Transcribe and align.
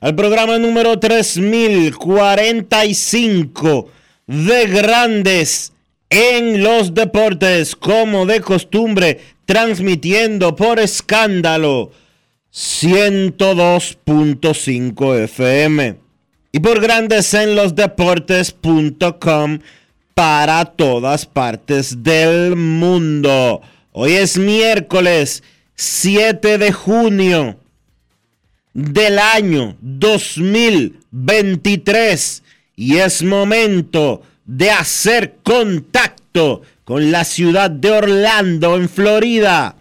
al 0.00 0.14
programa 0.14 0.58
número 0.58 0.98
3045 0.98 3.88
de 4.26 4.66
Grandes 4.66 5.72
en 6.10 6.62
los 6.62 6.92
Deportes, 6.94 7.74
como 7.74 8.26
de 8.26 8.40
costumbre, 8.40 9.20
transmitiendo 9.46 10.54
por 10.54 10.78
escándalo 10.78 11.90
102.5 12.52 15.24
FM 15.24 15.96
y 16.52 16.60
por 16.60 16.80
Grandes 16.80 17.34
en 17.34 17.56
los 17.56 17.74
Deportes.com 17.74 19.58
para 20.14 20.64
todas 20.64 21.26
partes 21.26 22.02
del 22.02 22.56
mundo. 22.56 23.60
Hoy 23.92 24.12
es 24.12 24.38
miércoles 24.38 25.42
7 25.74 26.56
de 26.58 26.72
junio 26.72 27.58
del 28.76 29.18
año 29.18 29.76
2023 29.80 32.42
y 32.76 32.98
es 32.98 33.22
momento 33.22 34.20
de 34.44 34.70
hacer 34.70 35.38
contacto 35.42 36.60
con 36.84 37.10
la 37.10 37.24
ciudad 37.24 37.70
de 37.70 37.90
Orlando, 37.90 38.76
en 38.76 38.90
Florida, 38.90 39.76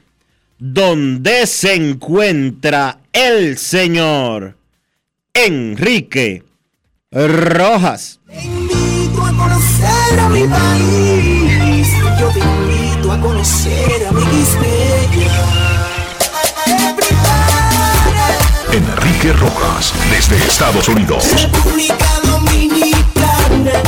donde 0.57 1.45
se 1.45 1.75
encuentra 1.75 3.01
el 3.11 3.57
señor 3.57 4.55
Enrique 5.33 6.43
Rojas. 7.11 8.21
Te 8.25 8.45
invito 8.45 9.25
a 9.25 9.33
conocer 9.33 10.19
a 10.21 10.29
mi 10.29 10.47
país. 10.47 11.89
Yo 12.17 12.29
te 12.29 12.39
invito 12.39 13.11
a 13.11 13.19
conocer 13.19 14.07
a 14.07 14.13
mi 14.13 14.23
Enrique 18.75 19.31
Rojas 19.31 19.93
desde 20.11 20.35
Estados 20.35 20.89
Unidos. 20.89 21.23
República 21.41 22.19
Dominicana. 22.25 23.83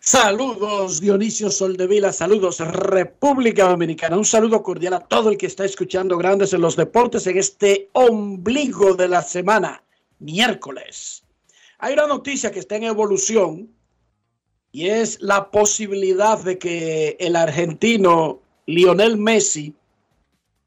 Saludos 0.00 1.02
Dionisio 1.02 1.50
Soldevila, 1.50 2.10
saludos 2.10 2.60
República 2.60 3.68
Dominicana, 3.68 4.16
un 4.16 4.24
saludo 4.24 4.62
cordial 4.62 4.94
a 4.94 5.00
todo 5.00 5.28
el 5.28 5.36
que 5.36 5.44
está 5.44 5.66
escuchando 5.66 6.16
Grandes 6.16 6.54
en 6.54 6.62
los 6.62 6.74
Deportes 6.74 7.26
en 7.26 7.36
este 7.36 7.90
ombligo 7.92 8.94
de 8.94 9.06
la 9.06 9.20
semana, 9.20 9.84
miércoles. 10.20 11.22
Hay 11.80 11.92
una 11.92 12.06
noticia 12.06 12.50
que 12.50 12.60
está 12.60 12.76
en 12.76 12.84
evolución 12.84 13.68
y 14.72 14.88
es 14.88 15.20
la 15.20 15.50
posibilidad 15.50 16.42
de 16.42 16.56
que 16.56 17.18
el 17.20 17.36
argentino 17.36 18.40
Lionel 18.64 19.18
Messi 19.18 19.74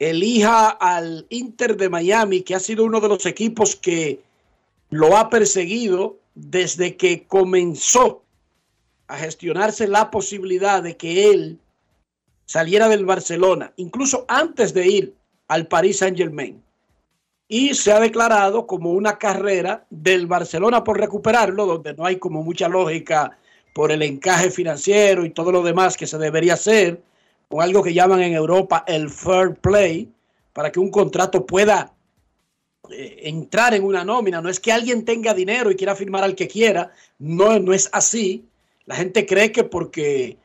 elija 0.10 0.70
al 0.70 1.26
Inter 1.30 1.78
de 1.78 1.90
Miami, 1.90 2.42
que 2.42 2.56
ha 2.56 2.60
sido 2.60 2.84
uno 2.84 3.00
de 3.00 3.10
los 3.10 3.26
equipos 3.26 3.76
que 3.76 4.22
lo 4.90 5.18
ha 5.18 5.30
perseguido 5.30 6.18
desde 6.36 6.96
que 6.98 7.26
comenzó 7.28 8.24
a 9.08 9.18
gestionarse 9.18 9.88
la 9.88 10.10
posibilidad 10.10 10.82
de 10.82 10.98
que 10.98 11.30
él 11.30 11.60
saliera 12.46 12.88
del 12.88 13.06
Barcelona, 13.06 13.74
incluso 13.78 14.26
antes 14.28 14.74
de 14.74 14.88
ir 14.88 15.16
al 15.48 15.68
Paris 15.68 15.98
Saint 15.98 16.18
Germain. 16.18 16.62
Y 17.48 17.76
se 17.76 17.92
ha 17.92 18.00
declarado 18.00 18.66
como 18.66 18.92
una 18.92 19.18
carrera 19.18 19.86
del 19.90 20.28
Barcelona 20.28 20.84
por 20.84 21.00
recuperarlo, 21.00 21.66
donde 21.66 21.94
no 21.94 22.06
hay 22.06 22.18
como 22.18 22.42
mucha 22.42 22.68
lógica 22.68 23.38
por 23.74 23.92
el 23.92 24.02
encaje 24.02 24.50
financiero 24.50 25.26
y 25.26 25.32
todo 25.32 25.52
lo 25.52 25.62
demás 25.62 25.98
que 25.98 26.08
se 26.08 26.18
debería 26.18 26.54
hacer, 26.54 27.02
con 27.54 27.62
algo 27.62 27.84
que 27.84 27.94
llaman 27.94 28.20
en 28.24 28.34
Europa 28.34 28.84
el 28.88 29.12
fair 29.12 29.54
play, 29.54 30.12
para 30.54 30.72
que 30.72 30.80
un 30.80 30.90
contrato 30.90 31.46
pueda 31.46 31.94
eh, 32.90 33.20
entrar 33.26 33.76
en 33.76 33.84
una 33.84 34.04
nómina. 34.04 34.42
No 34.42 34.50
es 34.50 34.60
que 34.60 34.72
alguien 34.72 35.06
tenga 35.06 35.36
dinero 35.36 35.70
y 35.70 35.76
quiera 35.76 35.96
firmar 35.96 36.24
al 36.24 36.34
que 36.34 36.48
quiera, 36.48 36.92
no, 37.20 37.60
no 37.60 37.72
es 37.72 37.92
así. 37.94 38.44
La 38.86 38.96
gente 38.96 39.28
cree 39.28 39.52
que 39.52 39.64
porque 39.64 40.36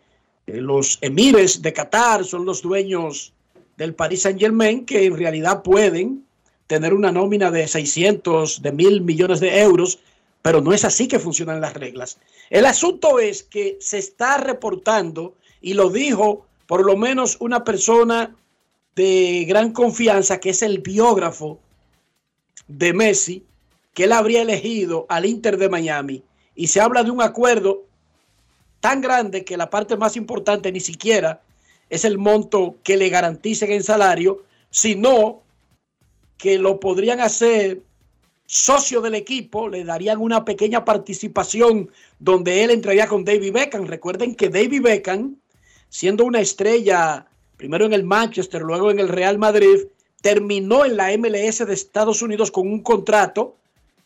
eh, 0.46 0.60
los 0.60 0.98
emires 1.00 1.62
de 1.62 1.72
Qatar 1.72 2.26
son 2.26 2.44
los 2.44 2.60
dueños 2.60 3.32
del 3.78 3.94
Paris 3.94 4.20
Saint 4.20 4.38
Germain, 4.38 4.84
que 4.84 5.06
en 5.06 5.16
realidad 5.16 5.62
pueden 5.62 6.26
tener 6.66 6.92
una 6.92 7.10
nómina 7.10 7.50
de 7.50 7.66
600, 7.66 8.60
de 8.60 8.72
mil 8.72 9.00
millones 9.00 9.40
de 9.40 9.62
euros, 9.62 9.98
pero 10.42 10.60
no 10.60 10.74
es 10.74 10.84
así 10.84 11.08
que 11.08 11.18
funcionan 11.18 11.62
las 11.62 11.72
reglas. 11.72 12.18
El 12.50 12.66
asunto 12.66 13.18
es 13.18 13.44
que 13.44 13.78
se 13.80 13.96
está 13.96 14.36
reportando, 14.36 15.36
y 15.62 15.72
lo 15.72 15.88
dijo 15.88 16.47
por 16.68 16.84
lo 16.84 16.98
menos 16.98 17.38
una 17.40 17.64
persona 17.64 18.36
de 18.94 19.46
gran 19.48 19.72
confianza, 19.72 20.38
que 20.38 20.50
es 20.50 20.62
el 20.62 20.80
biógrafo 20.80 21.58
de 22.68 22.92
Messi, 22.92 23.42
que 23.94 24.04
él 24.04 24.12
habría 24.12 24.42
elegido 24.42 25.06
al 25.08 25.24
Inter 25.24 25.56
de 25.56 25.70
Miami. 25.70 26.22
Y 26.54 26.66
se 26.66 26.82
habla 26.82 27.02
de 27.02 27.10
un 27.10 27.22
acuerdo 27.22 27.86
tan 28.80 29.00
grande 29.00 29.46
que 29.46 29.56
la 29.56 29.70
parte 29.70 29.96
más 29.96 30.14
importante 30.14 30.70
ni 30.70 30.80
siquiera 30.80 31.40
es 31.88 32.04
el 32.04 32.18
monto 32.18 32.76
que 32.82 32.98
le 32.98 33.08
garanticen 33.08 33.72
en 33.72 33.82
salario, 33.82 34.44
sino 34.68 35.40
que 36.36 36.58
lo 36.58 36.80
podrían 36.80 37.20
hacer 37.20 37.80
socio 38.44 39.00
del 39.00 39.14
equipo, 39.14 39.70
le 39.70 39.84
darían 39.84 40.20
una 40.20 40.44
pequeña 40.44 40.84
participación 40.84 41.90
donde 42.18 42.62
él 42.62 42.72
entraría 42.72 43.06
con 43.06 43.24
David 43.24 43.54
Beckham. 43.54 43.86
Recuerden 43.86 44.34
que 44.34 44.50
David 44.50 44.82
Beckham, 44.82 45.37
siendo 45.88 46.24
una 46.24 46.40
estrella, 46.40 47.26
primero 47.56 47.84
en 47.86 47.92
el 47.92 48.04
Manchester, 48.04 48.62
luego 48.62 48.90
en 48.90 48.98
el 48.98 49.08
Real 49.08 49.38
Madrid, 49.38 49.86
terminó 50.20 50.84
en 50.84 50.96
la 50.96 51.16
MLS 51.16 51.66
de 51.66 51.72
Estados 51.74 52.22
Unidos 52.22 52.50
con 52.50 52.66
un 52.66 52.82
contrato 52.82 53.56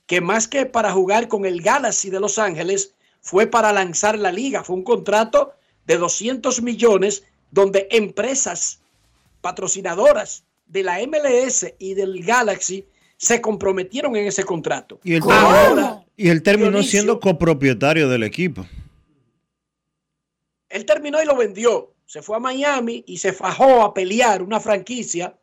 que 0.06 0.20
más 0.20 0.48
que 0.48 0.66
para 0.66 0.92
jugar 0.92 1.28
con 1.28 1.44
el 1.46 1.62
Galaxy 1.62 2.10
de 2.10 2.20
Los 2.20 2.38
Ángeles, 2.38 2.94
fue 3.20 3.46
para 3.46 3.72
lanzar 3.72 4.18
la 4.18 4.32
liga. 4.32 4.64
Fue 4.64 4.76
un 4.76 4.82
contrato 4.84 5.54
de 5.86 5.96
200 5.96 6.60
millones 6.60 7.24
donde 7.50 7.86
empresas 7.90 8.80
patrocinadoras 9.40 10.44
de 10.66 10.82
la 10.82 10.98
MLS 11.06 11.66
y 11.78 11.94
del 11.94 12.24
Galaxy 12.24 12.86
se 13.16 13.40
comprometieron 13.40 14.16
en 14.16 14.26
ese 14.26 14.44
contrato. 14.44 14.98
Y 15.04 15.14
el, 15.14 15.22
Ahora, 15.22 16.04
y 16.16 16.28
terminó 16.40 16.78
Dionisio- 16.78 16.90
siendo 16.90 17.20
copropietario 17.20 18.08
del 18.08 18.24
equipo. 18.24 18.66
Él 20.72 20.84
terminó 20.86 21.22
y 21.22 21.26
lo 21.26 21.36
vendió. 21.36 21.92
Se 22.06 22.22
fue 22.22 22.36
a 22.36 22.40
Miami 22.40 23.04
y 23.06 23.18
se 23.18 23.32
fajó 23.32 23.82
a 23.82 23.94
pelear 23.94 24.42
una 24.42 24.58
franquicia 24.60 25.36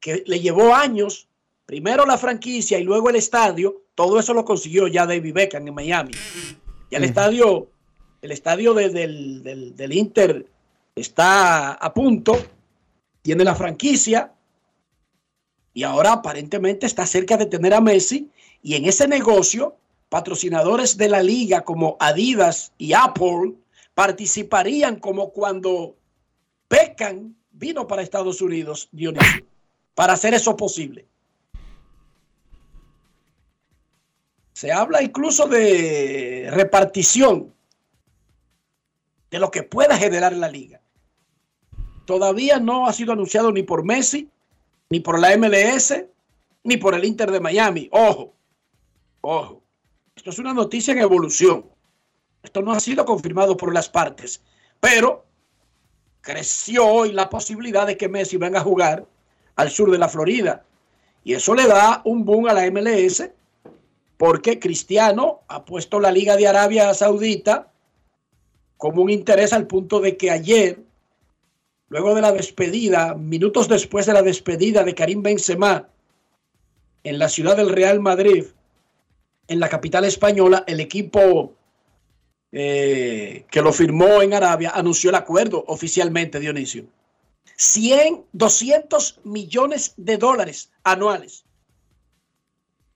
que 0.00 0.22
le 0.26 0.40
llevó 0.40 0.74
años. 0.74 1.28
Primero 1.66 2.04
la 2.04 2.18
franquicia 2.18 2.78
y 2.78 2.84
luego 2.84 3.08
el 3.10 3.16
estadio. 3.16 3.82
Todo 3.94 4.18
eso 4.18 4.34
lo 4.34 4.44
consiguió 4.44 4.86
ya 4.88 5.06
David 5.06 5.32
Beckham 5.32 5.66
en 5.68 5.74
Miami. 5.74 6.12
Ya 6.90 6.98
el 6.98 7.04
estadio, 7.04 7.68
el 8.22 8.30
estadio 8.32 8.74
de- 8.74 8.90
del, 8.90 9.42
del- 9.42 9.76
del 9.76 9.92
Inter 9.92 10.46
está 10.94 11.72
a 11.72 11.94
punto. 11.94 12.36
Tiene 13.22 13.44
la 13.44 13.54
franquicia. 13.54 14.32
Y 15.72 15.82
ahora 15.82 16.12
aparentemente 16.12 16.86
está 16.86 17.06
cerca 17.06 17.36
de 17.36 17.46
tener 17.46 17.72
a 17.74 17.80
Messi. 17.80 18.30
Y 18.62 18.74
en 18.76 18.84
ese 18.84 19.08
negocio, 19.08 19.76
patrocinadores 20.08 20.96
de 20.96 21.08
la 21.08 21.22
liga 21.22 21.62
como 21.62 21.96
Adidas 22.00 22.72
y 22.78 22.92
Apple 22.92 23.54
participarían 23.94 24.98
como 24.98 25.32
cuando 25.32 25.96
Beckham 26.68 27.34
vino 27.52 27.86
para 27.86 28.02
Estados 28.02 28.40
Unidos, 28.42 28.88
Dionisio, 28.92 29.46
para 29.94 30.14
hacer 30.14 30.34
eso 30.34 30.56
posible. 30.56 31.06
Se 34.52 34.72
habla 34.72 35.02
incluso 35.02 35.46
de 35.46 36.48
repartición 36.52 37.52
de 39.30 39.38
lo 39.38 39.50
que 39.50 39.64
pueda 39.64 39.96
generar 39.96 40.32
la 40.32 40.48
liga. 40.48 40.80
Todavía 42.04 42.60
no 42.60 42.86
ha 42.86 42.92
sido 42.92 43.12
anunciado 43.12 43.50
ni 43.50 43.62
por 43.62 43.84
Messi, 43.84 44.28
ni 44.90 45.00
por 45.00 45.18
la 45.18 45.36
MLS, 45.36 46.04
ni 46.62 46.76
por 46.76 46.94
el 46.94 47.04
Inter 47.04 47.30
de 47.30 47.40
Miami. 47.40 47.88
Ojo, 47.90 48.34
ojo. 49.22 49.62
Esto 50.14 50.30
es 50.30 50.38
una 50.38 50.54
noticia 50.54 50.92
en 50.92 51.00
evolución. 51.00 51.73
Esto 52.44 52.60
no 52.60 52.72
ha 52.72 52.78
sido 52.78 53.06
confirmado 53.06 53.56
por 53.56 53.72
las 53.72 53.88
partes, 53.88 54.42
pero 54.78 55.24
creció 56.20 56.86
hoy 56.86 57.10
la 57.10 57.30
posibilidad 57.30 57.86
de 57.86 57.96
que 57.96 58.08
Messi 58.08 58.36
venga 58.36 58.60
a 58.60 58.62
jugar 58.62 59.06
al 59.56 59.70
sur 59.70 59.90
de 59.90 59.96
la 59.96 60.10
Florida. 60.10 60.62
Y 61.24 61.32
eso 61.32 61.54
le 61.54 61.66
da 61.66 62.02
un 62.04 62.26
boom 62.26 62.46
a 62.48 62.52
la 62.52 62.70
MLS, 62.70 63.30
porque 64.18 64.58
Cristiano 64.58 65.40
ha 65.48 65.64
puesto 65.64 65.98
la 65.98 66.12
Liga 66.12 66.36
de 66.36 66.46
Arabia 66.46 66.92
Saudita 66.92 67.72
como 68.76 69.00
un 69.00 69.08
interés 69.08 69.54
al 69.54 69.66
punto 69.66 70.00
de 70.00 70.18
que 70.18 70.30
ayer, 70.30 70.80
luego 71.88 72.14
de 72.14 72.20
la 72.20 72.32
despedida, 72.32 73.14
minutos 73.14 73.68
después 73.68 74.04
de 74.04 74.12
la 74.12 74.22
despedida 74.22 74.84
de 74.84 74.94
Karim 74.94 75.22
Benzema 75.22 75.88
en 77.04 77.18
la 77.18 77.30
ciudad 77.30 77.56
del 77.56 77.70
Real 77.70 78.00
Madrid, 78.00 78.44
en 79.48 79.60
la 79.60 79.70
capital 79.70 80.04
española, 80.04 80.64
el 80.66 80.80
equipo 80.80 81.54
eh, 82.56 83.46
que 83.50 83.60
lo 83.60 83.72
firmó 83.72 84.22
en 84.22 84.32
Arabia 84.32 84.70
anunció 84.72 85.10
el 85.10 85.16
acuerdo 85.16 85.64
oficialmente, 85.66 86.38
Dionisio. 86.38 86.86
100, 87.56 88.26
200 88.32 89.20
millones 89.24 89.94
de 89.96 90.16
dólares 90.18 90.70
anuales 90.84 91.44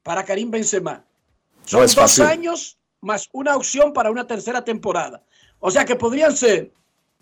para 0.04 0.24
Karim 0.24 0.52
Benzema. 0.52 1.04
Son 1.64 1.82
es 1.82 1.92
dos 1.96 2.04
fácil. 2.04 2.24
años 2.26 2.78
más 3.00 3.28
una 3.32 3.56
opción 3.56 3.92
para 3.92 4.12
una 4.12 4.28
tercera 4.28 4.62
temporada. 4.62 5.24
O 5.58 5.72
sea 5.72 5.84
que 5.84 5.96
podrían 5.96 6.36
ser 6.36 6.72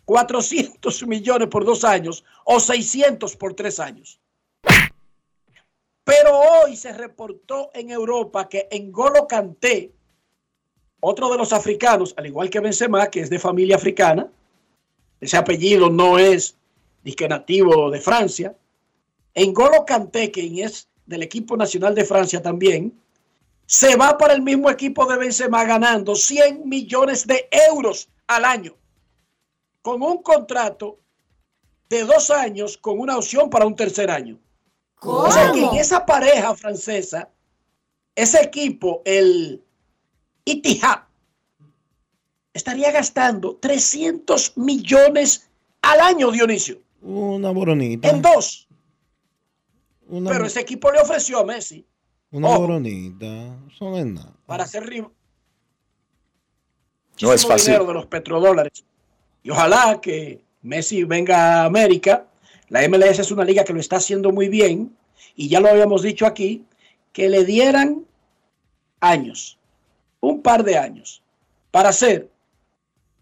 400 0.04 1.06
millones 1.06 1.48
por 1.48 1.64
dos 1.64 1.84
años 1.84 2.22
o 2.44 2.60
600 2.60 3.34
por 3.36 3.54
tres 3.54 3.80
años. 3.80 4.20
Pero 6.04 6.38
hoy 6.38 6.76
se 6.76 6.92
reportó 6.92 7.70
en 7.72 7.90
Europa 7.90 8.46
que 8.46 8.68
N'Golo 8.70 9.26
Kanté, 9.26 9.95
otro 11.08 11.30
de 11.30 11.38
los 11.38 11.52
africanos, 11.52 12.14
al 12.16 12.26
igual 12.26 12.50
que 12.50 12.58
Benzema, 12.58 13.06
que 13.06 13.20
es 13.20 13.30
de 13.30 13.38
familia 13.38 13.76
africana, 13.76 14.28
ese 15.20 15.36
apellido 15.36 15.88
no 15.88 16.18
es 16.18 16.56
disque 17.04 17.28
nativo 17.28 17.90
de 17.92 18.00
Francia. 18.00 18.56
N'Golo 19.36 19.84
Kanté, 19.86 20.32
quien 20.32 20.58
es 20.58 20.88
del 21.06 21.22
equipo 21.22 21.56
nacional 21.56 21.94
de 21.94 22.04
Francia 22.04 22.42
también, 22.42 22.92
se 23.66 23.94
va 23.94 24.18
para 24.18 24.34
el 24.34 24.42
mismo 24.42 24.68
equipo 24.68 25.06
de 25.06 25.16
Benzema 25.16 25.64
ganando 25.64 26.16
100 26.16 26.68
millones 26.68 27.24
de 27.24 27.48
euros 27.70 28.08
al 28.26 28.44
año, 28.44 28.74
con 29.82 30.02
un 30.02 30.24
contrato 30.24 30.98
de 31.88 32.02
dos 32.02 32.30
años 32.30 32.76
con 32.76 32.98
una 32.98 33.16
opción 33.16 33.48
para 33.48 33.64
un 33.64 33.76
tercer 33.76 34.10
año. 34.10 34.40
O 35.00 35.30
sea 35.30 35.52
que 35.52 35.62
en 35.62 35.76
esa 35.76 36.04
pareja 36.04 36.52
francesa, 36.56 37.28
ese 38.16 38.42
equipo, 38.42 39.02
el 39.04 39.62
Itihad, 40.46 41.00
estaría 42.54 42.90
gastando 42.92 43.56
300 43.56 44.56
millones 44.56 45.50
al 45.82 46.00
año, 46.00 46.30
Dionisio, 46.30 46.80
Una 47.02 47.50
boronita. 47.50 48.08
en 48.08 48.22
dos. 48.22 48.66
Una, 50.08 50.30
Pero 50.30 50.46
ese 50.46 50.60
equipo 50.60 50.90
le 50.92 51.00
ofreció 51.00 51.40
a 51.40 51.44
Messi 51.44 51.84
una 52.30 52.48
ojo. 52.48 52.60
boronita. 52.60 53.26
Eso 53.68 53.90
no 53.90 53.98
es 53.98 54.06
nada. 54.06 54.32
para 54.46 54.64
hacer 54.64 54.86
rival. 54.86 55.10
No 57.20 57.32
es 57.32 57.46
fácil. 57.46 57.66
dinero 57.72 57.86
de 57.86 57.94
los 57.94 58.06
petrodólares. 58.06 58.84
Y 59.42 59.50
ojalá 59.50 60.00
que 60.00 60.44
Messi 60.62 61.04
venga 61.04 61.62
a 61.62 61.64
América. 61.64 62.26
La 62.68 62.86
MLS 62.88 63.18
es 63.20 63.30
una 63.30 63.44
liga 63.44 63.64
que 63.64 63.72
lo 63.72 63.80
está 63.80 63.96
haciendo 63.96 64.32
muy 64.32 64.48
bien. 64.48 64.96
Y 65.34 65.48
ya 65.48 65.60
lo 65.60 65.68
habíamos 65.68 66.02
dicho 66.02 66.26
aquí, 66.26 66.64
que 67.12 67.28
le 67.28 67.44
dieran 67.44 68.04
años, 69.00 69.55
un 70.26 70.42
par 70.42 70.64
de 70.64 70.76
años, 70.76 71.22
para 71.70 71.92
ser 71.92 72.30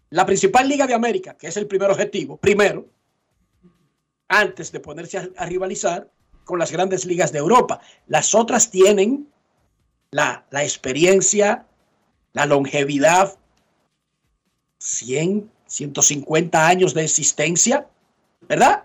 la 0.09 0.25
principal 0.25 0.67
liga 0.67 0.87
de 0.87 0.93
América, 0.93 1.35
que 1.37 1.47
es 1.47 1.57
el 1.57 1.67
primer 1.67 1.89
objetivo, 1.91 2.37
primero, 2.37 2.85
antes 4.27 4.71
de 4.71 4.79
ponerse 4.79 5.17
a, 5.35 5.45
rivalizar 5.45 6.09
con 6.43 6.59
las 6.59 6.71
grandes 6.71 7.05
ligas 7.05 7.31
de 7.31 7.39
Europa. 7.39 7.81
Las 8.07 8.33
otras 8.33 8.69
tienen 8.69 9.27
la, 10.11 10.45
la 10.51 10.63
experiencia, 10.63 11.65
la 12.33 12.45
longevidad, 12.45 13.37
100, 14.79 15.51
150 15.67 16.67
años 16.67 16.93
de 16.93 17.03
existencia, 17.03 17.87
¿verdad? 18.41 18.83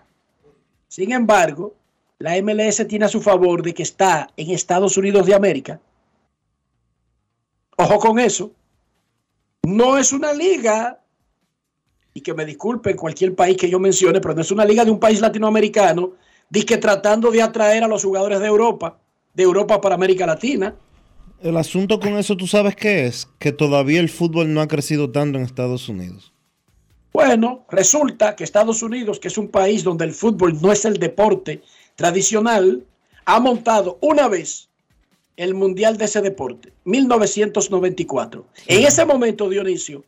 Sin 0.87 1.11
embargo, 1.11 1.75
la 2.19 2.39
MLS 2.41 2.85
tiene 2.87 3.05
a 3.05 3.09
su 3.09 3.21
favor 3.21 3.63
de 3.63 3.73
que 3.73 3.83
está 3.83 4.29
en 4.37 4.51
Estados 4.51 4.97
Unidos 4.97 5.25
de 5.25 5.33
América. 5.33 5.79
Ojo 7.81 7.97
con 7.97 8.19
eso. 8.19 8.51
No 9.63 9.97
es 9.97 10.13
una 10.13 10.33
liga, 10.33 10.99
y 12.13 12.21
que 12.21 12.35
me 12.35 12.45
disculpen 12.45 12.95
cualquier 12.95 13.33
país 13.33 13.57
que 13.57 13.69
yo 13.71 13.79
mencione, 13.79 14.21
pero 14.21 14.35
no 14.35 14.41
es 14.41 14.51
una 14.51 14.65
liga 14.65 14.85
de 14.85 14.91
un 14.91 14.99
país 14.99 15.19
latinoamericano, 15.19 16.13
que 16.67 16.77
tratando 16.77 17.31
de 17.31 17.41
atraer 17.41 17.83
a 17.83 17.87
los 17.87 18.03
jugadores 18.03 18.39
de 18.39 18.45
Europa, 18.45 18.99
de 19.33 19.43
Europa 19.43 19.81
para 19.81 19.95
América 19.95 20.27
Latina. 20.27 20.75
El 21.41 21.57
asunto 21.57 21.99
con 21.99 22.17
eso, 22.17 22.37
¿tú 22.37 22.45
sabes 22.45 22.75
qué 22.75 23.07
es? 23.07 23.27
Que 23.39 23.51
todavía 23.51 23.99
el 23.99 24.09
fútbol 24.09 24.53
no 24.53 24.61
ha 24.61 24.67
crecido 24.67 25.09
tanto 25.11 25.39
en 25.39 25.45
Estados 25.45 25.89
Unidos. 25.89 26.33
Bueno, 27.13 27.65
resulta 27.69 28.35
que 28.35 28.43
Estados 28.43 28.83
Unidos, 28.83 29.19
que 29.19 29.29
es 29.29 29.39
un 29.39 29.47
país 29.47 29.83
donde 29.83 30.05
el 30.05 30.13
fútbol 30.13 30.61
no 30.61 30.71
es 30.71 30.85
el 30.85 30.97
deporte 30.97 31.63
tradicional, 31.95 32.85
ha 33.25 33.39
montado 33.39 33.97
una 34.01 34.27
vez 34.27 34.70
el 35.37 35.53
mundial 35.53 35.97
de 35.97 36.05
ese 36.05 36.21
deporte, 36.21 36.73
1994. 36.85 38.47
En 38.67 38.85
ese 38.85 39.05
momento, 39.05 39.49
Dionisio, 39.49 40.03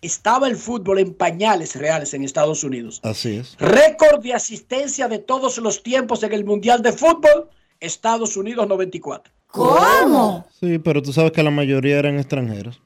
estaba 0.00 0.48
el 0.48 0.56
fútbol 0.56 0.98
en 0.98 1.14
pañales 1.14 1.76
reales 1.76 2.14
en 2.14 2.24
Estados 2.24 2.62
Unidos. 2.64 3.00
Así 3.02 3.36
es. 3.36 3.56
Récord 3.58 4.22
de 4.22 4.34
asistencia 4.34 5.08
de 5.08 5.18
todos 5.18 5.58
los 5.58 5.82
tiempos 5.82 6.22
en 6.22 6.32
el 6.32 6.44
mundial 6.44 6.82
de 6.82 6.92
fútbol, 6.92 7.48
Estados 7.80 8.36
Unidos 8.36 8.68
94. 8.68 9.32
¿Cómo? 9.46 10.46
Sí, 10.60 10.78
pero 10.78 11.00
tú 11.00 11.12
sabes 11.12 11.32
que 11.32 11.42
la 11.42 11.50
mayoría 11.50 11.98
eran 11.98 12.18
extranjeros. 12.18 12.82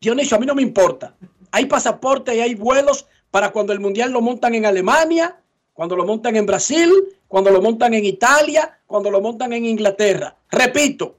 Dionisio, 0.00 0.36
a 0.36 0.40
mí 0.40 0.46
no 0.46 0.54
me 0.54 0.62
importa. 0.62 1.16
Hay 1.50 1.66
pasaporte 1.66 2.34
y 2.36 2.40
hay 2.40 2.54
vuelos 2.54 3.06
para 3.30 3.50
cuando 3.50 3.72
el 3.72 3.80
mundial 3.80 4.12
lo 4.12 4.20
montan 4.20 4.54
en 4.54 4.66
Alemania, 4.66 5.41
cuando 5.72 5.96
lo 5.96 6.04
montan 6.04 6.36
en 6.36 6.46
Brasil, 6.46 6.90
cuando 7.28 7.50
lo 7.50 7.62
montan 7.62 7.94
en 7.94 8.04
Italia, 8.04 8.80
cuando 8.86 9.10
lo 9.10 9.20
montan 9.20 9.52
en 9.52 9.64
Inglaterra. 9.64 10.36
Repito, 10.50 11.18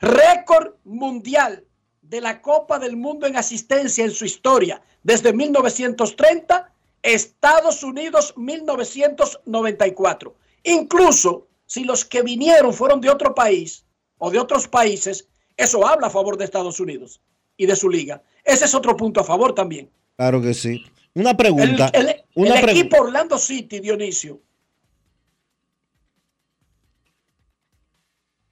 récord 0.00 0.74
mundial 0.84 1.64
de 2.00 2.20
la 2.20 2.40
Copa 2.40 2.78
del 2.78 2.96
Mundo 2.96 3.26
en 3.26 3.36
asistencia 3.36 4.04
en 4.04 4.10
su 4.10 4.24
historia 4.24 4.80
desde 5.02 5.32
1930, 5.32 6.72
Estados 7.02 7.82
Unidos 7.82 8.34
1994. 8.36 10.34
Incluso 10.64 11.48
si 11.66 11.84
los 11.84 12.04
que 12.04 12.22
vinieron 12.22 12.72
fueron 12.72 13.00
de 13.00 13.10
otro 13.10 13.34
país 13.34 13.84
o 14.18 14.30
de 14.30 14.38
otros 14.38 14.68
países, 14.68 15.28
eso 15.56 15.86
habla 15.86 16.06
a 16.06 16.10
favor 16.10 16.36
de 16.38 16.44
Estados 16.44 16.80
Unidos 16.80 17.20
y 17.56 17.66
de 17.66 17.76
su 17.76 17.88
liga. 17.88 18.22
Ese 18.42 18.64
es 18.64 18.74
otro 18.74 18.96
punto 18.96 19.20
a 19.20 19.24
favor 19.24 19.54
también. 19.54 19.90
Claro 20.16 20.40
que 20.40 20.54
sí. 20.54 20.84
Una 21.14 21.36
pregunta. 21.36 21.90
el- 21.94 22.22
una 22.34 22.58
el 22.58 22.64
pregu- 22.66 22.70
equipo 22.70 22.96
Orlando 23.00 23.38
City, 23.38 23.78
Dionisio, 23.80 24.40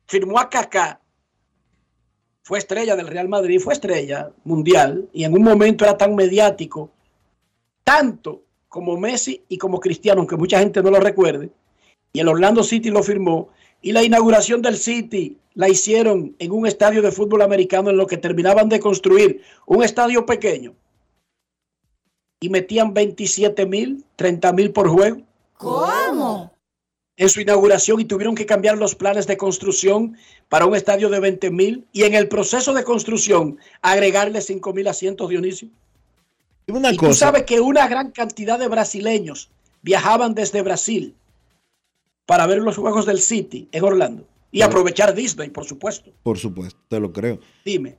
firmó 0.06 0.38
a 0.38 0.48
Kaká 0.50 1.00
fue 2.42 2.58
estrella 2.58 2.96
del 2.96 3.06
Real 3.06 3.28
Madrid, 3.28 3.60
fue 3.60 3.72
estrella 3.72 4.30
mundial 4.44 5.08
y 5.12 5.24
en 5.24 5.32
un 5.32 5.42
momento 5.42 5.84
era 5.84 5.96
tan 5.96 6.14
mediático, 6.14 6.90
tanto 7.84 8.42
como 8.68 8.96
Messi 8.96 9.44
y 9.48 9.58
como 9.58 9.78
Cristiano, 9.80 10.20
aunque 10.20 10.36
mucha 10.36 10.58
gente 10.58 10.82
no 10.82 10.90
lo 10.90 10.98
recuerde. 10.98 11.50
Y 12.12 12.20
el 12.20 12.28
Orlando 12.28 12.62
City 12.64 12.90
lo 12.90 13.02
firmó. 13.02 13.50
Y 13.80 13.92
la 13.92 14.02
inauguración 14.02 14.60
del 14.62 14.76
City 14.76 15.36
la 15.54 15.68
hicieron 15.68 16.34
en 16.38 16.52
un 16.52 16.66
estadio 16.66 17.00
de 17.02 17.12
fútbol 17.12 17.42
americano 17.42 17.90
en 17.90 17.96
lo 17.96 18.06
que 18.06 18.16
terminaban 18.16 18.68
de 18.68 18.80
construir, 18.80 19.42
un 19.66 19.82
estadio 19.82 20.24
pequeño. 20.26 20.74
Y 22.42 22.48
metían 22.48 22.92
27 22.92 23.64
mil, 23.66 24.04
30 24.16 24.52
mil 24.52 24.72
por 24.72 24.88
juego. 24.88 25.22
¿Cómo? 25.56 26.52
En 27.16 27.28
su 27.28 27.40
inauguración 27.40 28.00
y 28.00 28.04
tuvieron 28.04 28.34
que 28.34 28.46
cambiar 28.46 28.76
los 28.76 28.96
planes 28.96 29.28
de 29.28 29.36
construcción 29.36 30.16
para 30.48 30.66
un 30.66 30.74
estadio 30.74 31.08
de 31.08 31.20
20 31.20 31.50
mil 31.50 31.86
y 31.92 32.02
en 32.02 32.14
el 32.14 32.26
proceso 32.26 32.74
de 32.74 32.82
construcción 32.82 33.58
agregarle 33.80 34.40
5 34.40 34.72
mil 34.72 34.88
asientos, 34.88 35.28
Dionisio. 35.28 35.68
Una 36.66 36.90
y 36.90 36.96
tú 36.96 37.06
cosa, 37.06 37.26
sabes 37.26 37.44
que 37.44 37.60
una 37.60 37.86
gran 37.86 38.10
cantidad 38.10 38.58
de 38.58 38.66
brasileños 38.66 39.48
viajaban 39.82 40.34
desde 40.34 40.62
Brasil 40.62 41.14
para 42.26 42.46
ver 42.46 42.58
los 42.58 42.76
juegos 42.76 43.06
del 43.06 43.20
City 43.20 43.68
en 43.70 43.84
Orlando 43.84 44.26
y 44.50 44.62
aprovechar 44.62 45.14
Disney, 45.14 45.50
por 45.50 45.64
supuesto. 45.64 46.10
por 46.24 46.38
supuesto, 46.38 46.78
te 46.88 46.98
lo 46.98 47.12
creo. 47.12 47.38
Dime. 47.64 47.98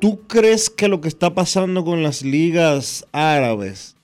¿Tú 0.00 0.26
crees 0.26 0.68
que 0.70 0.88
lo 0.88 1.00
que 1.00 1.08
está 1.08 1.34
pasando 1.34 1.84
con 1.84 2.02
las 2.02 2.22
ligas 2.22 3.06
árabes 3.12 3.96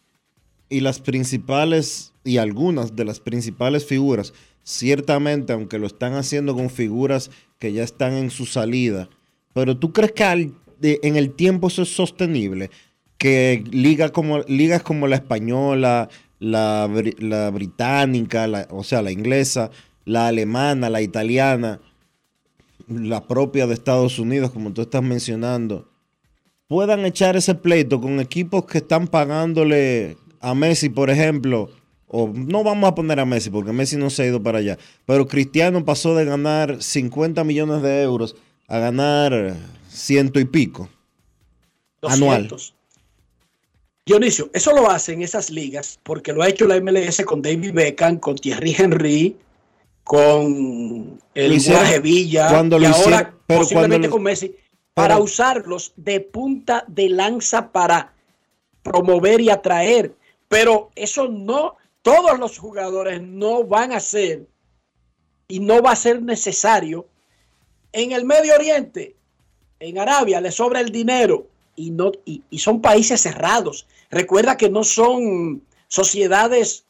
y 0.69 0.81
las 0.81 1.01
principales 1.01 2.13
y 2.25 2.39
algunas 2.39 2.95
de 2.95 3.05
las 3.05 3.21
principales 3.21 3.85
figuras, 3.85 4.33
ciertamente, 4.63 5.53
aunque 5.53 5.79
lo 5.79 5.87
están 5.87 6.15
haciendo 6.15 6.55
con 6.55 6.71
figuras 6.71 7.31
que 7.59 7.73
ya 7.73 7.83
están 7.83 8.13
en 8.15 8.31
su 8.31 8.47
salida, 8.47 9.09
pero 9.55 9.77
tú 9.77 9.93
crees 9.93 10.13
que 10.13 10.53
en 10.83 11.17
el 11.17 11.33
tiempo 11.35 11.69
eso 11.69 11.83
es 11.83 11.89
sostenible? 11.95 12.71
Que 13.19 13.65
liga 13.71 14.11
como, 14.11 14.41
ligas 14.41 14.83
como 14.83 15.07
la 15.09 15.17
española, 15.17 16.09
la, 16.39 16.87
bri- 16.87 17.19
la 17.19 17.51
británica, 17.51 18.69
o 18.71 18.85
sea, 18.85 19.01
la 19.03 19.11
inglesa, 19.11 19.71
la 20.05 20.29
alemana, 20.29 20.91
la 20.91 21.01
italiana, 21.01 21.81
la 22.89 23.27
propia 23.27 23.67
de 23.67 23.75
Estados 23.75 24.19
Unidos, 24.19 24.51
como 24.51 24.73
tú 24.73 24.83
estás 24.83 25.03
mencionando, 25.03 25.89
puedan 26.69 27.05
echar 27.05 27.37
ese 27.37 27.55
pleito 27.55 28.01
con 28.01 28.21
equipos 28.21 28.65
que 28.67 28.79
están 28.79 29.09
pagándole 29.09 30.17
a 30.41 30.55
Messi, 30.55 30.89
por 30.89 31.11
ejemplo, 31.11 31.71
o 32.07 32.29
no 32.33 32.63
vamos 32.63 32.89
a 32.89 32.95
poner 32.95 33.19
a 33.21 33.27
Messi 33.27 33.51
porque 33.51 33.73
Messi 33.73 33.97
no 33.97 34.11
se 34.11 34.23
ha 34.23 34.27
ido 34.27 34.43
para 34.43 34.59
allá, 34.59 34.79
pero 35.05 35.27
Cristiano 35.27 35.85
pasó 35.85 36.15
de 36.15 36.25
ganar 36.25 36.83
50 36.83 37.43
millones 37.45 37.83
de 37.83 38.03
euros 38.03 38.37
a 38.69 38.79
ganar 38.79 39.57
ciento 39.89 40.41
y 40.41 40.45
pico. 40.45 40.89
Anual. 42.03 42.49
200. 42.49 42.75
Dionisio, 44.07 44.51
eso 44.55 44.73
lo 44.73 44.89
hacen 44.89 45.23
esas 45.23 45.51
ligas 45.51 45.99
porque 46.05 46.33
lo 46.33 46.43
ha 46.43 46.49
hecho 46.49 46.65
la 46.65 46.81
MLS 46.81 47.25
con 47.25 47.43
David 47.43 47.73
Beckham, 47.73 48.21
con 48.21 48.37
Thierry 48.37 48.77
Henry, 48.79 49.37
con 50.07 51.21
el 51.35 51.53
hicieron 51.53 51.83
Jorge 51.83 51.99
Villa 51.99 52.49
cuando 52.49 52.79
y 52.79 52.83
lo 52.83 52.89
ahora 52.89 53.35
pero 53.45 53.61
posiblemente 53.61 53.89
cuando 53.89 54.07
lo- 54.07 54.13
con 54.13 54.23
Messi 54.23 54.55
para 54.95 55.15
pero- 55.17 55.25
usarlos 55.25 55.93
de 55.97 56.21
punta 56.21 56.85
de 56.87 57.09
lanza 57.09 57.73
para 57.73 58.15
promover 58.85 59.41
y 59.41 59.51
atraer. 59.51 60.15
Pero 60.49 60.91
eso 60.95 61.27
no, 61.27 61.75
todos 62.03 62.39
los 62.39 62.57
jugadores 62.57 63.21
no 63.21 63.65
van 63.65 63.91
a 63.91 63.99
ser 63.99 64.47
y 65.49 65.59
no 65.59 65.83
va 65.83 65.91
a 65.91 65.97
ser 65.97 66.23
necesario 66.23 67.09
en 67.93 68.13
el 68.13 68.25
Medio 68.25 68.55
Oriente, 68.55 69.17
en 69.81 69.99
Arabia, 69.99 70.41
le 70.41 70.53
sobra 70.53 70.81
el 70.81 70.91
dinero 70.93 71.49
y, 71.75 71.91
no, 71.91 72.13
y, 72.25 72.43
y 72.49 72.59
son 72.61 72.81
países 72.81 73.21
cerrados. 73.21 73.89
Recuerda 74.09 74.57
que 74.57 74.71
no 74.71 74.85
son 74.85 75.63
sociedades 75.89 76.85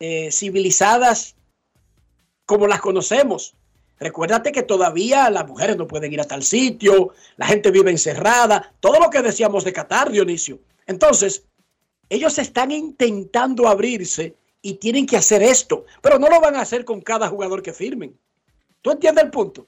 eh, 0.00 0.30
civilizadas 0.32 1.33
como 2.46 2.66
las 2.66 2.80
conocemos. 2.80 3.54
Recuérdate 3.98 4.52
que 4.52 4.62
todavía 4.62 5.30
las 5.30 5.46
mujeres 5.46 5.76
no 5.76 5.86
pueden 5.86 6.12
ir 6.12 6.20
a 6.20 6.26
tal 6.26 6.42
sitio, 6.42 7.12
la 7.36 7.46
gente 7.46 7.70
vive 7.70 7.90
encerrada, 7.90 8.74
todo 8.80 8.98
lo 8.98 9.08
que 9.08 9.22
decíamos 9.22 9.64
de 9.64 9.72
Qatar, 9.72 10.10
Dionisio. 10.10 10.58
Entonces, 10.86 11.44
ellos 12.08 12.38
están 12.38 12.70
intentando 12.70 13.68
abrirse 13.68 14.36
y 14.60 14.74
tienen 14.74 15.06
que 15.06 15.16
hacer 15.16 15.42
esto, 15.42 15.84
pero 16.02 16.18
no 16.18 16.28
lo 16.28 16.40
van 16.40 16.56
a 16.56 16.62
hacer 16.62 16.84
con 16.84 17.00
cada 17.00 17.28
jugador 17.28 17.62
que 17.62 17.72
firmen. 17.72 18.18
¿Tú 18.82 18.90
entiendes 18.90 19.24
el 19.24 19.30
punto? 19.30 19.66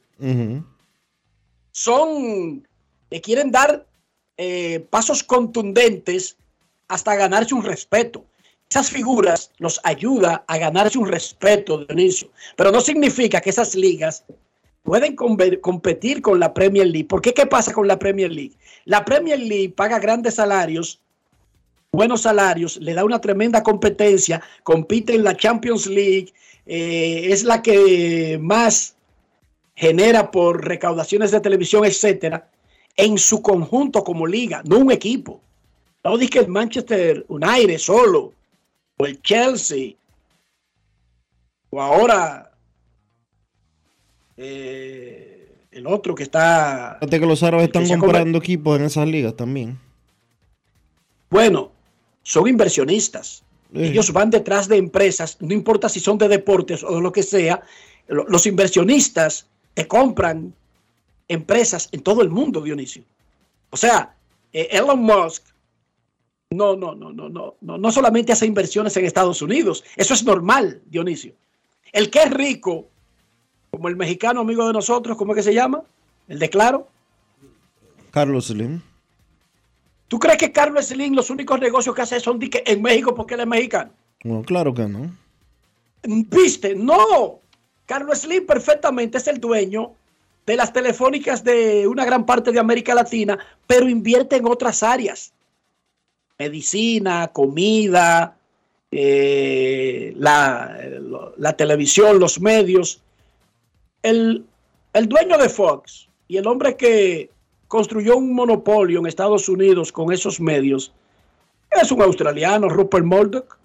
Son, 1.70 2.66
le 3.10 3.20
quieren 3.20 3.50
dar 3.50 3.86
eh, 4.36 4.80
pasos 4.90 5.22
contundentes 5.22 6.36
hasta 6.88 7.14
ganarse 7.14 7.54
un 7.54 7.62
respeto. 7.62 8.24
Esas 8.68 8.90
figuras 8.90 9.52
los 9.58 9.80
ayuda 9.84 10.44
a 10.48 10.58
ganarse 10.58 10.98
un 10.98 11.08
respeto, 11.08 11.84
Dionisio. 11.84 12.30
Pero 12.56 12.72
no 12.72 12.80
significa 12.80 13.40
que 13.40 13.50
esas 13.50 13.74
ligas 13.74 14.24
pueden 14.82 15.16
competir 15.16 16.22
con 16.22 16.40
la 16.40 16.52
Premier 16.52 16.86
League. 16.86 17.08
¿Por 17.08 17.20
qué? 17.20 17.32
¿Qué 17.32 17.46
pasa 17.46 17.72
con 17.72 17.86
la 17.86 17.98
Premier 17.98 18.30
League? 18.30 18.56
La 18.84 19.04
Premier 19.04 19.38
League 19.38 19.70
paga 19.70 19.98
grandes 19.98 20.34
salarios, 20.34 21.00
buenos 21.92 22.22
salarios, 22.22 22.76
le 22.78 22.94
da 22.94 23.04
una 23.04 23.20
tremenda 23.20 23.62
competencia, 23.62 24.40
compite 24.62 25.14
en 25.14 25.24
la 25.24 25.36
Champions 25.36 25.86
League, 25.86 26.32
eh, 26.66 27.28
es 27.30 27.44
la 27.44 27.62
que 27.62 28.38
más 28.40 28.94
genera 29.74 30.30
por 30.30 30.64
recaudaciones 30.64 31.30
de 31.30 31.40
televisión, 31.40 31.84
etcétera, 31.84 32.48
en 32.96 33.18
su 33.18 33.42
conjunto 33.42 34.04
como 34.04 34.26
liga, 34.26 34.62
no 34.66 34.78
un 34.78 34.92
equipo. 34.92 35.40
No 36.04 36.16
dije 36.16 36.38
el 36.38 36.48
Manchester 36.48 37.24
United 37.28 37.78
solo, 37.78 38.32
o 38.98 39.06
el 39.06 39.20
Chelsea, 39.22 39.92
o 41.70 41.80
ahora 41.82 42.50
eh, 44.36 45.48
el 45.70 45.86
otro 45.86 46.14
que 46.14 46.22
está, 46.24 46.96
Fíjate 47.00 47.20
que 47.20 47.26
los 47.26 47.42
árabes 47.42 47.66
están 47.66 47.86
comprando 47.98 48.38
equipos 48.38 48.78
en 48.78 48.86
esas 48.86 49.06
ligas 49.08 49.36
también. 49.36 49.78
bueno, 51.30 51.72
son 52.22 52.48
inversionistas. 52.48 53.42
Sí. 53.72 53.82
Ellos 53.82 54.12
van 54.12 54.30
detrás 54.30 54.68
de 54.68 54.76
empresas, 54.76 55.36
no 55.40 55.52
importa 55.52 55.88
si 55.88 56.00
son 56.00 56.18
de 56.18 56.28
deportes 56.28 56.82
o 56.84 56.94
de 56.96 57.00
lo 57.02 57.12
que 57.12 57.22
sea, 57.22 57.62
lo- 58.08 58.24
los 58.28 58.46
inversionistas 58.46 59.46
te 59.74 59.86
compran 59.86 60.54
empresas 61.28 61.88
en 61.92 62.00
todo 62.02 62.22
el 62.22 62.30
mundo, 62.30 62.60
Dionisio. 62.62 63.02
O 63.70 63.76
sea, 63.76 64.14
eh, 64.52 64.68
Elon 64.70 65.00
Musk 65.00 65.44
no, 66.50 66.76
no, 66.76 66.94
no, 66.94 67.12
no, 67.12 67.28
no, 67.28 67.56
no, 67.60 67.78
no 67.78 67.92
solamente 67.92 68.32
hace 68.32 68.46
inversiones 68.46 68.96
en 68.96 69.04
Estados 69.04 69.42
Unidos, 69.42 69.84
eso 69.96 70.14
es 70.14 70.24
normal, 70.24 70.80
Dionisio. 70.86 71.34
El 71.92 72.10
que 72.10 72.22
es 72.22 72.30
rico, 72.30 72.86
como 73.70 73.88
el 73.88 73.96
mexicano 73.96 74.40
amigo 74.40 74.66
de 74.66 74.72
nosotros, 74.72 75.16
¿cómo 75.16 75.32
es 75.32 75.36
que 75.36 75.42
se 75.42 75.54
llama? 75.54 75.82
El 76.28 76.38
de 76.38 76.48
Claro. 76.48 76.88
Carlos 78.10 78.46
Slim. 78.46 78.80
¿Tú 80.08 80.18
crees 80.18 80.38
que 80.38 80.52
Carlos 80.52 80.86
Slim 80.86 81.14
los 81.14 81.30
únicos 81.30 81.60
negocios 81.60 81.94
que 81.94 82.02
hace 82.02 82.20
son 82.20 82.38
en 82.42 82.82
México 82.82 83.14
porque 83.14 83.34
él 83.34 83.40
es 83.40 83.46
mexicano? 83.46 83.90
No, 84.22 84.42
claro 84.42 84.72
que 84.72 84.86
no. 84.86 85.10
¿Viste? 86.04 86.74
No. 86.74 87.40
Carlos 87.86 88.20
Slim 88.20 88.46
perfectamente 88.46 89.18
es 89.18 89.26
el 89.26 89.40
dueño 89.40 89.92
de 90.46 90.56
las 90.56 90.72
telefónicas 90.72 91.42
de 91.42 91.88
una 91.88 92.04
gran 92.04 92.24
parte 92.24 92.52
de 92.52 92.60
América 92.60 92.94
Latina, 92.94 93.36
pero 93.66 93.88
invierte 93.88 94.36
en 94.36 94.46
otras 94.46 94.82
áreas. 94.82 95.32
Medicina, 96.38 97.28
comida, 97.28 98.36
eh, 98.90 100.12
la, 100.16 100.78
la 101.36 101.56
televisión, 101.56 102.18
los 102.18 102.40
medios. 102.40 103.00
El, 104.02 104.44
el 104.92 105.08
dueño 105.08 105.38
de 105.38 105.48
Fox 105.48 106.08
y 106.28 106.36
el 106.36 106.46
hombre 106.46 106.76
que 106.76 107.30
construyó 107.68 108.16
un 108.16 108.34
monopolio 108.34 109.00
en 109.00 109.06
Estados 109.06 109.48
Unidos 109.48 109.90
con 109.90 110.12
esos 110.12 110.40
medios 110.40 110.92
es 111.70 111.92
un 111.92 112.02
australiano, 112.02 112.68
Rupert 112.68 113.04
Murdoch. 113.04 113.56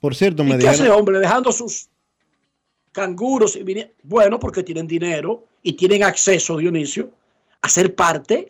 Por 0.00 0.14
cierto, 0.14 0.44
me 0.44 0.54
¿Y 0.54 0.58
qué 0.58 0.68
hace 0.68 0.90
hombre? 0.90 1.18
Dejando 1.18 1.52
sus 1.52 1.88
canguros. 2.92 3.56
y 3.56 3.90
Bueno, 4.02 4.38
porque 4.38 4.62
tienen 4.62 4.86
dinero 4.86 5.44
y 5.62 5.74
tienen 5.74 6.04
acceso, 6.04 6.56
Dionisio, 6.56 7.10
a 7.62 7.68
ser 7.68 7.94
parte 7.94 8.48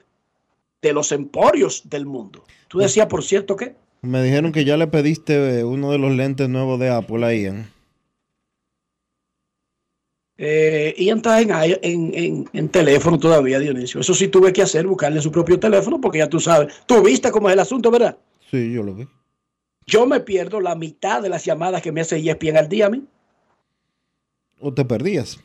de 0.83 0.93
los 0.93 1.13
emporios 1.13 1.89
del 1.89 2.07
mundo. 2.07 2.45
Tú 2.75 2.81
decías, 2.81 3.07
por 3.07 3.23
cierto, 3.23 3.55
que 3.55 3.77
me 4.03 4.21
dijeron 4.21 4.51
que 4.51 4.65
ya 4.65 4.77
le 4.77 4.89
pediste 4.89 5.61
eh, 5.61 5.65
uno 5.65 5.93
de 5.93 5.99
los 5.99 6.11
lentes 6.13 6.49
nuevos 6.49 6.81
de 6.81 6.91
Apple 6.91 7.25
a 7.25 7.33
Ian. 7.33 7.71
eh, 10.37 10.93
Ian 10.99 11.19
está 11.19 11.41
en, 11.41 11.51
en, 11.83 12.13
en- 12.15 12.51
en 12.53 12.69
teléfono 12.69 13.17
todavía, 13.17 13.61
Dionisio. 13.61 14.01
Eso 14.01 14.13
sí 14.13 14.27
tuve 14.27 14.53
que 14.53 14.63
hacer, 14.63 14.89
buscarle 14.89 15.21
su 15.21 15.31
propio 15.31 15.61
teléfono, 15.61 16.01
porque 16.01 16.19
ya 16.19 16.29
tú 16.29 16.41
sabes. 16.41 16.75
Tú 16.87 17.01
viste 17.01 17.31
cómo 17.31 17.49
es 17.49 17.53
el 17.53 17.61
asunto, 17.61 17.93
¿verdad? 17.93 18.19
Sí, 18.51 18.73
yo 18.73 18.83
lo 18.83 18.95
vi. 18.97 19.07
Yo 19.87 20.05
me 20.07 20.19
pierdo 20.19 20.61
la 20.61 20.75
mitad 20.75 21.23
de 21.23 21.29
las 21.29 21.45
llamadas 21.45 21.81
que 21.81 21.93
me 21.93 22.01
hace 22.01 22.17
ESPN 22.19 22.57
al 22.57 22.69
día 22.69 22.87
a 22.87 22.91
mí. 22.91 23.05
¿O 24.61 24.75
te 24.75 24.85
perdías? 24.85 25.39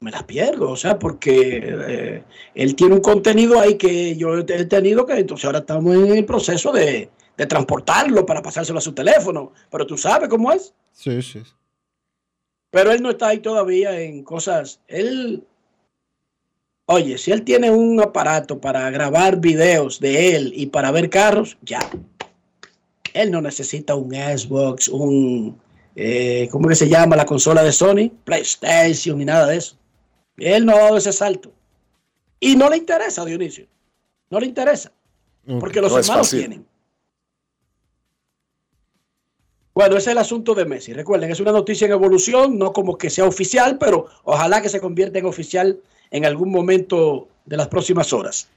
Me 0.00 0.10
las 0.10 0.24
pierdo, 0.24 0.70
o 0.70 0.76
sea, 0.76 0.98
porque 0.98 1.60
eh, 1.62 2.24
él 2.54 2.74
tiene 2.74 2.94
un 2.94 3.00
contenido 3.00 3.58
ahí 3.58 3.76
que 3.76 4.14
yo 4.16 4.38
he 4.38 4.64
tenido 4.66 5.06
que 5.06 5.14
entonces 5.14 5.44
ahora 5.46 5.60
estamos 5.60 5.94
en 5.94 6.16
el 6.16 6.24
proceso 6.24 6.70
de, 6.70 7.08
de 7.36 7.46
transportarlo 7.46 8.26
para 8.26 8.42
pasárselo 8.42 8.78
a 8.78 8.82
su 8.82 8.92
teléfono, 8.92 9.52
pero 9.70 9.86
tú 9.86 9.96
sabes 9.96 10.28
cómo 10.28 10.52
es. 10.52 10.74
Sí, 10.92 11.22
sí. 11.22 11.42
Pero 12.70 12.92
él 12.92 13.02
no 13.02 13.10
está 13.10 13.28
ahí 13.28 13.38
todavía 13.38 13.98
en 13.98 14.22
cosas, 14.22 14.80
él, 14.86 15.44
oye, 16.86 17.16
si 17.16 17.32
él 17.32 17.42
tiene 17.42 17.70
un 17.70 18.00
aparato 18.00 18.60
para 18.60 18.90
grabar 18.90 19.40
videos 19.40 19.98
de 19.98 20.36
él 20.36 20.52
y 20.54 20.66
para 20.66 20.90
ver 20.90 21.08
carros, 21.08 21.56
ya. 21.62 21.80
Él 23.14 23.30
no 23.30 23.40
necesita 23.40 23.94
un 23.94 24.12
Xbox, 24.12 24.88
un, 24.88 25.58
eh, 25.94 26.48
¿cómo 26.52 26.68
que 26.68 26.74
se 26.74 26.86
llama 26.86 27.16
la 27.16 27.24
consola 27.24 27.62
de 27.62 27.72
Sony? 27.72 28.10
PlayStation 28.24 29.18
y 29.22 29.24
nada 29.24 29.46
de 29.46 29.56
eso. 29.56 29.78
Él 30.38 30.66
no 30.66 30.72
ha 30.72 30.80
dado 30.80 30.96
ese 30.96 31.12
salto. 31.12 31.52
Y 32.40 32.56
no 32.56 32.68
le 32.68 32.76
interesa, 32.76 33.24
Dionisio. 33.24 33.66
No 34.30 34.40
le 34.40 34.46
interesa. 34.46 34.92
Porque 35.60 35.80
los 35.80 35.92
No 35.92 35.98
hermanos 35.98 36.28
tienen. 36.38 36.66
Bueno, 39.74 39.96
ese 39.96 40.10
es 40.10 40.12
el 40.12 40.18
asunto 40.18 40.54
de 40.54 40.64
Messi. 40.64 40.92
Recuerden, 40.94 41.30
es 41.30 41.40
una 41.40 41.52
noticia 41.52 41.84
en 41.86 41.92
evolución, 41.92 42.58
no 42.58 42.72
como 42.72 42.96
que 42.96 43.10
sea 43.10 43.26
oficial, 43.26 43.76
pero 43.78 44.06
ojalá 44.24 44.62
que 44.62 44.70
se 44.70 44.80
convierta 44.80 45.18
en 45.18 45.26
oficial 45.26 45.78
en 46.10 46.24
algún 46.24 46.50
momento 46.50 47.28
de 47.44 47.56
las 47.58 47.68
próximas 47.68 48.12
horas. 48.12 48.48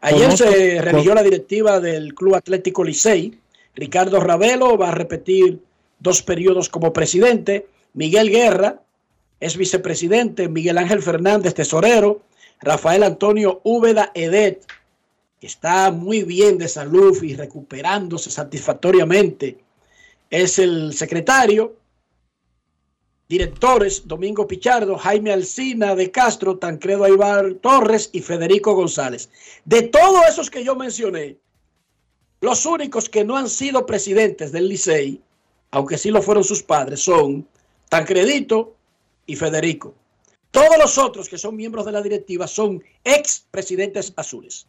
Ayer 0.00 0.36
se 0.36 0.76
con- 0.90 1.14
la 1.14 1.22
directiva 1.22 1.80
del 1.80 2.14
Club 2.14 2.34
Atlético 2.34 2.84
Licey. 2.84 3.38
Ricardo 3.74 4.20
Ravelo 4.20 4.76
va 4.76 4.88
a 4.90 4.94
repetir 4.94 5.58
dos 5.98 6.22
periodos 6.22 6.68
como 6.68 6.92
presidente. 6.92 7.66
Miguel 7.94 8.30
Guerra 8.30 8.82
es 9.40 9.56
vicepresidente. 9.56 10.48
Miguel 10.48 10.78
Ángel 10.78 11.02
Fernández, 11.02 11.54
tesorero. 11.54 12.22
Rafael 12.60 13.04
Antonio 13.04 13.60
Úbeda 13.62 14.10
Edet, 14.14 14.64
que 15.40 15.46
está 15.46 15.92
muy 15.92 16.24
bien 16.24 16.58
de 16.58 16.68
salud 16.68 17.22
y 17.22 17.36
recuperándose 17.36 18.30
satisfactoriamente, 18.30 19.58
es 20.28 20.58
el 20.58 20.92
secretario. 20.92 21.76
Directores, 23.28 24.08
Domingo 24.08 24.46
Pichardo, 24.48 24.96
Jaime 24.96 25.32
Alcina 25.32 25.94
de 25.94 26.10
Castro, 26.10 26.56
Tancredo 26.56 27.04
Aibar 27.04 27.54
Torres 27.60 28.08
y 28.12 28.22
Federico 28.22 28.74
González. 28.74 29.28
De 29.64 29.82
todos 29.82 30.26
esos 30.28 30.50
que 30.50 30.64
yo 30.64 30.74
mencioné, 30.74 31.36
los 32.40 32.64
únicos 32.64 33.08
que 33.08 33.24
no 33.24 33.36
han 33.36 33.48
sido 33.48 33.84
presidentes 33.84 34.50
del 34.50 34.68
Licey, 34.68 35.20
aunque 35.70 35.98
sí 35.98 36.10
lo 36.10 36.22
fueron 36.22 36.42
sus 36.42 36.62
padres, 36.62 37.00
son 37.00 37.46
Tancredito 37.90 38.77
y 39.28 39.36
Federico. 39.36 39.94
Todos 40.50 40.78
los 40.78 40.98
otros 40.98 41.28
que 41.28 41.38
son 41.38 41.54
miembros 41.54 41.84
de 41.84 41.92
la 41.92 42.02
directiva 42.02 42.48
son 42.48 42.82
ex 43.04 43.46
presidentes 43.50 44.12
azules. 44.16 44.66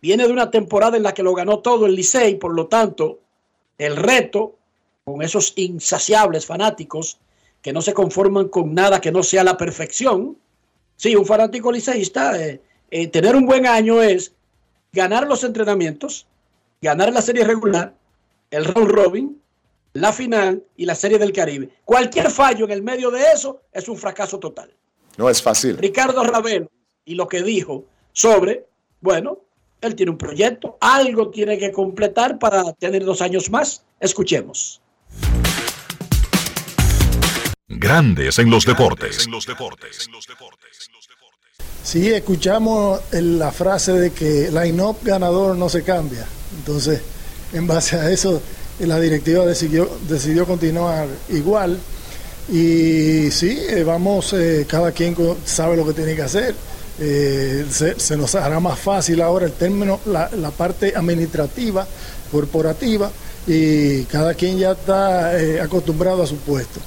Viene 0.00 0.26
de 0.26 0.32
una 0.32 0.50
temporada 0.50 0.96
en 0.96 1.02
la 1.02 1.12
que 1.12 1.22
lo 1.22 1.34
ganó 1.34 1.58
todo 1.58 1.86
el 1.86 1.94
Licey, 1.94 2.36
por 2.36 2.54
lo 2.54 2.68
tanto, 2.68 3.20
el 3.76 3.96
reto 3.96 4.56
con 5.04 5.22
esos 5.22 5.52
insaciables 5.56 6.46
fanáticos 6.46 7.18
que 7.60 7.72
no 7.72 7.82
se 7.82 7.92
conforman 7.92 8.48
con 8.48 8.74
nada 8.74 9.00
que 9.00 9.10
no 9.10 9.22
sea 9.22 9.42
la 9.42 9.56
perfección. 9.56 10.38
Sí, 10.96 11.16
un 11.16 11.26
fanático 11.26 11.72
liceísta, 11.72 12.40
eh, 12.40 12.60
eh, 12.90 13.08
tener 13.08 13.34
un 13.34 13.46
buen 13.46 13.66
año 13.66 14.00
es 14.00 14.32
ganar 14.92 15.26
los 15.26 15.42
entrenamientos, 15.42 16.26
ganar 16.80 17.12
la 17.12 17.22
serie 17.22 17.42
regular, 17.42 17.94
el 18.50 18.66
round 18.66 18.90
robin, 18.90 19.42
la 19.94 20.12
final 20.12 20.62
y 20.76 20.84
la 20.86 20.94
serie 20.94 21.18
del 21.18 21.32
Caribe. 21.32 21.70
Cualquier 21.84 22.30
fallo 22.30 22.64
en 22.64 22.72
el 22.72 22.82
medio 22.82 23.10
de 23.10 23.22
eso 23.32 23.62
es 23.72 23.88
un 23.88 23.96
fracaso 23.96 24.38
total. 24.38 24.70
No 25.16 25.30
es 25.30 25.40
fácil. 25.40 25.78
Ricardo 25.78 26.22
Ravelo 26.24 26.70
y 27.04 27.14
lo 27.14 27.28
que 27.28 27.42
dijo 27.42 27.84
sobre, 28.12 28.66
bueno, 29.00 29.38
él 29.80 29.94
tiene 29.94 30.10
un 30.10 30.18
proyecto, 30.18 30.76
algo 30.80 31.30
tiene 31.30 31.58
que 31.58 31.70
completar 31.70 32.38
para 32.38 32.72
tener 32.72 33.04
dos 33.04 33.22
años 33.22 33.50
más. 33.50 33.84
Escuchemos. 34.00 34.80
Grandes 37.68 38.38
en 38.40 38.50
los 38.50 38.64
deportes. 38.66 39.28
Sí, 41.82 42.10
escuchamos 42.12 43.00
el- 43.12 43.38
la 43.38 43.52
frase 43.52 43.92
de 43.92 44.12
que 44.12 44.50
line-up 44.50 44.96
ganador 45.02 45.56
no 45.56 45.68
se 45.68 45.84
cambia. 45.84 46.26
Entonces, 46.56 47.00
en 47.52 47.66
base 47.66 47.96
a 47.96 48.10
eso, 48.10 48.42
la 48.80 49.00
directiva 49.00 49.44
decidió, 49.46 49.88
decidió 50.08 50.46
continuar 50.46 51.06
igual. 51.28 51.78
Y 52.48 53.30
sí, 53.30 53.58
eh, 53.70 53.84
vamos, 53.84 54.32
eh, 54.34 54.66
cada 54.68 54.92
quien 54.92 55.16
sabe 55.44 55.76
lo 55.76 55.86
que 55.86 55.94
tiene 55.94 56.14
que 56.14 56.22
hacer. 56.22 56.54
Eh, 57.00 57.66
se, 57.70 58.16
nos 58.16 58.34
hará 58.34 58.60
más 58.60 58.78
fácil 58.78 59.20
ahora 59.22 59.46
el 59.46 59.52
término, 59.52 60.00
la, 60.06 60.28
parte 60.50 60.94
administrativa, 60.94 61.86
corporativa, 62.30 63.10
y 63.46 64.04
cada 64.04 64.34
quien 64.34 64.58
ya 64.58 64.72
está 64.72 65.32
acostumbrado 65.62 66.22
a 66.22 66.26
su 66.26 66.36
puesto. 66.36 66.80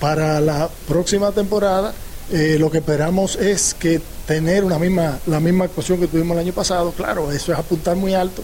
Para 0.00 0.40
la 0.40 0.68
próxima 0.88 1.30
temporada, 1.30 1.94
lo 2.30 2.70
que 2.70 2.78
esperamos 2.78 3.36
es 3.36 3.74
que 3.74 4.00
tener 4.26 4.64
una 4.64 4.78
misma, 4.78 5.18
la 5.26 5.40
misma 5.40 5.66
actuación 5.66 6.00
que 6.00 6.06
tuvimos 6.06 6.34
el 6.36 6.44
año 6.44 6.52
pasado. 6.52 6.92
Claro, 6.92 7.30
eso 7.30 7.52
es 7.52 7.58
apuntar 7.58 7.96
muy 7.96 8.14
alto, 8.14 8.42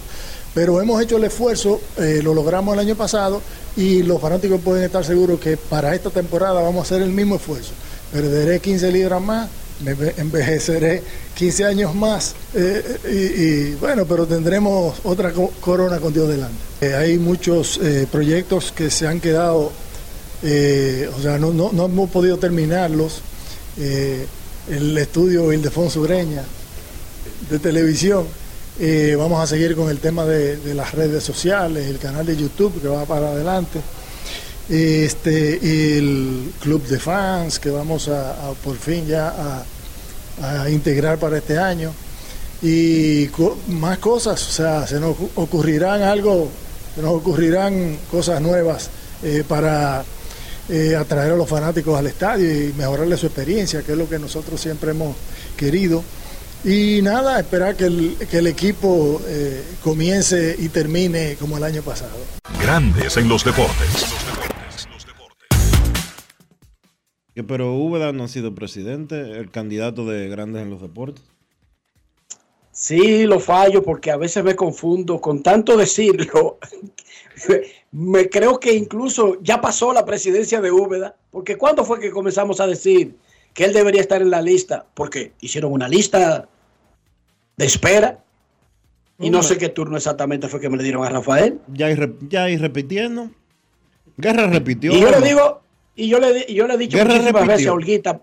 pero 0.54 0.80
hemos 0.80 1.00
hecho 1.02 1.16
el 1.16 1.24
esfuerzo, 1.24 1.80
eh, 1.98 2.20
lo 2.22 2.34
logramos 2.34 2.74
el 2.74 2.80
año 2.80 2.96
pasado 2.96 3.40
y 3.76 4.02
los 4.02 4.20
fanáticos 4.20 4.60
pueden 4.60 4.84
estar 4.84 5.04
seguros 5.04 5.38
que 5.40 5.56
para 5.56 5.94
esta 5.94 6.10
temporada 6.10 6.60
vamos 6.60 6.78
a 6.78 6.82
hacer 6.82 7.02
el 7.02 7.10
mismo 7.10 7.36
esfuerzo. 7.36 7.70
Perderé 8.12 8.58
15 8.60 8.90
libras 8.90 9.22
más, 9.22 9.48
me 9.84 9.96
enve- 9.96 10.14
envejeceré 10.16 11.02
15 11.36 11.64
años 11.64 11.94
más 11.94 12.34
eh, 12.54 13.72
y, 13.74 13.74
bueno, 13.76 14.04
pero 14.06 14.26
tendremos 14.26 14.98
otra 15.04 15.32
co- 15.32 15.52
corona 15.60 15.98
con 15.98 16.12
Dios 16.12 16.28
delante. 16.28 16.56
Eh, 16.80 16.94
hay 16.94 17.18
muchos 17.18 17.78
proyectos 18.10 18.72
que 18.72 18.90
se 18.90 19.06
han 19.06 19.20
quedado 19.20 19.70
o 20.42 21.22
sea, 21.22 21.38
no, 21.38 21.52
no, 21.52 21.70
no 21.72 21.84
hemos 21.84 22.08
podido 22.10 22.38
terminarlos. 22.38 23.20
El 23.78 24.96
estudio 24.98 25.52
Ildefonso 25.52 26.00
Ureña 26.00 26.42
de 27.50 27.58
televisión. 27.58 28.24
Eh, 28.80 29.14
vamos 29.16 29.42
a 29.42 29.46
seguir 29.46 29.76
con 29.76 29.90
el 29.90 29.98
tema 29.98 30.24
de, 30.24 30.74
las 30.74 30.92
redes 30.92 31.22
sociales, 31.22 31.86
el 31.86 31.98
canal 31.98 32.24
de 32.24 32.34
YouTube 32.34 32.80
que 32.80 32.88
va 32.88 33.04
para 33.04 33.28
adelante. 33.28 33.80
Este, 34.70 35.98
el 35.98 36.52
club 36.60 36.86
de 36.86 36.98
fans 36.98 37.58
que 37.58 37.70
vamos 37.70 38.08
a, 38.08 38.52
por 38.64 38.76
fin 38.76 39.06
ya 39.06 39.64
a, 40.42 40.70
integrar 40.70 41.18
para 41.18 41.38
este 41.38 41.58
año. 41.58 41.92
Y 42.62 43.28
más 43.68 43.98
cosas, 43.98 44.46
o 44.48 44.50
sea, 44.50 44.86
se 44.86 44.98
nos 44.98 45.16
ocu- 45.16 45.30
ocurrirán 45.34 46.02
algo, 46.02 46.48
se 46.94 47.02
nos 47.02 47.12
ocurrirán 47.12 47.98
cosas 48.10 48.40
nuevas 48.40 48.88
eh, 49.22 49.44
para 49.46 50.04
eh, 50.68 50.96
atraer 50.96 51.32
a 51.32 51.36
los 51.36 51.48
fanáticos 51.48 51.98
al 51.98 52.06
estadio 52.06 52.50
y 52.50 52.72
mejorarle 52.72 53.16
su 53.16 53.26
experiencia, 53.26 53.82
que 53.82 53.92
es 53.92 53.98
lo 53.98 54.08
que 54.08 54.18
nosotros 54.18 54.60
siempre 54.60 54.92
hemos 54.92 55.16
querido. 55.56 56.02
Y 56.64 57.00
nada, 57.02 57.40
esperar 57.40 57.74
que 57.74 57.84
el, 57.84 58.16
que 58.30 58.38
el 58.38 58.46
equipo 58.46 59.20
eh, 59.26 59.64
comience 59.82 60.56
y 60.58 60.68
termine 60.68 61.36
como 61.40 61.56
el 61.56 61.64
año 61.64 61.82
pasado. 61.82 62.16
Grandes 62.60 63.16
en 63.16 63.28
los 63.28 63.44
deportes. 63.44 64.14
Pero 67.46 67.74
Úbeda 67.74 68.12
no 68.12 68.24
ha 68.24 68.28
sido 68.28 68.54
presidente, 68.54 69.38
el 69.38 69.50
candidato 69.50 70.04
de 70.04 70.28
Grandes 70.28 70.62
en 70.62 70.70
los 70.70 70.82
Deportes. 70.82 71.24
Sí, 72.72 73.24
lo 73.24 73.40
fallo 73.40 73.82
porque 73.82 74.10
a 74.10 74.16
veces 74.16 74.44
me 74.44 74.54
confundo 74.54 75.20
con 75.20 75.42
tanto 75.42 75.76
decirlo. 75.76 76.58
me 77.92 78.28
creo 78.28 78.60
que 78.60 78.74
incluso 78.74 79.38
ya 79.42 79.60
pasó 79.60 79.92
la 79.92 80.04
presidencia 80.04 80.60
de 80.60 80.70
Úbeda, 80.70 81.16
porque 81.30 81.56
¿cuándo 81.56 81.84
fue 81.84 82.00
que 82.00 82.10
comenzamos 82.10 82.60
a 82.60 82.66
decir 82.66 83.16
que 83.54 83.64
él 83.64 83.72
debería 83.72 84.00
estar 84.00 84.22
en 84.22 84.30
la 84.30 84.42
lista? 84.42 84.86
Porque 84.94 85.32
hicieron 85.40 85.72
una 85.72 85.88
lista 85.88 86.48
de 87.56 87.64
espera 87.64 88.22
y 89.18 89.30
no 89.30 89.42
sé 89.42 89.58
qué 89.58 89.68
turno 89.68 89.96
exactamente 89.96 90.48
fue 90.48 90.60
que 90.60 90.68
me 90.68 90.76
le 90.76 90.82
dieron 90.82 91.04
a 91.04 91.10
Rafael. 91.10 91.58
Ya 91.68 91.90
ir, 91.90 92.16
ya 92.28 92.48
ir 92.48 92.60
repitiendo. 92.60 93.30
Guerra 94.16 94.46
repitió. 94.46 94.92
Y 94.92 95.00
yo 95.00 95.10
le 95.10 95.20
digo, 95.20 95.60
y 95.94 96.08
yo 96.08 96.18
le, 96.18 96.46
y 96.48 96.54
yo 96.54 96.66
le 96.66 96.74
he 96.74 96.78
dicho 96.78 96.96
Guerra 96.96 97.14
muchísimas 97.14 97.32
repitió. 97.32 97.56
veces 97.56 97.66
a 97.68 97.72
Olguita, 97.72 98.20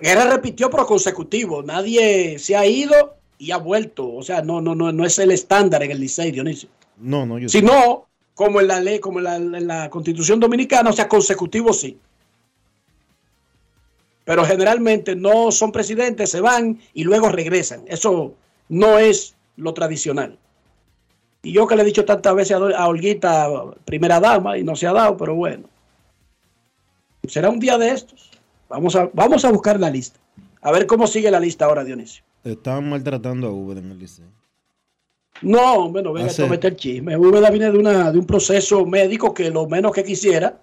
Guerra 0.00 0.30
repitió 0.30 0.70
pero 0.70 0.86
consecutivo, 0.86 1.62
nadie 1.62 2.38
se 2.38 2.56
ha 2.56 2.66
ido 2.66 3.16
y 3.38 3.50
ha 3.50 3.58
vuelto, 3.58 4.12
o 4.12 4.22
sea, 4.22 4.42
no, 4.42 4.60
no, 4.60 4.74
no, 4.74 4.92
no 4.92 5.04
es 5.04 5.18
el 5.18 5.30
estándar 5.30 5.82
en 5.82 5.90
el 5.90 6.00
Licey, 6.00 6.30
Dionisio. 6.30 6.68
No, 6.98 7.26
no, 7.26 7.38
yo 7.38 7.48
Si 7.48 7.62
no, 7.62 8.06
como 8.34 8.60
en 8.60 8.68
la 8.68 8.80
ley, 8.80 8.98
como 8.98 9.18
en 9.18 9.24
la, 9.24 9.36
en 9.36 9.66
la 9.66 9.90
constitución 9.90 10.40
dominicana, 10.40 10.90
o 10.90 10.92
sea, 10.92 11.08
consecutivo 11.08 11.72
sí. 11.72 11.98
Pero 14.24 14.44
generalmente 14.44 15.14
no 15.14 15.52
son 15.52 15.70
presidentes, 15.70 16.30
se 16.30 16.40
van 16.40 16.80
y 16.94 17.04
luego 17.04 17.28
regresan. 17.28 17.82
Eso 17.86 18.34
no 18.68 18.98
es 18.98 19.34
lo 19.56 19.74
tradicional. 19.74 20.38
Y 21.42 21.52
yo 21.52 21.66
que 21.66 21.76
le 21.76 21.82
he 21.82 21.86
dicho 21.86 22.06
tantas 22.06 22.34
veces 22.34 22.52
a, 22.56 22.56
a 22.78 22.88
Olguita, 22.88 23.48
primera 23.84 24.18
dama, 24.20 24.56
y 24.56 24.64
no 24.64 24.74
se 24.76 24.86
ha 24.86 24.92
dado, 24.94 25.16
pero 25.16 25.34
bueno. 25.34 25.64
Será 27.28 27.50
un 27.50 27.58
día 27.60 27.76
de 27.78 27.90
estos. 27.90 28.30
Vamos 28.68 28.96
a, 28.96 29.10
vamos 29.12 29.44
a 29.44 29.50
buscar 29.52 29.78
la 29.78 29.90
lista. 29.90 30.18
A 30.62 30.72
ver 30.72 30.86
cómo 30.86 31.06
sigue 31.06 31.30
la 31.30 31.40
lista 31.40 31.66
ahora, 31.66 31.84
Dionisio. 31.84 32.24
Estaban 32.44 32.88
maltratando 32.88 33.46
a 33.48 33.50
Uber 33.50 33.78
en 33.78 33.90
el 33.90 33.98
liceo. 33.98 34.26
No, 35.42 35.74
hombre, 35.74 36.02
no 36.02 36.12
venga 36.12 36.28
Ah, 36.28 36.32
sí. 36.32 36.42
a 36.42 36.46
meter 36.46 36.76
chisme. 36.76 37.16
Úbeda 37.16 37.50
viene 37.50 37.70
de, 37.70 37.76
una, 37.78 38.10
de 38.12 38.18
un 38.18 38.26
proceso 38.26 38.86
médico 38.86 39.34
que 39.34 39.50
lo 39.50 39.66
menos 39.66 39.92
que 39.92 40.04
quisiera 40.04 40.58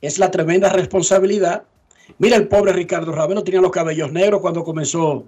es 0.00 0.18
la 0.18 0.30
tremenda 0.30 0.70
responsabilidad. 0.70 1.64
Mira, 2.18 2.36
el 2.36 2.48
pobre 2.48 2.72
Ricardo 2.72 3.12
Ravelo 3.12 3.42
tenía 3.44 3.60
los 3.60 3.70
cabellos 3.70 4.12
negros 4.12 4.40
cuando 4.40 4.62
comenzó 4.64 5.24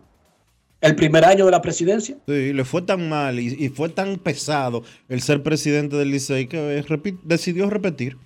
el 0.80 0.94
primer 0.96 1.24
año 1.24 1.44
de 1.44 1.50
la 1.52 1.62
presidencia. 1.62 2.16
Sí, 2.26 2.52
le 2.52 2.64
fue 2.64 2.82
tan 2.82 3.08
mal 3.08 3.38
y, 3.38 3.48
y 3.64 3.68
fue 3.68 3.88
tan 3.88 4.16
pesado 4.16 4.82
el 5.08 5.20
ser 5.22 5.42
presidente 5.42 5.96
del 5.96 6.10
Licey 6.10 6.46
que 6.48 6.78
eh, 6.78 6.84
repi- 6.84 7.18
decidió 7.22 7.68
repetir. 7.70 8.16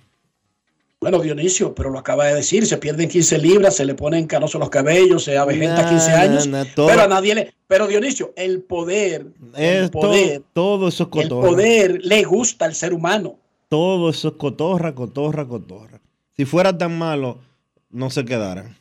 Bueno, 0.99 1.19
Dionisio, 1.19 1.75
pero 1.75 1.91
lo 1.91 1.99
acaba 1.99 2.25
de 2.25 2.33
decir, 2.33 2.65
se 2.65 2.77
pierden 2.79 3.07
15 3.07 3.37
libras, 3.37 3.75
se 3.75 3.85
le 3.85 3.93
ponen 3.93 4.25
canosos 4.25 4.59
los 4.59 4.71
cabellos, 4.71 5.23
se 5.25 5.37
avejenta 5.37 5.83
Nah, 5.83 5.89
15 5.89 6.11
años. 6.11 6.47
nah, 6.47 6.63
pero 6.75 7.03
a 7.03 7.07
nadie 7.07 7.35
le... 7.35 7.53
Pero 7.67 7.85
Dionisio, 7.85 8.33
el 8.35 8.63
poder, 8.63 9.27
el 9.55 9.83
Es 9.83 9.91
todo, 9.91 10.01
poder, 10.01 10.41
todo 10.53 10.87
eso 10.87 11.07
es 11.13 11.21
el 11.23 11.29
poder 11.29 11.99
le 12.03 12.23
gusta 12.23 12.65
al 12.65 12.73
ser 12.73 12.93
humano. 12.95 13.37
Todo 13.69 14.09
eso 14.09 14.29
es 14.29 14.33
cotorra, 14.35 14.95
cotorra, 14.95 15.47
cotorra. 15.47 16.01
Si 16.35 16.45
fuera 16.45 16.75
tan 16.75 16.97
malo, 16.97 17.41
no 17.89 18.09
se 18.09 18.25
quedaran. 18.25 18.77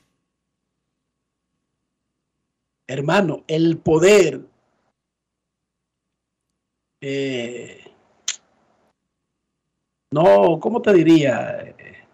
Hermano, 2.86 3.44
el 3.48 3.78
poder 3.78 4.40
eh, 7.00 7.86
no, 10.10 10.58
¿cómo 10.60 10.80
te 10.80 10.92
diría? 10.92 11.74
Eh, 11.78 12.04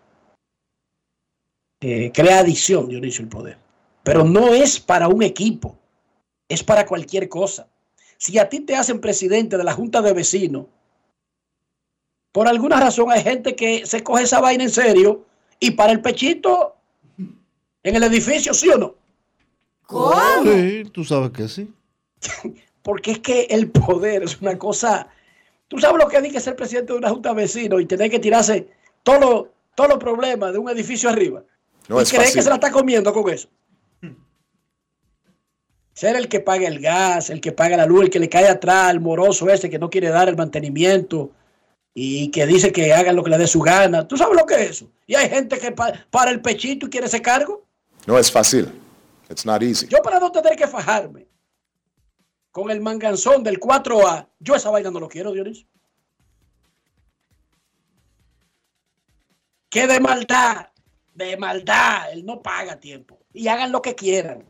eh, 1.81 2.13
crea 2.13 2.41
adicción, 2.41 2.89
Dionisio, 2.89 3.23
el 3.23 3.29
poder. 3.29 3.59
Pero 4.03 4.25
no 4.25 4.53
es 4.53 4.81
para 4.81 5.09
un 5.09 5.23
equipo, 5.23 5.79
es 6.49 6.63
para 6.63 6.87
cualquier 6.87 7.29
cosa. 7.29 7.69
Si 8.17 8.39
a 8.39 8.49
ti 8.49 8.61
te 8.61 8.77
hacen 8.77 9.01
presidente 9.01 9.57
de 9.57 9.65
la 9.65 9.73
Junta 9.73 10.01
de 10.01 10.13
Vecinos, 10.13 10.67
por 12.33 12.49
alguna 12.49 12.81
razón 12.81 13.11
hay 13.11 13.23
gente 13.23 13.55
que 13.55 13.85
se 13.85 14.03
coge 14.03 14.25
esa 14.25 14.41
vaina 14.41 14.65
en 14.65 14.71
serio 14.71 15.25
y 15.61 15.73
para 15.73 15.93
el 15.93 16.01
pechito 16.01 16.77
en 17.83 17.97
el 17.97 18.03
edificio, 18.05 18.55
¿sí 18.55 18.69
o 18.69 18.79
no? 18.79 18.95
Sí, 20.45 20.85
tú 20.93 21.05
sabes 21.05 21.31
que 21.31 21.49
sí. 21.49 21.73
Porque 22.83 23.13
es 23.13 23.19
que 23.21 23.43
el 23.51 23.71
poder 23.71 24.23
es 24.23 24.41
una 24.41 24.59
cosa. 24.59 25.09
Tú 25.69 25.79
sabes 25.79 26.03
lo 26.03 26.09
que 26.09 26.17
es 26.19 26.33
que 26.33 26.41
ser 26.41 26.57
presidente 26.57 26.93
de 26.93 26.99
una 26.99 27.11
junta 27.11 27.31
de 27.31 27.37
vecinos 27.37 27.81
y 27.81 27.87
tener 27.87 28.11
que 28.11 28.19
tirarse 28.19 28.69
todos 29.03 29.21
los 29.21 29.47
todos 29.75 29.89
los 29.89 29.99
problemas 29.99 30.53
de 30.53 30.59
un 30.59 30.69
edificio 30.69 31.09
arriba. 31.09 31.43
No 31.89 31.99
y 31.99 32.03
es 32.03 32.09
creer 32.11 32.25
fácil. 32.25 32.39
que 32.39 32.43
se 32.43 32.49
la 32.51 32.57
está 32.57 32.71
comiendo 32.71 33.13
con 33.13 33.29
eso. 33.33 33.49
Ser 35.95 36.17
el 36.17 36.29
que 36.29 36.41
paga 36.41 36.67
el 36.69 36.81
gas, 36.81 37.29
el 37.31 37.41
que 37.41 37.53
paga 37.53 37.77
la 37.77 37.87
luz, 37.87 38.05
el 38.05 38.11
que 38.11 38.19
le 38.19 38.29
cae 38.29 38.49
atrás, 38.49 38.91
el 38.91 39.01
moroso 39.01 39.49
ese 39.51 39.69
que 39.69 39.79
no 39.79 39.91
quiere 39.91 40.09
dar 40.09 40.29
el 40.29 40.37
mantenimiento 40.37 41.31
y 41.95 42.31
que 42.31 42.47
dice 42.47 42.73
que 42.73 42.93
hagan 42.95 43.15
lo 43.17 43.23
que 43.23 43.31
le 43.31 43.39
dé 43.39 43.47
su 43.47 43.61
gana. 43.61 44.09
¿Tú 44.09 44.17
sabes 44.17 44.37
lo 44.39 44.47
que 44.47 44.55
es 44.55 44.71
eso? 44.71 44.91
Y 45.07 45.15
hay 45.15 45.29
gente 45.29 45.59
que 45.59 45.73
pa- 45.73 45.93
para 46.11 46.31
el 46.31 46.41
pechito 46.41 46.87
y 46.87 46.91
quiere 46.91 47.07
ese 47.07 47.21
cargo. 47.21 47.65
No 48.07 48.19
es 48.19 48.31
fácil. 48.31 48.73
It's 49.31 49.47
not 49.47 49.63
easy. 49.63 49.87
Yo 49.89 49.99
para 50.03 50.19
no 50.19 50.31
tener 50.31 50.57
que 50.57 50.67
fajarme 50.67 51.27
con 52.51 52.71
el 52.71 52.81
manganzón 52.81 53.43
del 53.43 53.59
4A, 53.59 54.29
yo 54.39 54.55
esa 54.55 54.71
vaina 54.71 54.91
no 54.91 55.01
lo 55.01 55.09
quiero, 55.09 55.33
Dionisio. 55.33 55.67
Que 59.71 59.87
de 59.87 60.01
maldad, 60.01 60.69
de 61.15 61.37
maldad, 61.39 62.13
él 62.13 62.27
no 62.27 62.43
paga 62.43 62.79
tiempo. 62.79 63.19
Y 63.33 63.49
hagan 63.49 63.73
lo 63.73 63.81
que 63.81 63.95
quieran. 63.95 64.45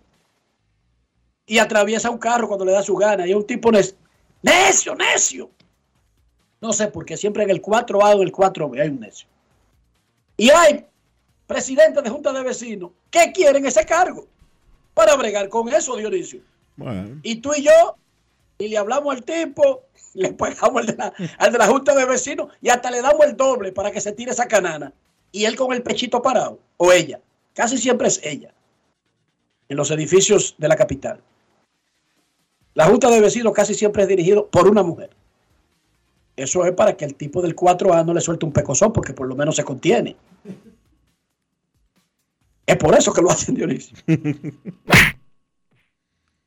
Y 1.46 1.58
atraviesa 1.58 2.10
un 2.10 2.18
carro 2.18 2.48
cuando 2.48 2.64
le 2.64 2.72
da 2.72 2.82
su 2.82 2.96
gana. 2.96 3.26
Y 3.26 3.34
un 3.34 3.46
tipo 3.46 3.70
necio, 3.70 3.96
necio, 4.42 4.94
necio. 4.96 5.50
No 6.60 6.72
sé, 6.72 6.88
porque 6.88 7.16
siempre 7.16 7.44
en 7.44 7.50
el 7.50 7.62
4A 7.62 8.16
o 8.16 8.22
en 8.22 8.22
el 8.22 8.32
4B 8.32 8.80
hay 8.80 8.88
un 8.88 9.00
necio. 9.00 9.28
Y 10.36 10.50
hay 10.50 10.86
presidentes 11.52 12.02
de 12.02 12.10
junta 12.10 12.32
de 12.32 12.42
vecinos 12.42 12.90
que 13.10 13.32
quieren 13.32 13.66
ese 13.66 13.84
cargo 13.84 14.26
para 14.94 15.16
bregar 15.16 15.48
con 15.48 15.68
eso, 15.68 15.96
Dionisio. 15.96 16.40
Bueno, 16.76 17.20
Y 17.22 17.36
tú 17.36 17.52
y 17.54 17.62
yo, 17.62 17.96
y 18.58 18.68
le 18.68 18.78
hablamos 18.78 19.14
al 19.14 19.22
tipo, 19.22 19.82
le 20.14 20.32
pagamos 20.32 20.80
al 20.80 20.86
de, 20.86 20.96
la, 20.96 21.12
al 21.38 21.52
de 21.52 21.58
la 21.58 21.66
junta 21.66 21.94
de 21.94 22.04
vecinos 22.04 22.48
y 22.60 22.68
hasta 22.68 22.90
le 22.90 23.02
damos 23.02 23.24
el 23.26 23.36
doble 23.36 23.72
para 23.72 23.90
que 23.90 24.00
se 24.00 24.12
tire 24.12 24.32
esa 24.32 24.46
canana. 24.46 24.92
Y 25.30 25.44
él 25.44 25.56
con 25.56 25.72
el 25.72 25.82
pechito 25.82 26.20
parado, 26.20 26.58
o 26.76 26.92
ella, 26.92 27.18
casi 27.54 27.78
siempre 27.78 28.08
es 28.08 28.20
ella, 28.22 28.52
en 29.68 29.76
los 29.78 29.90
edificios 29.90 30.54
de 30.58 30.68
la 30.68 30.76
capital. 30.76 31.20
La 32.74 32.86
junta 32.86 33.10
de 33.10 33.20
vecinos 33.20 33.52
casi 33.54 33.74
siempre 33.74 34.02
es 34.02 34.08
dirigido 34.08 34.46
por 34.46 34.68
una 34.68 34.82
mujer. 34.82 35.10
Eso 36.36 36.64
es 36.64 36.72
para 36.72 36.96
que 36.96 37.04
el 37.04 37.14
tipo 37.14 37.42
del 37.42 37.54
4A 37.54 38.04
no 38.04 38.14
le 38.14 38.20
suelte 38.20 38.46
un 38.46 38.52
pecozón, 38.52 38.92
porque 38.92 39.12
por 39.12 39.26
lo 39.26 39.36
menos 39.36 39.56
se 39.56 39.64
contiene. 39.64 40.16
Es 42.66 42.76
por 42.76 42.94
eso 42.94 43.12
que 43.12 43.22
lo 43.22 43.30
hacen 43.32 43.54
Dionisio. 43.54 43.96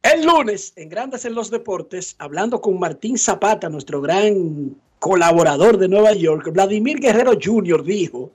El 0.01 0.25
lunes, 0.25 0.73
en 0.75 0.89
Grandes 0.89 1.25
en 1.25 1.33
los 1.33 1.49
Deportes, 1.49 2.15
hablando 2.19 2.61
con 2.61 2.79
Martín 2.79 3.17
Zapata, 3.17 3.69
nuestro 3.69 4.01
gran 4.01 4.75
colaborador 4.99 5.77
de 5.77 5.87
Nueva 5.87 6.13
York, 6.13 6.51
Vladimir 6.51 6.99
Guerrero 6.99 7.33
Jr. 7.41 7.83
dijo 7.83 8.31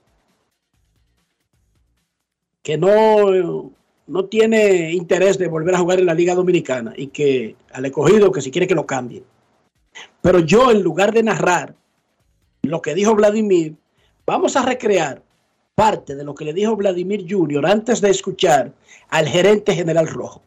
que 2.61 2.77
no, 2.77 3.71
no 4.07 4.25
tiene 4.25 4.91
interés 4.91 5.37
de 5.37 5.47
volver 5.47 5.75
a 5.75 5.79
jugar 5.79 5.99
en 5.99 6.05
la 6.05 6.13
Liga 6.13 6.35
Dominicana 6.35 6.93
y 6.95 7.07
que 7.07 7.55
al 7.71 7.85
escogido 7.85 8.31
que 8.31 8.41
si 8.41 8.51
quiere 8.51 8.67
que 8.67 8.75
lo 8.75 8.85
cambien. 8.85 9.23
Pero 10.21 10.39
yo, 10.39 10.71
en 10.71 10.81
lugar 10.81 11.13
de 11.13 11.23
narrar 11.23 11.75
lo 12.61 12.81
que 12.81 12.93
dijo 12.93 13.15
Vladimir, 13.15 13.75
vamos 14.25 14.55
a 14.55 14.65
recrear 14.65 15.23
parte 15.75 16.15
de 16.15 16.23
lo 16.23 16.35
que 16.35 16.45
le 16.45 16.53
dijo 16.53 16.75
Vladimir 16.75 17.25
Jr. 17.29 17.65
antes 17.65 18.01
de 18.01 18.09
escuchar 18.09 18.73
al 19.09 19.27
gerente 19.27 19.75
general 19.75 20.07
rojo. 20.07 20.41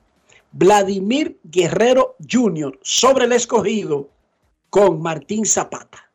Vladimir 0.53 1.39
Guerrero 1.43 2.17
Jr. 2.31 2.79
sobre 2.83 3.25
el 3.25 3.33
escogido 3.33 4.09
con 4.71 5.03
Martín 5.03 5.45
Zapata. 5.45 6.11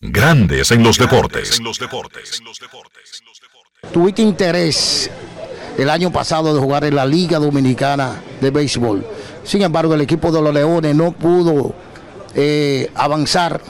Grandes 0.00 0.70
en 0.70 0.82
los 0.82 0.98
deportes. 0.98 1.60
tuviste 3.92 4.22
interés 4.22 5.10
el 5.78 5.88
año 5.88 6.12
pasado 6.12 6.54
de 6.54 6.60
jugar 6.60 6.84
en 6.84 6.94
la 6.96 7.06
Liga 7.06 7.38
Dominicana 7.38 8.22
de 8.40 8.50
Béisbol. 8.50 9.04
Sin 9.44 9.62
embargo, 9.62 9.94
el 9.94 10.00
equipo 10.00 10.30
de 10.30 10.42
los 10.42 10.52
Leones 10.52 10.94
no 10.94 11.12
pudo 11.12 11.74
eh, 12.34 12.90
avanzar. 12.94 13.60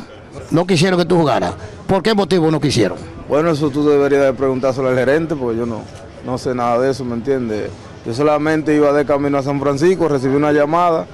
No 0.51 0.67
quisieron 0.67 0.99
que 0.99 1.07
tú 1.07 1.17
jugaras. 1.17 1.55
¿Por 1.87 2.03
qué 2.03 2.15
motivo 2.15 2.51
no 2.51 2.61
quisieron? 2.61 2.99
Bueno, 3.29 3.51
eso 3.51 3.71
tú 3.71 3.87
deberías 3.87 4.23
de 4.23 4.33
preguntárselo 4.33 4.89
al 4.89 4.97
gerente, 4.97 5.35
porque 5.35 5.59
yo 5.59 5.67
no, 5.67 5.83
no 6.25 6.39
sé 6.39 6.55
nada 6.55 6.79
de 6.79 6.91
eso, 6.91 7.05
¿me 7.05 7.15
entiendes? 7.15 7.71
Yo 8.07 8.15
solamente 8.15 8.75
iba 8.75 8.93
de 8.93 9.05
camino 9.05 9.39
a 9.39 9.43
San 9.43 9.61
Francisco, 9.61 10.09
recibí 10.09 10.35
una 10.35 10.53
llamada 10.53 11.07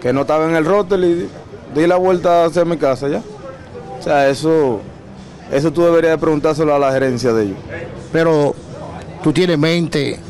que 0.00 0.12
no 0.12 0.22
estaba 0.22 0.48
en 0.48 0.54
el 0.54 0.64
roster 0.64 1.00
y 1.00 1.28
di, 1.74 1.86
la 1.86 1.96
vuelta 1.96 2.44
hacia 2.44 2.64
mi 2.64 2.76
casa 2.76 3.08
ya. 3.08 3.22
O 3.98 4.02
sea, 4.02 4.28
eso, 4.28 4.80
eso 5.50 5.72
tú 5.72 5.84
deberías 5.84 6.12
de 6.12 6.18
preguntárselo 6.18 6.74
a 6.74 6.78
la 6.78 6.92
gerencia 6.92 7.32
de 7.32 7.44
ellos. 7.44 7.58
Pero 8.12 8.54
tú 9.22 9.32
tienes 9.32 9.54
en 9.54 9.60
mente 9.60 10.20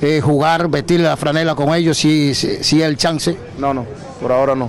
eh, 0.00 0.20
jugar, 0.20 0.68
vestir 0.68 1.00
la 1.00 1.16
franela 1.16 1.54
con 1.54 1.72
ellos 1.74 1.96
si, 1.96 2.34
si, 2.34 2.64
si 2.64 2.82
es 2.82 2.88
el 2.88 2.96
chance. 2.96 3.36
No, 3.58 3.72
no, 3.72 3.86
por 4.20 4.32
ahora 4.32 4.54
no. 4.56 4.68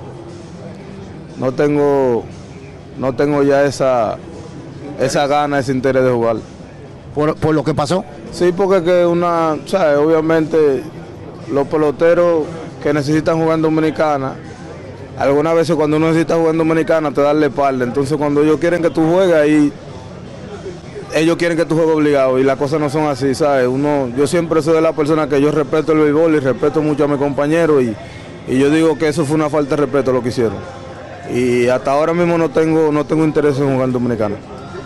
No 1.37 1.51
tengo, 1.51 2.23
no 2.97 3.13
tengo 3.13 3.43
ya 3.43 3.63
esa, 3.65 4.17
esa 4.99 5.27
gana, 5.27 5.59
ese 5.59 5.71
interés 5.71 6.03
de 6.03 6.11
jugar. 6.11 6.37
Por, 7.13 7.35
por 7.35 7.55
lo 7.55 7.63
que 7.63 7.73
pasó. 7.73 8.03
Sí, 8.31 8.53
porque 8.55 8.83
que 8.83 9.05
una, 9.05 9.57
¿sabes? 9.65 9.97
Obviamente 9.97 10.83
los 11.51 11.67
peloteros 11.67 12.43
que 12.81 12.93
necesitan 12.93 13.39
jugar 13.39 13.55
en 13.55 13.61
Dominicana, 13.61 14.35
algunas 15.17 15.55
veces 15.55 15.75
cuando 15.75 15.97
uno 15.97 16.07
necesita 16.07 16.35
jugar 16.35 16.51
en 16.51 16.57
Dominicana 16.57 17.11
te 17.11 17.21
dan 17.21 17.39
la 17.39 17.47
espalda. 17.47 17.85
Entonces 17.85 18.17
cuando 18.17 18.41
ellos 18.43 18.59
quieren 18.59 18.81
que 18.81 18.89
tú 18.89 19.09
juegues 19.09 19.35
ahí, 19.35 19.71
ellos 21.13 21.37
quieren 21.37 21.57
que 21.57 21.65
tú 21.65 21.75
juegues 21.75 21.95
obligado 21.95 22.37
y 22.39 22.43
las 22.43 22.57
cosas 22.57 22.79
no 22.79 22.89
son 22.89 23.05
así, 23.05 23.33
¿sabes? 23.33 23.67
Uno, 23.67 24.09
yo 24.17 24.27
siempre 24.27 24.61
soy 24.61 24.75
de 24.75 24.81
la 24.81 24.93
persona 24.93 25.29
que 25.29 25.39
yo 25.41 25.51
respeto 25.51 25.93
el 25.93 25.99
béisbol 25.99 26.35
y 26.35 26.39
respeto 26.39 26.81
mucho 26.81 27.05
a 27.05 27.07
mis 27.07 27.17
compañeros 27.17 27.81
y, 27.83 27.95
y 28.47 28.59
yo 28.59 28.69
digo 28.69 28.97
que 28.97 29.07
eso 29.07 29.25
fue 29.25 29.35
una 29.35 29.49
falta 29.49 29.75
de 29.75 29.83
respeto 29.83 30.11
lo 30.11 30.21
que 30.21 30.29
hicieron. 30.29 30.57
Y 31.33 31.67
hasta 31.67 31.91
ahora 31.91 32.13
mismo 32.13 32.37
no 32.37 32.49
tengo, 32.49 32.91
no 32.91 33.05
tengo 33.05 33.23
interés 33.25 33.57
en 33.57 33.71
jugar 33.73 33.87
en 33.87 33.93
Dominicana. 33.93 34.35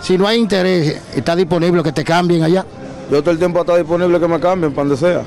Si 0.01 0.17
no 0.17 0.27
hay 0.27 0.39
interés, 0.39 1.01
está 1.15 1.35
disponible 1.35 1.83
que 1.83 1.91
te 1.91 2.03
cambien 2.03 2.43
allá. 2.43 2.65
Yo 3.11 3.21
todo 3.21 3.31
el 3.31 3.37
tiempo 3.39 3.59
está 3.59 3.75
disponible 3.75 4.19
que 4.19 4.27
me 4.27 4.39
cambien 4.39 4.71
para 4.73 4.87
donde 4.87 4.97
sea, 4.97 5.23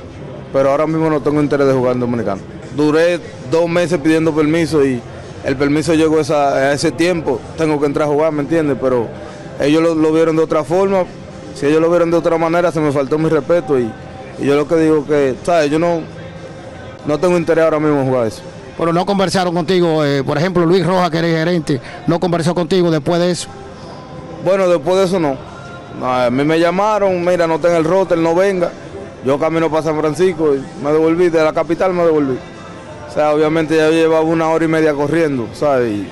pero 0.52 0.70
ahora 0.70 0.86
mismo 0.86 1.10
no 1.10 1.20
tengo 1.20 1.42
interés 1.42 1.66
de 1.66 1.74
jugar 1.74 1.94
en 1.94 2.00
Dominicano. 2.00 2.40
Duré 2.76 3.20
dos 3.50 3.68
meses 3.68 3.98
pidiendo 3.98 4.32
permiso 4.32 4.84
y 4.84 5.00
el 5.44 5.56
permiso 5.56 5.92
llegó 5.94 6.20
esa- 6.20 6.54
a 6.54 6.72
ese 6.72 6.92
tiempo, 6.92 7.40
tengo 7.58 7.78
que 7.80 7.86
entrar 7.86 8.08
a 8.08 8.10
jugar, 8.10 8.32
¿me 8.32 8.42
entiendes? 8.42 8.78
Pero 8.80 9.08
ellos 9.60 9.82
lo, 9.82 9.94
lo 9.94 10.12
vieron 10.12 10.36
de 10.36 10.42
otra 10.42 10.64
forma 10.64 11.04
Si 11.54 11.66
ellos 11.66 11.82
lo 11.82 11.90
vieron 11.90 12.10
de 12.10 12.16
otra 12.16 12.38
manera, 12.38 12.72
se 12.72 12.80
me 12.80 12.90
faltó 12.92 13.18
mi 13.18 13.28
respeto 13.28 13.78
y, 13.78 13.90
y 14.38 14.46
yo 14.46 14.56
lo 14.56 14.66
que 14.66 14.76
digo 14.76 15.04
que, 15.04 15.34
¿sabes? 15.44 15.70
Yo 15.70 15.78
no, 15.78 16.00
no 17.04 17.18
tengo 17.18 17.36
interés 17.36 17.62
ahora 17.64 17.78
mismo 17.78 18.00
en 18.00 18.06
jugar 18.08 18.26
eso. 18.28 18.40
Pero 18.78 18.92
no 18.92 19.04
conversaron 19.04 19.54
contigo, 19.54 20.04
eh, 20.04 20.24
por 20.24 20.38
ejemplo, 20.38 20.64
Luis 20.64 20.84
Rojas, 20.84 21.10
que 21.10 21.18
eres 21.18 21.36
gerente, 21.36 21.80
no 22.06 22.18
conversó 22.18 22.54
contigo 22.54 22.90
después 22.90 23.20
de 23.20 23.30
eso. 23.30 23.48
Bueno, 24.44 24.68
después 24.68 24.96
de 24.96 25.04
eso 25.04 25.20
no. 25.20 25.36
No, 26.00 26.12
A 26.12 26.30
mí 26.30 26.42
me 26.42 26.58
llamaron, 26.58 27.24
mira, 27.24 27.46
no 27.46 27.56
está 27.56 27.68
en 27.68 27.76
el 27.76 27.84
roster, 27.84 28.18
no 28.18 28.34
venga. 28.34 28.70
Yo 29.24 29.38
camino 29.38 29.70
para 29.70 29.82
San 29.82 29.98
Francisco 29.98 30.54
y 30.54 30.64
me 30.82 30.90
devolví, 30.90 31.28
de 31.28 31.44
la 31.44 31.52
capital 31.52 31.92
me 31.92 32.04
devolví. 32.04 32.38
O 33.08 33.14
sea, 33.14 33.32
obviamente 33.34 33.76
ya 33.76 33.86
yo 33.86 33.92
llevaba 33.92 34.22
una 34.22 34.48
hora 34.48 34.64
y 34.64 34.68
media 34.68 34.94
corriendo, 34.94 35.46
¿sabes? 35.52 35.92
Y 35.92 36.08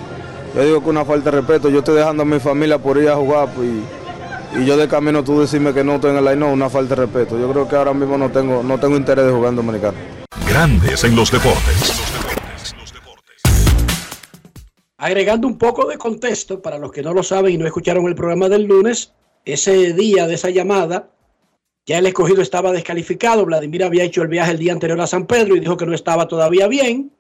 yo 0.55 0.63
digo 0.63 0.83
que 0.83 0.91
una 0.91 1.05
falta 1.05 1.31
de 1.31 1.39
respeto, 1.39 1.71
yo 1.71 1.79
estoy 1.79 1.97
dejando 1.97 2.23
a 2.23 2.27
mi 2.27 2.39
familia 2.39 2.79
por 2.79 2.99
ir 2.99 3.09
a 3.09 3.17
jugar 3.17 3.49
pues, 3.57 3.69
y, 3.69 4.61
y 4.61 4.67
yo 4.67 4.77
de 4.77 4.87
camino 4.87 5.25
tú 5.25 5.41
decirme 5.41 5.73
que 5.73 5.83
no 5.83 5.95
estoy 5.95 6.11
en 6.11 6.19
el 6.19 6.25
line, 6.25 6.37
no, 6.37 6.53
una 6.53 6.69
falta 6.69 6.95
de 6.95 7.07
respeto. 7.07 7.39
Yo 7.39 7.51
creo 7.51 7.67
que 7.67 7.75
ahora 7.75 7.95
mismo 7.95 8.19
no 8.19 8.29
tengo, 8.31 8.63
no 8.63 8.79
tengo 8.79 8.97
interés 8.97 9.25
de 9.25 9.33
jugar 9.33 9.51
en 9.51 9.57
Dominicano. 9.57 9.97
Grandes 10.47 11.03
en 11.05 11.17
los 11.17 11.33
deportes. 11.33 12.00
Agregando 15.03 15.49
un 15.49 15.57
poco 15.57 15.87
de 15.87 15.97
contexto, 15.97 16.61
para 16.61 16.77
los 16.77 16.93
que 16.93 17.03
no 17.03 17.15
lo 17.15 17.23
saben 17.23 17.55
y 17.55 17.57
no 17.57 17.65
escucharon 17.65 18.07
el 18.07 18.15
programa 18.15 18.51
del 18.51 18.65
lunes, 18.65 19.15
ese 19.47 19.95
día 19.95 20.27
de 20.27 20.35
esa 20.35 20.51
llamada, 20.51 21.09
ya 21.87 21.97
el 21.97 22.07
escogido 22.07 22.43
estaba 22.43 22.71
descalificado. 22.71 23.47
Vladimir 23.47 23.83
había 23.83 24.05
hecho 24.05 24.21
el 24.21 24.29
viaje 24.29 24.51
el 24.51 24.59
día 24.59 24.75
anterior 24.75 25.01
a 25.01 25.07
San 25.07 25.27
Pedro 25.27 25.57
y 25.57 25.61
dijo 25.61 25.79
que 25.79 25.87
no 25.87 25.95
estaba 25.95 26.29
todavía 26.29 26.67
bien. 26.67 27.13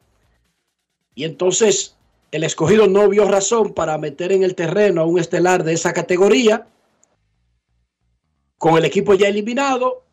Y 1.14 1.24
entonces 1.24 1.96
el 2.32 2.44
escogido 2.44 2.86
no 2.86 3.08
vio 3.08 3.26
razón 3.26 3.72
para 3.72 3.96
meter 3.96 4.30
en 4.32 4.42
el 4.42 4.54
terreno 4.54 5.00
a 5.00 5.06
un 5.06 5.18
estelar 5.18 5.64
de 5.64 5.72
esa 5.72 5.94
categoría, 5.94 6.66
con 8.58 8.76
el 8.76 8.84
equipo 8.84 9.14
ya 9.14 9.28
eliminado, 9.28 10.04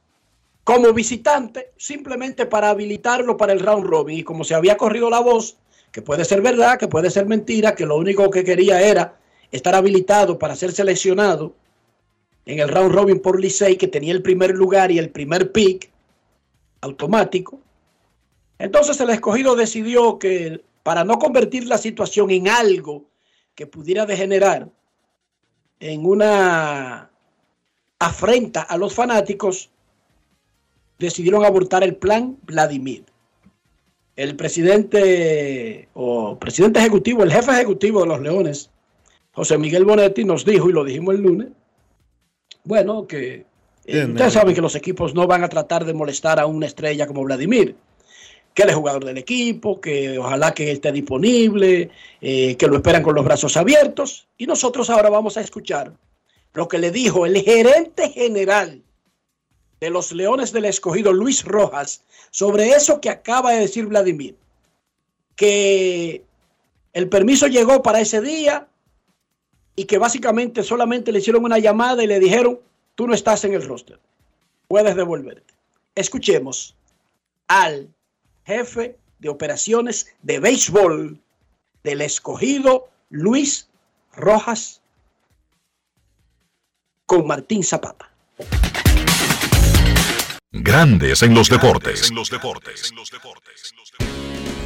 como 0.63 0.93
visitante, 0.93 1.73
simplemente 1.75 2.45
para 2.45 2.69
habilitarlo 2.69 3.35
para 3.35 3.51
el 3.51 3.59
round 3.59 3.87
robin. 3.87 4.19
Y 4.19 4.23
como 4.23 4.45
se 4.45 4.55
había 4.55 4.77
corrido 4.77 5.09
la 5.09 5.19
voz, 5.19 5.57
que 5.91 6.01
puede 6.01 6.25
ser 6.25 6.41
verdad, 6.41 6.77
que 6.77 6.87
puede 6.87 7.09
ser 7.09 7.25
mentira, 7.25 7.75
que 7.75 7.85
lo 7.85 7.97
único 7.97 8.29
que 8.29 8.43
quería 8.43 8.81
era 8.81 9.17
estar 9.51 9.75
habilitado 9.75 10.37
para 10.37 10.55
ser 10.55 10.71
seleccionado 10.71 11.55
en 12.45 12.59
el 12.59 12.69
round 12.69 12.93
robin 12.93 13.19
por 13.19 13.39
Licey, 13.39 13.77
que 13.77 13.87
tenía 13.87 14.13
el 14.13 14.21
primer 14.21 14.51
lugar 14.51 14.91
y 14.91 14.99
el 14.99 15.09
primer 15.09 15.51
pick 15.51 15.91
automático. 16.81 17.59
Entonces 18.59 18.99
el 18.99 19.09
escogido 19.09 19.55
decidió 19.55 20.17
que 20.17 20.63
para 20.83 21.03
no 21.03 21.19
convertir 21.19 21.65
la 21.67 21.77
situación 21.77 22.31
en 22.31 22.47
algo 22.47 23.05
que 23.55 23.67
pudiera 23.67 24.05
degenerar 24.05 24.69
en 25.79 26.05
una 26.05 27.11
afrenta 27.99 28.61
a 28.61 28.77
los 28.77 28.93
fanáticos, 28.93 29.69
decidieron 30.97 31.43
abortar 31.43 31.83
el 31.83 31.95
plan 31.95 32.37
Vladimir. 32.43 33.05
El 34.17 34.35
presidente 34.35 35.87
o 35.93 36.37
presidente 36.39 36.79
ejecutivo, 36.79 37.23
el 37.23 37.31
jefe 37.31 37.51
ejecutivo 37.51 38.01
de 38.01 38.07
los 38.07 38.19
Leones, 38.19 38.71
José 39.31 39.59
Miguel 39.59 39.85
Bonetti, 39.85 40.23
nos 40.25 40.43
dijo, 40.43 40.69
y 40.69 40.73
lo 40.73 40.83
dijimos 40.83 41.13
el 41.13 41.21
lunes, 41.21 41.47
bueno, 42.63 43.05
que 43.05 43.35
eh, 43.35 43.45
Bien, 43.85 44.11
ustedes 44.11 44.33
saben 44.33 44.55
que 44.55 44.61
los 44.61 44.73
equipos 44.73 45.13
no 45.13 45.27
van 45.27 45.43
a 45.43 45.49
tratar 45.49 45.85
de 45.85 45.93
molestar 45.93 46.39
a 46.39 46.47
una 46.47 46.65
estrella 46.65 47.05
como 47.05 47.23
Vladimir, 47.23 47.75
que 48.55 48.63
él 48.63 48.69
es 48.69 48.75
jugador 48.75 49.05
del 49.05 49.19
equipo, 49.19 49.79
que 49.79 50.17
ojalá 50.17 50.51
que 50.51 50.71
esté 50.71 50.91
disponible, 50.91 51.91
eh, 52.19 52.57
que 52.57 52.67
lo 52.67 52.77
esperan 52.77 53.03
con 53.03 53.13
los 53.13 53.23
brazos 53.23 53.55
abiertos. 53.55 54.27
Y 54.35 54.47
nosotros 54.47 54.89
ahora 54.89 55.11
vamos 55.11 55.37
a 55.37 55.41
escuchar 55.41 55.93
lo 56.55 56.67
que 56.67 56.79
le 56.79 56.89
dijo 56.89 57.27
el 57.27 57.37
gerente 57.43 58.09
general 58.09 58.81
de 59.79 59.89
los 59.89 60.11
Leones 60.11 60.51
del 60.51 60.65
Escogido, 60.65 61.13
Luis 61.13 61.43
Rojas, 61.43 62.03
sobre 62.31 62.69
eso 62.69 62.99
que 62.99 63.09
acaba 63.09 63.51
de 63.51 63.59
decir 63.59 63.85
Vladimir, 63.85 64.35
que 65.35 66.23
el 66.93 67.09
permiso 67.09 67.47
llegó 67.47 67.83
para 67.83 67.99
ese 67.99 68.21
día 68.21 68.67
y 69.75 69.85
que 69.85 69.99
básicamente 69.99 70.63
solamente 70.63 71.11
le 71.11 71.19
hicieron 71.19 71.45
una 71.45 71.59
llamada 71.59 72.03
y 72.03 72.07
le 72.07 72.19
dijeron, 72.19 72.59
tú 72.95 73.07
no 73.07 73.13
estás 73.13 73.43
en 73.45 73.53
el 73.53 73.65
roster, 73.65 73.99
puedes 74.67 74.95
devolverte. 74.95 75.53
Escuchemos 75.93 76.75
al 77.47 77.87
jefe 78.45 78.97
de 79.19 79.29
operaciones 79.29 80.13
de 80.23 80.39
béisbol 80.39 81.19
del 81.83 82.01
Escogido, 82.01 82.89
Luis 83.09 83.69
Rojas, 84.13 84.81
con 87.05 87.25
Martín 87.25 87.63
Zapata. 87.63 88.09
Grandes 90.63 91.21
en 91.23 91.33
los 91.33 91.49
deportes. 91.49 92.11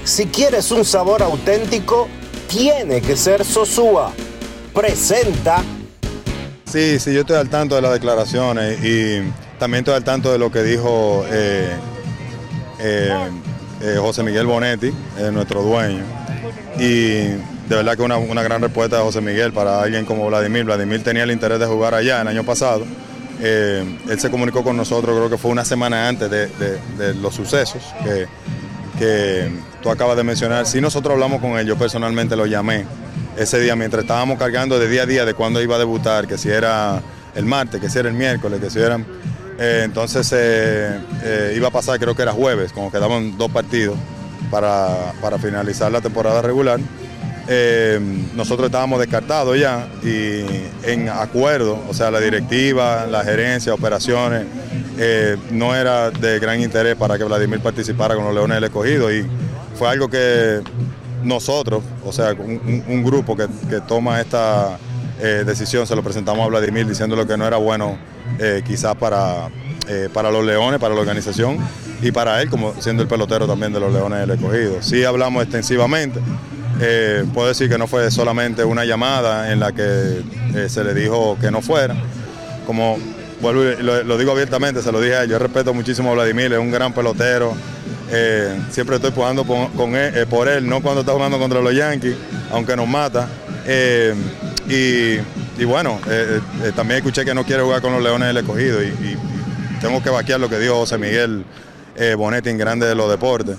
Si 0.03 0.25
quieres 0.27 0.71
un 0.71 0.83
sabor 0.83 1.21
auténtico, 1.21 2.09
tiene 2.47 3.01
que 3.01 3.15
ser 3.15 3.45
Sosúa. 3.45 4.11
Presenta 4.73 5.63
Sí, 6.71 6.99
sí, 6.99 7.13
yo 7.13 7.21
estoy 7.21 7.35
al 7.35 7.49
tanto 7.49 7.75
de 7.75 7.81
las 7.81 7.91
declaraciones 7.91 8.81
y 8.81 9.21
también 9.59 9.81
estoy 9.81 9.95
al 9.95 10.05
tanto 10.05 10.31
de 10.31 10.37
lo 10.37 10.49
que 10.49 10.63
dijo 10.63 11.25
eh, 11.29 11.75
eh, 12.79 13.29
eh, 13.81 13.97
José 13.99 14.23
Miguel 14.23 14.45
Bonetti, 14.45 14.87
eh, 15.17 15.31
nuestro 15.33 15.63
dueño. 15.63 16.03
Y 16.79 17.23
de 17.23 17.75
verdad 17.75 17.97
que 17.97 18.03
una, 18.03 18.17
una 18.17 18.41
gran 18.41 18.61
respuesta 18.61 18.95
de 18.95 19.03
José 19.03 19.19
Miguel 19.19 19.51
para 19.51 19.81
alguien 19.81 20.05
como 20.05 20.25
Vladimir. 20.27 20.63
Vladimir 20.63 21.03
tenía 21.03 21.23
el 21.23 21.31
interés 21.31 21.59
de 21.59 21.65
jugar 21.65 21.93
allá 21.93 22.21
el 22.21 22.27
año 22.29 22.45
pasado. 22.45 22.85
Eh, 23.43 23.83
él 24.07 24.19
se 24.19 24.29
comunicó 24.29 24.63
con 24.63 24.77
nosotros, 24.77 25.15
creo 25.17 25.29
que 25.29 25.37
fue 25.37 25.49
una 25.49 25.65
semana 25.65 26.07
antes 26.07 26.29
de, 26.29 27.13
los 27.15 27.33
sucesos 27.33 27.81
que, 28.97 29.49
tú 29.81 29.89
acabas 29.89 30.15
de 30.15 30.23
mencionar. 30.23 30.67
Sí, 30.67 30.79
nosotros 30.79 31.13
hablamos 31.13 31.41
con 31.41 31.57
él, 31.57 31.65
yo 31.65 31.75
personalmente 31.75 32.35
lo 32.35 32.45
llamé 32.45 32.85
ese 33.35 33.59
día 33.59 33.75
mientras 33.75 34.03
estábamos 34.03 34.37
cargando 34.37 34.77
de 34.77 34.87
día 34.87 35.03
a 35.03 35.05
día 35.07 35.25
de 35.25 35.33
cuándo 35.33 35.59
iba 35.59 35.75
a 35.75 35.79
debutar, 35.79 36.27
que 36.27 36.37
si 36.37 36.49
era 36.49 37.01
el 37.33 37.45
martes, 37.45 37.81
que 37.81 37.89
si 37.89 37.97
era 37.97 38.09
el 38.09 38.15
miércoles, 38.15 38.59
que 38.59 38.69
si 38.69 38.79
era... 38.79 38.97
eh, 39.57 39.81
entonces 39.85 40.29
eh, 40.35 41.53
iba 41.55 41.69
a 41.69 41.71
pasar, 41.71 41.99
creo 41.99 42.15
que 42.15 42.21
era 42.21 42.33
jueves, 42.33 42.71
como 42.73 42.91
quedaban 42.91 43.39
dos 43.39 43.49
partidos 43.49 43.97
para 44.51 45.39
finalizar 45.41 45.91
la 45.91 46.01
temporada 46.01 46.43
regular. 46.43 46.79
Eh, 47.47 47.99
nosotros 48.35 48.67
estábamos 48.67 48.99
descartados 48.99 49.59
ya 49.59 49.87
y 50.03 50.45
en 50.83 51.09
acuerdo, 51.09 51.79
o 51.89 51.93
sea, 51.93 52.11
la 52.11 52.19
directiva, 52.19 53.07
la 53.07 53.23
gerencia, 53.23 53.73
operaciones, 53.73 54.45
eh, 54.97 55.37
no 55.49 55.75
era 55.75 56.11
de 56.11 56.39
gran 56.39 56.61
interés 56.61 56.95
para 56.95 57.17
que 57.17 57.23
Vladimir 57.23 57.59
participara 57.59 58.15
con 58.15 58.25
los 58.25 58.33
Leones 58.33 58.55
del 58.55 58.65
Escogido 58.65 59.11
y 59.11 59.25
fue 59.75 59.89
algo 59.89 60.07
que 60.07 60.61
nosotros, 61.23 61.83
o 62.05 62.11
sea, 62.11 62.33
un, 62.33 63.03
grupo 63.03 63.35
que, 63.35 63.47
toma 63.87 64.21
esta 64.21 64.77
eh, 65.19 65.43
decisión, 65.45 65.87
se 65.87 65.95
lo 65.95 66.03
presentamos 66.03 66.45
a 66.45 66.49
Vladimir 66.49 66.87
diciéndole 66.87 67.25
que 67.25 67.37
no 67.37 67.47
era 67.47 67.57
bueno 67.57 67.97
quizás 68.65 68.95
para, 68.95 69.49
para 70.13 70.31
los 70.31 70.43
Leones, 70.43 70.79
para 70.79 70.95
la 70.95 71.01
organización 71.01 71.57
y 72.01 72.11
para 72.11 72.41
él 72.41 72.49
como 72.49 72.73
siendo 72.79 73.03
el 73.03 73.09
pelotero 73.09 73.45
también 73.45 73.73
de 73.73 73.79
los 73.79 73.93
Leones 73.93 74.19
del 74.19 74.31
Escogido. 74.31 74.81
Sí 74.81 75.03
hablamos 75.03 75.43
extensivamente. 75.43 76.19
Eh, 76.79 77.25
puedo 77.33 77.47
decir 77.47 77.69
que 77.69 77.77
no 77.77 77.87
fue 77.87 78.09
solamente 78.11 78.63
una 78.63 78.85
llamada 78.85 79.51
en 79.51 79.59
la 79.59 79.71
que 79.71 80.23
eh, 80.55 80.69
se 80.69 80.83
le 80.83 80.93
dijo 80.93 81.37
que 81.39 81.51
no 81.51 81.61
fuera. 81.61 81.95
Como 82.65 82.97
vuelvo 83.41 83.63
lo, 83.81 84.03
lo 84.03 84.17
digo 84.17 84.31
abiertamente, 84.31 84.81
se 84.81 84.91
lo 84.91 85.01
dije 85.01 85.15
a 85.15 85.23
él, 85.23 85.29
yo 85.29 85.39
respeto 85.39 85.73
muchísimo 85.73 86.11
a 86.11 86.13
Vladimir, 86.13 86.53
es 86.53 86.59
un 86.59 86.71
gran 86.71 86.93
pelotero. 86.93 87.53
Eh, 88.11 88.59
siempre 88.71 88.97
estoy 88.97 89.11
jugando 89.11 89.45
con, 89.45 89.67
con 89.69 89.95
él, 89.95 90.27
por 90.27 90.47
él, 90.47 90.67
no 90.67 90.81
cuando 90.81 91.01
está 91.01 91.13
jugando 91.13 91.39
contra 91.39 91.61
los 91.61 91.73
Yankees, 91.73 92.15
aunque 92.51 92.75
nos 92.75 92.87
mata. 92.87 93.27
Y, 94.67 95.65
bueno, 95.65 95.99
también 96.75 96.97
escuché 96.97 97.23
que 97.23 97.33
no 97.33 97.45
quiere 97.45 97.61
jugar 97.61 97.81
con 97.81 97.93
los 97.93 98.01
Leones 98.01 98.27
del 98.27 98.37
Escogido 98.37 98.81
y, 98.83 99.17
tengo 99.81 100.01
que 100.03 100.11
vaquear 100.11 100.39
lo 100.39 100.47
que 100.47 100.59
dijo 100.59 100.75
José 100.75 100.99
Miguel 100.99 101.43
Bonetti 102.15 102.49
en 102.49 102.57
Grande 102.57 102.85
de 102.85 102.93
los 102.93 103.09
Deportes, 103.09 103.57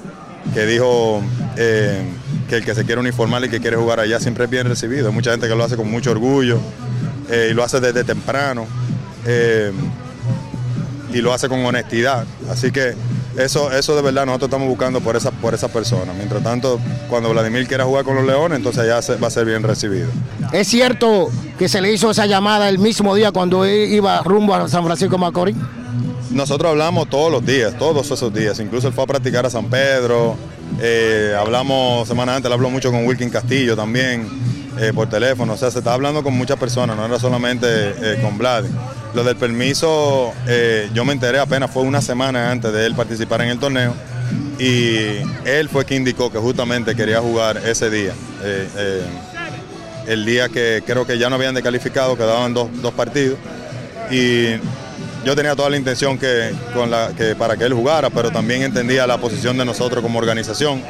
que 0.55 0.67
dijo 0.67 1.23
eh, 1.57 2.03
que 2.49 2.57
el 2.57 2.65
que 2.65 2.75
se 2.75 2.85
quiere 2.85 3.01
uniformar 3.01 3.45
y 3.45 3.49
que 3.49 3.61
quiere 3.61 3.77
jugar 3.77 4.01
allá 4.01 4.21
siempre 4.21 4.45
es 4.45 4.51
bien 4.51 4.67
recibido. 4.69 5.09
Hay 5.09 5.15
mucha 5.15 5.31
gente 5.31 5.49
que 5.49 5.55
lo 5.55 5.65
hace 5.65 5.77
con 5.77 5.91
mucho 5.91 6.11
orgullo 6.11 6.59
eh, 7.31 7.49
y 7.51 7.55
lo 7.55 7.65
hace 7.65 7.81
desde 7.81 8.05
temprano. 8.05 8.67
eh, 9.27 9.73
y 11.15 11.21
lo 11.21 11.33
hace 11.35 11.47
con 11.49 11.63
honestidad. 11.65 12.25
Así 12.51 12.71
que 12.73 12.95
eso, 13.37 13.71
eso 13.71 13.95
de 13.95 14.01
verdad 14.01 14.25
nosotros 14.25 14.49
estamos 14.49 14.67
buscando 14.69 15.01
por 15.01 15.15
esa, 15.15 15.31
por 15.31 15.53
esa 15.53 15.69
persona. 15.69 16.13
Mientras 16.17 16.43
tanto, 16.43 16.81
cuando 17.11 17.29
Vladimir 17.31 17.67
quiera 17.69 17.85
jugar 17.85 18.05
con 18.05 18.15
los 18.17 18.25
Leones, 18.25 18.57
entonces 18.57 18.87
se- 19.05 19.17
va 19.17 19.29
a 19.29 19.31
ser 19.31 19.45
bien 19.45 19.63
recibido. 19.63 20.09
¿Es 20.53 20.69
cierto 20.69 21.29
que 21.59 21.69
se 21.69 21.83
le 21.83 21.93
hizo 21.93 22.11
esa 22.11 22.25
llamada 22.25 22.67
el 22.71 22.79
mismo 22.79 23.15
día 23.15 23.31
cuando 23.31 23.67
iba 23.69 24.23
rumbo 24.23 24.55
a 24.55 24.67
San 24.71 24.85
Francisco 24.85 25.19
Macorís? 25.19 25.55
Nosotros 26.33 26.71
hablamos 26.71 27.09
todos 27.11 27.31
los 27.31 27.45
días, 27.45 27.77
todos 27.79 28.11
esos 28.11 28.33
días. 28.33 28.59
Incluso 28.59 28.89
él 28.89 28.95
fue 28.95 29.05
a 29.05 29.07
practicar 29.07 29.47
a 29.47 29.51
San 29.51 29.67
Pedro. 29.67 30.37
eh, 30.81 31.35
hablamos 31.39 32.09
semana 32.09 32.35
antes, 32.35 32.47
él 32.47 32.53
habló 32.53 32.71
mucho 32.71 32.91
con 32.91 33.07
Wilkin 33.07 33.31
Castillo 33.31 33.77
también. 33.77 34.27
eh, 34.79 34.93
por 34.95 35.09
teléfono, 35.09 35.53
o 35.53 35.57
sea, 35.57 35.71
se 35.71 35.79
estaba 35.79 35.95
hablando 35.95 36.23
con 36.23 36.33
muchas 36.33 36.59
personas, 36.59 36.97
no 36.97 37.05
era 37.05 37.19
solamente 37.19 37.67
eh, 37.69 38.19
con 38.23 38.39
Vlad. 38.39 38.65
Lo 39.15 39.23
del 39.23 39.37
permiso, 39.37 40.33
yo 40.95 41.05
me 41.05 41.13
enteré 41.13 41.39
apenas, 41.39 41.71
fue 41.71 41.83
una 41.83 42.01
semana 42.01 42.51
antes 42.51 42.73
de 42.73 42.87
él 42.87 42.95
participar 42.95 43.43
en 43.43 43.51
el 43.51 43.59
torneo 43.59 43.93
y 44.59 45.19
él 45.45 45.69
fue 45.71 45.85
quien 45.85 46.01
indicó 46.01 46.33
que 46.33 46.39
justamente 46.39 46.97
quería 46.97 47.21
jugar 47.21 47.59
ese 47.59 47.91
día. 47.91 48.15
El 50.07 50.25
día 50.25 50.49
que 50.49 50.83
creo 50.87 51.07
que 51.07 51.19
ya 51.19 51.29
no 51.29 51.35
habían 51.35 51.55
descalificado, 51.55 52.17
quedaban 52.17 52.55
dos, 52.55 52.71
dos 52.81 52.95
partidos 52.95 53.37
y 54.11 54.55
yo 55.25 55.37
tenía 55.37 55.55
toda 55.55 55.71
la 55.71 55.77
intención 55.77 56.19
que, 56.19 56.53
con 56.75 56.91
la, 56.91 57.13
que 57.17 57.35
para 57.35 57.57
que 57.57 57.65
él 57.65 57.73
jugara, 57.73 58.11
pero 58.11 58.31
también 58.31 58.63
entendía 58.63 59.07
la 59.07 59.19
posición 59.19 59.57
de 59.57 59.65
nosotros 59.65 60.03
como 60.03 60.19
organización. 60.19 60.83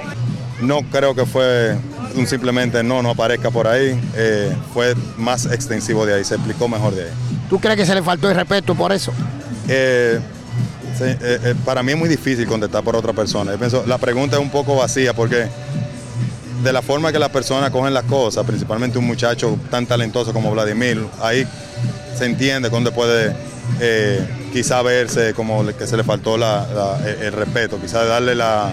No 0.60 0.82
creo 0.90 1.14
que 1.14 1.26
fue 1.26 1.76
un 2.14 2.26
simplemente 2.26 2.82
no, 2.82 3.02
no 3.02 3.10
aparezca 3.10 3.50
por 3.50 3.66
ahí, 3.66 3.98
eh, 4.14 4.54
fue 4.72 4.94
más 5.16 5.46
extensivo 5.46 6.06
de 6.06 6.14
ahí, 6.14 6.24
se 6.24 6.34
explicó 6.34 6.68
mejor 6.68 6.94
de 6.94 7.04
ahí. 7.04 7.10
¿Tú 7.48 7.58
crees 7.58 7.76
que 7.76 7.86
se 7.86 7.94
le 7.94 8.02
faltó 8.02 8.30
el 8.30 8.36
respeto 8.36 8.74
por 8.74 8.92
eso? 8.92 9.12
Eh, 9.68 10.18
eh, 11.00 11.16
eh, 11.20 11.54
para 11.64 11.82
mí 11.82 11.92
es 11.92 11.98
muy 11.98 12.08
difícil 12.08 12.46
contestar 12.46 12.82
por 12.84 12.96
otra 12.96 13.12
persona. 13.12 13.52
Yo 13.52 13.58
pienso, 13.58 13.84
la 13.86 13.98
pregunta 13.98 14.36
es 14.36 14.42
un 14.42 14.50
poco 14.50 14.76
vacía 14.76 15.12
porque 15.14 15.48
de 16.62 16.72
la 16.72 16.82
forma 16.82 17.10
que 17.10 17.18
las 17.18 17.30
personas 17.30 17.70
cogen 17.70 17.92
las 17.92 18.04
cosas, 18.04 18.46
principalmente 18.46 18.98
un 18.98 19.06
muchacho 19.06 19.58
tan 19.70 19.86
talentoso 19.86 20.32
como 20.32 20.50
Vladimir, 20.52 21.04
ahí 21.20 21.46
se 22.16 22.26
entiende 22.26 22.68
dónde 22.68 22.92
puede 22.92 23.34
eh, 23.80 24.20
quizá 24.52 24.82
verse 24.82 25.34
como 25.34 25.64
que 25.66 25.86
se 25.86 25.96
le 25.96 26.04
faltó 26.04 26.36
la- 26.36 26.66
la- 26.74 27.08
el, 27.10 27.22
el 27.22 27.32
respeto, 27.32 27.78
quizá 27.80 28.04
darle 28.04 28.34
la, 28.34 28.72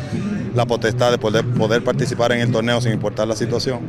la 0.55 0.65
potestad 0.65 1.11
de 1.11 1.17
poder, 1.17 1.45
poder 1.45 1.83
participar 1.83 2.31
en 2.31 2.39
el 2.41 2.51
torneo 2.51 2.81
sin 2.81 2.91
importar 2.93 3.27
la 3.27 3.35
situación. 3.35 3.79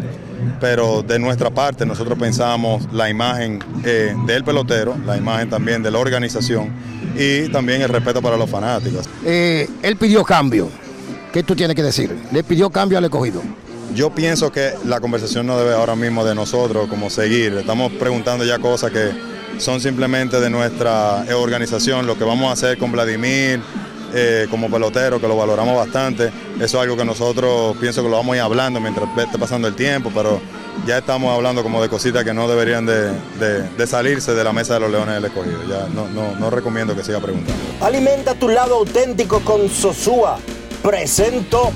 Pero 0.60 1.02
de 1.02 1.18
nuestra 1.18 1.50
parte 1.50 1.86
nosotros 1.86 2.18
pensamos 2.18 2.86
la 2.92 3.08
imagen 3.08 3.58
eh, 3.84 4.14
del 4.26 4.44
pelotero, 4.44 4.94
la 5.06 5.16
imagen 5.16 5.48
también 5.48 5.82
de 5.82 5.90
la 5.90 5.98
organización 5.98 6.70
y 7.16 7.48
también 7.48 7.80
el 7.82 7.88
respeto 7.88 8.20
para 8.20 8.36
los 8.36 8.48
fanáticos. 8.50 9.08
Eh, 9.24 9.68
él 9.82 9.96
pidió 9.96 10.22
cambio. 10.22 10.68
¿Qué 11.32 11.42
tú 11.42 11.54
tienes 11.56 11.76
que 11.76 11.82
decir? 11.82 12.14
Le 12.32 12.42
pidió 12.42 12.70
cambio 12.70 12.98
al 12.98 13.04
escogido. 13.04 13.40
Yo 13.94 14.10
pienso 14.14 14.52
que 14.52 14.72
la 14.84 15.00
conversación 15.00 15.46
no 15.46 15.58
debe 15.58 15.72
ahora 15.74 15.96
mismo 15.96 16.24
de 16.24 16.34
nosotros 16.34 16.88
como 16.88 17.08
seguir. 17.08 17.54
Estamos 17.54 17.90
preguntando 17.92 18.44
ya 18.44 18.58
cosas 18.58 18.90
que 18.90 19.10
son 19.60 19.80
simplemente 19.80 20.40
de 20.40 20.50
nuestra 20.50 21.24
eh, 21.28 21.34
organización, 21.34 22.06
lo 22.06 22.16
que 22.16 22.24
vamos 22.24 22.48
a 22.48 22.52
hacer 22.52 22.78
con 22.78 22.90
Vladimir 22.92 23.60
eh, 24.12 24.46
como 24.50 24.68
pelotero, 24.70 25.20
que 25.20 25.28
lo 25.28 25.36
valoramos 25.36 25.76
bastante. 25.76 26.32
Eso 26.56 26.64
es 26.64 26.74
algo 26.74 26.96
que 26.96 27.04
nosotros 27.04 27.76
pienso 27.80 28.02
que 28.02 28.08
lo 28.08 28.16
vamos 28.16 28.32
a 28.34 28.36
ir 28.36 28.42
hablando 28.42 28.80
mientras 28.80 29.08
esté 29.16 29.38
pasando 29.38 29.68
el 29.68 29.74
tiempo, 29.74 30.10
pero 30.14 30.40
ya 30.86 30.98
estamos 30.98 31.32
hablando 31.34 31.62
como 31.62 31.80
de 31.82 31.88
cositas 31.88 32.24
que 32.24 32.32
no 32.34 32.48
deberían 32.48 32.86
de, 32.86 33.12
de- 33.38 33.86
salirse 33.86 34.34
de 34.34 34.42
la 34.44 34.52
mesa 34.52 34.74
de 34.74 34.80
los 34.80 34.90
leones 34.90 35.14
del 35.14 35.24
escogido. 35.26 35.58
Ya 35.68 35.86
no, 35.94 36.08
no, 36.08 36.34
no 36.38 36.50
recomiendo 36.50 36.94
que 36.96 37.04
siga 37.04 37.20
preguntando. 37.20 37.60
Alimenta 37.80 38.34
tu 38.34 38.48
lado 38.48 38.76
auténtico 38.76 39.40
con 39.40 39.68
Sosúa. 39.68 40.38
Presento. 40.82 41.70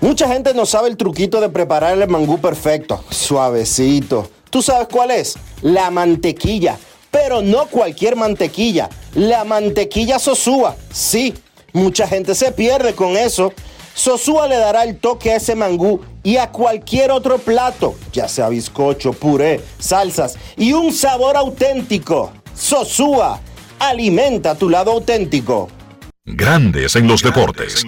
Mucha 0.00 0.28
gente 0.28 0.54
no 0.54 0.64
sabe 0.64 0.88
el 0.88 0.96
truquito 0.96 1.40
de 1.40 1.50
preparar 1.50 1.98
el 2.00 2.08
mangú 2.08 2.40
perfecto, 2.40 3.04
suavecito. 3.10 4.30
¿Tú 4.50 4.62
sabes 4.62 4.88
cuál 4.90 5.12
es? 5.12 5.38
La 5.62 5.90
mantequilla. 5.90 6.76
Pero 7.10 7.42
no 7.42 7.66
cualquier 7.66 8.16
mantequilla, 8.16 8.88
la 9.14 9.44
mantequilla 9.44 10.18
Sosúa. 10.18 10.76
Sí, 10.92 11.34
mucha 11.72 12.06
gente 12.06 12.34
se 12.34 12.52
pierde 12.52 12.94
con 12.94 13.16
eso. 13.16 13.52
Sosúa 13.94 14.46
le 14.46 14.56
dará 14.56 14.84
el 14.84 14.98
toque 14.98 15.32
a 15.32 15.36
ese 15.36 15.54
mangú 15.54 16.00
y 16.22 16.36
a 16.36 16.50
cualquier 16.50 17.10
otro 17.10 17.38
plato, 17.38 17.96
ya 18.12 18.28
sea 18.28 18.48
bizcocho, 18.48 19.12
puré, 19.12 19.60
salsas 19.78 20.36
y 20.56 20.72
un 20.72 20.92
sabor 20.92 21.36
auténtico. 21.36 22.32
Sosúa, 22.54 23.40
alimenta 23.78 24.54
tu 24.54 24.68
lado 24.68 24.92
auténtico. 24.92 25.68
Grandes 26.24 26.94
en 26.94 27.08
los 27.08 27.22
deportes. 27.22 27.84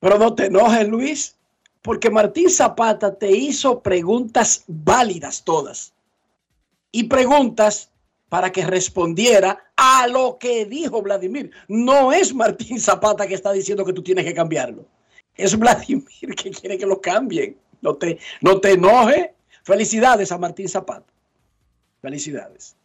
Pero 0.00 0.18
no 0.18 0.34
te 0.34 0.46
enojes, 0.46 0.88
Luis, 0.88 1.36
porque 1.82 2.10
Martín 2.10 2.48
Zapata 2.48 3.14
te 3.14 3.30
hizo 3.30 3.82
preguntas 3.82 4.64
válidas 4.68 5.44
todas. 5.44 5.92
Y 6.92 7.04
preguntas 7.04 7.90
para 8.28 8.50
que 8.50 8.64
respondiera 8.64 9.72
a 9.76 10.06
lo 10.06 10.38
que 10.38 10.64
dijo 10.64 11.02
Vladimir. 11.02 11.50
No 11.68 12.12
es 12.12 12.32
Martín 12.32 12.80
Zapata 12.80 13.26
que 13.26 13.34
está 13.34 13.52
diciendo 13.52 13.84
que 13.84 13.92
tú 13.92 14.02
tienes 14.02 14.24
que 14.24 14.34
cambiarlo. 14.34 14.86
Es 15.34 15.58
Vladimir 15.58 16.34
que 16.36 16.50
quiere 16.50 16.78
que 16.78 16.86
lo 16.86 17.00
cambien. 17.00 17.56
No 17.80 17.96
te, 17.96 18.18
no 18.40 18.60
te 18.60 18.72
enojes. 18.72 19.30
Felicidades 19.64 20.32
a 20.32 20.38
Martín 20.38 20.68
Zapata. 20.68 21.12
Felicidades. 22.00 22.76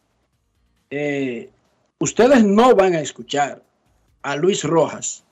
Eh, 0.90 1.50
ustedes 1.98 2.44
no 2.44 2.74
van 2.74 2.94
a 2.94 3.00
escuchar 3.00 3.62
a 4.22 4.36
Luis 4.36 4.64
Rojas 4.64 5.24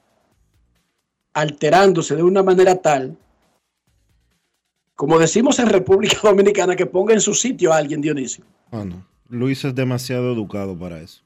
alterándose 1.34 2.16
de 2.16 2.22
una 2.22 2.42
manera 2.42 2.76
tal, 2.76 3.16
como 4.96 5.18
decimos 5.18 5.58
en 5.60 5.68
República 5.68 6.18
Dominicana, 6.22 6.74
que 6.74 6.86
ponga 6.86 7.14
en 7.14 7.20
su 7.20 7.34
sitio 7.34 7.72
a 7.72 7.76
alguien, 7.76 8.00
Dionisio. 8.00 8.44
Ah, 8.72 8.84
no. 8.84 9.06
Luis 9.28 9.64
es 9.64 9.74
demasiado 9.74 10.32
educado 10.32 10.76
para 10.78 11.00
eso. 11.00 11.22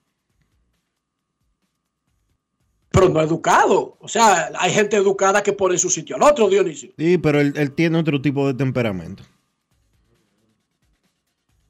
Pero 2.91 3.09
no 3.09 3.21
educado. 3.21 3.97
O 4.01 4.09
sea, 4.09 4.51
hay 4.59 4.73
gente 4.73 4.97
educada 4.97 5.43
que 5.43 5.53
pone 5.53 5.75
en 5.75 5.79
su 5.79 5.89
sitio 5.91 6.17
al 6.17 6.23
otro, 6.23 6.49
Dionisio. 6.49 6.91
Sí, 6.99 7.19
pero 7.19 7.41
él, 7.41 7.53
él 7.57 7.73
tiene 7.73 7.99
otro 7.99 8.21
tipo 8.21 8.47
de 8.49 8.55
temperamento. 8.55 9.23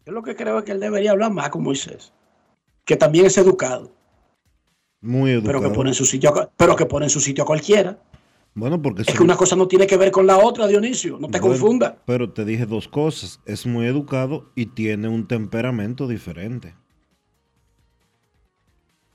Yo 0.06 0.12
lo 0.12 0.22
que 0.22 0.34
creo 0.34 0.58
es 0.58 0.64
que 0.64 0.72
él 0.72 0.80
debería 0.80 1.10
hablar 1.10 1.30
más 1.32 1.50
con 1.50 1.62
Moisés, 1.62 2.12
que 2.84 2.96
también 2.96 3.26
es 3.26 3.36
educado, 3.36 3.92
Muy 5.02 5.32
educado. 5.32 5.58
pero 5.60 5.68
que 5.68 5.74
pone 5.76 5.90
en 5.90 5.94
su 5.94 6.06
sitio, 6.06 6.50
pero 6.56 6.74
que 6.74 6.86
pone 6.86 7.06
en 7.06 7.10
su 7.10 7.20
sitio 7.20 7.44
a 7.44 7.46
cualquiera. 7.46 7.98
Bueno, 8.54 8.82
porque 8.82 9.02
Es 9.02 9.08
que 9.16 9.22
una 9.22 9.36
cosa 9.36 9.54
no 9.56 9.68
tiene 9.68 9.86
que 9.86 9.96
ver 9.96 10.10
con 10.10 10.26
la 10.26 10.38
otra, 10.38 10.66
Dionisio. 10.66 11.18
No 11.20 11.28
te 11.28 11.38
Bueno, 11.38 11.54
confunda. 11.56 12.02
Pero 12.04 12.32
te 12.32 12.44
dije 12.44 12.66
dos 12.66 12.88
cosas. 12.88 13.40
Es 13.46 13.64
muy 13.66 13.86
educado 13.86 14.50
y 14.56 14.66
tiene 14.66 15.08
un 15.08 15.26
temperamento 15.28 16.08
diferente. 16.08 16.74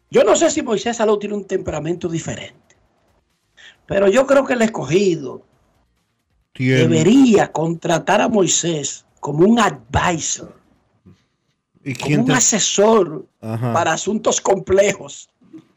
Yo 0.10 0.24
no 0.24 0.36
sé 0.36 0.50
si 0.52 0.62
Moisés 0.62 0.98
Salou 0.98 1.20
tiene 1.20 1.36
un 1.36 1.46
temperamento 1.46 2.08
diferente, 2.08 2.76
pero 3.86 4.08
yo 4.08 4.26
creo 4.26 4.46
que 4.46 4.54
el 4.54 4.62
escogido 4.62 5.46
Tiene- 6.54 6.82
debería 6.88 7.52
contratar 7.52 8.22
a 8.22 8.30
Moisés 8.30 9.06
como 9.20 9.46
un 9.46 9.60
advisor, 9.60 10.56
¿Y 11.84 11.96
como 11.96 12.20
un 12.22 12.26
te- 12.28 12.34
asesor 12.34 13.28
Ajá. 13.42 13.74
para 13.74 13.92
asuntos 13.94 14.40
complejos. 14.40 15.28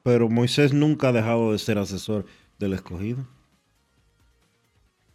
Pero 0.05 0.29
Moisés 0.29 0.73
nunca 0.73 1.09
ha 1.09 1.13
dejado 1.13 1.53
de 1.53 1.59
ser 1.59 1.79
asesor 1.79 2.25
del 2.59 2.75
escogido. 2.75 3.27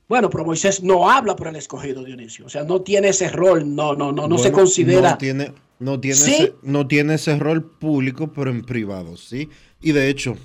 Bueno, 0.07 0.29
pero 0.29 0.45
Moisés 0.45 0.83
no 0.83 1.09
habla 1.09 1.35
por 1.35 1.47
el 1.47 1.55
escogido, 1.55 2.03
Dionisio. 2.03 2.45
O 2.45 2.49
sea, 2.49 2.63
no 2.63 2.81
tiene 2.81 3.09
ese 3.09 3.29
rol, 3.29 3.73
no, 3.73 3.95
no, 3.95 4.11
no, 4.11 4.27
no 4.27 4.37
se 4.37 4.51
considera. 4.51 5.11
No 5.11 5.17
tiene, 5.17 5.53
no, 5.79 5.99
tiene 5.99 6.17
¿Sí? 6.17 6.33
ese, 6.33 6.55
no 6.61 6.87
tiene 6.87 7.15
ese 7.15 7.37
rol 7.39 7.63
público, 7.63 8.31
pero 8.31 8.51
en 8.51 8.63
privado, 8.63 9.17
sí. 9.17 9.49
Y 9.81 9.93
de 9.93 10.09
hecho, 10.09 10.37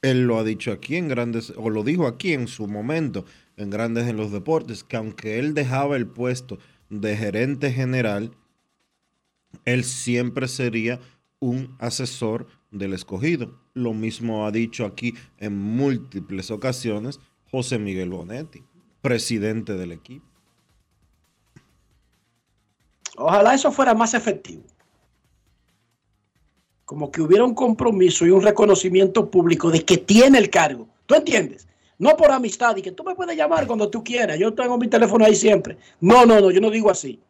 él 0.00 0.26
lo 0.26 0.38
ha 0.38 0.44
dicho 0.44 0.72
aquí 0.72 0.96
en 0.96 1.08
Grandes, 1.08 1.52
o 1.56 1.70
lo 1.70 1.84
dijo 1.84 2.06
aquí 2.06 2.32
en 2.32 2.48
su 2.48 2.66
momento, 2.66 3.24
en 3.56 3.70
Grandes 3.70 4.08
en 4.08 4.16
los 4.16 4.32
Deportes, 4.32 4.82
que 4.82 4.96
aunque 4.96 5.38
él 5.38 5.54
dejaba 5.54 5.96
el 5.96 6.06
puesto 6.06 6.58
de 6.90 7.16
gerente 7.16 7.70
general, 7.70 8.32
él 9.64 9.84
siempre 9.84 10.48
sería 10.48 11.00
un 11.38 11.74
asesor 11.78 12.46
del 12.70 12.94
escogido. 12.94 13.60
Lo 13.74 13.92
mismo 13.94 14.46
ha 14.46 14.50
dicho 14.50 14.84
aquí 14.84 15.14
en 15.38 15.56
múltiples 15.56 16.50
ocasiones 16.50 17.20
José 17.50 17.78
Miguel 17.78 18.10
Bonetti, 18.10 18.62
presidente 19.02 19.74
del 19.74 19.92
equipo. 19.92 20.24
Ojalá 23.16 23.54
eso 23.54 23.70
fuera 23.70 23.94
más 23.94 24.14
efectivo. 24.14 24.62
Como 26.84 27.10
que 27.10 27.20
hubiera 27.20 27.44
un 27.44 27.54
compromiso 27.54 28.24
y 28.26 28.30
un 28.30 28.42
reconocimiento 28.42 29.30
público 29.30 29.70
de 29.70 29.84
que 29.84 29.98
tiene 29.98 30.38
el 30.38 30.48
cargo. 30.48 30.88
¿Tú 31.06 31.14
entiendes? 31.14 31.68
No 31.98 32.16
por 32.16 32.30
amistad 32.30 32.76
y 32.76 32.82
que 32.82 32.92
tú 32.92 33.04
me 33.04 33.14
puedes 33.14 33.36
llamar 33.36 33.66
cuando 33.66 33.88
tú 33.90 34.02
quieras. 34.02 34.38
Yo 34.38 34.54
tengo 34.54 34.78
mi 34.78 34.88
teléfono 34.88 35.24
ahí 35.24 35.34
siempre. 35.34 35.76
No, 36.00 36.24
no, 36.24 36.40
no, 36.40 36.50
yo 36.50 36.60
no 36.60 36.70
digo 36.70 36.90
así. 36.90 37.20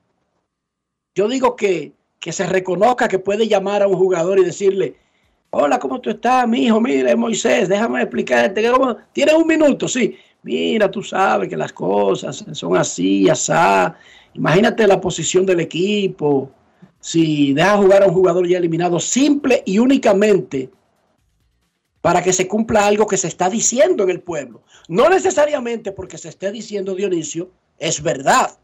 Yo 1.15 1.29
digo 1.29 1.57
que, 1.57 1.93
que 2.19 2.33
se 2.33 2.47
reconozca 2.47 3.09
que 3.09 3.19
puede 3.19 3.49
llamar 3.49 3.83
a 3.83 3.89
un 3.89 3.97
jugador 3.97 4.39
y 4.39 4.45
decirle, 4.45 4.97
hola, 5.51 5.79
¿cómo 5.79 6.01
tú 6.01 6.11
estás, 6.11 6.49
mi 6.49 6.65
hijo? 6.67 6.81
Mire, 6.81 7.15
Moisés, 7.17 7.69
déjame 7.69 8.03
explicarte. 8.03 8.63
¿Tienes 9.13 9.35
un 9.35 9.47
minuto? 9.47 9.89
Sí. 9.89 10.17
Mira, 10.43 10.91
tú 10.91 11.03
sabes 11.03 11.49
que 11.49 11.57
las 11.57 11.73
cosas 11.73 12.45
son 12.53 12.77
así, 12.77 13.29
asá. 13.29 13.97
Imagínate 14.35 14.87
la 14.87 15.01
posición 15.01 15.47
del 15.47 15.61
equipo. 15.61 16.51
Si 17.01 17.53
deja 17.53 17.77
jugar 17.77 18.03
a 18.03 18.07
un 18.07 18.15
jugador 18.15 18.47
ya 18.47 18.59
eliminado, 18.59 18.99
simple 18.99 19.63
y 19.65 19.79
únicamente 19.79 20.71
para 22.01 22.23
que 22.23 22.33
se 22.33 22.49
cumpla 22.49 22.87
algo 22.87 23.07
que 23.07 23.17
se 23.17 23.29
está 23.29 23.49
diciendo 23.49 24.03
en 24.03 24.11
el 24.11 24.21
pueblo. 24.21 24.63
No 24.89 25.09
necesariamente 25.09 25.93
porque 25.93 26.19
se 26.19 26.29
esté 26.29 26.51
diciendo 26.51 26.97
Dionisio, 26.97 27.51
es 27.79 28.03
verdad. 28.03 28.59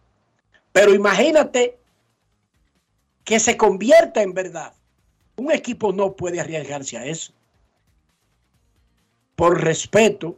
Pero 0.72 0.92
imagínate 0.92 1.78
que 3.24 3.38
se 3.38 3.56
convierta 3.56 4.22
en 4.22 4.34
verdad. 4.34 4.72
Un 5.36 5.52
equipo 5.52 5.92
no 5.92 6.14
puede 6.14 6.40
arriesgarse 6.40 6.98
a 6.98 7.06
eso. 7.06 7.32
Por 9.36 9.62
respeto 9.62 10.36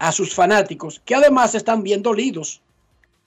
a 0.00 0.10
sus 0.12 0.34
fanáticos, 0.34 1.00
que 1.04 1.14
además 1.14 1.54
están 1.54 1.82
bien 1.84 2.02
dolidos 2.02 2.60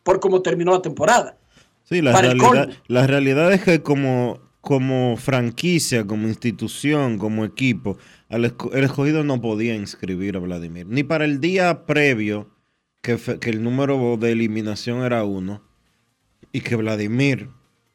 por 0.03 0.19
cómo 0.19 0.41
terminó 0.41 0.71
la 0.73 0.81
temporada. 0.81 1.37
Sí, 1.83 2.01
la, 2.01 2.11
Para 2.11 2.33
realidad, 2.33 2.69
la 2.87 3.07
realidad 3.07 3.53
es 3.53 3.63
que 3.63 3.81
como, 3.81 4.39
como 4.59 5.15
franquicia, 5.17 6.05
como 6.05 6.27
institución, 6.27 7.17
como 7.17 7.45
equipo, 7.45 7.97
el 8.29 8.45
escogido 8.45 9.23
no 9.23 9.39
podía 9.39 9.75
inscribir 9.75 10.35
a 10.35 10.39
Vladimir. 10.39 10.87
Ni 10.87 11.03
para 11.03 11.25
el 11.25 11.39
día 11.39 11.85
previo, 11.85 12.49
que, 13.01 13.17
fe- 13.17 13.37
que 13.39 13.51
el 13.51 13.61
número 13.63 14.17
de 14.17 14.31
eliminación 14.31 15.03
era 15.03 15.23
uno, 15.23 15.61
y 16.51 16.61
que 16.61 16.75
Vladimir 16.75 17.49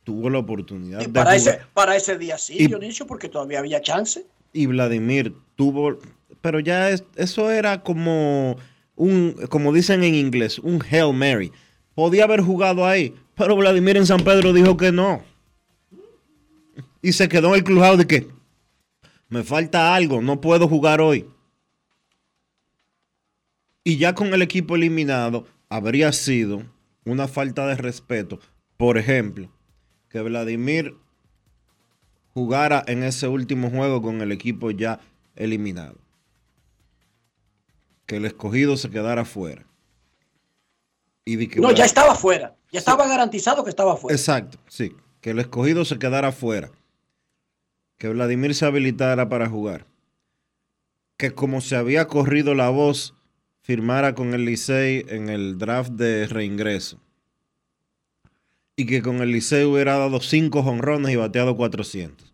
tuvo 0.04 0.30
la 0.30 0.38
oportunidad 0.38 1.00
Y 1.00 1.06
de 1.06 1.12
para 1.12 1.36
jugar- 1.38 1.54
ese, 1.56 1.60
para 1.74 1.96
ese 1.96 2.16
día 2.16 2.38
sí, 2.38 2.54
Y- 2.58 2.66
Dionisio, 2.68 3.06
porque 3.06 3.28
todavía 3.28 3.58
había 3.58 3.80
chance. 3.80 4.24
y 4.52 4.66
Vladimir 4.66 5.34
tuvo, 5.56 5.98
pero 6.40 6.60
ya 6.60 6.90
es- 6.90 7.04
eso 7.16 7.50
era 7.50 7.82
como 7.82 8.56
un, 8.96 9.34
como 9.50 9.72
dicen 9.72 10.02
en 10.02 10.14
inglés, 10.14 10.58
un 10.58 10.82
Hail 10.90 11.12
Mary. 11.14 11.52
Podía 11.94 12.24
haber 12.24 12.40
jugado 12.40 12.86
ahí, 12.86 13.14
pero 13.34 13.56
Vladimir 13.56 13.96
en 13.96 14.06
San 14.06 14.22
Pedro 14.22 14.52
dijo 14.52 14.76
que 14.76 14.92
no. 14.92 15.22
Y 17.02 17.12
se 17.12 17.28
quedó 17.28 17.48
en 17.48 17.54
el 17.56 17.64
crujado 17.64 17.96
de 17.96 18.06
que 18.06 18.28
me 19.28 19.42
falta 19.44 19.94
algo, 19.94 20.20
no 20.20 20.40
puedo 20.40 20.68
jugar 20.68 21.00
hoy. 21.00 21.26
Y 23.84 23.96
ya 23.96 24.14
con 24.14 24.34
el 24.34 24.42
equipo 24.42 24.76
eliminado, 24.76 25.46
habría 25.68 26.12
sido 26.12 26.62
una 27.04 27.26
falta 27.28 27.66
de 27.66 27.76
respeto. 27.76 28.38
Por 28.76 28.98
ejemplo, 28.98 29.50
que 30.08 30.20
Vladimir 30.20 30.94
jugara 32.34 32.84
en 32.86 33.02
ese 33.02 33.28
último 33.28 33.70
juego 33.70 34.02
con 34.02 34.20
el 34.20 34.30
equipo 34.32 34.70
ya 34.70 35.00
eliminado. 35.36 35.96
Que 38.08 38.16
el 38.16 38.24
escogido 38.24 38.78
se 38.78 38.88
quedara 38.88 39.26
fuera. 39.26 39.66
Y 41.26 41.46
que 41.46 41.60
No, 41.60 41.72
ya 41.72 41.84
estaba 41.84 42.14
fuera. 42.14 42.56
Ya 42.72 42.78
estaba 42.78 43.06
garantizado 43.06 43.62
que 43.64 43.68
estaba 43.68 43.98
fuera. 43.98 44.16
Exacto, 44.16 44.58
sí. 44.66 44.96
Que 45.20 45.30
el 45.30 45.38
escogido 45.40 45.84
se 45.84 45.98
quedara 45.98 46.32
fuera. 46.32 46.70
Que 47.98 48.08
Vladimir 48.08 48.54
se 48.54 48.64
habilitara 48.64 49.28
para 49.28 49.46
jugar. 49.46 49.84
Que 51.18 51.32
como 51.32 51.60
se 51.60 51.76
había 51.76 52.08
corrido 52.08 52.54
la 52.54 52.70
voz, 52.70 53.14
firmara 53.60 54.14
con 54.14 54.32
el 54.32 54.46
Licey 54.46 55.04
en 55.08 55.28
el 55.28 55.58
draft 55.58 55.90
de 55.90 56.26
reingreso. 56.28 56.98
Y 58.74 58.86
que 58.86 59.02
con 59.02 59.16
el 59.20 59.32
Licey 59.32 59.66
hubiera 59.66 59.98
dado 59.98 60.22
cinco 60.22 60.62
jonrones 60.62 61.12
y 61.12 61.16
bateado 61.16 61.58
400. 61.58 62.32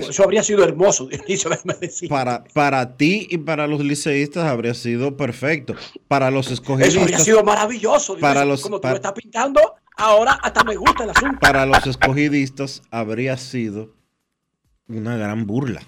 Digo, 0.00 0.10
eso 0.10 0.24
habría 0.24 0.42
sido 0.42 0.64
hermoso, 0.64 1.06
Dionisio, 1.08 1.50
decir. 1.80 2.08
Para, 2.08 2.44
para 2.52 2.96
ti 2.96 3.26
y 3.30 3.38
para 3.38 3.66
los 3.66 3.80
liceístas 3.80 4.44
habría 4.44 4.74
sido 4.74 5.16
perfecto. 5.16 5.74
Para 6.08 6.30
los 6.30 6.50
Eso 6.50 6.62
habría 7.00 7.18
sido 7.18 7.42
maravilloso. 7.42 8.14
Dionisio. 8.14 8.20
Para 8.20 8.44
los- 8.44 8.62
Como 8.62 8.80
tú 8.80 8.88
lo 8.88 8.94
estás 8.96 9.12
pintando, 9.12 9.60
ahora 9.96 10.32
hasta 10.42 10.64
me 10.64 10.76
gusta 10.76 11.04
el 11.04 11.10
asunto. 11.10 11.38
para 11.40 11.66
los 11.66 11.86
escogidistas 11.86 12.82
habría 12.90 13.36
sido 13.36 13.94
una 14.88 15.16
gran 15.16 15.46
burla. 15.46 15.82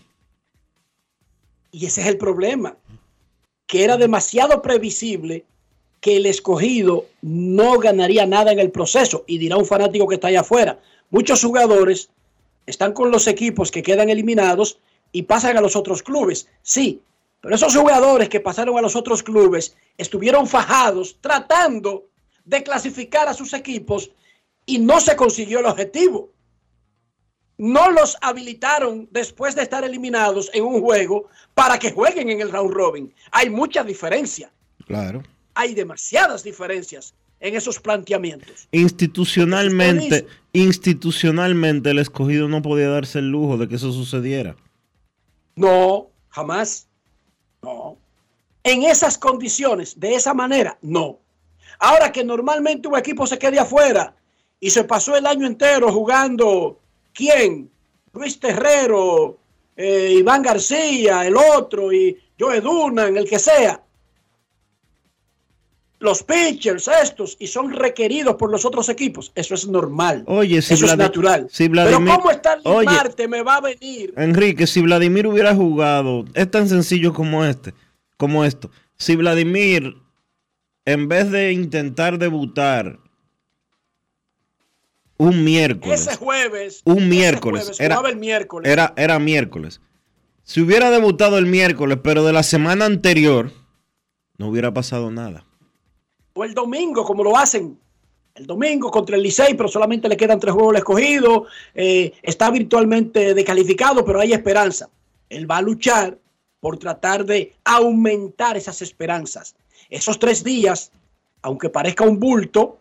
Y 1.71 1.87
ese 1.87 2.03
es 2.03 2.07
el 2.07 2.19
problema. 2.19 2.77
Que 3.67 3.85
era 3.85 3.97
demasiado 3.97 4.63
previsible 4.63 5.45
que 6.01 6.17
el 6.19 6.27
escogido 6.27 7.07
no 7.23 7.79
ganaría 7.79 8.27
nada 8.27 8.53
en 8.53 8.59
el 8.59 8.71
proceso. 8.71 9.25
Y 9.27 9.39
dirá 9.39 9.57
un 9.57 9.65
fanático 9.67 10.07
que 10.07 10.17
está 10.17 10.29
allá 10.29 10.41
afuera. 10.43 10.79
Muchos 11.11 11.43
jugadores 11.43 12.11
están 12.67 12.93
con 12.93 13.11
los 13.11 13.27
equipos 13.27 13.71
que 13.71 13.83
quedan 13.83 14.11
eliminados 14.11 14.79
y 15.13 15.23
pasan 15.23 15.57
a 15.57 15.61
los 15.61 15.77
otros 15.77 16.03
clubes. 16.03 16.49
Sí, 16.63 17.03
pero 17.41 17.55
esos 17.55 17.77
jugadores 17.77 18.29
que 18.29 18.41
pasaron 18.41 18.79
a 18.79 18.81
los 18.81 18.97
otros 18.97 19.23
clubes 19.23 19.77
estuvieron 19.99 20.47
fajados 20.47 21.19
tratando 21.21 22.07
de 22.45 22.63
clasificar 22.63 23.29
a 23.29 23.35
sus 23.35 23.53
equipos 23.53 24.11
y 24.67 24.79
no 24.79 25.01
se 25.01 25.15
consiguió 25.17 25.61
el 25.61 25.67
objetivo. 25.67 26.31
No 27.57 27.91
los 27.91 28.17
habilitaron 28.21 29.09
después 29.11 29.55
de 29.55 29.63
estar 29.63 29.85
eliminados 29.85 30.51
en 30.55 30.65
un 30.65 30.81
juego 30.81 31.29
para 31.55 31.79
que 31.79 31.93
jueguen 31.93 32.31
en 32.31 32.41
el 32.41 32.51
round 32.51 32.73
robin. 32.73 33.15
Hay 33.31 33.51
mucha 33.51 33.85
diferencia. 33.85 34.51
Claro. 34.87 35.23
Hay 35.55 35.75
demasiadas 35.75 36.43
diferencias 36.43 37.15
en 37.45 37.55
esos 37.55 37.79
planteamientos. 37.79 38.69
Institucionalmente, 38.73 40.27
institucionalmente 40.55 41.91
el 41.91 41.99
escogido 41.99 42.49
no 42.49 42.63
podía 42.63 42.89
darse 42.89 43.19
el 43.19 43.29
lujo 43.29 43.59
de 43.59 43.69
que 43.69 43.75
eso 43.75 43.93
sucediera. 43.93 44.57
No, 45.55 46.09
jamás. 46.31 46.89
No. 47.63 47.99
En 48.63 48.85
esas 48.85 49.19
condiciones, 49.19 50.01
de 50.01 50.15
esa 50.15 50.33
manera, 50.33 50.79
no. 50.81 51.19
Ahora 51.79 52.11
que 52.11 52.25
normalmente 52.25 52.89
un 52.89 52.97
equipo 52.97 53.27
se 53.27 53.39
quede 53.39 53.59
afuera 53.59 54.17
y 54.59 54.71
se 54.71 54.85
pasó 54.85 55.15
el 55.15 55.27
año 55.27 55.47
entero 55.47 55.93
jugando, 55.93 56.81
¿quién? 57.13 57.71
Luis 58.15 58.41
Terrero, 58.41 59.37
eh, 59.77 60.15
Iván 60.17 60.41
García, 60.41 61.27
el 61.27 61.37
otro, 61.37 61.93
y 61.93 62.17
Joe 62.41 62.63
Dunan, 62.63 63.19
el 63.19 63.29
que 63.29 63.39
sea. 63.39 63.83
Los 66.05 66.23
pitchers, 66.23 66.87
estos, 66.87 67.35
y 67.41 67.47
son 67.47 67.73
requeridos 67.73 68.35
por 68.35 68.51
los 68.51 68.67
otros 68.67 68.91
equipos. 68.91 69.33
Eso 69.35 69.55
es 69.55 69.67
normal. 69.67 70.23
Oye, 70.27 70.61
si 70.61 70.75
Eso 70.75 70.85
es 70.85 70.97
natural. 70.99 71.47
si 71.51 71.67
Pero 71.67 71.97
¿cómo 71.97 72.31
está 72.31 72.59
Oye. 72.65 72.85
Marte 72.85 73.27
me 73.27 73.41
va 73.41 73.57
a 73.57 73.61
venir? 73.63 74.13
Enrique, 74.19 74.67
si 74.67 74.83
Vladimir 74.83 75.27
hubiera 75.27 75.55
jugado, 75.55 76.27
es 76.35 76.51
tan 76.51 76.69
sencillo 76.69 77.15
como 77.15 77.43
este, 77.43 77.73
como 78.19 78.45
esto. 78.45 78.71
Si 78.99 79.17
Vladimir, 79.17 79.97
en 80.85 81.09
vez 81.09 81.31
de 81.31 81.53
intentar 81.53 82.19
debutar 82.19 82.99
un 85.17 85.43
miércoles, 85.43 86.07
Ese 86.07 86.17
jueves. 86.19 86.83
un 86.85 86.99
ese 86.99 87.07
miércoles, 87.07 87.63
jueves, 87.63 87.81
era, 87.81 87.99
el 88.07 88.17
miércoles. 88.17 88.71
era, 88.71 88.93
era 88.99 89.19
miércoles. 89.19 89.81
Si 90.43 90.61
hubiera 90.61 90.91
debutado 90.91 91.39
el 91.39 91.47
miércoles, 91.47 91.99
pero 92.05 92.27
de 92.27 92.35
la 92.35 92.43
semana 92.43 92.85
anterior, 92.85 93.53
no 94.37 94.49
hubiera 94.49 94.75
pasado 94.75 95.11
nada. 95.11 95.47
O 96.35 96.45
el 96.45 96.53
domingo, 96.53 97.05
como 97.05 97.23
lo 97.23 97.37
hacen. 97.37 97.79
El 98.35 98.47
domingo 98.47 98.91
contra 98.91 99.15
el 99.15 99.23
Licey, 99.23 99.55
pero 99.55 99.69
solamente 99.69 100.09
le 100.09 100.17
quedan 100.17 100.41
tres 100.41 100.53
juegos 100.53 100.73
al 100.73 100.79
escogido. 100.79 101.47
eh, 101.75 102.13
está 102.23 102.51
virtualmente 102.51 103.35
descalificado, 103.35 104.05
pero 104.05 104.21
hay 104.21 104.33
esperanza. 104.33 104.91
Él 105.29 105.49
va 105.49 105.59
a 105.59 105.63
luchar 105.63 106.19
por 106.59 106.79
tratar 106.79 107.25
de 107.25 107.55
aumentar 107.65 108.57
esas 108.57 108.83
esperanzas. 108.83 109.55
Esos 109.89 110.19
tres 110.19 110.43
días, 110.43 110.91
aunque 111.43 111.69
parezca 111.69 112.05
un 112.05 112.19
bulto 112.19 112.79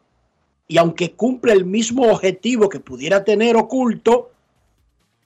y 0.67 0.77
aunque 0.77 1.11
cumple 1.11 1.53
el 1.53 1.65
mismo 1.65 2.11
objetivo 2.11 2.69
que 2.69 2.79
pudiera 2.79 3.23
tener 3.23 3.55
oculto, 3.55 4.31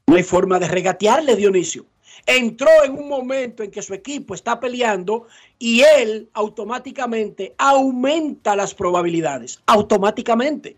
no 0.07 0.15
hay 0.15 0.23
forma 0.23 0.59
de 0.59 0.67
regatearle, 0.67 1.36
Dionisio. 1.36 1.86
Entró 2.26 2.70
en 2.84 2.93
un 2.93 3.07
momento 3.07 3.63
en 3.63 3.72
que 3.72 3.82
su 3.82 3.93
equipo 3.93 4.34
está 4.34 4.59
peleando 4.59 5.28
y 5.59 5.82
él 5.82 6.30
automáticamente 6.34 7.53
aumenta 7.57 8.55
las 8.55 8.74
probabilidades. 8.74 9.61
Automáticamente. 9.65 10.76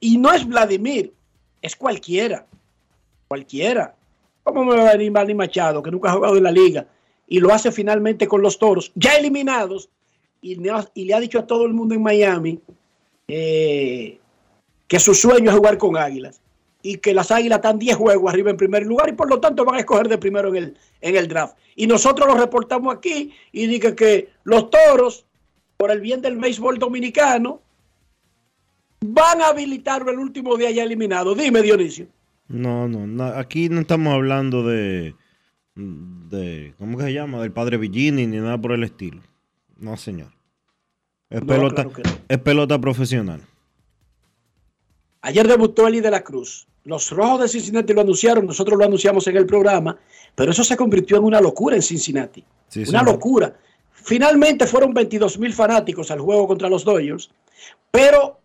Y 0.00 0.18
no 0.18 0.32
es 0.32 0.46
Vladimir, 0.46 1.12
es 1.62 1.74
cualquiera. 1.74 2.46
Cualquiera. 3.28 3.94
¿Cómo 4.44 4.64
me 4.64 4.76
va 4.76 4.88
a 4.90 4.92
venir 4.92 5.10
Manny 5.10 5.34
Machado, 5.34 5.82
que 5.82 5.90
nunca 5.90 6.10
ha 6.10 6.14
jugado 6.14 6.36
en 6.36 6.44
la 6.44 6.50
liga, 6.50 6.86
y 7.26 7.40
lo 7.40 7.52
hace 7.52 7.70
finalmente 7.70 8.26
con 8.26 8.40
los 8.40 8.58
toros, 8.58 8.92
ya 8.94 9.16
eliminados, 9.16 9.90
y, 10.40 10.54
le 10.54 10.70
ha- 10.70 11.20
dicho 11.20 11.38
a 11.38 11.46
todo 11.46 11.66
el 11.66 11.74
mundo 11.74 11.94
en 11.94 12.02
Miami 12.02 12.60
eh, 13.26 14.18
que 14.86 15.00
su 15.00 15.14
sueño 15.14 15.50
es 15.50 15.56
jugar 15.56 15.76
con 15.76 15.96
Águilas? 15.96 16.40
Y 16.88 16.96
que 16.96 17.12
las 17.12 17.30
Águilas 17.30 17.58
están 17.58 17.78
10 17.78 17.96
juegos 17.96 18.32
arriba 18.32 18.50
en 18.50 18.56
primer 18.56 18.86
lugar 18.86 19.10
y 19.10 19.12
por 19.12 19.28
lo 19.28 19.40
tanto 19.40 19.62
van 19.66 19.74
a 19.76 19.80
escoger 19.80 20.08
de 20.08 20.16
primero 20.16 20.48
en 20.48 20.56
el, 20.56 20.76
en 21.02 21.16
el 21.16 21.28
draft. 21.28 21.54
Y 21.76 21.86
nosotros 21.86 22.26
lo 22.26 22.34
reportamos 22.34 22.94
aquí 22.96 23.34
y 23.52 23.66
dice 23.66 23.94
que 23.94 24.30
los 24.44 24.70
toros, 24.70 25.26
por 25.76 25.90
el 25.90 26.00
bien 26.00 26.22
del 26.22 26.38
béisbol 26.38 26.78
dominicano, 26.78 27.60
van 29.04 29.42
a 29.42 29.48
habilitarlo 29.48 30.10
el 30.12 30.18
último 30.18 30.56
día 30.56 30.70
ya 30.70 30.82
eliminado. 30.82 31.34
Dime, 31.34 31.60
Dionisio. 31.60 32.06
No, 32.48 32.88
no, 32.88 33.06
no, 33.06 33.24
aquí 33.24 33.68
no 33.68 33.82
estamos 33.82 34.14
hablando 34.14 34.62
de, 34.66 35.14
de, 35.74 36.72
¿cómo 36.78 36.96
que 36.96 37.04
se 37.04 37.12
llama? 37.12 37.42
Del 37.42 37.52
padre 37.52 37.76
Villini 37.76 38.26
ni 38.26 38.38
nada 38.38 38.56
por 38.58 38.72
el 38.72 38.82
estilo. 38.82 39.20
No, 39.76 39.98
señor. 39.98 40.32
Es, 41.28 41.42
No, 41.42 41.46
pelota, 41.46 41.82
claro 41.82 41.92
que 41.92 42.02
no. 42.02 42.10
es 42.28 42.38
pelota 42.38 42.80
profesional. 42.80 43.42
Ayer 45.20 45.46
debutó 45.46 45.86
Eli 45.86 46.00
de 46.00 46.10
la 46.10 46.22
Cruz. 46.22 46.66
Los 46.88 47.10
Rojos 47.10 47.42
de 47.42 47.48
Cincinnati 47.48 47.92
lo 47.92 48.00
anunciaron, 48.00 48.46
nosotros 48.46 48.78
lo 48.78 48.84
anunciamos 48.86 49.26
en 49.26 49.36
el 49.36 49.44
programa, 49.44 49.98
pero 50.34 50.52
eso 50.52 50.64
se 50.64 50.74
convirtió 50.74 51.18
en 51.18 51.24
una 51.24 51.38
locura 51.38 51.76
en 51.76 51.82
Cincinnati. 51.82 52.42
Sí, 52.68 52.80
una 52.80 53.00
señor. 53.00 53.04
locura. 53.04 53.54
Finalmente 53.92 54.66
fueron 54.66 54.94
22 54.94 55.38
mil 55.38 55.52
fanáticos 55.52 56.10
al 56.10 56.20
juego 56.20 56.48
contra 56.48 56.70
los 56.70 56.84
Dodgers, 56.84 57.30
pero 57.90 58.40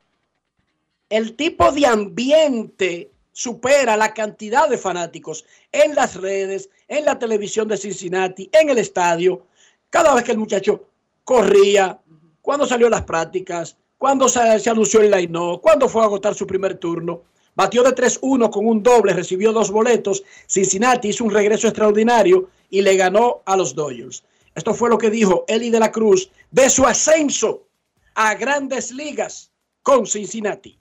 el 1.10 1.38
tipo 1.38 1.72
de 1.72 1.86
ambiente 1.86 3.12
supera 3.32 3.96
la 3.96 4.14
cantidad 4.14 4.68
de 4.68 4.78
fanáticos 4.78 5.46
en 5.72 5.96
las 5.96 6.18
redes, 6.18 6.70
en 6.90 7.06
la 7.06 7.18
televisión 7.18 7.70
de 7.70 7.78
Cincinnati, 7.78 8.50
en 8.52 8.70
el 8.70 8.78
estadio. 8.78 9.46
Cada 9.90 10.14
vez 10.14 10.26
que 10.26 10.34
el 10.34 10.38
muchacho 10.38 10.84
corría, 11.24 11.98
cuando 12.42 12.66
salió 12.66 12.88
a 12.88 12.90
las 12.90 13.04
prácticas, 13.04 13.78
cuando 13.98 14.28
se, 14.28 14.60
se 14.60 14.70
anunció 14.70 15.00
el 15.00 15.12
line 15.12 15.60
cuando 15.62 15.88
fue 15.88 16.02
a 16.02 16.06
agotar 16.06 16.36
su 16.36 16.46
primer 16.46 16.76
turno. 16.76 17.22
Batió 17.56 17.84
de 17.84 17.94
3-1 17.94 18.50
con 18.50 18.66
un 18.66 18.82
doble, 18.82 19.14
recibió 19.14 19.54
dos 19.54 19.70
boletos. 19.70 20.24
Cincinnati 20.48 21.10
hizo 21.10 21.24
un 21.24 21.32
regreso 21.32 21.68
extraordinario 21.68 22.50
y 22.70 22.82
le 22.82 22.96
ganó 22.96 23.42
a 23.46 23.56
los 23.56 23.76
Dodgers. 23.76 24.24
Esto 24.56 24.74
fue 24.74 24.90
lo 24.90 24.98
que 24.98 25.10
dijo 25.10 25.46
Eli 25.48 25.70
de 25.70 25.80
la 25.80 25.92
Cruz 25.92 26.30
de 26.52 26.70
su 26.70 26.86
ascenso 26.86 27.68
a 28.16 28.36
grandes 28.36 28.92
ligas 28.92 29.52
con 29.82 30.06
Cincinnati. 30.06 30.80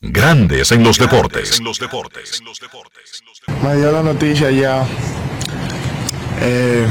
Grandes 0.00 0.72
en 0.72 0.82
los 0.82 0.98
deportes. 0.98 1.58
En 1.58 1.64
los 1.64 1.78
deportes. 1.78 2.42
Me 3.62 3.76
dio 3.76 3.92
la 3.92 4.02
noticia 4.02 4.50
ya. 4.50 4.86
Eh, 6.40 6.86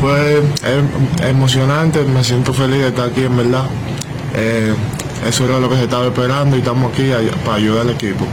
fue 0.00 0.38
em- 0.38 1.26
emocionante, 1.26 2.02
me 2.04 2.22
siento 2.22 2.54
feliz 2.54 2.78
de 2.78 2.88
estar 2.88 3.10
aquí 3.10 3.22
en 3.24 3.36
verdad. 3.36 3.68
Eh, 4.34 4.74
eso 5.26 5.44
era 5.44 5.58
lo 5.58 5.68
que 5.68 5.76
se 5.76 5.84
estaba 5.84 6.06
esperando 6.06 6.56
y 6.56 6.60
estamos 6.60 6.92
aquí 6.92 7.10
a- 7.12 7.20
para 7.44 7.56
ayudar 7.56 7.82
al 7.82 7.90
equipo. 7.90 8.26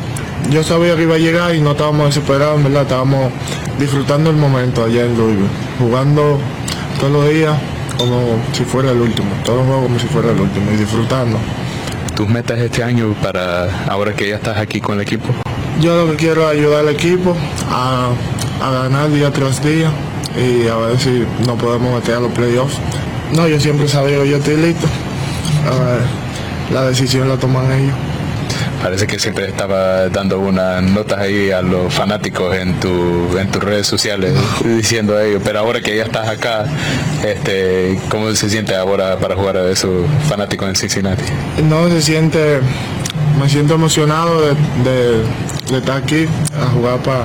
Yo 0.50 0.64
sabía 0.64 0.96
que 0.96 1.04
iba 1.04 1.16
a 1.16 1.20
llegar 1.20 1.54
y 1.56 1.62
no 1.62 1.72
estábamos 1.72 2.08
desesperados, 2.08 2.58
en 2.58 2.64
verdad, 2.66 2.82
estábamos 2.84 3.32
disfrutando 3.80 4.30
el 4.30 4.36
momento 4.38 4.84
allá 4.84 5.06
en 5.06 5.18
Louisville, 5.18 5.48
jugando 5.80 6.40
todos 7.00 7.14
los 7.14 7.30
días 7.30 7.56
como 7.98 8.42
si 8.54 8.64
fuera 8.64 8.92
el 8.92 9.00
último, 9.02 9.30
todos 9.46 9.60
los 9.60 9.68
juegos 9.68 9.84
como 9.86 10.00
si 10.00 10.08
fuera 10.08 10.32
el 10.32 10.40
último 10.40 10.72
y 10.72 10.78
disfrutando. 10.78 11.38
tus 12.16 12.28
metas 12.28 12.60
este 12.60 12.84
año 12.84 13.14
para 13.22 13.86
ahora 13.88 14.14
que 14.14 14.28
ya 14.30 14.36
estás 14.36 14.58
aquí 14.58 14.82
con 14.82 14.96
el 14.96 15.02
equipo? 15.02 15.28
Yo 15.80 15.96
lo 16.06 16.12
que 16.12 16.18
quiero 16.18 16.44
es 16.52 16.58
ayudar 16.58 16.82
al 16.82 16.90
equipo 16.90 17.36
a, 17.72 18.10
a 18.62 18.72
ganar 18.72 19.10
día 19.12 19.32
tras 19.32 19.64
día 19.64 19.90
y 20.38 20.68
a 20.68 20.76
ver 20.76 21.00
si 21.00 21.26
nos 21.48 21.60
podemos 21.60 21.94
meter 21.96 22.16
a 22.16 22.20
los 22.20 22.32
playoffs. 22.34 22.76
No, 23.36 23.48
yo 23.48 23.60
siempre 23.60 23.88
sabía 23.88 24.18
que 24.22 24.30
yo 24.30 24.38
estoy 24.38 24.58
listo. 24.58 24.88
A 25.66 25.84
ver, 25.84 26.02
la 26.74 26.84
decisión 26.84 27.28
la 27.30 27.38
toman 27.38 27.72
ellos. 27.72 27.96
Parece 28.82 29.06
que 29.06 29.20
siempre 29.20 29.48
estaba 29.48 30.10
dando 30.10 30.40
unas 30.40 30.82
notas 30.82 31.20
ahí 31.20 31.52
a 31.52 31.62
los 31.62 31.94
fanáticos 31.94 32.56
en 32.56 32.80
tu 32.80 33.38
en 33.38 33.48
tus 33.52 33.64
redes 33.64 33.86
sociales 33.86 34.34
diciendo 34.66 35.16
a 35.16 35.24
ellos, 35.24 35.42
pero 35.46 35.60
ahora 35.60 35.82
que 35.82 35.96
ya 35.96 36.04
estás 36.04 36.28
acá, 36.28 36.66
este, 37.24 38.00
¿cómo 38.10 38.34
se 38.34 38.50
siente 38.50 38.76
ahora 38.76 39.18
para 39.20 39.36
jugar 39.36 39.58
a 39.58 39.70
esos 39.70 40.06
fanáticos 40.28 40.68
en 40.68 40.76
Cincinnati? 40.76 41.24
No 41.64 41.88
se 41.90 42.02
siente, 42.02 42.60
me 43.40 43.48
siento 43.50 43.76
emocionado 43.76 44.42
de, 44.42 44.54
de- 44.90 45.52
de 45.72 45.78
estar 45.78 45.98
aquí 46.04 46.26
a 46.60 46.66
jugar 46.72 46.98
para 47.04 47.24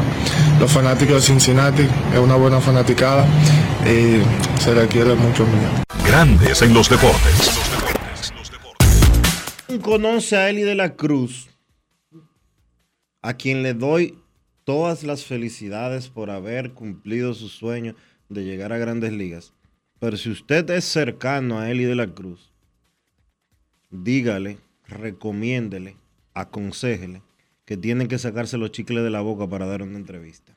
los 0.61 0.71
fanáticos 0.71 1.17
de 1.17 1.23
Cincinnati. 1.23 1.83
Es 2.13 2.19
una 2.21 2.37
buena 2.37 2.61
fanaticada 2.61 3.25
y 3.85 4.21
se 4.63 4.73
requiere 4.75 5.15
mucho 5.15 5.43
mío. 5.45 5.69
Grandes 6.07 6.63
en 6.63 6.73
los 6.75 6.89
deportes. 6.89 7.66
Conoce 9.81 10.37
a 10.37 10.49
Eli 10.49 10.63
de 10.63 10.75
la 10.75 10.97
Cruz, 10.97 11.49
a 13.23 13.35
quien 13.35 13.63
le 13.63 13.75
doy 13.75 14.19
todas 14.65 15.05
las 15.05 15.25
felicidades 15.25 16.09
por 16.09 16.31
haber 16.31 16.73
cumplido 16.73 17.35
su 17.35 17.49
sueño 17.49 17.95
de 18.29 18.45
llegar 18.45 18.73
a 18.73 18.79
grandes 18.79 19.13
ligas. 19.13 19.53
Pero 19.99 20.17
si 20.17 20.31
usted 20.31 20.69
es 20.71 20.85
cercano 20.85 21.59
a 21.59 21.71
Eli 21.71 21.85
de 21.85 21.95
la 21.95 22.07
Cruz, 22.07 22.53
dígale, 23.91 24.59
recomiéndele, 24.87 25.97
aconséjele 26.35 27.23
que 27.65 27.77
tienen 27.77 28.09
que 28.09 28.19
sacarse 28.19 28.59
los 28.59 28.73
chicles 28.73 29.05
de 29.05 29.11
la 29.11 29.21
boca 29.21 29.49
para 29.49 29.67
dar 29.67 29.83
una 29.83 29.99
entrevista. 29.99 30.56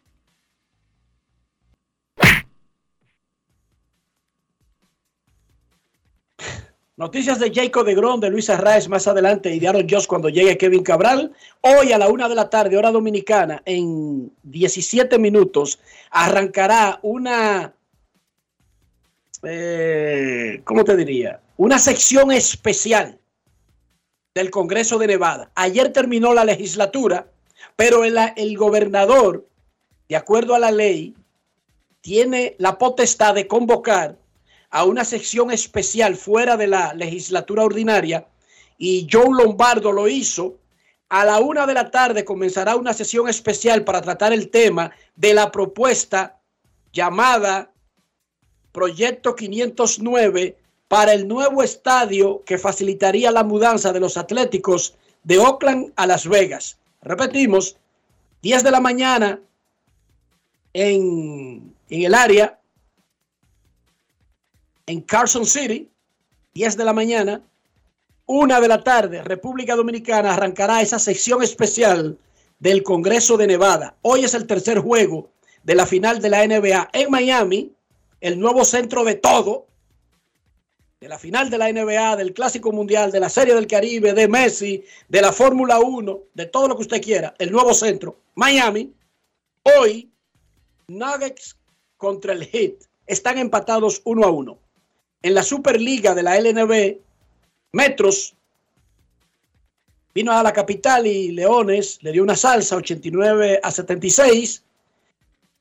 Noticias 6.99 7.39
de 7.39 7.49
Jacob 7.53 7.85
de 7.85 7.95
Gron, 7.95 8.19
de 8.19 8.29
Luis 8.29 8.49
Arraez 8.49 8.89
más 8.89 9.07
adelante 9.07 9.49
y 9.55 9.59
de 9.61 9.69
Aaron 9.69 9.87
Josh 9.89 10.05
cuando 10.05 10.27
llegue 10.27 10.57
Kevin 10.57 10.83
Cabral. 10.83 11.31
Hoy 11.61 11.93
a 11.93 11.97
la 11.97 12.09
una 12.09 12.27
de 12.27 12.35
la 12.35 12.49
tarde, 12.49 12.75
hora 12.75 12.91
dominicana, 12.91 13.61
en 13.63 14.33
17 14.43 15.17
minutos, 15.17 15.79
arrancará 16.11 16.99
una, 17.01 17.73
eh, 19.43 20.61
¿cómo 20.65 20.83
te 20.83 20.97
diría? 20.97 21.39
Una 21.55 21.79
sección 21.79 22.33
especial 22.33 23.17
del 24.35 24.51
Congreso 24.51 24.97
de 24.97 25.07
Nevada. 25.07 25.51
Ayer 25.55 25.93
terminó 25.93 26.33
la 26.33 26.43
legislatura, 26.43 27.27
pero 27.77 28.03
el, 28.03 28.17
el 28.35 28.57
gobernador, 28.57 29.47
de 30.09 30.17
acuerdo 30.17 30.53
a 30.53 30.59
la 30.59 30.71
ley, 30.71 31.15
tiene 32.01 32.57
la 32.57 32.77
potestad 32.77 33.35
de 33.35 33.47
convocar 33.47 34.17
a 34.69 34.83
una 34.85 35.03
sección 35.03 35.51
especial 35.51 36.15
fuera 36.15 36.57
de 36.57 36.67
la 36.67 36.93
legislatura 36.93 37.63
ordinaria 37.63 38.27
y 38.77 39.07
John 39.11 39.35
Lombardo 39.35 39.91
lo 39.91 40.07
hizo. 40.07 40.55
A 41.09 41.25
la 41.25 41.39
una 41.39 41.65
de 41.65 41.73
la 41.73 41.89
tarde 41.89 42.23
comenzará 42.23 42.75
una 42.75 42.93
sesión 42.93 43.27
especial 43.27 43.83
para 43.83 44.01
tratar 44.01 44.31
el 44.31 44.49
tema 44.49 44.91
de 45.15 45.33
la 45.33 45.51
propuesta 45.51 46.39
llamada 46.93 47.71
Proyecto 48.71 49.35
509 49.35 50.55
para 50.87 51.13
el 51.13 51.27
nuevo 51.27 51.63
estadio 51.63 52.43
que 52.45 52.59
facilitaría 52.59 53.31
la 53.31 53.43
mudanza 53.43 53.91
de 53.91 53.99
los 53.99 54.17
Atléticos 54.17 54.95
de 55.23 55.39
Oakland 55.39 55.91
a 55.95 56.05
Las 56.05 56.27
Vegas. 56.27 56.77
Repetimos, 57.01 57.77
10 58.43 58.63
de 58.63 58.71
la 58.71 58.79
mañana 58.79 59.39
en, 60.73 61.75
en 61.89 62.03
el 62.03 62.13
área 62.13 62.58
en 64.89 65.01
Carson 65.01 65.45
City, 65.45 65.87
10 66.55 66.75
de 66.75 66.83
la 66.83 66.93
mañana, 66.93 67.43
1 68.25 68.59
de 68.59 68.67
la 68.67 68.83
tarde, 68.83 69.23
República 69.23 69.75
Dominicana 69.75 70.33
arrancará 70.33 70.81
esa 70.81 70.97
sección 70.97 71.43
especial 71.43 72.17
del 72.57 72.81
Congreso 72.81 73.37
de 73.37 73.45
Nevada. 73.45 73.95
Hoy 74.01 74.23
es 74.23 74.33
el 74.33 74.47
tercer 74.47 74.79
juego 74.79 75.29
de 75.61 75.75
la 75.75 75.85
final 75.85 76.19
de 76.19 76.29
la 76.31 76.43
NBA 76.43 76.89
en 76.93 77.11
Miami, 77.11 77.71
el 78.19 78.39
nuevo 78.39 78.65
centro 78.65 79.03
de 79.03 79.13
todo, 79.13 79.67
de 80.99 81.07
la 81.07 81.19
final 81.19 81.51
de 81.51 81.59
la 81.59 81.71
NBA, 81.71 82.15
del 82.15 82.33
Clásico 82.33 82.71
Mundial, 82.71 83.11
de 83.11 83.19
la 83.19 83.29
Serie 83.29 83.53
del 83.53 83.67
Caribe, 83.67 84.13
de 84.13 84.27
Messi, 84.27 84.83
de 85.07 85.21
la 85.21 85.31
Fórmula 85.31 85.79
1, 85.79 86.19
de 86.33 86.47
todo 86.47 86.67
lo 86.67 86.75
que 86.75 86.81
usted 86.81 87.01
quiera, 87.01 87.35
el 87.37 87.51
nuevo 87.51 87.75
centro, 87.75 88.21
Miami. 88.33 88.91
Hoy, 89.61 90.11
Nuggets 90.87 91.55
contra 91.95 92.33
el 92.33 92.43
Heat 92.43 92.85
están 93.05 93.37
empatados 93.37 94.01
uno 94.03 94.23
a 94.25 94.31
uno. 94.31 94.57
En 95.21 95.33
la 95.33 95.43
Superliga 95.43 96.15
de 96.15 96.23
la 96.23 96.39
LNB, 96.39 96.97
Metros 97.73 98.35
vino 100.15 100.31
a 100.31 100.41
la 100.41 100.53
capital 100.53 101.05
y 101.05 101.31
Leones 101.31 101.99
le 102.01 102.13
dio 102.13 102.23
una 102.23 102.37
salsa 102.37 102.77
89 102.77 103.59
a 103.61 103.69
76. 103.69 104.63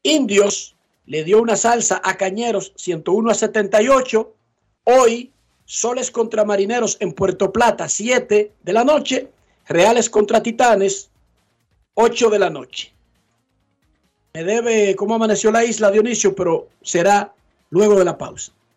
Indios 0.05 0.77
le 1.07 1.25
dio 1.25 1.43
una 1.43 1.57
salsa 1.57 2.01
a 2.05 2.17
Cañeros 2.17 2.73
101 2.77 3.31
a 3.31 3.35
78. 3.35 4.35
Hoy, 4.85 5.33
Soles 5.65 6.11
contra 6.11 6.45
Marineros 6.45 6.97
en 7.01 7.13
Puerto 7.13 7.53
Plata 7.53 7.89
7 7.89 8.53
de 8.63 8.73
la 8.73 8.85
noche. 8.85 9.29
Reales 9.67 10.09
contra 10.09 10.43
Titanes 10.43 11.11
8 11.95 12.31
de 12.31 12.39
la 12.39 12.49
noche. 12.49 12.93
Me 14.33 14.45
debe 14.45 14.95
cómo 14.95 15.17
amaneció 15.17 15.51
la 15.51 15.65
isla 15.65 15.91
Dionisio, 15.91 16.35
pero 16.35 16.69
será 16.81 17.35
luego 17.71 17.99
de 17.99 18.05
la 18.05 18.17
pausa. 18.17 18.53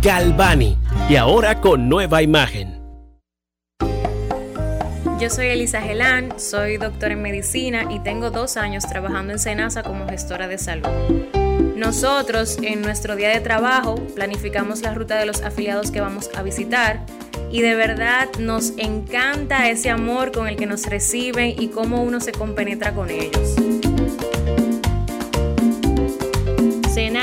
Galvani, 0.00 0.76
y 1.08 1.16
ahora 1.16 1.60
con 1.60 1.88
nueva 1.88 2.22
imagen. 2.22 2.80
Yo 5.18 5.30
soy 5.30 5.46
Elisa 5.46 5.80
Gelán, 5.80 6.38
soy 6.38 6.76
doctora 6.76 7.14
en 7.14 7.22
medicina 7.22 7.86
y 7.90 8.00
tengo 8.00 8.30
dos 8.30 8.58
años 8.58 8.86
trabajando 8.86 9.32
en 9.32 9.38
Senasa 9.38 9.82
como 9.82 10.06
gestora 10.06 10.46
de 10.46 10.58
salud. 10.58 10.88
Nosotros 11.76 12.58
en 12.62 12.82
nuestro 12.82 13.16
día 13.16 13.30
de 13.30 13.40
trabajo 13.40 13.94
planificamos 14.14 14.82
la 14.82 14.92
ruta 14.92 15.16
de 15.16 15.24
los 15.24 15.42
afiliados 15.42 15.90
que 15.90 16.00
vamos 16.00 16.30
a 16.36 16.42
visitar 16.42 17.00
y 17.50 17.62
de 17.62 17.74
verdad 17.74 18.28
nos 18.38 18.72
encanta 18.76 19.68
ese 19.70 19.88
amor 19.88 20.32
con 20.32 20.48
el 20.48 20.56
que 20.56 20.66
nos 20.66 20.84
reciben 20.86 21.54
y 21.58 21.68
cómo 21.68 22.02
uno 22.02 22.20
se 22.20 22.32
compenetra 22.32 22.92
con 22.92 23.08
ellos. 23.08 23.56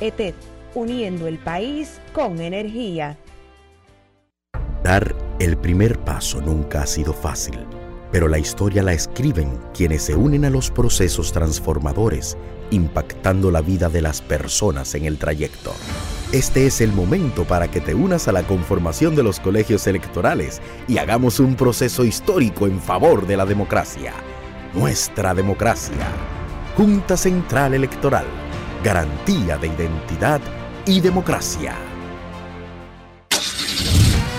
ETED, 0.00 0.34
uniendo 0.74 1.26
el 1.26 1.38
país 1.38 2.00
con 2.12 2.40
energía. 2.40 3.18
Dar 4.82 5.14
el 5.38 5.56
primer 5.56 5.98
paso 6.00 6.40
nunca 6.40 6.82
ha 6.82 6.86
sido 6.86 7.12
fácil, 7.12 7.58
pero 8.10 8.28
la 8.28 8.38
historia 8.38 8.82
la 8.82 8.92
escriben 8.92 9.58
quienes 9.74 10.02
se 10.02 10.14
unen 10.14 10.44
a 10.44 10.50
los 10.50 10.70
procesos 10.70 11.32
transformadores, 11.32 12.36
impactando 12.70 13.50
la 13.50 13.60
vida 13.60 13.88
de 13.88 14.02
las 14.02 14.22
personas 14.22 14.94
en 14.94 15.04
el 15.04 15.18
trayecto. 15.18 15.72
Este 16.32 16.66
es 16.66 16.80
el 16.80 16.92
momento 16.92 17.44
para 17.44 17.68
que 17.68 17.80
te 17.80 17.94
unas 17.94 18.28
a 18.28 18.32
la 18.32 18.44
conformación 18.44 19.16
de 19.16 19.22
los 19.22 19.40
colegios 19.40 19.86
electorales 19.86 20.62
y 20.86 20.98
hagamos 20.98 21.40
un 21.40 21.56
proceso 21.56 22.04
histórico 22.04 22.66
en 22.66 22.80
favor 22.80 23.26
de 23.26 23.36
la 23.36 23.44
democracia. 23.44 24.14
Nuestra 24.72 25.34
democracia. 25.34 26.06
Junta 26.76 27.16
Central 27.16 27.74
Electoral. 27.74 28.24
Garantía 28.82 29.58
de 29.58 29.66
identidad 29.66 30.40
y 30.86 31.00
democracia. 31.02 31.89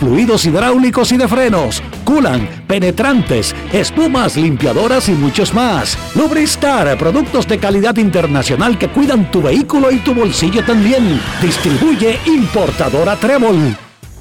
fluidos 0.00 0.44
hidráulicos 0.44 1.12
y 1.12 1.16
de 1.16 1.28
frenos, 1.28 1.82
culan, 2.04 2.64
penetrantes, 2.66 3.54
espumas, 3.72 4.36
limpiadoras 4.36 5.08
y 5.08 5.12
muchos 5.12 5.54
más. 5.54 5.98
Lubristar, 6.14 6.96
productos 6.98 7.46
de 7.48 7.58
calidad 7.58 7.96
internacional 7.96 8.78
que 8.78 8.88
cuidan 8.88 9.30
tu 9.30 9.42
vehículo 9.42 9.90
y 9.90 9.98
tu 9.98 10.14
bolsillo 10.14 10.64
también. 10.64 11.20
Distribuye 11.40 12.18
importadora 12.26 13.16
Trébol. 13.16 13.76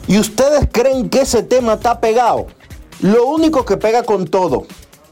¿Y 0.07 0.17
ustedes 0.17 0.67
creen 0.71 1.09
que 1.09 1.21
ese 1.21 1.43
tema 1.43 1.73
está 1.73 1.99
pegado? 1.99 2.47
Lo 3.01 3.27
único 3.27 3.65
que 3.65 3.77
pega 3.77 4.03
con 4.03 4.25
todo. 4.27 4.65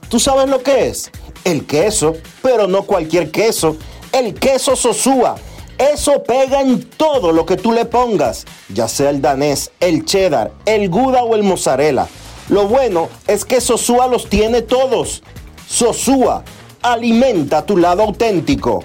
¿Tú 0.09 0.19
sabes 0.19 0.49
lo 0.49 0.63
que 0.63 0.87
es? 0.87 1.11
El 1.43 1.65
queso, 1.65 2.15
pero 2.41 2.67
no 2.67 2.83
cualquier 2.83 3.31
queso. 3.31 3.77
El 4.11 4.33
queso 4.33 4.75
Sosúa 4.75 5.35
eso 5.77 6.23
pega 6.23 6.61
en 6.61 6.83
todo 6.83 7.31
lo 7.31 7.45
que 7.45 7.57
tú 7.57 7.71
le 7.71 7.85
pongas, 7.85 8.45
ya 8.69 8.87
sea 8.87 9.09
el 9.09 9.21
danés, 9.21 9.71
el 9.79 10.05
cheddar, 10.05 10.51
el 10.65 10.89
gouda 10.89 11.23
o 11.23 11.35
el 11.35 11.43
mozzarella. 11.43 12.07
Lo 12.49 12.67
bueno 12.67 13.09
es 13.27 13.43
que 13.45 13.59
Sosúa 13.59 14.07
los 14.07 14.29
tiene 14.29 14.61
todos. 14.61 15.23
Sosúa, 15.67 16.43
alimenta 16.81 17.65
tu 17.65 17.77
lado 17.77 18.03
auténtico. 18.03 18.83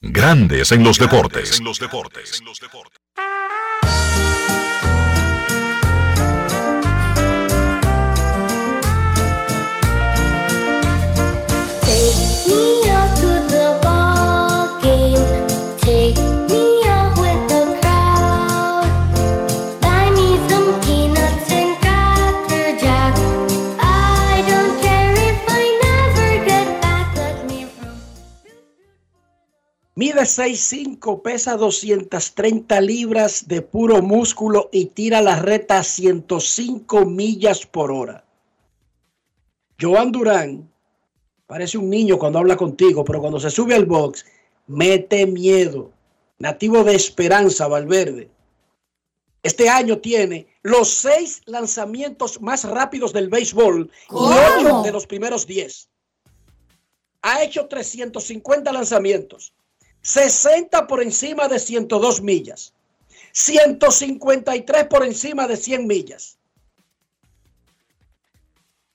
Grandes 0.00 0.72
en 0.72 0.82
los 0.82 0.98
deportes. 0.98 1.60
Mide 30.00 30.22
6'5, 30.22 31.20
pesa 31.20 31.58
230 31.58 32.80
libras 32.80 33.48
de 33.48 33.60
puro 33.60 34.00
músculo 34.00 34.70
y 34.72 34.86
tira 34.86 35.20
la 35.20 35.36
reta 35.36 35.76
a 35.76 35.84
105 35.84 37.04
millas 37.04 37.66
por 37.66 37.92
hora. 37.92 38.24
Joan 39.78 40.10
Durán 40.10 40.72
parece 41.46 41.76
un 41.76 41.90
niño 41.90 42.18
cuando 42.18 42.38
habla 42.38 42.56
contigo, 42.56 43.04
pero 43.04 43.20
cuando 43.20 43.38
se 43.38 43.50
sube 43.50 43.74
al 43.74 43.84
box, 43.84 44.24
mete 44.68 45.26
miedo. 45.26 45.92
Nativo 46.38 46.82
de 46.82 46.94
Esperanza, 46.94 47.68
Valverde. 47.68 48.30
Este 49.42 49.68
año 49.68 49.98
tiene 49.98 50.46
los 50.62 50.88
seis 50.88 51.42
lanzamientos 51.44 52.40
más 52.40 52.64
rápidos 52.64 53.12
del 53.12 53.28
béisbol 53.28 53.90
y 54.12 54.14
ocho 54.14 54.80
de 54.80 54.92
los 54.92 55.06
primeros 55.06 55.46
10. 55.46 55.90
Ha 57.20 57.42
hecho 57.42 57.66
350 57.66 58.72
lanzamientos, 58.72 59.52
60 60.02 60.86
por 60.86 61.02
encima 61.02 61.48
de 61.48 61.58
102 61.58 62.22
millas, 62.22 62.72
153 63.32 64.84
por 64.84 65.04
encima 65.04 65.46
de 65.46 65.56
100 65.56 65.86
millas, 65.86 66.38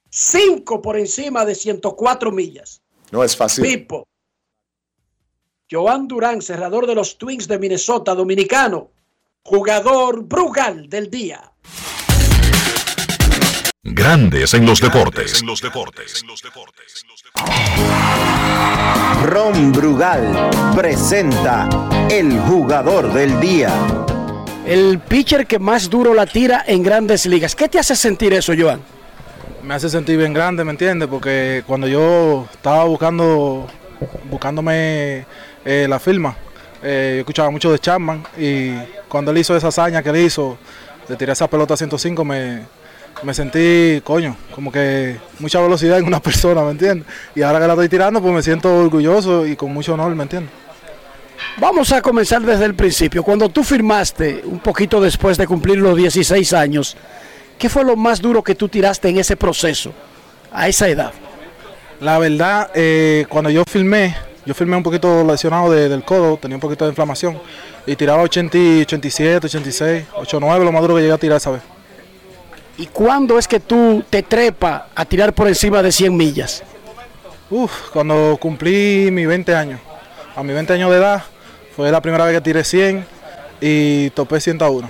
5 0.09 0.81
por 0.81 0.97
encima 0.97 1.45
de 1.45 1.55
104 1.55 2.31
millas. 2.31 2.81
No 3.11 3.23
es 3.23 3.35
fácil. 3.35 3.63
Pipo. 3.63 4.07
Joan 5.69 6.07
Durán, 6.07 6.41
cerrador 6.41 6.87
de 6.87 6.95
los 6.95 7.17
Twins 7.17 7.47
de 7.47 7.59
Minnesota, 7.59 8.13
dominicano, 8.13 8.91
jugador 9.43 10.23
Brugal 10.23 10.87
del 10.89 11.09
día. 11.09 11.51
Grandes 13.87 14.55
en 14.55 14.65
los 14.65 14.81
deportes. 14.81 15.43
Ron 19.25 19.71
Brugal 19.71 20.49
presenta 20.75 21.69
el 22.09 22.39
jugador 22.39 23.13
del 23.13 23.39
día. 23.39 23.71
El 24.65 24.97
pitcher 24.97 25.45
que 25.45 25.59
más 25.59 25.87
duro 25.87 26.15
la 26.15 26.25
tira 26.25 26.63
en 26.65 26.81
grandes 26.81 27.27
ligas. 27.27 27.55
¿Qué 27.55 27.69
te 27.69 27.77
hace 27.77 27.95
sentir 27.95 28.33
eso, 28.33 28.53
Joan? 28.57 28.81
me 29.61 29.75
hace 29.75 29.87
sentir 29.87 30.17
bien 30.17 30.33
grande, 30.33 30.63
¿me 30.63 30.71
entiendes? 30.71 31.07
Porque 31.07 31.63
cuando 31.67 31.87
yo 31.87 32.47
estaba 32.51 32.85
buscando, 32.85 33.67
buscándome 34.31 35.27
eh, 35.63 35.85
la 35.87 35.99
firma, 35.99 36.35
eh, 36.81 37.13
yo 37.17 37.19
escuchaba 37.19 37.51
mucho 37.51 37.71
de 37.71 37.77
Chapman 37.77 38.23
y 38.35 38.71
cuando 39.07 39.29
él 39.29 39.37
hizo 39.37 39.55
esa 39.55 39.67
hazaña 39.67 40.01
que 40.01 40.09
él 40.09 40.17
hizo, 40.17 40.57
de 41.07 41.15
tirar 41.15 41.33
esa 41.33 41.47
pelota 41.47 41.75
a 41.75 41.77
105, 41.77 42.25
me, 42.25 42.63
me 43.23 43.33
sentí, 43.33 44.01
coño, 44.03 44.35
como 44.53 44.71
que 44.71 45.17
mucha 45.39 45.59
velocidad 45.61 45.97
en 45.99 46.05
una 46.05 46.19
persona, 46.21 46.61
¿me 46.63 46.71
entiendes? 46.71 47.07
Y 47.35 47.41
ahora 47.41 47.59
que 47.59 47.67
la 47.67 47.73
estoy 47.73 47.89
tirando, 47.89 48.21
pues 48.21 48.33
me 48.33 48.43
siento 48.43 48.73
orgulloso 48.75 49.45
y 49.45 49.55
con 49.55 49.73
mucho 49.73 49.93
honor, 49.93 50.13
¿me 50.15 50.23
entiendes? 50.23 50.51
Vamos 51.57 51.91
a 51.91 52.01
comenzar 52.01 52.41
desde 52.41 52.65
el 52.65 52.75
principio. 52.75 53.23
Cuando 53.23 53.49
tú 53.49 53.63
firmaste, 53.63 54.41
un 54.45 54.59
poquito 54.59 54.99
después 54.99 55.37
de 55.37 55.47
cumplir 55.47 55.77
los 55.77 55.95
16 55.95 56.53
años, 56.53 56.95
¿qué 57.57 57.69
fue 57.69 57.83
lo 57.83 57.95
más 57.95 58.21
duro 58.21 58.43
que 58.43 58.55
tú 58.55 58.67
tiraste 58.67 59.09
en 59.09 59.17
ese 59.19 59.35
proceso, 59.37 59.93
a 60.51 60.67
esa 60.67 60.87
edad? 60.89 61.11
La 62.01 62.19
verdad, 62.19 62.69
eh, 62.73 63.25
cuando 63.29 63.49
yo 63.49 63.63
filmé, 63.69 64.15
yo 64.45 64.53
filmé 64.53 64.75
un 64.75 64.83
poquito 64.83 65.23
lesionado 65.23 65.71
de- 65.71 65.87
del 65.87 66.03
codo, 66.03 66.37
tenía 66.37 66.57
un 66.57 66.61
poquito 66.61 66.83
de 66.85 66.91
inflamación 66.91 67.39
y 67.87 67.95
tiraba 67.95 68.21
80, 68.23 68.57
y 68.57 68.81
87, 68.81 69.47
86, 69.47 70.05
89, 70.17 70.65
lo 70.65 70.71
más 70.73 70.81
duro 70.81 70.95
que 70.95 71.01
llegué 71.01 71.13
a 71.13 71.17
tirar 71.17 71.37
esa 71.37 71.51
vez. 71.51 71.61
¿Y 72.77 72.87
cuándo 72.87 73.39
es 73.39 73.47
que 73.47 73.59
tú 73.59 74.03
te 74.09 74.21
trepa 74.23 74.87
a 74.93 75.05
tirar 75.05 75.33
por 75.33 75.47
encima 75.47 75.81
de 75.81 75.91
100 75.91 76.15
millas? 76.15 76.63
Uf, 77.49 77.89
cuando 77.93 78.37
cumplí 78.39 79.09
mis 79.11 79.27
20 79.27 79.55
años, 79.55 79.79
a 80.35 80.43
mis 80.43 80.53
20 80.53 80.73
años 80.73 80.91
de 80.91 80.97
edad, 80.97 81.23
fue 81.75 81.91
la 81.91 82.01
primera 82.01 82.25
vez 82.25 82.35
que 82.35 82.41
tiré 82.41 82.63
100 82.63 83.05
y 83.61 84.09
topé 84.09 84.41
101. 84.41 84.89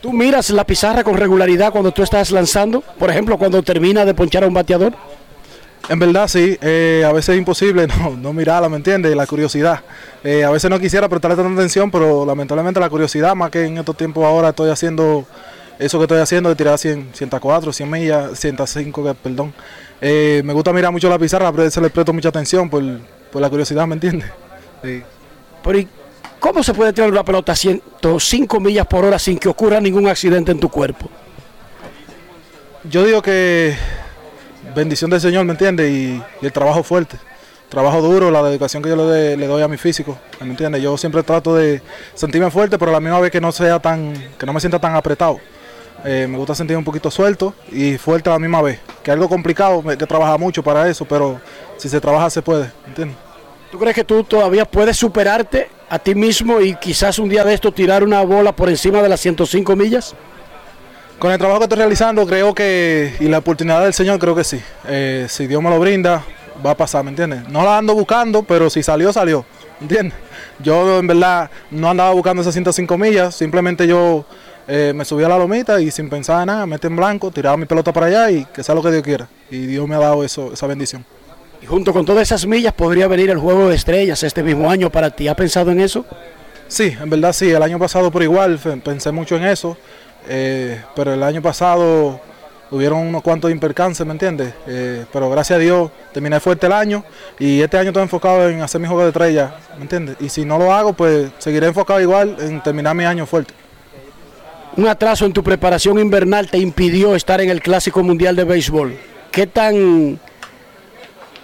¿Tú 0.00 0.12
miras 0.12 0.50
la 0.50 0.64
pizarra 0.64 1.04
con 1.04 1.16
regularidad 1.16 1.70
cuando 1.70 1.92
tú 1.92 2.02
estás 2.02 2.32
lanzando? 2.32 2.80
Por 2.80 3.10
ejemplo, 3.10 3.38
cuando 3.38 3.62
termina 3.62 4.04
de 4.04 4.14
ponchar 4.14 4.42
a 4.42 4.48
un 4.48 4.54
bateador. 4.54 4.94
En 5.88 5.98
verdad 5.98 6.26
sí, 6.26 6.58
eh, 6.60 7.04
a 7.06 7.12
veces 7.12 7.30
es 7.34 7.38
imposible 7.38 7.86
no, 7.98 8.10
no 8.16 8.32
mirarla, 8.32 8.68
¿me 8.68 8.76
entiendes? 8.76 9.14
La 9.14 9.26
curiosidad. 9.26 9.80
Eh, 10.24 10.42
a 10.42 10.50
veces 10.50 10.68
no 10.70 10.80
quisiera 10.80 11.08
prestarle 11.08 11.36
tanta 11.36 11.52
atención, 11.52 11.90
pero 11.90 12.26
lamentablemente 12.26 12.80
la 12.80 12.90
curiosidad, 12.90 13.36
más 13.36 13.50
que 13.50 13.66
en 13.66 13.78
estos 13.78 13.96
tiempos 13.96 14.24
ahora 14.24 14.48
estoy 14.48 14.70
haciendo 14.70 15.24
eso 15.84 15.98
que 15.98 16.04
estoy 16.04 16.18
haciendo 16.18 16.48
de 16.48 16.56
tirar 16.56 16.78
100, 16.78 17.10
104, 17.12 17.72
100 17.72 17.90
millas, 17.90 18.38
105, 18.38 19.04
que- 19.04 19.14
perdón. 19.14 19.52
Eh, 20.00 20.42
me 20.44 20.52
gusta 20.52 20.72
mirar 20.72 20.90
mucho 20.92 21.08
la 21.08 21.18
pizarra, 21.18 21.50
pero 21.52 21.70
se 21.70 21.80
le 21.80 21.90
presto 21.90 22.12
mucha 22.12 22.28
atención 22.30 22.68
por, 22.68 22.82
por 23.30 23.40
la 23.42 23.48
curiosidad, 23.50 23.86
¿me 23.86 23.94
entiendes? 23.94 24.28
Sí. 24.82 25.00
Pero 25.62 25.78
¿y 25.78 25.86
¿cómo 26.40 26.60
se 26.64 26.74
puede 26.74 26.92
tirar 26.92 27.08
una 27.08 27.24
pelota 27.24 27.52
a 27.52 27.54
105 27.56 28.58
millas 28.58 28.84
por 28.86 29.04
hora 29.04 29.16
sin 29.16 29.38
que 29.38 29.48
ocurra 29.48 29.80
ningún 29.80 30.08
accidente 30.08 30.50
en 30.50 30.58
tu 30.58 30.68
cuerpo? 30.68 31.08
Yo 32.84 33.04
digo 33.04 33.22
que 33.22 33.76
bendición 34.74 35.10
del 35.10 35.20
Señor, 35.20 35.44
¿me 35.44 35.52
entiendes? 35.52 35.88
Y, 35.90 36.20
y 36.40 36.46
el 36.46 36.52
trabajo 36.52 36.82
fuerte, 36.82 37.16
trabajo 37.68 38.00
duro, 38.02 38.30
la 38.32 38.42
dedicación 38.42 38.82
que 38.82 38.88
yo 38.88 38.96
le, 38.96 39.04
de- 39.04 39.36
le 39.36 39.46
doy 39.46 39.62
a 39.62 39.68
mi 39.68 39.76
físico, 39.76 40.18
¿me 40.40 40.48
entiendes? 40.50 40.82
Yo 40.82 40.96
siempre 40.96 41.22
trato 41.22 41.54
de 41.54 41.80
sentirme 42.14 42.50
fuerte, 42.50 42.76
pero 42.78 42.90
a 42.90 42.94
la 42.94 43.00
misma 43.00 43.20
vez 43.20 43.30
que 43.30 43.40
no 43.40 43.52
sea 43.52 43.78
tan, 43.78 44.12
que 44.36 44.44
no 44.46 44.52
me 44.52 44.58
sienta 44.60 44.80
tan 44.80 44.96
apretado. 44.96 45.38
Eh, 46.04 46.26
me 46.28 46.36
gusta 46.36 46.54
sentirme 46.54 46.78
un 46.78 46.84
poquito 46.84 47.10
suelto 47.10 47.54
y 47.70 47.96
fuerte 47.96 48.28
a 48.28 48.32
la 48.32 48.38
misma 48.40 48.60
vez, 48.60 48.80
que 49.02 49.10
es 49.10 49.12
algo 49.12 49.28
complicado, 49.28 49.82
hay 49.88 49.96
que 49.96 50.06
trabajar 50.06 50.38
mucho 50.38 50.62
para 50.62 50.88
eso, 50.88 51.04
pero 51.04 51.40
si 51.76 51.88
se 51.88 52.00
trabaja 52.00 52.28
se 52.28 52.42
puede, 52.42 52.72
¿me 52.82 52.88
entiendes? 52.88 53.16
¿Tú 53.70 53.78
crees 53.78 53.94
que 53.94 54.04
tú 54.04 54.24
todavía 54.24 54.64
puedes 54.64 54.96
superarte 54.96 55.70
a 55.88 55.98
ti 55.98 56.14
mismo 56.14 56.60
y 56.60 56.74
quizás 56.74 57.18
un 57.18 57.28
día 57.28 57.44
de 57.44 57.54
esto 57.54 57.72
tirar 57.72 58.02
una 58.02 58.22
bola 58.22 58.54
por 58.54 58.68
encima 58.68 59.00
de 59.00 59.08
las 59.08 59.20
105 59.20 59.76
millas? 59.76 60.14
Con 61.18 61.30
el 61.30 61.38
trabajo 61.38 61.60
que 61.60 61.64
estoy 61.66 61.78
realizando, 61.78 62.26
creo 62.26 62.52
que, 62.52 63.14
y 63.20 63.28
la 63.28 63.38
oportunidad 63.38 63.82
del 63.82 63.94
Señor, 63.94 64.18
creo 64.18 64.34
que 64.34 64.42
sí. 64.42 64.60
Eh, 64.88 65.26
si 65.28 65.46
Dios 65.46 65.62
me 65.62 65.70
lo 65.70 65.78
brinda, 65.78 66.24
va 66.64 66.72
a 66.72 66.76
pasar, 66.76 67.04
¿me 67.04 67.10
entiendes? 67.10 67.48
No 67.48 67.64
la 67.64 67.78
ando 67.78 67.94
buscando, 67.94 68.42
pero 68.42 68.68
si 68.68 68.82
salió, 68.82 69.12
salió, 69.12 69.44
¿me 69.78 69.84
entiendes? 69.84 70.18
Yo 70.58 70.98
en 70.98 71.06
verdad 71.06 71.50
no 71.70 71.88
andaba 71.88 72.10
buscando 72.10 72.42
esas 72.42 72.54
105 72.54 72.98
millas, 72.98 73.34
simplemente 73.34 73.86
yo 73.86 74.26
eh, 74.68 74.92
me 74.94 75.04
subí 75.04 75.24
a 75.24 75.28
la 75.28 75.38
lomita 75.38 75.80
y 75.80 75.90
sin 75.90 76.08
pensar 76.08 76.40
en 76.40 76.46
nada, 76.46 76.66
metí 76.66 76.86
en 76.86 76.96
blanco, 76.96 77.30
tiraba 77.30 77.56
mi 77.56 77.66
pelota 77.66 77.92
para 77.92 78.06
allá 78.06 78.30
y 78.30 78.44
que 78.46 78.62
sea 78.62 78.74
lo 78.74 78.82
que 78.82 78.90
Dios 78.90 79.02
quiera. 79.02 79.28
Y 79.50 79.66
Dios 79.66 79.88
me 79.88 79.96
ha 79.96 79.98
dado 79.98 80.24
eso, 80.24 80.52
esa 80.52 80.66
bendición. 80.66 81.04
Y 81.62 81.66
junto 81.66 81.92
con 81.92 82.04
todas 82.04 82.22
esas 82.22 82.46
millas 82.46 82.72
podría 82.72 83.06
venir 83.06 83.30
el 83.30 83.38
juego 83.38 83.68
de 83.68 83.76
estrellas 83.76 84.22
este 84.22 84.42
mismo 84.42 84.70
año 84.70 84.90
para 84.90 85.10
ti. 85.10 85.28
¿Has 85.28 85.36
pensado 85.36 85.70
en 85.70 85.80
eso? 85.80 86.04
Sí, 86.68 86.96
en 87.00 87.10
verdad 87.10 87.32
sí, 87.32 87.50
el 87.50 87.62
año 87.62 87.78
pasado 87.78 88.10
por 88.10 88.22
igual 88.22 88.58
pensé 88.82 89.12
mucho 89.12 89.36
en 89.36 89.44
eso, 89.44 89.76
eh, 90.28 90.80
pero 90.96 91.12
el 91.12 91.22
año 91.22 91.42
pasado 91.42 92.18
hubieron 92.70 93.00
unos 93.00 93.22
cuantos 93.22 93.50
impercances, 93.50 94.06
¿me 94.06 94.12
entiendes? 94.12 94.54
Eh, 94.66 95.04
pero 95.12 95.28
gracias 95.28 95.58
a 95.58 95.60
Dios 95.60 95.90
terminé 96.12 96.40
fuerte 96.40 96.66
el 96.66 96.72
año 96.72 97.04
y 97.38 97.60
este 97.60 97.76
año 97.76 97.88
estoy 97.88 98.02
enfocado 98.02 98.48
en 98.48 98.62
hacer 98.62 98.80
mi 98.80 98.86
juego 98.86 99.02
de 99.02 99.08
estrella, 99.08 99.54
¿me 99.76 99.82
entiendes? 99.82 100.16
Y 100.20 100.30
si 100.30 100.46
no 100.46 100.58
lo 100.58 100.72
hago, 100.72 100.94
pues 100.94 101.30
seguiré 101.38 101.66
enfocado 101.66 102.00
igual 102.00 102.36
en 102.40 102.62
terminar 102.62 102.96
mi 102.96 103.04
año 103.04 103.26
fuerte. 103.26 103.52
Un 104.76 104.88
atraso 104.88 105.26
en 105.26 105.32
tu 105.32 105.42
preparación 105.42 105.98
invernal 105.98 106.48
te 106.50 106.58
impidió 106.58 107.14
estar 107.14 107.40
en 107.40 107.50
el 107.50 107.60
Clásico 107.60 108.02
Mundial 108.02 108.34
de 108.36 108.44
Béisbol. 108.44 108.96
¿Qué 109.30 109.46
tan 109.46 110.18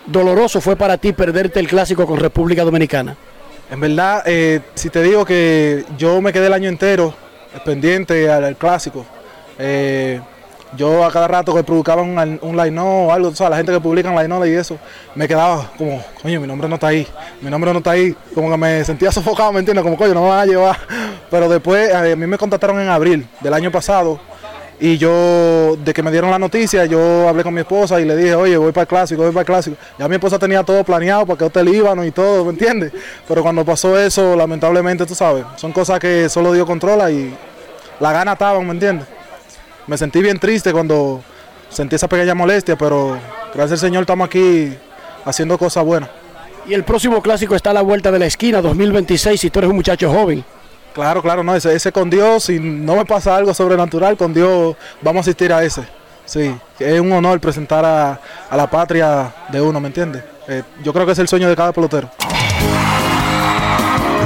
doloroso 0.06 0.62
fue 0.62 0.76
para 0.76 0.96
ti 0.96 1.12
perderte 1.12 1.60
el 1.60 1.68
Clásico 1.68 2.06
con 2.06 2.18
República 2.18 2.64
Dominicana? 2.64 3.16
En 3.70 3.80
verdad, 3.80 4.22
eh, 4.24 4.60
si 4.74 4.88
te 4.88 5.02
digo 5.02 5.26
que 5.26 5.84
yo 5.98 6.22
me 6.22 6.32
quedé 6.32 6.46
el 6.46 6.54
año 6.54 6.70
entero 6.70 7.14
pendiente 7.66 8.30
al, 8.30 8.44
al 8.44 8.56
clásico, 8.56 9.04
eh, 9.58 10.20
yo 10.76 11.04
a 11.04 11.10
cada 11.10 11.28
rato 11.28 11.54
que 11.54 11.62
publicaban 11.62 12.10
un, 12.10 12.38
un 12.42 12.56
line 12.56 12.78
o 12.80 13.12
algo, 13.12 13.28
o 13.28 13.34
sea, 13.34 13.48
la 13.48 13.56
gente 13.56 13.72
que 13.72 13.80
publica 13.80 14.10
line 14.10 14.48
y 14.48 14.52
eso, 14.52 14.78
me 15.14 15.26
quedaba 15.26 15.70
como, 15.76 16.02
coño, 16.22 16.40
mi 16.40 16.46
nombre 16.46 16.68
no 16.68 16.74
está 16.74 16.88
ahí, 16.88 17.06
mi 17.40 17.50
nombre 17.50 17.72
no 17.72 17.78
está 17.78 17.92
ahí, 17.92 18.14
como 18.34 18.50
que 18.50 18.56
me 18.56 18.84
sentía 18.84 19.10
sofocado, 19.12 19.52
¿me 19.52 19.60
entiendes? 19.60 19.82
Como, 19.82 19.96
coño, 19.96 20.14
no 20.14 20.22
me 20.22 20.28
van 20.28 20.40
a 20.40 20.46
llevar. 20.46 20.76
Pero 21.30 21.48
después, 21.48 21.90
eh, 21.90 22.12
a 22.12 22.16
mí 22.16 22.26
me 22.26 22.38
contactaron 22.38 22.80
en 22.80 22.88
abril 22.88 23.26
del 23.40 23.54
año 23.54 23.70
pasado 23.70 24.20
y 24.80 24.96
yo, 24.96 25.76
de 25.76 25.92
que 25.92 26.02
me 26.04 26.10
dieron 26.12 26.30
la 26.30 26.38
noticia, 26.38 26.84
yo 26.86 27.28
hablé 27.28 27.42
con 27.42 27.52
mi 27.52 27.60
esposa 27.60 28.00
y 28.00 28.04
le 28.04 28.14
dije, 28.14 28.34
oye, 28.34 28.56
voy 28.56 28.70
para 28.70 28.82
el 28.82 28.88
clásico, 28.88 29.22
voy 29.22 29.32
para 29.32 29.40
el 29.40 29.46
clásico. 29.46 29.76
Ya 29.98 30.06
mi 30.06 30.14
esposa 30.14 30.38
tenía 30.38 30.62
todo 30.62 30.84
planeado 30.84 31.26
para 31.26 31.36
que 31.36 31.44
hotel 31.44 31.68
iban 31.68 32.04
y 32.04 32.12
todo, 32.12 32.44
¿me 32.44 32.50
entiendes? 32.50 32.92
Pero 33.26 33.42
cuando 33.42 33.64
pasó 33.64 33.98
eso, 33.98 34.36
lamentablemente, 34.36 35.04
tú 35.04 35.16
sabes, 35.16 35.44
son 35.56 35.72
cosas 35.72 35.98
que 35.98 36.28
solo 36.28 36.52
Dios 36.52 36.64
controla 36.64 37.10
y 37.10 37.34
la 37.98 38.12
gana 38.12 38.34
estaban, 38.34 38.64
¿me 38.66 38.72
entiendes? 38.72 39.08
Me 39.88 39.96
sentí 39.96 40.20
bien 40.20 40.38
triste 40.38 40.70
cuando 40.70 41.22
sentí 41.70 41.96
esa 41.96 42.08
pequeña 42.08 42.34
molestia, 42.34 42.76
pero 42.76 43.18
gracias 43.54 43.82
al 43.82 43.88
Señor 43.88 44.02
estamos 44.02 44.26
aquí 44.26 44.76
haciendo 45.24 45.56
cosas 45.58 45.82
buenas. 45.82 46.10
Y 46.66 46.74
el 46.74 46.84
próximo 46.84 47.22
Clásico 47.22 47.54
está 47.56 47.70
a 47.70 47.72
la 47.72 47.80
vuelta 47.80 48.12
de 48.12 48.18
la 48.18 48.26
esquina, 48.26 48.60
2026, 48.60 49.40
si 49.40 49.48
tú 49.48 49.60
eres 49.60 49.70
un 49.70 49.76
muchacho 49.76 50.12
joven. 50.12 50.44
Claro, 50.92 51.22
claro, 51.22 51.42
no, 51.42 51.56
ese, 51.56 51.74
ese 51.74 51.90
con 51.90 52.10
Dios, 52.10 52.44
si 52.44 52.60
no 52.60 52.96
me 52.96 53.06
pasa 53.06 53.34
algo 53.34 53.54
sobrenatural, 53.54 54.18
con 54.18 54.34
Dios 54.34 54.76
vamos 55.00 55.20
a 55.20 55.30
asistir 55.30 55.52
a 55.52 55.64
ese. 55.64 55.82
Sí, 56.26 56.54
es 56.78 57.00
un 57.00 57.10
honor 57.12 57.40
presentar 57.40 57.82
a, 57.86 58.20
a 58.50 58.56
la 58.56 58.68
patria 58.68 59.32
de 59.50 59.62
uno, 59.62 59.80
¿me 59.80 59.86
entiendes? 59.86 60.22
Eh, 60.46 60.62
yo 60.84 60.92
creo 60.92 61.06
que 61.06 61.12
es 61.12 61.18
el 61.18 61.28
sueño 61.28 61.48
de 61.48 61.56
cada 61.56 61.72
pelotero. 61.72 62.10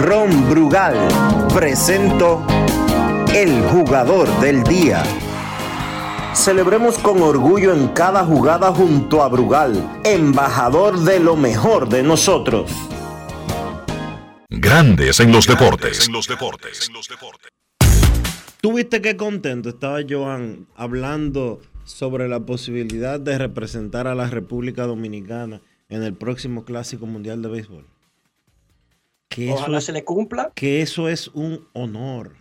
Ron 0.02 0.50
Brugal 0.50 0.96
presento 1.54 2.44
el 3.32 3.62
jugador 3.68 4.26
del 4.40 4.64
día. 4.64 5.04
Celebremos 6.34 6.98
con 6.98 7.22
orgullo 7.22 7.72
en 7.74 7.88
cada 7.88 8.24
jugada 8.24 8.72
junto 8.72 9.22
a 9.22 9.28
Brugal, 9.28 10.00
embajador 10.04 10.98
de 11.00 11.20
lo 11.20 11.36
mejor 11.36 11.88
de 11.88 12.02
nosotros. 12.02 12.70
Grandes 14.48 15.20
en 15.20 15.30
los 15.32 15.46
deportes. 15.46 16.08
¿Tú 18.60 18.72
viste 18.74 19.00
qué 19.02 19.16
contento 19.16 19.68
estaba 19.68 19.98
Joan 20.08 20.66
hablando 20.76 21.60
sobre 21.84 22.28
la 22.28 22.40
posibilidad 22.40 23.20
de 23.20 23.38
representar 23.38 24.06
a 24.06 24.14
la 24.14 24.28
República 24.28 24.86
Dominicana 24.86 25.60
en 25.88 26.02
el 26.02 26.14
próximo 26.14 26.64
Clásico 26.64 27.06
Mundial 27.06 27.42
de 27.42 27.48
Béisbol? 27.48 27.86
Que 29.28 29.50
Ojalá 29.52 29.78
es- 29.78 29.84
se 29.84 29.92
le 29.92 30.04
cumpla. 30.04 30.52
que 30.54 30.82
eso 30.82 31.08
es 31.08 31.28
un 31.28 31.66
honor. 31.72 32.36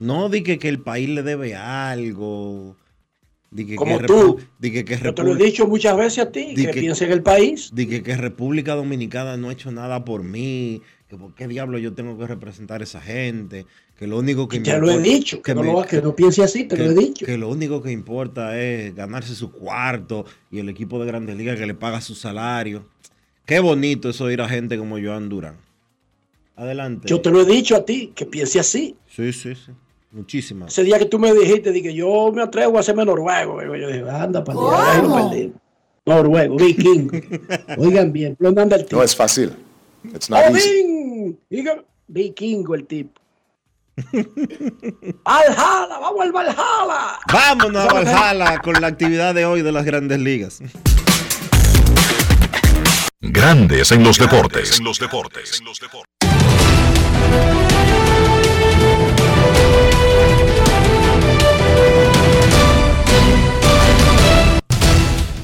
No 0.00 0.28
di 0.28 0.42
que, 0.42 0.58
que 0.58 0.68
el 0.68 0.80
país 0.80 1.08
le 1.08 1.22
debe 1.22 1.54
algo. 1.54 2.76
Que, 3.54 3.76
Como 3.76 3.98
que 3.98 4.06
tú. 4.06 4.38
Que, 4.60 4.84
que 4.84 4.96
Yo 4.96 5.14
te 5.14 5.22
lo 5.22 5.34
he 5.34 5.44
dicho 5.44 5.66
muchas 5.66 5.96
veces 5.96 6.18
a 6.24 6.32
ti, 6.32 6.54
que, 6.54 6.68
piense 6.68 7.04
en 7.04 7.12
el 7.12 7.22
país. 7.22 7.70
di 7.72 7.86
que, 7.86 8.02
que 8.02 8.16
República 8.16 8.74
Dominicana 8.74 9.36
no 9.36 9.48
ha 9.48 9.52
hecho 9.52 9.70
nada 9.72 10.04
por 10.04 10.22
mí, 10.22 10.80
que 11.08 11.16
por 11.16 11.34
qué 11.34 11.48
diablo 11.48 11.76
yo 11.78 11.92
tengo 11.92 12.16
que 12.16 12.26
representar 12.26 12.80
a 12.80 12.84
esa 12.84 13.00
gente, 13.00 13.66
que 13.98 14.06
lo 14.06 14.18
único 14.18 14.46
que 14.48 14.60
Te 14.60 14.72
me 14.72 14.78
lo 14.78 14.90
he 14.92 15.02
dicho, 15.02 15.42
que, 15.42 15.54
no, 15.54 15.62
me- 15.62 15.72
lo, 15.72 15.82
que 15.84 16.00
no 16.00 16.14
piense 16.14 16.42
así, 16.44 16.64
te 16.64 16.76
que, 16.76 16.84
lo 16.84 16.90
he 16.92 16.94
dicho. 16.94 17.26
que 17.26 17.36
lo 17.36 17.48
único 17.48 17.82
que 17.82 17.90
importa 17.90 18.58
es 18.58 18.94
ganarse 18.94 19.34
su 19.34 19.50
cuarto 19.50 20.24
y 20.50 20.60
el 20.60 20.68
equipo 20.68 20.98
de 21.00 21.06
Grandes 21.06 21.36
Ligas 21.36 21.58
que 21.58 21.66
le 21.66 21.74
paga 21.74 22.00
su 22.00 22.14
salario. 22.14 22.86
Qué 23.44 23.58
bonito 23.58 24.10
eso 24.10 24.30
ir 24.30 24.40
a 24.40 24.48
gente 24.48 24.78
como 24.78 24.96
Joan 24.98 25.28
Durán. 25.28 25.56
Adelante. 26.54 27.08
Yo 27.08 27.20
te 27.20 27.30
lo 27.30 27.40
he 27.40 27.44
dicho 27.44 27.74
a 27.74 27.84
ti, 27.84 28.12
que 28.14 28.26
piense 28.26 28.60
así. 28.60 28.94
Sí, 29.08 29.32
sí, 29.32 29.54
sí. 29.56 29.72
Muchísimas. 30.12 30.72
Ese 30.72 30.82
día 30.82 30.98
que 30.98 31.06
tú 31.06 31.18
me 31.18 31.32
dijiste, 31.32 31.70
dije, 31.70 31.94
yo 31.94 32.32
me 32.32 32.42
atrevo 32.42 32.76
a 32.76 32.80
hacerme 32.80 33.04
noruego. 33.04 33.62
Yo 33.62 33.88
dije, 33.88 34.04
anda, 34.10 34.42
para 34.42 34.58
lo. 34.58 35.52
Noruego, 36.04 36.56
vikingo. 36.56 37.16
Oigan 37.78 38.12
bien, 38.12 38.36
¿dónde 38.38 38.62
anda 38.62 38.76
el 38.76 38.84
tipo? 38.84 38.96
No 38.96 39.02
es 39.02 39.14
fácil. 39.14 39.54
It's 40.04 40.30
not 40.30 40.44
Vikingo 42.08 42.74
el 42.74 42.86
tipo. 42.86 43.20
¡Valhalla! 45.24 45.98
¡Vamos 46.00 46.20
al 46.22 46.32
Valhalla! 46.32 47.18
Vámonos 47.32 47.84
a 47.84 47.92
Valhalla 47.92 48.58
con 48.60 48.80
la 48.80 48.88
actividad 48.88 49.34
de 49.34 49.44
hoy 49.44 49.62
de 49.62 49.70
las 49.70 49.84
grandes 49.84 50.18
ligas. 50.18 50.60
Grandes 53.20 53.92
en 53.92 54.02
los 54.02 54.18
deportes. 54.18 54.78
En 54.78 54.84
los 54.84 54.98
deportes. 54.98 55.62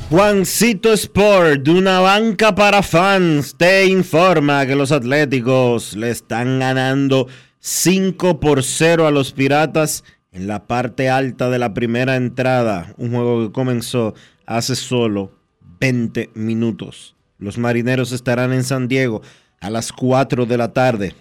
Juancito 0.08 0.92
Sport, 0.92 1.62
de 1.64 1.72
una 1.72 1.98
banca 1.98 2.54
para 2.54 2.80
fans, 2.84 3.56
te 3.56 3.86
informa 3.86 4.64
que 4.64 4.76
los 4.76 4.92
Atléticos 4.92 5.96
le 5.96 6.10
están 6.10 6.60
ganando 6.60 7.26
5 7.58 8.38
por 8.38 8.62
0 8.62 9.08
a 9.08 9.10
los 9.10 9.32
Piratas 9.32 10.04
en 10.30 10.46
la 10.46 10.68
parte 10.68 11.10
alta 11.10 11.50
de 11.50 11.58
la 11.58 11.74
primera 11.74 12.14
entrada. 12.14 12.94
Un 12.98 13.10
juego 13.10 13.48
que 13.48 13.52
comenzó 13.52 14.14
hace 14.46 14.76
solo 14.76 15.32
20 15.80 16.30
minutos. 16.34 17.16
Los 17.38 17.58
marineros 17.58 18.12
estarán 18.12 18.52
en 18.52 18.62
San 18.62 18.86
Diego 18.86 19.22
a 19.60 19.70
las 19.70 19.90
4 19.90 20.46
de 20.46 20.56
la 20.56 20.72
tarde. 20.72 21.14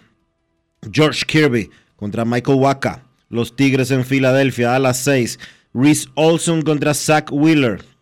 George 0.91 1.25
Kirby 1.25 1.71
contra 1.95 2.23
Michael 2.23 2.59
Waka. 2.59 3.03
Los 3.29 3.55
Tigres 3.55 3.89
en 3.89 4.05
Filadelfia 4.05 4.75
a 4.75 4.79
las 4.79 4.97
6. 4.97 5.39
Reese 5.73 6.07
Olson 6.13 6.61
contra 6.61 6.93
Zach 6.93 7.31
Wheeler. 7.31 7.94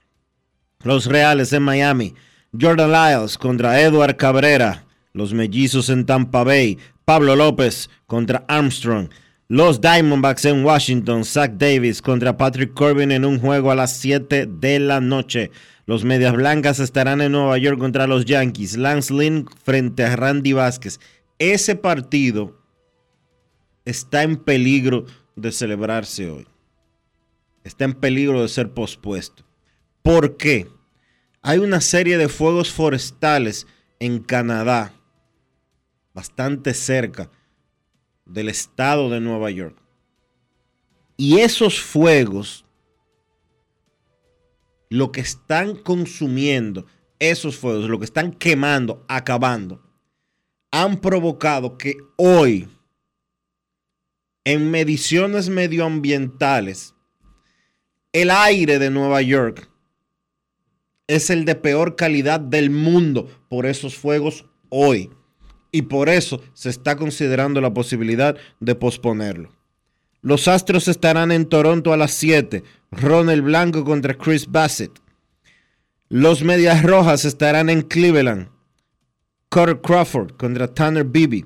Los 0.84 1.06
Reales 1.06 1.54
en 1.54 1.64
Miami. 1.64 2.14
Jordan 2.60 2.92
Lyles 2.92 3.38
contra 3.38 3.80
Edward 3.80 4.18
Cabrera. 4.18 4.86
Los 5.14 5.34
Mellizos 5.34 5.90
en 5.90 6.06
Tampa 6.06 6.44
Bay. 6.44 6.78
Pablo 7.06 7.36
López 7.36 7.90
contra 8.06 8.44
Armstrong. 8.48 9.10
Los 9.48 9.80
Diamondbacks 9.80 10.46
en 10.46 10.66
Washington. 10.66 11.24
Zach 11.24 11.54
Davis 11.54 12.02
contra 12.02 12.36
Patrick 12.36 12.74
Corbin 12.74 13.12
en 13.12 13.24
un 13.24 13.40
juego 13.40 13.72
a 13.72 13.76
las 13.76 13.96
7 13.98 14.46
de 14.46 14.80
la 14.80 15.00
noche. 15.00 15.52
Los 15.86 16.04
Medias 16.04 16.34
Blancas 16.34 16.80
estarán 16.80 17.22
en 17.22 17.32
Nueva 17.32 17.58
York 17.58 17.80
contra 17.80 18.06
los 18.06 18.26
Yankees. 18.26 18.78
Lance 18.78 19.14
Lynn 19.14 19.48
frente 19.64 20.04
a 20.04 20.16
Randy 20.16 20.54
Vázquez. 20.54 21.00
Ese 21.40 21.76
partido 21.76 22.58
está 23.86 24.24
en 24.24 24.38
peligro 24.38 25.06
de 25.36 25.52
celebrarse 25.52 26.30
hoy. 26.30 26.48
Está 27.64 27.86
en 27.86 27.94
peligro 27.94 28.42
de 28.42 28.50
ser 28.50 28.74
pospuesto. 28.74 29.43
¿Por 30.04 30.36
qué? 30.36 30.68
Hay 31.42 31.60
una 31.60 31.80
serie 31.80 32.18
de 32.18 32.28
fuegos 32.28 32.72
forestales 32.72 33.66
en 34.00 34.20
Canadá, 34.20 34.94
bastante 36.14 36.74
cerca 36.74 37.32
del 38.26 38.50
estado 38.50 39.10
de 39.10 39.22
Nueva 39.22 39.50
York. 39.50 39.78
Y 41.16 41.40
esos 41.40 41.82
fuegos, 41.82 42.66
lo 44.90 45.14
que 45.14 45.22
están 45.22 45.76
consumiendo, 45.76 46.86
esos 47.20 47.56
fuegos, 47.58 47.90
lo 47.90 47.98
que 47.98 48.06
están 48.06 48.34
quemando, 48.34 49.06
acabando, 49.08 49.82
han 50.70 51.00
provocado 51.00 51.78
que 51.78 51.96
hoy, 52.18 52.68
en 54.44 54.70
mediciones 54.70 55.48
medioambientales, 55.48 56.94
el 58.12 58.30
aire 58.30 58.80
de 58.80 58.90
Nueva 58.90 59.22
York 59.22 59.73
es 61.08 61.30
el 61.30 61.46
de 61.46 61.56
peor 61.56 61.96
calidad 61.96 62.40
del 62.40 62.70
mundo 62.70 63.30
por 63.50 63.66
esos 63.66 63.96
fuegos 63.96 64.46
hoy. 64.70 65.10
Y 65.72 65.84
por 65.84 66.08
eso 66.10 66.42
se 66.54 66.70
está 66.70 66.96
considerando 66.96 67.60
la 67.60 67.74
posibilidad 67.74 68.38
de 68.60 68.76
posponerlo. 68.76 69.50
Los 70.22 70.48
Astros 70.48 70.88
estarán 70.88 71.32
en 71.32 71.46
Toronto 71.46 71.92
a 71.92 71.98
las 71.98 72.12
7. 72.12 72.64
Ronald 72.92 73.44
Blanco 73.44 73.84
contra 73.84 74.14
Chris 74.14 74.48
Bassett. 74.48 74.92
Los 76.10 76.44
Medias 76.44 76.84
Rojas 76.84 77.26
estarán 77.26 77.70
en 77.70 77.82
Cleveland. 77.82 78.50
Carter 79.50 79.82
Crawford 79.82 80.38
contra 80.38 80.68
Tanner 80.68 81.04
Beebe. 81.04 81.46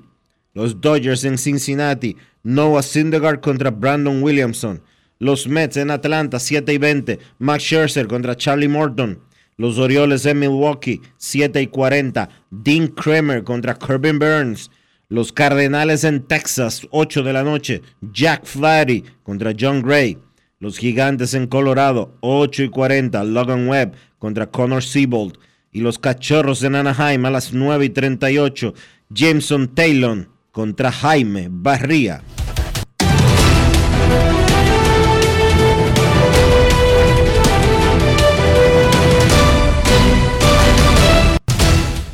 Los 0.52 0.80
Dodgers 0.80 1.24
en 1.24 1.38
Cincinnati. 1.38 2.16
Noah 2.42 2.82
Syndergaard 2.82 3.40
contra 3.40 3.70
Brandon 3.70 4.22
Williamson. 4.22 4.82
Los 5.18 5.48
Mets 5.48 5.76
en 5.76 5.90
Atlanta, 5.90 6.38
7 6.38 6.72
y 6.72 6.78
20. 6.78 7.18
Max 7.38 7.64
Scherzer 7.64 8.06
contra 8.06 8.36
Charlie 8.36 8.68
Morton. 8.68 9.18
Los 9.58 9.76
Orioles 9.76 10.24
en 10.24 10.38
Milwaukee, 10.38 11.02
7 11.16 11.60
y 11.60 11.66
40. 11.66 12.28
Dean 12.48 12.86
Kramer 12.86 13.42
contra 13.42 13.74
Corbin 13.74 14.20
Burns. 14.20 14.70
Los 15.08 15.32
Cardenales 15.32 16.04
en 16.04 16.22
Texas, 16.22 16.86
8 16.92 17.24
de 17.24 17.32
la 17.32 17.42
noche. 17.42 17.82
Jack 18.00 18.44
Flaherty 18.44 19.02
contra 19.24 19.52
John 19.58 19.82
Gray. 19.82 20.16
Los 20.60 20.78
Gigantes 20.78 21.34
en 21.34 21.48
Colorado, 21.48 22.16
8 22.20 22.62
y 22.62 22.68
40. 22.68 23.24
Logan 23.24 23.68
Webb 23.68 23.94
contra 24.20 24.48
Connor 24.48 24.84
Siebold. 24.84 25.38
Y 25.72 25.80
los 25.80 25.98
Cachorros 25.98 26.62
en 26.62 26.76
Anaheim 26.76 27.26
a 27.26 27.30
las 27.30 27.52
9 27.52 27.86
y 27.86 27.90
38. 27.90 28.74
Jameson 29.10 29.74
Taylor 29.74 30.28
contra 30.52 30.92
Jaime 30.92 31.48
Barría. 31.50 32.22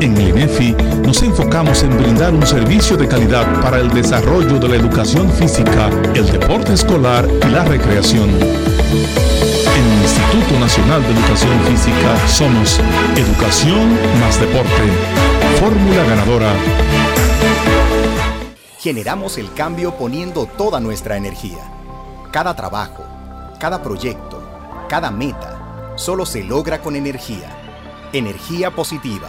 En 0.00 0.16
el 0.16 0.28
INEFI 0.28 0.76
nos 1.02 1.20
enfocamos 1.22 1.82
en 1.82 1.96
brindar 1.96 2.32
un 2.32 2.46
servicio 2.46 2.96
de 2.96 3.08
calidad 3.08 3.60
para 3.60 3.80
el 3.80 3.90
desarrollo 3.90 4.60
de 4.60 4.68
la 4.68 4.76
educación 4.76 5.28
física, 5.32 5.90
el 6.14 6.30
deporte 6.30 6.74
escolar 6.74 7.28
y 7.28 7.50
la 7.50 7.64
recreación. 7.64 8.28
En 8.30 9.92
el 9.92 10.02
Instituto 10.02 10.60
Nacional 10.60 11.02
de 11.02 11.08
Educación 11.08 11.60
Física 11.62 12.28
somos 12.28 12.78
Educación 13.16 13.98
más 14.20 14.38
Deporte. 14.38 14.70
Fórmula 15.58 16.04
ganadora. 16.04 16.52
Generamos 18.78 19.36
el 19.36 19.52
cambio 19.52 19.96
poniendo 19.96 20.46
toda 20.46 20.78
nuestra 20.78 21.16
energía. 21.16 21.72
Cada 22.30 22.54
trabajo, 22.54 23.04
cada 23.58 23.82
proyecto, 23.82 24.40
cada 24.88 25.10
meta, 25.10 25.92
solo 25.96 26.24
se 26.24 26.44
logra 26.44 26.80
con 26.80 26.94
energía. 26.94 27.50
Energía 28.12 28.70
positiva 28.70 29.28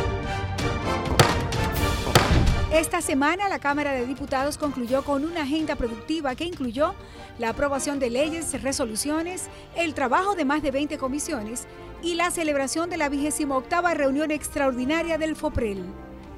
Esta 2.71 3.01
semana 3.01 3.49
la 3.49 3.59
Cámara 3.59 3.91
de 3.91 4.05
Diputados 4.05 4.57
concluyó 4.57 5.03
con 5.03 5.25
una 5.25 5.41
agenda 5.41 5.75
productiva 5.75 6.35
que 6.35 6.45
incluyó 6.45 6.95
la 7.37 7.49
aprobación 7.49 7.99
de 7.99 8.09
leyes, 8.09 8.63
resoluciones, 8.63 9.49
el 9.75 9.93
trabajo 9.93 10.35
de 10.35 10.45
más 10.45 10.61
de 10.61 10.71
20 10.71 10.97
comisiones 10.97 11.67
y 12.01 12.15
la 12.15 12.31
celebración 12.31 12.89
de 12.89 12.95
la 12.95 13.09
28 13.09 13.93
reunión 13.93 14.31
extraordinaria 14.31 15.17
del 15.17 15.35
FOPREL. 15.35 15.83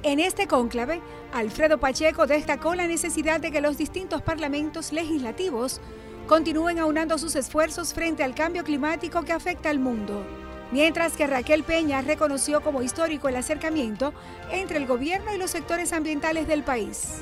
En 0.01 0.19
este 0.19 0.47
cónclave, 0.47 1.01
Alfredo 1.33 1.77
Pacheco 1.77 2.25
destacó 2.25 2.73
la 2.73 2.87
necesidad 2.87 3.39
de 3.39 3.51
que 3.51 3.61
los 3.61 3.77
distintos 3.77 4.23
parlamentos 4.23 4.91
legislativos 4.91 5.81
continúen 6.25 6.79
aunando 6.79 7.19
sus 7.19 7.35
esfuerzos 7.35 7.93
frente 7.93 8.23
al 8.23 8.33
cambio 8.33 8.63
climático 8.63 9.21
que 9.21 9.33
afecta 9.33 9.69
al 9.69 9.77
mundo 9.77 10.42
mientras 10.73 11.15
que 11.15 11.27
Raquel 11.27 11.63
Peña 11.63 12.01
reconoció 12.01 12.61
como 12.61 12.81
histórico 12.81 13.29
el 13.29 13.35
acercamiento 13.35 14.11
entre 14.51 14.77
el 14.77 14.87
gobierno 14.87 15.33
y 15.33 15.37
los 15.37 15.51
sectores 15.51 15.93
ambientales 15.93 16.47
del 16.47 16.63
país. 16.63 17.21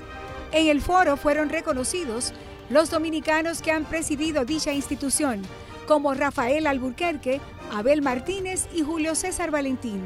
En 0.54 0.68
el 0.68 0.82
foro 0.82 1.18
fueron 1.18 1.50
reconocidos 1.50 2.34
los 2.70 2.90
dominicanos 2.90 3.62
que 3.62 3.74
han 3.74 3.84
presidido 3.84 4.46
dicha 4.46 4.72
institución, 4.72 5.42
como 5.86 6.14
Rafael 6.14 6.66
Alburquerque, 6.66 7.42
Abel 7.74 8.02
Martínez 8.02 8.70
y 8.74 8.84
Julio 8.84 9.16
César 9.16 9.52
Valentín. 9.52 10.02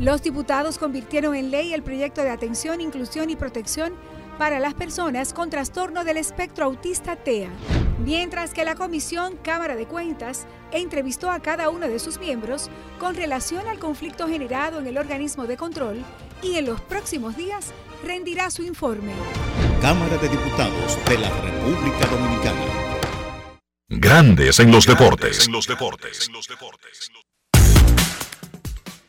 Los 0.00 0.22
diputados 0.22 0.78
convirtieron 0.78 1.34
en 1.34 1.50
ley 1.50 1.74
el 1.74 1.82
proyecto 1.82 2.22
de 2.22 2.30
atención, 2.30 2.80
inclusión 2.80 3.28
y 3.28 3.36
protección 3.36 3.92
para 4.38 4.60
las 4.60 4.74
personas 4.74 5.32
con 5.32 5.50
trastorno 5.50 6.04
del 6.04 6.16
espectro 6.16 6.66
autista 6.66 7.16
TEA, 7.16 7.50
mientras 8.04 8.52
que 8.52 8.64
la 8.64 8.74
Comisión 8.74 9.36
Cámara 9.42 9.76
de 9.76 9.86
Cuentas 9.86 10.46
entrevistó 10.72 11.30
a 11.30 11.40
cada 11.40 11.70
uno 11.70 11.88
de 11.88 11.98
sus 11.98 12.18
miembros 12.18 12.70
con 12.98 13.14
relación 13.14 13.66
al 13.68 13.78
conflicto 13.78 14.28
generado 14.28 14.80
en 14.80 14.86
el 14.86 14.98
organismo 14.98 15.46
de 15.46 15.56
control 15.56 16.04
y 16.42 16.56
en 16.56 16.66
los 16.66 16.80
próximos 16.80 17.36
días 17.36 17.72
rendirá 18.04 18.50
su 18.50 18.62
informe. 18.62 19.12
Cámara 19.80 20.16
de 20.18 20.28
Diputados 20.28 20.98
de 21.08 21.18
la 21.18 21.30
República 21.40 22.06
Dominicana. 22.06 22.60
Grandes 23.88 24.60
en 24.60 24.70
los 24.70 24.86
deportes. 24.86 25.48
Los 25.48 25.66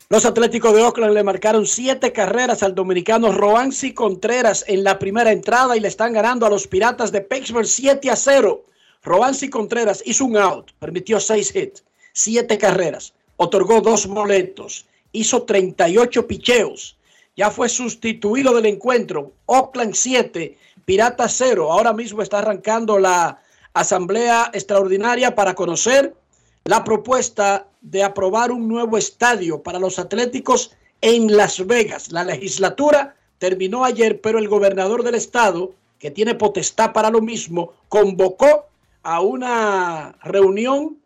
Atléticos 0.10 0.74
de 0.74 0.82
Oakland 0.84 1.14
le 1.14 1.24
marcaron 1.24 1.68
siete 1.68 2.14
carreras 2.14 2.64
al 2.64 2.74
dominicano 2.74 3.34
Roansi 3.34 3.94
Contreras 3.94 4.64
en 4.68 4.84
la 4.86 4.98
primera 5.00 5.34
entrada 5.34 5.76
y 5.76 5.82
le 5.82 5.90
están 5.90 6.14
ganando 6.14 6.46
a 6.46 6.50
los 6.50 6.66
Piratas 6.66 7.12
de 7.12 7.22
Pittsburgh 7.22 7.68
7 7.68 8.10
a 8.10 8.16
0. 8.16 8.64
Roansi 9.04 9.50
Contreras 9.50 10.02
hizo 10.06 10.24
un 10.24 10.38
out, 10.38 10.72
permitió 10.80 11.20
seis 11.20 11.54
hits, 11.54 11.84
siete 12.14 12.58
carreras, 12.58 13.14
otorgó 13.36 13.82
dos 13.82 14.08
boletos, 14.08 14.86
hizo 15.12 15.44
38 15.44 16.26
picheos. 16.26 16.98
Ya 17.36 17.52
fue 17.52 17.68
sustituido 17.70 18.56
del 18.56 18.66
encuentro. 18.66 19.34
Oakland 19.46 19.94
7, 19.94 20.58
Piratas 20.86 21.36
0. 21.38 21.72
Ahora 21.72 21.92
mismo 21.94 22.22
está 22.22 22.40
arrancando 22.40 22.98
la 22.98 23.42
asamblea 23.74 24.50
extraordinaria 24.54 25.36
para 25.36 25.54
conocer 25.54 26.16
la 26.64 26.84
propuesta 26.84 27.68
de 27.90 28.04
aprobar 28.04 28.52
un 28.52 28.68
nuevo 28.68 28.98
estadio 28.98 29.64
para 29.64 29.80
los 29.80 29.98
Atléticos 29.98 30.76
en 31.00 31.36
Las 31.38 31.66
Vegas. 31.66 32.12
La 32.12 32.26
legislatura 32.26 33.16
terminó 33.38 33.86
ayer, 33.86 34.20
pero 34.20 34.40
el 34.40 34.50
gobernador 34.50 35.04
del 35.04 35.16
estado, 35.16 35.74
que 35.98 36.12
tiene 36.12 36.36
potestad 36.36 36.92
para 36.92 37.10
lo 37.10 37.22
mismo, 37.22 37.74
convocó 37.88 38.66
a 39.04 39.22
una 39.22 40.18
reunión 40.22 40.98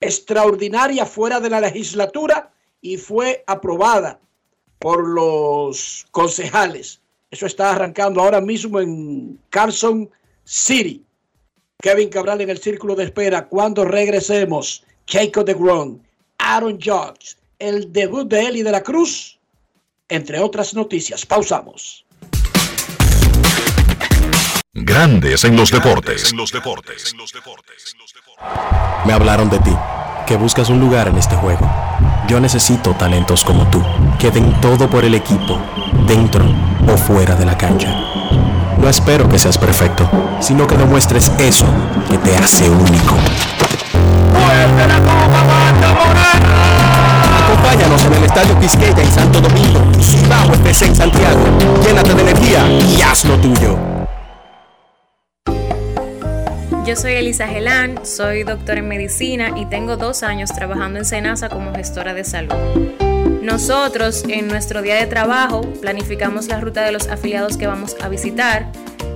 extraordinaria 0.00 1.06
fuera 1.06 1.38
de 1.38 1.50
la 1.50 1.60
legislatura 1.60 2.50
y 2.80 2.96
fue 2.96 3.44
aprobada 3.46 4.18
por 4.80 5.06
los 5.06 6.08
concejales. 6.10 7.00
Eso 7.30 7.46
está 7.46 7.70
arrancando 7.70 8.20
ahora 8.20 8.40
mismo 8.40 8.80
en 8.80 9.38
Carson 9.50 10.10
City. 10.42 11.04
Kevin 11.80 12.08
Cabral 12.08 12.40
en 12.40 12.50
el 12.50 12.58
círculo 12.58 12.96
de 12.96 13.04
espera. 13.04 13.46
Cuando 13.46 13.84
regresemos, 13.84 14.84
Jacob 15.06 15.44
de 15.44 15.54
Gron, 15.54 16.02
Aaron 16.38 16.78
Judge, 16.80 17.36
el 17.58 17.92
debut 17.92 18.28
de 18.28 18.46
Eli 18.46 18.62
de 18.62 18.70
la 18.70 18.82
Cruz, 18.82 19.38
entre 20.08 20.40
otras 20.40 20.74
noticias. 20.74 21.26
Pausamos. 21.26 22.04
Grandes 24.72 25.44
en 25.44 25.56
los 25.56 25.70
deportes. 25.70 26.32
Me 29.04 29.12
hablaron 29.12 29.50
de 29.50 29.58
ti, 29.58 29.76
que 30.26 30.36
buscas 30.36 30.70
un 30.70 30.78
lugar 30.80 31.08
en 31.08 31.18
este 31.18 31.36
juego. 31.36 31.68
Yo 32.28 32.38
necesito 32.38 32.94
talentos 32.94 33.44
como 33.44 33.68
tú, 33.70 33.82
que 34.18 34.30
den 34.30 34.60
todo 34.60 34.88
por 34.88 35.04
el 35.04 35.14
equipo, 35.14 35.60
dentro 36.06 36.44
o 36.86 36.96
fuera 36.96 37.34
de 37.34 37.44
la 37.44 37.58
cancha. 37.58 37.92
No 38.78 38.88
espero 38.88 39.28
que 39.28 39.38
seas 39.38 39.58
perfecto, 39.58 40.08
sino 40.40 40.66
que 40.66 40.76
demuestres 40.76 41.30
eso 41.38 41.66
que 42.08 42.16
te 42.18 42.36
hace 42.36 42.70
único. 42.70 43.16
Acompáñanos 47.44 48.04
en 48.04 48.12
el 48.14 48.24
Estadio 48.24 48.58
Quisqueya 48.60 49.02
en 49.02 49.12
Santo 49.12 49.40
Domingo, 49.40 49.80
Cibao 50.00 50.52
FC 50.54 50.86
en 50.86 50.96
Santiago. 50.96 51.40
Llénate 51.84 52.14
de 52.14 52.22
energía 52.22 52.68
y 52.68 53.00
haz 53.02 53.24
lo 53.24 53.36
tuyo. 53.38 53.78
Yo 56.84 56.96
soy 56.96 57.12
Elisa 57.12 57.46
Gelán, 57.46 58.04
soy 58.04 58.42
doctora 58.42 58.80
en 58.80 58.88
medicina 58.88 59.52
y 59.56 59.66
tengo 59.66 59.96
dos 59.96 60.22
años 60.22 60.50
trabajando 60.50 60.98
en 60.98 61.04
Senasa 61.04 61.48
como 61.48 61.72
gestora 61.74 62.14
de 62.14 62.24
salud. 62.24 62.54
Nosotros 63.42 64.24
en 64.28 64.48
nuestro 64.48 64.82
día 64.82 64.96
de 64.96 65.06
trabajo 65.06 65.60
planificamos 65.80 66.48
la 66.48 66.60
ruta 66.60 66.82
de 66.82 66.92
los 66.92 67.08
afiliados 67.08 67.56
que 67.56 67.66
vamos 67.66 67.96
a 68.02 68.08
visitar 68.08 68.66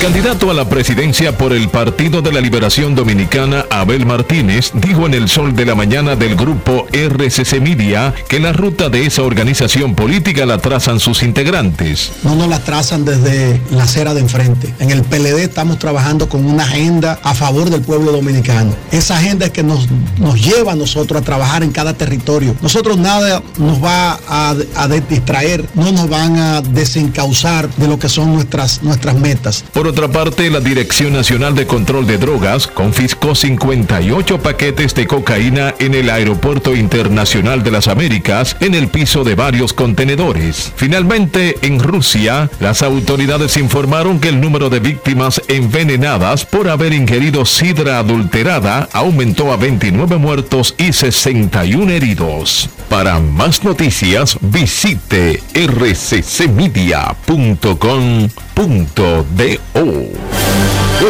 candidato 0.00 0.50
a 0.50 0.54
la 0.54 0.66
presidencia 0.66 1.36
por 1.36 1.52
el 1.52 1.68
Partido 1.68 2.22
de 2.22 2.32
la 2.32 2.40
Liberación 2.40 2.94
Dominicana, 2.94 3.66
Abel 3.68 4.06
Martínez, 4.06 4.70
dijo 4.72 5.04
en 5.04 5.12
el 5.12 5.28
sol 5.28 5.54
de 5.54 5.66
la 5.66 5.74
mañana 5.74 6.16
del 6.16 6.36
grupo 6.36 6.86
RCC 6.90 7.60
Media 7.60 8.14
que 8.26 8.40
la 8.40 8.54
ruta 8.54 8.88
de 8.88 9.04
esa 9.04 9.22
organización 9.22 9.94
política 9.94 10.46
la 10.46 10.56
trazan 10.56 11.00
sus 11.00 11.22
integrantes. 11.22 12.12
no 12.22 12.34
nos 12.34 12.48
la 12.48 12.60
trazan 12.60 13.04
desde 13.04 13.60
la 13.72 13.84
acera 13.84 14.14
de 14.14 14.20
enfrente. 14.20 14.74
En 14.78 14.90
el 14.90 15.02
PLD 15.02 15.42
estamos 15.42 15.78
trabajando 15.78 16.30
con 16.30 16.46
una 16.46 16.62
agenda 16.62 17.18
a 17.22 17.34
favor 17.34 17.68
del 17.68 17.82
pueblo 17.82 18.10
dominicano. 18.10 18.74
Esa 18.90 19.18
agenda 19.18 19.46
es 19.46 19.52
que 19.52 19.62
nos, 19.62 19.86
nos 20.18 20.40
lleva 20.40 20.72
a 20.72 20.76
nosotros 20.76 21.20
a 21.20 21.24
trabajar 21.24 21.62
en 21.62 21.72
cada 21.72 21.92
territorio. 21.92 22.56
Nosotros 22.62 22.96
nada 22.96 23.42
nos 23.58 23.84
va 23.84 24.18
a, 24.26 24.54
a 24.76 24.88
distraer, 24.88 25.68
no 25.74 25.92
nos 25.92 26.08
van 26.08 26.38
a 26.38 26.62
desencauzar 26.62 27.68
de 27.76 27.86
lo 27.86 27.98
que 27.98 28.08
son 28.08 28.32
nuestras, 28.32 28.82
nuestras 28.82 29.14
metas. 29.16 29.62
Por 29.74 29.89
otra 29.90 30.06
parte, 30.06 30.48
la 30.50 30.60
Dirección 30.60 31.12
Nacional 31.14 31.56
de 31.56 31.66
Control 31.66 32.06
de 32.06 32.16
Drogas 32.16 32.68
confiscó 32.68 33.34
58 33.34 34.40
paquetes 34.40 34.94
de 34.94 35.08
cocaína 35.08 35.74
en 35.80 35.94
el 35.94 36.10
Aeropuerto 36.10 36.76
Internacional 36.76 37.64
de 37.64 37.72
las 37.72 37.88
Américas 37.88 38.56
en 38.60 38.76
el 38.76 38.86
piso 38.86 39.24
de 39.24 39.34
varios 39.34 39.72
contenedores. 39.72 40.72
Finalmente, 40.76 41.56
en 41.62 41.80
Rusia, 41.80 42.48
las 42.60 42.82
autoridades 42.82 43.56
informaron 43.56 44.20
que 44.20 44.28
el 44.28 44.40
número 44.40 44.70
de 44.70 44.78
víctimas 44.78 45.42
envenenadas 45.48 46.44
por 46.46 46.68
haber 46.68 46.92
ingerido 46.92 47.44
sidra 47.44 47.98
adulterada 47.98 48.88
aumentó 48.92 49.52
a 49.52 49.56
29 49.56 50.18
muertos 50.18 50.76
y 50.78 50.92
61 50.92 51.90
heridos. 51.90 52.70
Para 52.88 53.18
más 53.18 53.64
noticias, 53.64 54.38
visite 54.40 55.42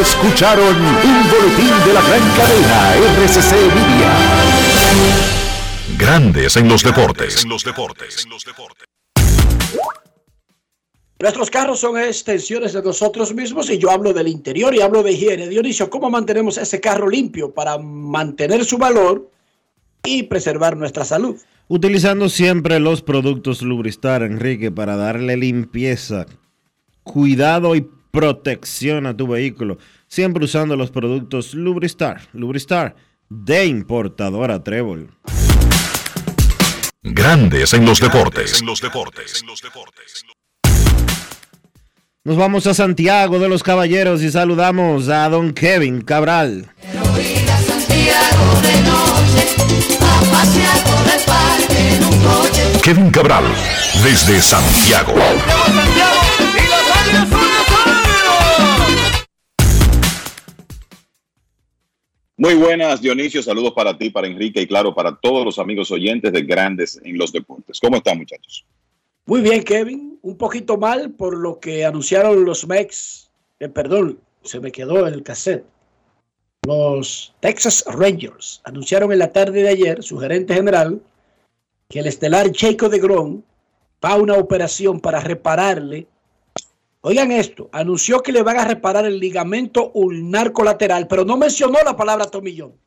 Escucharon 0.01 0.77
un 0.77 1.31
boletín 1.31 1.75
de 1.85 1.93
la 1.93 2.01
gran 2.01 2.23
cadena 2.37 2.95
RCC 2.95 3.53
Media. 3.75 4.13
Grandes 5.99 6.57
en 6.57 6.69
los 6.69 6.85
deportes. 6.85 7.45
Nuestros 11.19 11.51
carros 11.51 11.81
son 11.81 11.99
extensiones 11.99 12.73
de 12.73 12.83
nosotros 12.85 13.35
mismos 13.35 13.69
y 13.69 13.79
yo 13.79 13.91
hablo 13.91 14.13
del 14.13 14.29
interior 14.29 14.73
y 14.73 14.81
hablo 14.81 15.03
de 15.03 15.11
higiene. 15.11 15.49
Dionisio, 15.49 15.91
¿cómo 15.91 16.09
mantenemos 16.09 16.57
ese 16.57 16.81
carro 16.81 17.11
limpio 17.11 17.53
para 17.53 17.79
mantener 17.79 18.65
su 18.65 18.79
valor 18.79 19.29
y 20.05 20.23
preservar 20.23 20.77
nuestra 20.77 21.05
salud? 21.05 21.37
Utilizando 21.67 22.29
siempre 22.29 22.79
los 22.79 23.03
productos 23.03 23.61
Lubristar, 23.63 24.23
Enrique, 24.23 24.71
para 24.71 24.95
darle 24.95 25.37
limpieza, 25.37 26.27
cuidado 27.03 27.75
y 27.75 27.87
protección 28.11 29.07
a 29.07 29.17
tu 29.17 29.27
vehículo. 29.27 29.79
Siempre 30.07 30.45
usando 30.45 30.77
los 30.77 30.91
productos 30.91 31.55
Lubristar. 31.55 32.23
Lubristar 32.33 32.97
de 33.29 33.67
importadora 33.67 34.63
Trébol. 34.63 35.11
Grandes 37.03 37.73
en 37.73 37.87
los 37.87 38.01
deportes. 38.01 38.63
Nos 42.23 42.37
vamos 42.37 42.67
a 42.67 42.75
Santiago 42.75 43.39
de 43.39 43.49
los 43.49 43.63
Caballeros 43.63 44.23
y 44.23 44.31
saludamos 44.31 45.09
a 45.09 45.29
don 45.31 45.55
Kevin 45.55 46.03
Cabral. 46.03 46.71
Kevin 52.83 53.11
Cabral, 53.11 53.45
desde 54.03 54.41
Santiago. 54.43 55.15
Muy 62.41 62.55
buenas, 62.55 63.03
Dionisio. 63.03 63.43
Saludos 63.43 63.75
para 63.75 63.99
ti, 63.99 64.09
para 64.09 64.27
Enrique 64.27 64.63
y 64.63 64.67
claro, 64.67 64.95
para 64.95 65.15
todos 65.15 65.45
los 65.45 65.59
amigos 65.59 65.91
oyentes 65.91 66.33
de 66.33 66.41
Grandes 66.41 66.99
en 67.05 67.19
los 67.19 67.33
Deportes. 67.33 67.79
¿Cómo 67.79 67.99
están, 67.99 68.17
muchachos? 68.17 68.65
Muy 69.27 69.43
bien, 69.43 69.63
Kevin. 69.63 70.19
Un 70.23 70.39
poquito 70.39 70.79
mal 70.79 71.11
por 71.11 71.37
lo 71.37 71.61
que 71.61 71.85
anunciaron 71.85 72.45
los 72.47 72.67
Mex. 72.67 73.31
eh, 73.59 73.69
perdón, 73.69 74.19
se 74.43 74.59
me 74.59 74.73
quedó 74.73 75.07
el 75.07 75.23
cassette. 75.23 75.67
Los 76.67 77.35
Texas 77.41 77.85
Rangers 77.87 78.63
anunciaron 78.65 79.13
en 79.13 79.19
la 79.19 79.33
tarde 79.33 79.63
de 79.63 79.69
ayer, 79.69 80.03
su 80.03 80.19
gerente 80.19 80.55
general, 80.55 81.03
que 81.91 82.01
el 82.01 82.07
estelar 82.07 82.51
Jacob 82.55 82.91
de 82.91 83.01
Grom 83.01 83.43
va 84.03 84.13
a 84.13 84.17
una 84.17 84.35
operación 84.35 84.99
para 85.01 85.21
repararle. 85.21 86.07
Oigan 87.03 87.33
esto, 87.33 87.71
anunció 87.73 88.21
que 88.23 88.33
le 88.33 88.43
van 88.43 88.59
a 88.59 88.65
reparar 88.67 89.07
el 89.07 89.19
ligamento 89.19 89.91
ulnar 89.95 90.53
colateral, 90.53 91.07
pero 91.07 91.25
no 91.25 91.37
mencionó 91.39 91.79
la 91.83 91.97
palabra 91.97 92.27
tomillón. 92.27 92.79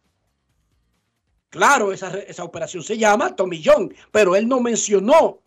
Claro, 1.49 1.91
esa, 1.91 2.43
operación 2.43 2.84
se 2.84 2.97
llama 2.97 3.36
tomillón, 3.36 3.93
pero 4.11 4.36
él 4.36 4.47
no 4.47 4.59
mencionó 4.59 5.39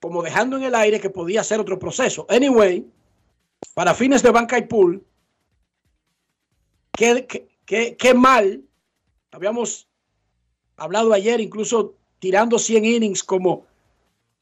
como 0.00 0.22
dejando 0.22 0.56
en 0.56 0.62
el 0.64 0.74
aire 0.74 1.00
que 1.00 1.10
podía 1.10 1.42
ser 1.44 1.60
otro 1.60 1.78
proceso. 1.78 2.26
Anyway, 2.28 2.86
para 3.74 3.94
fines 3.94 4.22
de 4.22 4.30
banca 4.30 4.56
y 4.58 4.62
pool, 4.62 5.04
qué- 6.92 7.26
qué 7.66 8.14
mal. 8.14 8.62
Habíamos 9.30 9.88
hablado 10.76 11.12
ayer, 11.12 11.40
incluso 11.40 11.94
tirando 12.18 12.58
100 12.58 12.84
innings 12.84 13.22
como 13.22 13.66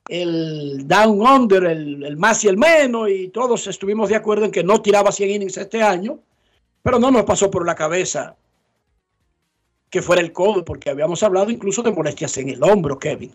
el 0.08 0.86
down 0.86 1.20
under, 1.20 1.64
el, 1.64 2.04
el 2.04 2.16
más 2.16 2.44
y 2.44 2.48
el 2.48 2.56
menos, 2.56 3.10
y 3.10 3.28
todos 3.28 3.66
estuvimos 3.66 4.08
de 4.08 4.16
acuerdo 4.16 4.44
en 4.44 4.50
que 4.50 4.64
no 4.64 4.80
tiraba 4.80 5.12
100 5.12 5.30
innings 5.30 5.56
este 5.56 5.82
año, 5.82 6.20
pero 6.82 6.98
no 6.98 7.10
nos 7.10 7.24
pasó 7.24 7.50
por 7.50 7.66
la 7.66 7.74
cabeza 7.74 8.36
que 9.90 10.02
fuera 10.02 10.22
el 10.22 10.32
codo, 10.32 10.64
porque 10.64 10.90
habíamos 10.90 11.22
hablado 11.22 11.50
incluso 11.50 11.82
de 11.82 11.92
molestias 11.92 12.36
en 12.38 12.50
el 12.50 12.62
hombro, 12.62 12.98
Kevin. 12.98 13.32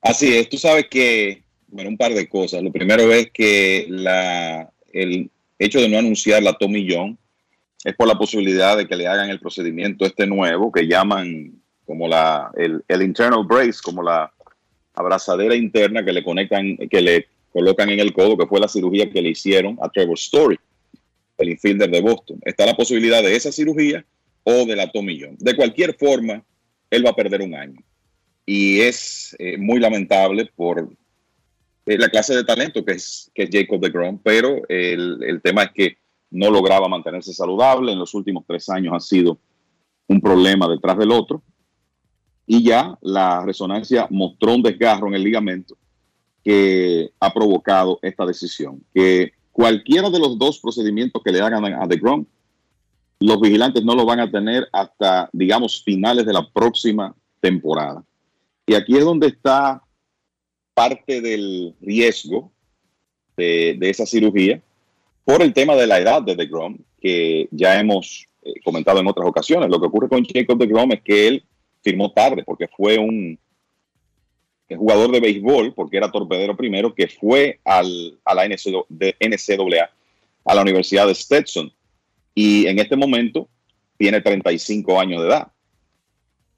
Así 0.00 0.36
es, 0.36 0.48
tú 0.48 0.58
sabes 0.58 0.86
que, 0.90 1.42
bueno, 1.68 1.90
un 1.90 1.96
par 1.96 2.12
de 2.12 2.28
cosas. 2.28 2.62
Lo 2.62 2.70
primero 2.70 3.10
es 3.12 3.30
que 3.32 3.86
la, 3.88 4.70
el 4.92 5.30
hecho 5.58 5.80
de 5.80 5.88
no 5.88 5.98
anunciar 5.98 6.42
la 6.42 6.52
Tommy 6.52 6.86
John 6.88 7.18
es 7.82 7.94
por 7.96 8.06
la 8.06 8.16
posibilidad 8.16 8.76
de 8.76 8.86
que 8.86 8.96
le 8.96 9.06
hagan 9.06 9.30
el 9.30 9.40
procedimiento 9.40 10.04
este 10.04 10.26
nuevo 10.26 10.70
que 10.70 10.86
llaman 10.86 11.62
como 11.86 12.08
la, 12.08 12.50
el, 12.56 12.82
el 12.88 13.02
internal 13.02 13.44
brace, 13.44 13.80
como 13.82 14.02
la 14.02 14.32
abrazadera 14.94 15.54
interna 15.54 16.04
que 16.04 16.12
le 16.12 16.24
conectan, 16.24 16.76
que 16.76 17.00
le 17.00 17.26
colocan 17.52 17.90
en 17.90 18.00
el 18.00 18.12
codo, 18.12 18.36
que 18.36 18.46
fue 18.46 18.60
la 18.60 18.68
cirugía 18.68 19.10
que 19.10 19.22
le 19.22 19.30
hicieron 19.30 19.78
a 19.80 19.88
Trevor 19.88 20.18
Story, 20.18 20.58
el 21.38 21.48
infielder 21.50 21.90
de 21.90 22.00
Boston. 22.00 22.38
Está 22.44 22.66
la 22.66 22.76
posibilidad 22.76 23.22
de 23.22 23.36
esa 23.36 23.52
cirugía 23.52 24.04
o 24.44 24.64
de 24.66 24.76
la 24.76 24.90
Tommy 24.90 25.20
John. 25.20 25.36
De 25.38 25.56
cualquier 25.56 25.94
forma, 25.94 26.42
él 26.90 27.04
va 27.04 27.10
a 27.10 27.16
perder 27.16 27.42
un 27.42 27.54
año 27.54 27.80
y 28.46 28.80
es 28.80 29.34
eh, 29.38 29.56
muy 29.56 29.80
lamentable 29.80 30.50
por 30.54 30.88
eh, 31.86 31.98
la 31.98 32.08
clase 32.08 32.34
de 32.34 32.44
talento 32.44 32.84
que 32.84 32.92
es, 32.92 33.30
que 33.34 33.44
es 33.44 33.50
Jacob 33.50 33.80
de 33.80 33.90
Grom, 33.90 34.18
pero 34.22 34.62
el, 34.68 35.22
el 35.22 35.40
tema 35.40 35.64
es 35.64 35.70
que 35.72 35.96
no 36.30 36.50
lograba 36.50 36.88
mantenerse 36.88 37.32
saludable. 37.32 37.92
En 37.92 37.98
los 37.98 38.12
últimos 38.14 38.44
tres 38.46 38.68
años 38.68 38.92
ha 38.94 39.00
sido 39.00 39.38
un 40.08 40.20
problema 40.20 40.68
detrás 40.68 40.98
del 40.98 41.12
otro. 41.12 41.42
Y 42.46 42.62
ya 42.62 42.98
la 43.00 43.44
resonancia 43.44 44.06
mostró 44.10 44.54
un 44.54 44.62
desgarro 44.62 45.08
en 45.08 45.14
el 45.14 45.24
ligamento 45.24 45.76
que 46.42 47.10
ha 47.20 47.32
provocado 47.32 47.98
esta 48.02 48.26
decisión, 48.26 48.82
que 48.94 49.32
cualquiera 49.50 50.10
de 50.10 50.18
los 50.18 50.38
dos 50.38 50.58
procedimientos 50.58 51.22
que 51.22 51.32
le 51.32 51.40
hagan 51.40 51.64
a 51.64 51.86
DeGrom, 51.86 52.26
los 53.20 53.40
vigilantes 53.40 53.82
no 53.84 53.94
lo 53.94 54.04
van 54.04 54.20
a 54.20 54.30
tener 54.30 54.68
hasta, 54.72 55.30
digamos, 55.32 55.82
finales 55.82 56.26
de 56.26 56.32
la 56.32 56.46
próxima 56.52 57.14
temporada. 57.40 58.04
Y 58.66 58.74
aquí 58.74 58.96
es 58.96 59.04
donde 59.04 59.28
está 59.28 59.82
parte 60.74 61.20
del 61.20 61.74
riesgo 61.80 62.52
de, 63.36 63.78
esa 63.80 64.04
cirugía 64.04 64.60
por 65.24 65.40
el 65.40 65.54
tema 65.54 65.74
de 65.74 65.86
la 65.86 65.98
edad 65.98 66.22
de 66.22 66.36
DeGrom, 66.36 66.76
que 67.00 67.48
ya 67.50 67.80
hemos 67.80 68.26
eh, 68.42 68.52
comentado 68.64 69.00
en 69.00 69.06
otras 69.06 69.26
ocasiones. 69.26 69.70
Lo 69.70 69.80
que 69.80 69.86
ocurre 69.86 70.08
con 70.08 70.24
Jacob 70.24 70.58
DeGrom 70.58 70.92
es 70.92 71.02
que 71.02 71.28
él 71.28 71.44
firmó 71.84 72.10
tarde 72.12 72.42
porque 72.44 72.66
fue 72.66 72.98
un 72.98 73.38
jugador 74.68 75.12
de 75.12 75.20
béisbol, 75.20 75.74
porque 75.74 75.98
era 75.98 76.10
torpedero 76.10 76.56
primero, 76.56 76.94
que 76.94 77.06
fue 77.06 77.60
al, 77.64 78.18
a 78.24 78.34
la 78.34 78.48
NCAA, 78.48 79.90
a 80.44 80.54
la 80.54 80.62
Universidad 80.62 81.06
de 81.06 81.14
Stetson. 81.14 81.70
Y 82.34 82.66
en 82.66 82.78
este 82.78 82.96
momento 82.96 83.48
tiene 83.98 84.20
35 84.20 84.98
años 84.98 85.22
de 85.22 85.28
edad. 85.28 85.48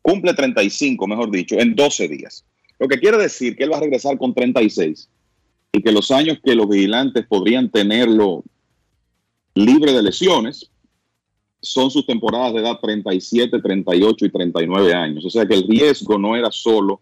Cumple 0.00 0.34
35, 0.34 1.06
mejor 1.06 1.30
dicho, 1.30 1.58
en 1.58 1.74
12 1.74 2.08
días. 2.08 2.44
Lo 2.78 2.88
que 2.88 2.98
quiere 2.98 3.18
decir 3.18 3.56
que 3.56 3.64
él 3.64 3.72
va 3.72 3.78
a 3.78 3.80
regresar 3.80 4.16
con 4.16 4.32
36 4.32 5.08
y 5.72 5.82
que 5.82 5.92
los 5.92 6.10
años 6.10 6.38
que 6.42 6.54
los 6.54 6.68
vigilantes 6.68 7.26
podrían 7.26 7.70
tenerlo 7.70 8.44
libre 9.54 9.92
de 9.92 10.02
lesiones 10.02 10.70
son 11.66 11.90
sus 11.90 12.06
temporadas 12.06 12.54
de 12.54 12.60
edad 12.60 12.78
37, 12.80 13.60
38 13.60 14.26
y 14.26 14.30
39 14.30 14.94
años. 14.94 15.24
O 15.24 15.30
sea 15.30 15.46
que 15.46 15.54
el 15.54 15.66
riesgo 15.66 16.18
no 16.18 16.36
era 16.36 16.50
solo 16.50 17.00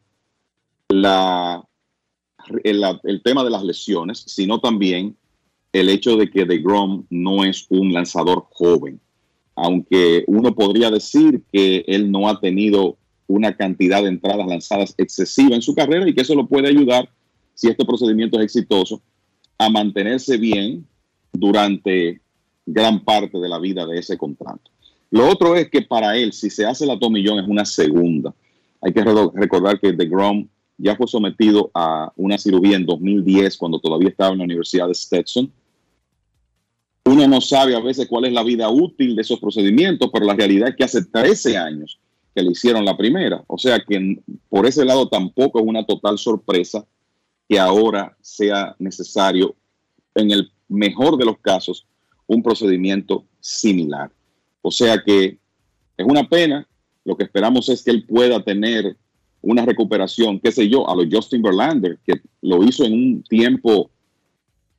la, 0.88 1.62
el, 2.62 3.22
tema 3.22 3.44
de 3.44 3.50
las 3.50 3.62
lesiones, 3.62 4.24
sino 4.26 4.60
también 4.60 5.16
el 5.72 5.88
hecho 5.88 6.16
de 6.16 6.30
que 6.30 6.44
DeGrom 6.44 7.06
no 7.10 7.44
es 7.44 7.66
un 7.68 7.92
lanzador 7.92 8.46
joven. 8.50 9.00
Aunque 9.56 10.24
uno 10.26 10.54
podría 10.54 10.90
decir 10.90 11.42
que 11.52 11.84
él 11.86 12.10
no 12.10 12.28
ha 12.28 12.40
tenido 12.40 12.96
una 13.26 13.56
cantidad 13.56 14.02
de 14.02 14.08
entradas 14.08 14.46
lanzadas 14.46 14.94
excesiva 14.98 15.54
en 15.54 15.62
su 15.62 15.74
carrera 15.74 16.08
y 16.08 16.14
que 16.14 16.22
eso 16.22 16.34
lo 16.34 16.46
puede 16.46 16.68
ayudar, 16.68 17.08
si 17.54 17.68
este 17.68 17.84
procedimiento 17.84 18.38
es 18.38 18.44
exitoso, 18.44 19.00
a 19.58 19.70
mantenerse 19.70 20.36
bien 20.36 20.86
durante 21.32 22.20
gran 22.66 23.04
parte 23.04 23.38
de 23.38 23.48
la 23.48 23.58
vida 23.58 23.86
de 23.86 23.98
ese 23.98 24.16
contrato. 24.16 24.70
Lo 25.10 25.28
otro 25.28 25.54
es 25.54 25.70
que 25.70 25.82
para 25.82 26.16
él, 26.16 26.32
si 26.32 26.50
se 26.50 26.66
hace 26.66 26.86
la 26.86 26.98
tomillón, 26.98 27.38
es 27.38 27.48
una 27.48 27.64
segunda. 27.64 28.34
Hay 28.80 28.92
que 28.92 29.02
recordar 29.02 29.78
que 29.80 29.92
DeGrom 29.92 30.48
ya 30.76 30.96
fue 30.96 31.06
sometido 31.06 31.70
a 31.72 32.12
una 32.16 32.36
cirugía 32.36 32.76
en 32.76 32.86
2010 32.86 33.56
cuando 33.56 33.78
todavía 33.78 34.08
estaba 34.08 34.32
en 34.32 34.38
la 34.38 34.44
Universidad 34.44 34.88
de 34.88 34.94
Stetson. 34.94 35.52
Uno 37.04 37.28
no 37.28 37.40
sabe 37.40 37.76
a 37.76 37.80
veces 37.80 38.08
cuál 38.08 38.24
es 38.24 38.32
la 38.32 38.42
vida 38.42 38.68
útil 38.70 39.14
de 39.14 39.22
esos 39.22 39.38
procedimientos, 39.38 40.10
pero 40.12 40.24
la 40.24 40.34
realidad 40.34 40.70
es 40.70 40.76
que 40.76 40.84
hace 40.84 41.04
13 41.04 41.56
años 41.56 42.00
que 42.34 42.42
le 42.42 42.50
hicieron 42.50 42.84
la 42.84 42.96
primera. 42.96 43.44
O 43.46 43.58
sea 43.58 43.78
que 43.78 44.18
por 44.48 44.66
ese 44.66 44.84
lado 44.84 45.08
tampoco 45.08 45.60
es 45.60 45.66
una 45.66 45.84
total 45.84 46.18
sorpresa 46.18 46.84
que 47.48 47.58
ahora 47.58 48.16
sea 48.20 48.74
necesario, 48.78 49.54
en 50.14 50.30
el 50.30 50.50
mejor 50.68 51.16
de 51.18 51.26
los 51.26 51.38
casos, 51.38 51.86
un 52.26 52.42
procedimiento 52.42 53.24
similar. 53.40 54.10
O 54.62 54.70
sea 54.70 55.02
que 55.04 55.38
es 55.96 56.06
una 56.06 56.28
pena. 56.28 56.66
Lo 57.04 57.16
que 57.16 57.24
esperamos 57.24 57.68
es 57.68 57.82
que 57.82 57.90
él 57.90 58.04
pueda 58.06 58.42
tener 58.42 58.96
una 59.42 59.66
recuperación, 59.66 60.40
qué 60.40 60.50
sé 60.50 60.68
yo, 60.70 60.88
a 60.88 60.96
los 60.96 61.06
Justin 61.10 61.42
Verlander, 61.42 61.98
que 62.06 62.14
lo 62.40 62.64
hizo 62.64 62.84
en 62.84 62.94
un 62.94 63.22
tiempo 63.22 63.90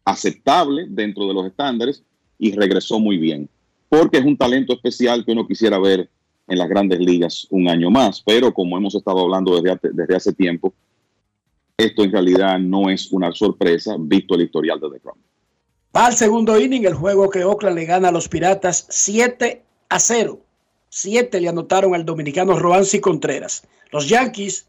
aceptable 0.04 0.88
dentro 0.90 1.28
de 1.28 1.34
los 1.34 1.46
estándares 1.46 2.04
y 2.40 2.52
regresó 2.52 3.00
muy 3.00 3.18
bien. 3.18 3.48
Porque 3.90 4.18
es 4.18 4.26
un 4.26 4.38
talento 4.38 4.74
especial 4.74 5.24
que 5.24 5.32
uno 5.32 5.48
quisiera 5.48 5.78
ver 5.78 6.10
en 6.48 6.58
las 6.58 6.68
grandes 6.68 7.00
ligas 7.00 7.48
un 7.52 7.68
año 7.70 7.92
más. 7.92 8.22
Pero 8.26 8.54
como 8.54 8.78
hemos 8.78 8.96
estado 8.96 9.20
hablando 9.20 9.56
desde, 9.56 9.72
ate- 9.72 9.92
desde 9.94 10.16
hace 10.16 10.34
tiempo, 10.34 10.74
esto 11.78 12.04
en 12.04 12.12
realidad 12.12 12.58
no 12.60 12.90
es 12.90 13.12
una 13.12 13.32
sorpresa 13.34 13.98
visto 14.00 14.34
el 14.36 14.42
historial 14.42 14.80
de 14.80 14.90
DeGrom. 14.90 15.18
Va 15.96 16.08
al 16.08 16.16
segundo 16.16 16.60
inning, 16.60 16.86
el 16.86 16.94
juego 16.94 17.30
que 17.30 17.46
Oakland 17.46 17.78
le 17.78 17.86
gana 17.86 18.10
a 18.10 18.12
los 18.12 18.28
Piratas 18.28 18.86
7 18.90 19.64
a 19.88 20.00
0. 20.00 20.42
7 20.90 21.40
le 21.40 21.48
anotaron 21.48 21.96
al 21.96 22.06
dominicano 22.06 22.60
Roansi 22.60 23.00
Contreras. 23.00 23.66
Los 23.92 24.10
Yankees 24.10 24.68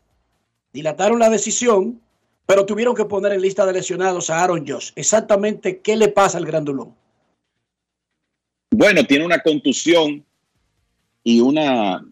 dilataron 0.72 1.18
la 1.18 1.28
decisión, 1.28 2.00
pero 2.46 2.64
tuvieron 2.64 2.94
que 2.94 3.06
poner 3.06 3.32
en 3.32 3.40
lista 3.40 3.66
de 3.66 3.72
lesionados 3.72 4.30
a 4.30 4.44
Aaron 4.44 4.64
Josh. 4.68 4.92
Exactamente 4.94 5.80
qué 5.80 5.96
le 5.96 6.08
pasa 6.08 6.38
al 6.38 6.46
grandulón. 6.46 6.94
Bueno, 8.70 9.02
tiene 9.04 9.24
una 9.24 9.40
contusión 9.40 10.24
y 11.24 11.40
una, 11.40 12.06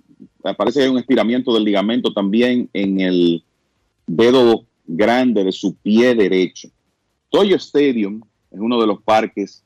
parece 0.56 0.80
que 0.80 0.84
hay 0.86 0.90
un 0.90 0.98
estiramiento 0.98 1.54
del 1.54 1.62
ligamento 1.62 2.12
también 2.12 2.68
en 2.72 3.00
el 3.00 3.44
dedo 4.08 4.64
grande 4.86 5.44
de 5.44 5.52
su 5.52 5.76
pie 5.76 6.16
derecho. 6.16 6.68
Toyo 7.30 7.54
Stadium 7.56 8.22
es 8.54 8.60
uno 8.60 8.80
de 8.80 8.86
los 8.86 9.02
parques 9.02 9.62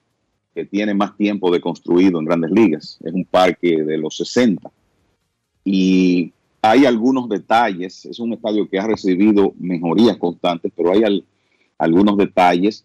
que 0.54 0.64
tiene 0.64 0.94
más 0.94 1.16
tiempo 1.16 1.50
de 1.52 1.60
construido 1.60 2.18
en 2.18 2.24
grandes 2.24 2.50
ligas. 2.50 2.98
Es 3.04 3.12
un 3.12 3.24
parque 3.24 3.82
de 3.84 3.98
los 3.98 4.16
60. 4.16 4.70
Y 5.64 6.32
hay 6.62 6.86
algunos 6.86 7.28
detalles. 7.28 8.04
Es 8.06 8.18
un 8.18 8.32
estadio 8.32 8.68
que 8.68 8.78
ha 8.78 8.86
recibido 8.86 9.52
mejorías 9.58 10.16
constantes, 10.16 10.72
pero 10.76 10.92
hay 10.92 11.02
al- 11.04 11.24
algunos 11.78 12.16
detalles 12.16 12.84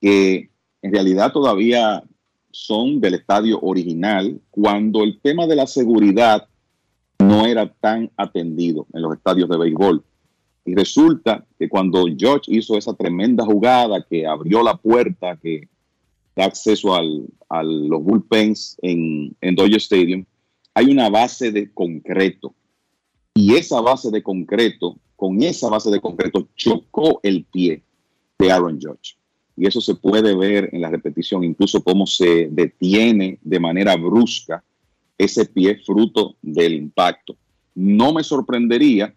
que 0.00 0.48
en 0.82 0.92
realidad 0.92 1.32
todavía 1.32 2.02
son 2.50 3.00
del 3.00 3.14
estadio 3.14 3.58
original, 3.60 4.40
cuando 4.50 5.02
el 5.04 5.18
tema 5.20 5.46
de 5.46 5.56
la 5.56 5.66
seguridad 5.66 6.48
no 7.18 7.44
era 7.44 7.68
tan 7.70 8.10
atendido 8.16 8.86
en 8.94 9.02
los 9.02 9.14
estadios 9.14 9.48
de 9.48 9.58
béisbol. 9.58 10.02
Y 10.66 10.74
resulta 10.74 11.46
que 11.58 11.68
cuando 11.68 12.04
George 12.18 12.52
hizo 12.52 12.76
esa 12.76 12.92
tremenda 12.92 13.44
jugada 13.44 14.04
que 14.04 14.26
abrió 14.26 14.62
la 14.62 14.76
puerta, 14.76 15.36
que 15.36 15.68
da 16.34 16.44
acceso 16.44 16.94
al, 16.94 17.26
a 17.48 17.62
los 17.62 18.02
bullpens 18.02 18.76
en, 18.82 19.34
en 19.40 19.54
Dodger 19.54 19.78
Stadium, 19.78 20.24
hay 20.74 20.86
una 20.86 21.08
base 21.08 21.52
de 21.52 21.72
concreto. 21.72 22.52
Y 23.34 23.54
esa 23.54 23.80
base 23.80 24.10
de 24.10 24.22
concreto, 24.22 24.96
con 25.14 25.42
esa 25.42 25.70
base 25.70 25.90
de 25.90 26.00
concreto, 26.00 26.48
chocó 26.56 27.20
el 27.22 27.44
pie 27.44 27.82
de 28.38 28.50
Aaron 28.50 28.78
George. 28.80 29.14
Y 29.56 29.66
eso 29.66 29.80
se 29.80 29.94
puede 29.94 30.34
ver 30.34 30.68
en 30.72 30.80
la 30.82 30.90
repetición, 30.90 31.44
incluso 31.44 31.82
cómo 31.82 32.06
se 32.06 32.48
detiene 32.50 33.38
de 33.42 33.60
manera 33.60 33.96
brusca 33.96 34.62
ese 35.16 35.46
pie 35.46 35.76
fruto 35.76 36.34
del 36.42 36.74
impacto. 36.74 37.36
No 37.74 38.12
me 38.12 38.22
sorprendería 38.22 39.14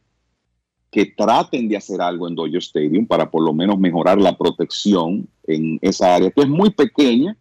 que 0.91 1.05
traten 1.05 1.69
de 1.69 1.77
hacer 1.77 2.01
algo 2.01 2.27
en 2.27 2.35
Dodger 2.35 2.59
Stadium 2.59 3.05
para 3.05 3.29
por 3.29 3.43
lo 3.43 3.53
menos 3.53 3.77
mejorar 3.77 4.19
la 4.19 4.37
protección 4.37 5.27
en 5.45 5.77
esa 5.81 6.15
área, 6.15 6.31
que 6.31 6.41
es 6.41 6.49
muy 6.49 6.71
pequeña, 6.71 7.37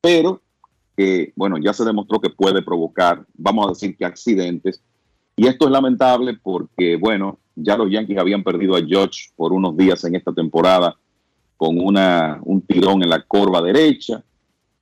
pero 0.00 0.42
que, 0.96 1.32
bueno, 1.34 1.56
ya 1.58 1.72
se 1.72 1.84
demostró 1.84 2.20
que 2.20 2.30
puede 2.30 2.62
provocar, 2.62 3.24
vamos 3.34 3.66
a 3.66 3.68
decir 3.70 3.96
que 3.96 4.04
accidentes. 4.04 4.82
Y 5.36 5.46
esto 5.46 5.64
es 5.64 5.72
lamentable 5.72 6.38
porque, 6.40 6.96
bueno, 6.96 7.38
ya 7.56 7.76
los 7.76 7.90
Yankees 7.90 8.18
habían 8.18 8.44
perdido 8.44 8.76
a 8.76 8.84
George 8.84 9.30
por 9.34 9.52
unos 9.52 9.76
días 9.76 10.04
en 10.04 10.14
esta 10.14 10.32
temporada 10.32 10.96
con 11.56 11.80
una, 11.80 12.38
un 12.42 12.60
tirón 12.60 13.02
en 13.02 13.10
la 13.10 13.22
corva 13.22 13.62
derecha. 13.62 14.22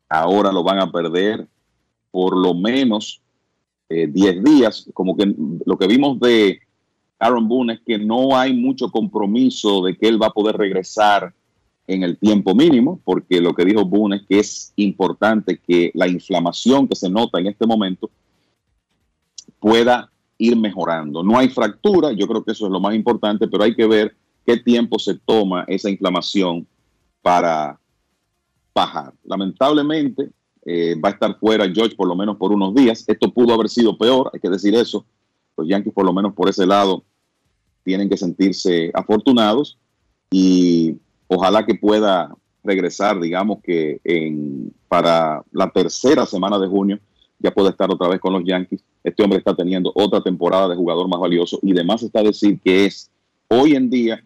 Ahora 0.09 0.53
lo 0.53 0.63
van 0.63 0.81
a 0.81 0.91
perder 0.91 1.47
por 2.11 2.37
lo 2.37 2.55
menos 2.55 3.23
eh, 3.89 4.07
10 4.07 4.45
días. 4.45 4.91
Como 4.93 5.17
que 5.17 5.35
lo 5.65 5.79
que 5.79 5.87
vimos 5.87 6.19
de 6.21 6.61
Aaron 7.23 7.47
Boone 7.47 7.75
es 7.75 7.81
que 7.81 7.99
no 7.99 8.37
hay 8.37 8.53
mucho 8.53 8.91
compromiso 8.91 9.81
de 9.83 9.97
que 9.97 10.09
él 10.09 10.21
va 10.21 10.27
a 10.27 10.33
poder 10.33 10.57
regresar 10.57 11.33
en 11.87 12.03
el 12.03 12.19
tiempo 12.19 12.53
mínimo, 12.53 13.01
porque 13.05 13.41
lo 13.41 13.55
que 13.55 13.65
dijo 13.65 13.85
Boone 13.85 14.17
es 14.17 14.23
que 14.23 14.39
es 14.41 14.73
importante 14.75 15.61
que 15.65 15.93
la 15.95 16.09
inflamación 16.09 16.89
que 16.89 16.97
se 16.97 17.09
nota 17.09 17.39
en 17.39 17.47
este 17.47 17.65
momento 17.65 18.11
pueda 19.61 20.11
ir 20.37 20.57
mejorando. 20.57 21.23
No 21.23 21.39
hay 21.39 21.49
fractura, 21.49 22.11
yo 22.11 22.27
creo 22.27 22.43
que 22.43 22.51
eso 22.51 22.67
es 22.67 22.73
lo 22.73 22.81
más 22.81 22.93
importante, 22.93 23.47
pero 23.47 23.63
hay 23.63 23.77
que 23.77 23.87
ver 23.87 24.17
qué 24.45 24.57
tiempo 24.57 24.99
se 24.99 25.15
toma 25.15 25.65
esa 25.69 25.89
inflamación 25.89 26.67
para 27.21 27.79
bajar. 28.75 29.13
Lamentablemente 29.23 30.31
eh, 30.65 30.97
va 31.01 31.11
a 31.11 31.13
estar 31.13 31.39
fuera 31.39 31.71
George 31.73 31.95
por 31.95 32.09
lo 32.09 32.17
menos 32.17 32.37
por 32.37 32.51
unos 32.51 32.75
días. 32.75 33.05
Esto 33.07 33.33
pudo 33.33 33.55
haber 33.55 33.69
sido 33.69 33.97
peor, 33.97 34.29
hay 34.35 34.41
que 34.41 34.51
decir 34.51 34.75
eso. 34.75 35.05
Los 35.57 35.69
Yankees 35.69 35.93
por 35.93 36.05
lo 36.05 36.13
menos 36.13 36.35
por 36.35 36.49
ese 36.49 36.67
lado 36.67 37.05
tienen 37.85 38.09
que 38.09 38.17
sentirse 38.17 38.91
afortunados 38.95 39.79
y 40.31 40.97
ojalá 41.29 41.65
que 41.67 41.75
pueda 41.75 42.35
regresar, 42.65 43.21
digamos 43.21 43.59
que 43.63 44.01
en, 44.05 44.73
para 44.89 45.43
la 45.53 45.71
tercera 45.71 46.27
semana 46.27 46.59
de 46.59 46.69
junio 46.69 46.99
ya 47.39 47.51
pueda 47.51 47.71
estar 47.71 47.91
otra 47.91 48.09
vez 48.09 48.21
con 48.21 48.33
los 48.33 48.45
Yankees. 48.45 48.83
Este 49.03 49.23
hombre 49.23 49.39
está 49.39 49.55
teniendo 49.55 49.91
otra 49.95 50.23
temporada 50.23 50.69
de 50.69 50.77
jugador 50.77 51.09
más 51.09 51.21
valioso 51.21 51.59
y 51.63 51.73
además 51.73 52.03
está 52.03 52.21
a 52.21 52.25
decir 52.25 52.61
que 52.61 52.87
es 52.87 53.11
hoy 53.49 53.75
en 53.75 53.91
día 53.91 54.25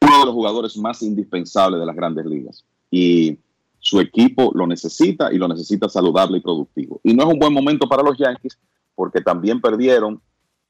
uno 0.00 0.18
de 0.20 0.24
los 0.24 0.34
jugadores 0.34 0.76
más 0.76 1.02
indispensables 1.02 1.78
de 1.78 1.86
las 1.86 1.94
grandes 1.94 2.24
ligas. 2.24 2.64
Y 2.90 3.38
su 3.80 4.00
equipo 4.00 4.50
lo 4.54 4.66
necesita 4.66 5.32
y 5.32 5.38
lo 5.38 5.46
necesita 5.46 5.88
saludable 5.88 6.38
y 6.38 6.40
productivo. 6.40 7.00
Y 7.04 7.12
no 7.12 7.24
es 7.24 7.34
un 7.34 7.38
buen 7.38 7.52
momento 7.52 7.88
para 7.88 8.02
los 8.02 8.16
Yankees 8.16 8.58
porque 8.94 9.20
también 9.20 9.60
perdieron 9.60 10.20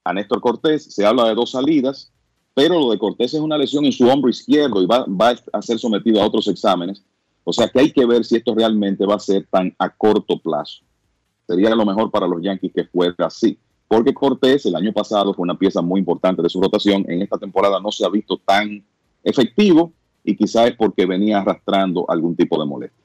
a 0.09 0.15
Néstor 0.15 0.41
Cortés. 0.41 0.85
Se 0.85 1.05
habla 1.05 1.29
de 1.29 1.35
dos 1.35 1.51
salidas, 1.51 2.11
pero 2.55 2.81
lo 2.81 2.91
de 2.91 2.99
Cortés 2.99 3.35
es 3.35 3.41
una 3.41 3.59
lesión 3.59 3.85
en 3.85 3.93
su 3.93 4.09
hombro 4.09 4.31
izquierdo 4.31 4.83
y 4.83 4.87
va, 4.87 5.05
va 5.07 5.35
a 5.53 5.63
ser 5.63 5.79
sometido 5.79 6.21
a 6.21 6.27
otros 6.27 6.49
exámenes. 6.49 7.05
O 7.45 7.53
sea 7.53 7.69
que 7.69 7.81
hay 7.81 7.93
que 7.93 8.07
ver 8.07 8.25
si 8.25 8.37
esto 8.37 8.55
realmente 8.55 9.05
va 9.07 9.17
a 9.17 9.21
ser 9.21 9.47
tan 9.51 9.75
a 9.79 9.91
corto 9.91 10.39
plazo. 10.39 10.83
Sería 11.47 11.75
lo 11.75 11.85
mejor 11.85 12.11
para 12.11 12.27
los 12.27 12.43
Yankees 12.43 12.73
que 12.75 12.85
fuera 12.85 13.15
así. 13.27 13.59
Porque 13.87 14.15
Cortés 14.15 14.65
el 14.67 14.77
año 14.77 14.93
pasado 14.93 15.33
fue 15.35 15.45
una 15.45 15.59
pieza 15.59 15.83
muy 15.83 16.01
importante 16.01 16.43
de 16.43 16.49
su 16.49 16.61
rotación. 16.61 17.05
En 17.09 17.23
esta 17.23 17.39
temporada 17.39 17.81
no 17.81 17.93
se 17.93 18.05
ha 18.05 18.09
visto 18.09 18.39
tan 18.39 18.85
efectivo 19.23 19.93
y 20.25 20.37
quizás 20.37 20.69
es 20.69 20.77
porque 20.77 21.07
venía 21.07 21.41
arrastrando 21.41 22.05
algún 22.09 22.35
tipo 22.35 22.59
de 22.59 22.67
molestia. 22.67 23.05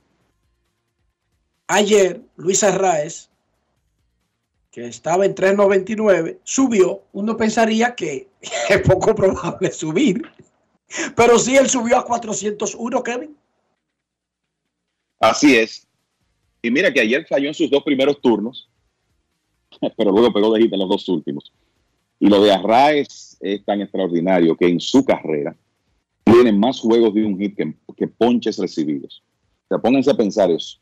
Ayer, 1.68 2.22
Luis 2.36 2.64
Arraez, 2.64 3.30
que 4.74 4.88
estaba 4.88 5.24
en 5.24 5.36
3.99, 5.36 6.40
subió. 6.44 7.04
Uno 7.14 7.38
pensaría 7.38 7.94
que 7.94 8.28
es 8.70 8.82
poco 8.82 9.14
probable 9.14 9.72
subir. 9.72 10.24
Pero 11.16 11.38
sí, 11.38 11.56
él 11.56 11.70
subió 11.70 12.00
a 12.00 12.06
401, 12.06 13.04
Kevin. 13.04 13.38
Así 15.20 15.56
es. 15.56 15.88
Y 16.62 16.72
mira 16.72 16.92
que 16.92 17.02
ayer 17.02 17.26
falló 17.28 17.50
en 17.50 17.54
sus 17.54 17.70
dos 17.70 17.84
primeros 17.84 18.20
turnos, 18.20 18.68
pero 19.98 20.12
luego 20.12 20.34
pegó 20.34 20.52
de 20.54 20.62
hit 20.64 20.74
en 20.74 20.80
los 20.80 20.90
dos 20.90 21.08
últimos. 21.08 21.54
Y 22.20 22.28
lo 22.28 22.42
de 22.42 22.52
Arraez 22.52 23.38
es 23.42 23.64
tan 23.66 23.82
extraordinario 23.82 24.58
que 24.58 24.68
en 24.68 24.80
su 24.80 25.06
carrera 25.06 25.56
tiene 26.24 26.52
más 26.52 26.80
juegos 26.80 27.14
de 27.14 27.24
un 27.24 27.38
hit 27.38 27.56
que, 27.56 27.76
que 27.96 28.08
ponches 28.08 28.58
recibidos. 28.58 29.22
O 29.66 29.68
sea, 29.68 29.78
pónganse 29.78 30.10
a 30.10 30.16
pensar 30.16 30.50
eso. 30.50 30.80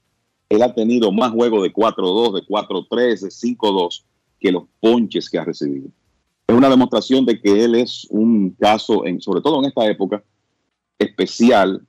Él 0.51 0.61
ha 0.63 0.73
tenido 0.73 1.13
más 1.13 1.31
juegos 1.31 1.63
de 1.63 1.71
4-2, 1.71 2.33
de 2.33 2.41
4-3, 2.41 3.21
de 3.21 3.29
5-2 3.29 4.03
que 4.37 4.51
los 4.51 4.63
ponches 4.81 5.29
que 5.29 5.37
ha 5.37 5.45
recibido. 5.45 5.87
Es 6.45 6.55
una 6.55 6.69
demostración 6.69 7.25
de 7.25 7.39
que 7.39 7.63
él 7.63 7.75
es 7.75 8.05
un 8.09 8.49
caso, 8.59 9.05
en, 9.05 9.21
sobre 9.21 9.39
todo 9.39 9.59
en 9.59 9.69
esta 9.69 9.85
época, 9.85 10.21
especial 10.99 11.81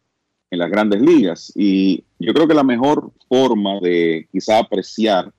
en 0.49 0.59
las 0.61 0.71
grandes 0.71 1.03
ligas. 1.03 1.53
Y 1.57 2.05
yo 2.21 2.33
creo 2.33 2.47
que 2.47 2.55
la 2.55 2.63
mejor 2.63 3.11
forma 3.29 3.81
de 3.81 4.29
quizá 4.31 4.61
apreciar 4.61 5.33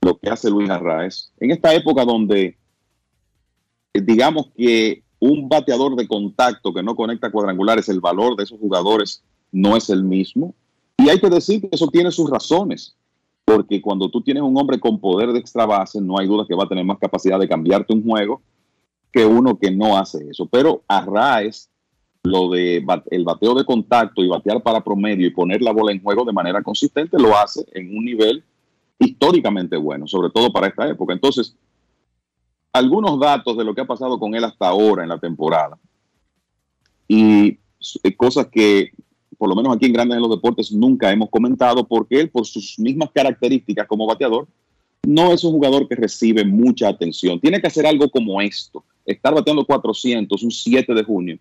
lo 0.00 0.16
que 0.16 0.30
hace 0.30 0.48
Luis 0.48 0.70
Arraez, 0.70 1.32
en 1.40 1.50
esta 1.50 1.74
época 1.74 2.04
donde 2.04 2.56
digamos 3.92 4.50
que 4.56 5.02
un 5.18 5.48
bateador 5.48 5.96
de 5.96 6.06
contacto 6.06 6.72
que 6.72 6.84
no 6.84 6.94
conecta 6.94 7.32
cuadrangulares, 7.32 7.88
el 7.88 8.00
valor 8.00 8.36
de 8.36 8.44
esos 8.44 8.60
jugadores 8.60 9.24
no 9.50 9.76
es 9.76 9.90
el 9.90 10.04
mismo. 10.04 10.54
Y 11.00 11.08
hay 11.08 11.18
que 11.18 11.30
decir 11.30 11.62
que 11.62 11.68
eso 11.72 11.86
tiene 11.86 12.10
sus 12.10 12.28
razones, 12.28 12.94
porque 13.46 13.80
cuando 13.80 14.10
tú 14.10 14.20
tienes 14.20 14.42
un 14.42 14.54
hombre 14.58 14.78
con 14.78 15.00
poder 15.00 15.32
de 15.32 15.38
extra 15.38 15.64
base, 15.64 15.98
no 15.98 16.18
hay 16.18 16.26
duda 16.26 16.44
que 16.46 16.54
va 16.54 16.64
a 16.64 16.68
tener 16.68 16.84
más 16.84 16.98
capacidad 16.98 17.38
de 17.38 17.48
cambiarte 17.48 17.94
un 17.94 18.04
juego 18.04 18.42
que 19.10 19.24
uno 19.24 19.58
que 19.58 19.70
no 19.70 19.96
hace 19.96 20.28
eso. 20.28 20.46
Pero 20.46 20.82
Arraez, 20.86 21.70
lo 22.22 22.50
de 22.50 22.84
el 23.10 23.24
bateo 23.24 23.54
de 23.54 23.64
contacto 23.64 24.22
y 24.22 24.28
batear 24.28 24.62
para 24.62 24.84
promedio 24.84 25.26
y 25.26 25.30
poner 25.30 25.62
la 25.62 25.72
bola 25.72 25.90
en 25.90 26.02
juego 26.02 26.24
de 26.26 26.34
manera 26.34 26.62
consistente, 26.62 27.18
lo 27.18 27.34
hace 27.34 27.64
en 27.72 27.96
un 27.96 28.04
nivel 28.04 28.44
históricamente 28.98 29.78
bueno, 29.78 30.06
sobre 30.06 30.28
todo 30.28 30.52
para 30.52 30.66
esta 30.66 30.86
época. 30.86 31.14
Entonces, 31.14 31.56
algunos 32.74 33.18
datos 33.18 33.56
de 33.56 33.64
lo 33.64 33.74
que 33.74 33.80
ha 33.80 33.86
pasado 33.86 34.18
con 34.18 34.34
él 34.34 34.44
hasta 34.44 34.68
ahora 34.68 35.02
en 35.02 35.08
la 35.08 35.18
temporada 35.18 35.78
y 37.08 37.58
eh, 38.02 38.16
cosas 38.16 38.48
que 38.48 38.92
por 39.40 39.48
lo 39.48 39.56
menos 39.56 39.74
aquí 39.74 39.86
en 39.86 39.94
Grandes 39.94 40.16
en 40.16 40.22
los 40.22 40.32
Deportes 40.32 40.70
nunca 40.70 41.10
hemos 41.10 41.30
comentado 41.30 41.88
porque 41.88 42.20
él 42.20 42.28
por 42.28 42.44
sus 42.44 42.78
mismas 42.78 43.08
características 43.10 43.86
como 43.86 44.06
bateador 44.06 44.46
no 45.02 45.32
es 45.32 45.42
un 45.44 45.52
jugador 45.52 45.88
que 45.88 45.94
recibe 45.94 46.44
mucha 46.44 46.88
atención. 46.88 47.40
Tiene 47.40 47.58
que 47.58 47.68
hacer 47.68 47.86
algo 47.86 48.10
como 48.10 48.38
esto, 48.42 48.84
estar 49.06 49.32
bateando 49.34 49.64
400 49.64 50.42
un 50.42 50.50
7 50.50 50.92
de 50.92 51.04
junio 51.04 51.38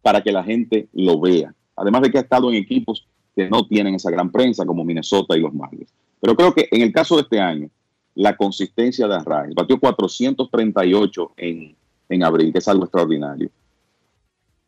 para 0.00 0.22
que 0.22 0.32
la 0.32 0.42
gente 0.42 0.88
lo 0.94 1.20
vea. 1.20 1.54
Además 1.76 2.00
de 2.00 2.10
que 2.10 2.16
ha 2.16 2.22
estado 2.22 2.48
en 2.48 2.56
equipos 2.56 3.06
que 3.36 3.50
no 3.50 3.66
tienen 3.66 3.96
esa 3.96 4.10
gran 4.10 4.32
prensa 4.32 4.64
como 4.64 4.82
Minnesota 4.82 5.36
y 5.36 5.40
los 5.40 5.52
Marlins. 5.52 5.92
Pero 6.22 6.34
creo 6.34 6.54
que 6.54 6.68
en 6.70 6.80
el 6.80 6.90
caso 6.90 7.16
de 7.16 7.22
este 7.22 7.38
año, 7.38 7.68
la 8.14 8.34
consistencia 8.34 9.06
de 9.06 9.14
Arraez. 9.14 9.54
Batió 9.54 9.78
438 9.78 11.32
en, 11.36 11.76
en 12.08 12.22
abril, 12.22 12.50
que 12.50 12.60
es 12.60 12.68
algo 12.68 12.84
extraordinario. 12.84 13.50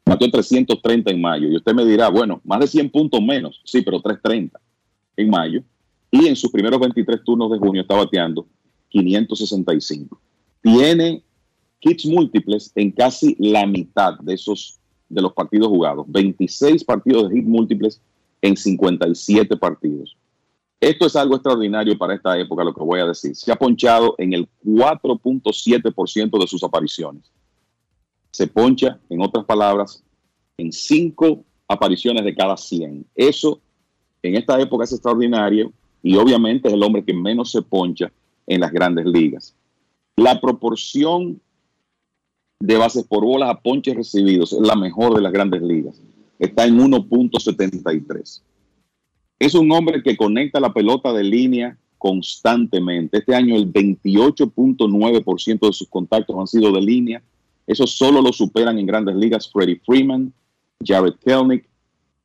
Batió 0.04 0.30
330 0.30 1.10
en 1.10 1.20
mayo. 1.20 1.48
Y 1.48 1.56
usted 1.56 1.74
me 1.74 1.84
dirá, 1.84 2.08
bueno, 2.08 2.40
más 2.44 2.60
de 2.60 2.66
100 2.66 2.90
puntos 2.90 3.22
menos. 3.22 3.60
Sí, 3.64 3.82
pero 3.82 4.00
330 4.00 4.60
en 5.16 5.30
mayo. 5.30 5.62
Y 6.10 6.26
en 6.26 6.36
sus 6.36 6.50
primeros 6.50 6.78
23 6.78 7.24
turnos 7.24 7.50
de 7.50 7.58
junio 7.58 7.82
está 7.82 7.96
bateando 7.96 8.46
565. 8.90 10.20
Tiene 10.62 11.22
hits 11.80 12.06
múltiples 12.06 12.70
en 12.74 12.90
casi 12.92 13.36
la 13.38 13.66
mitad 13.66 14.18
de 14.20 14.34
esos 14.34 14.78
de 15.08 15.22
los 15.22 15.32
partidos 15.32 15.68
jugados. 15.68 16.06
26 16.08 16.84
partidos 16.84 17.30
de 17.30 17.38
hits 17.38 17.48
múltiples 17.48 18.00
en 18.42 18.56
57 18.56 19.56
partidos. 19.56 20.16
Esto 20.80 21.06
es 21.06 21.16
algo 21.16 21.36
extraordinario 21.36 21.96
para 21.96 22.14
esta 22.14 22.38
época, 22.38 22.62
lo 22.62 22.74
que 22.74 22.82
voy 22.82 23.00
a 23.00 23.06
decir. 23.06 23.34
Se 23.34 23.50
ha 23.50 23.56
ponchado 23.56 24.14
en 24.18 24.34
el 24.34 24.48
4.7% 24.64 26.38
de 26.38 26.46
sus 26.46 26.62
apariciones. 26.62 27.30
Se 28.34 28.46
poncha, 28.46 28.98
en 29.08 29.20
otras 29.22 29.44
palabras, 29.44 30.02
en 30.58 30.72
5 30.72 31.44
apariciones 31.68 32.24
de 32.24 32.34
cada 32.34 32.56
100. 32.56 33.06
Eso 33.14 33.60
en 34.22 34.34
esta 34.36 34.60
época 34.60 34.84
es 34.84 34.92
extraordinario 34.92 35.72
y 36.02 36.16
obviamente 36.16 36.68
es 36.68 36.74
el 36.74 36.82
hombre 36.82 37.04
que 37.04 37.14
menos 37.14 37.52
se 37.52 37.62
poncha 37.62 38.10
en 38.46 38.60
las 38.60 38.72
grandes 38.72 39.06
ligas. 39.06 39.54
La 40.16 40.40
proporción 40.40 41.40
de 42.60 42.76
bases 42.76 43.04
por 43.04 43.24
bolas 43.24 43.50
a 43.50 43.60
ponches 43.60 43.94
recibidos 43.94 44.52
es 44.52 44.60
la 44.60 44.74
mejor 44.74 45.14
de 45.14 45.22
las 45.22 45.32
grandes 45.32 45.62
ligas. 45.62 46.00
Está 46.38 46.64
en 46.64 46.78
1.73 46.78 48.42
es 49.38 49.54
un 49.54 49.70
hombre 49.72 50.02
que 50.02 50.16
conecta 50.16 50.58
la 50.60 50.72
pelota 50.72 51.12
de 51.12 51.22
línea 51.22 51.76
constantemente. 51.98 53.18
Este 53.18 53.34
año 53.34 53.56
el 53.56 53.70
28.9% 53.72 55.66
de 55.66 55.72
sus 55.72 55.88
contactos 55.88 56.36
han 56.38 56.46
sido 56.46 56.72
de 56.72 56.80
línea. 56.80 57.22
Eso 57.66 57.86
solo 57.86 58.20
lo 58.20 58.32
superan 58.32 58.78
en 58.78 58.86
grandes 58.86 59.16
ligas 59.16 59.50
Freddie 59.50 59.80
Freeman, 59.84 60.32
Jared 60.84 61.14
Kelnick 61.24 61.68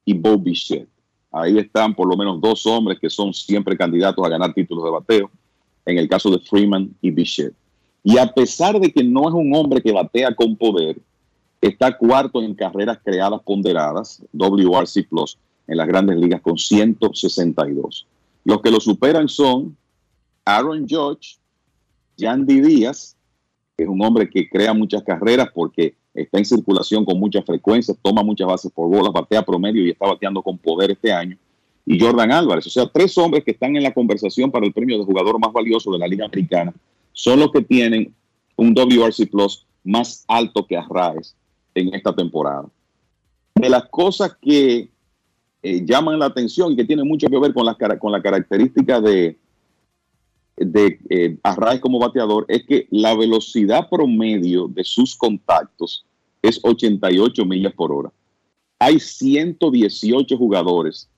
y 0.05 0.13
Bob 0.13 0.43
Bichette. 0.43 0.89
Ahí 1.31 1.57
están 1.57 1.95
por 1.95 2.07
lo 2.07 2.17
menos 2.17 2.41
dos 2.41 2.65
hombres 2.65 2.99
que 2.99 3.09
son 3.09 3.33
siempre 3.33 3.77
candidatos 3.77 4.25
a 4.25 4.29
ganar 4.29 4.53
títulos 4.53 4.83
de 4.83 4.91
bateo, 4.91 5.31
en 5.85 5.97
el 5.97 6.09
caso 6.09 6.29
de 6.31 6.39
Freeman 6.39 6.95
y 7.01 7.11
Bichette. 7.11 7.53
Y 8.03 8.17
a 8.17 8.27
pesar 8.27 8.79
de 8.79 8.91
que 8.91 9.03
no 9.03 9.27
es 9.27 9.33
un 9.33 9.53
hombre 9.55 9.81
que 9.81 9.91
batea 9.91 10.33
con 10.33 10.55
poder, 10.55 10.97
está 11.61 11.97
cuarto 11.97 12.41
en 12.41 12.55
carreras 12.55 12.99
creadas 13.03 13.41
ponderadas, 13.43 14.23
WRC 14.33 15.07
Plus, 15.07 15.37
en 15.67 15.77
las 15.77 15.87
grandes 15.87 16.17
ligas 16.17 16.41
con 16.41 16.57
162. 16.57 18.07
Los 18.45 18.61
que 18.61 18.71
lo 18.71 18.79
superan 18.79 19.27
son 19.27 19.77
Aaron 20.45 20.87
Judge, 20.89 21.37
Yandy 22.17 22.61
Díaz, 22.61 23.15
es 23.83 23.89
un 23.89 24.01
hombre 24.03 24.29
que 24.29 24.49
crea 24.49 24.73
muchas 24.73 25.03
carreras 25.03 25.49
porque 25.53 25.95
está 26.13 26.37
en 26.37 26.45
circulación 26.45 27.05
con 27.05 27.19
mucha 27.19 27.41
frecuencia, 27.41 27.95
toma 28.01 28.23
muchas 28.23 28.47
bases 28.47 28.71
por 28.71 28.89
bolas, 28.89 29.13
batea 29.13 29.43
promedio 29.43 29.85
y 29.85 29.91
está 29.91 30.07
bateando 30.07 30.41
con 30.41 30.57
poder 30.57 30.91
este 30.91 31.11
año. 31.11 31.37
Y 31.85 31.99
Jordan 31.99 32.31
Álvarez, 32.31 32.67
o 32.67 32.69
sea, 32.69 32.87
tres 32.87 33.17
hombres 33.17 33.43
que 33.43 33.51
están 33.51 33.75
en 33.75 33.83
la 33.83 33.93
conversación 33.93 34.51
para 34.51 34.65
el 34.65 34.73
premio 34.73 34.97
de 34.97 35.05
jugador 35.05 35.39
más 35.39 35.51
valioso 35.51 35.91
de 35.91 35.99
la 35.99 36.07
Liga 36.07 36.25
Americana, 36.25 36.73
son 37.13 37.39
los 37.39 37.51
que 37.51 37.61
tienen 37.61 38.13
un 38.55 38.73
WRC 38.73 39.29
Plus 39.29 39.65
más 39.83 40.23
alto 40.27 40.65
que 40.67 40.77
Arraez 40.77 41.35
en 41.73 41.93
esta 41.93 42.15
temporada. 42.15 42.65
De 43.55 43.69
las 43.69 43.85
cosas 43.85 44.37
que 44.41 44.89
eh, 45.63 45.85
llaman 45.85 46.19
la 46.19 46.25
atención 46.25 46.73
y 46.73 46.75
que 46.75 46.85
tienen 46.85 47.07
mucho 47.07 47.27
que 47.27 47.39
ver 47.39 47.53
con 47.53 47.65
la 48.11 48.21
característica 48.21 49.01
de, 49.01 49.37
de 50.59 50.99
eh, 51.09 51.37
como 51.81 51.99
bateador 51.99 52.45
es 52.47 52.65
que 52.65 52.87
la 52.91 53.15
velocidad 53.15 53.89
promedio 53.89 54.67
de 54.67 54.83
sus 54.83 55.15
contactos 55.15 56.05
es 56.41 56.59
88 56.63 57.45
millas 57.45 57.73
por 57.73 57.91
hora. 57.91 58.11
Hay 58.79 58.99
118 58.99 60.37
jugadores 60.37 61.09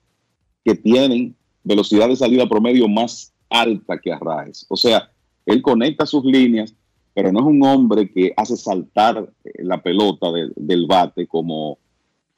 que 0.64 0.74
tienen 0.74 1.36
velocidad 1.62 2.08
de 2.08 2.16
salida 2.16 2.48
promedio 2.48 2.88
más 2.88 3.32
alta 3.48 3.98
que 3.98 4.12
Arraez. 4.12 4.66
O 4.68 4.76
sea, 4.76 5.10
él 5.46 5.62
conecta 5.62 6.06
sus 6.06 6.24
líneas, 6.24 6.74
pero 7.14 7.30
no 7.30 7.40
es 7.40 7.46
un 7.46 7.62
hombre 7.64 8.10
que 8.10 8.32
hace 8.36 8.56
saltar 8.56 9.30
eh, 9.44 9.50
la 9.62 9.82
pelota 9.82 10.28
del 10.56 10.86
bate 10.86 11.26
como 11.26 11.78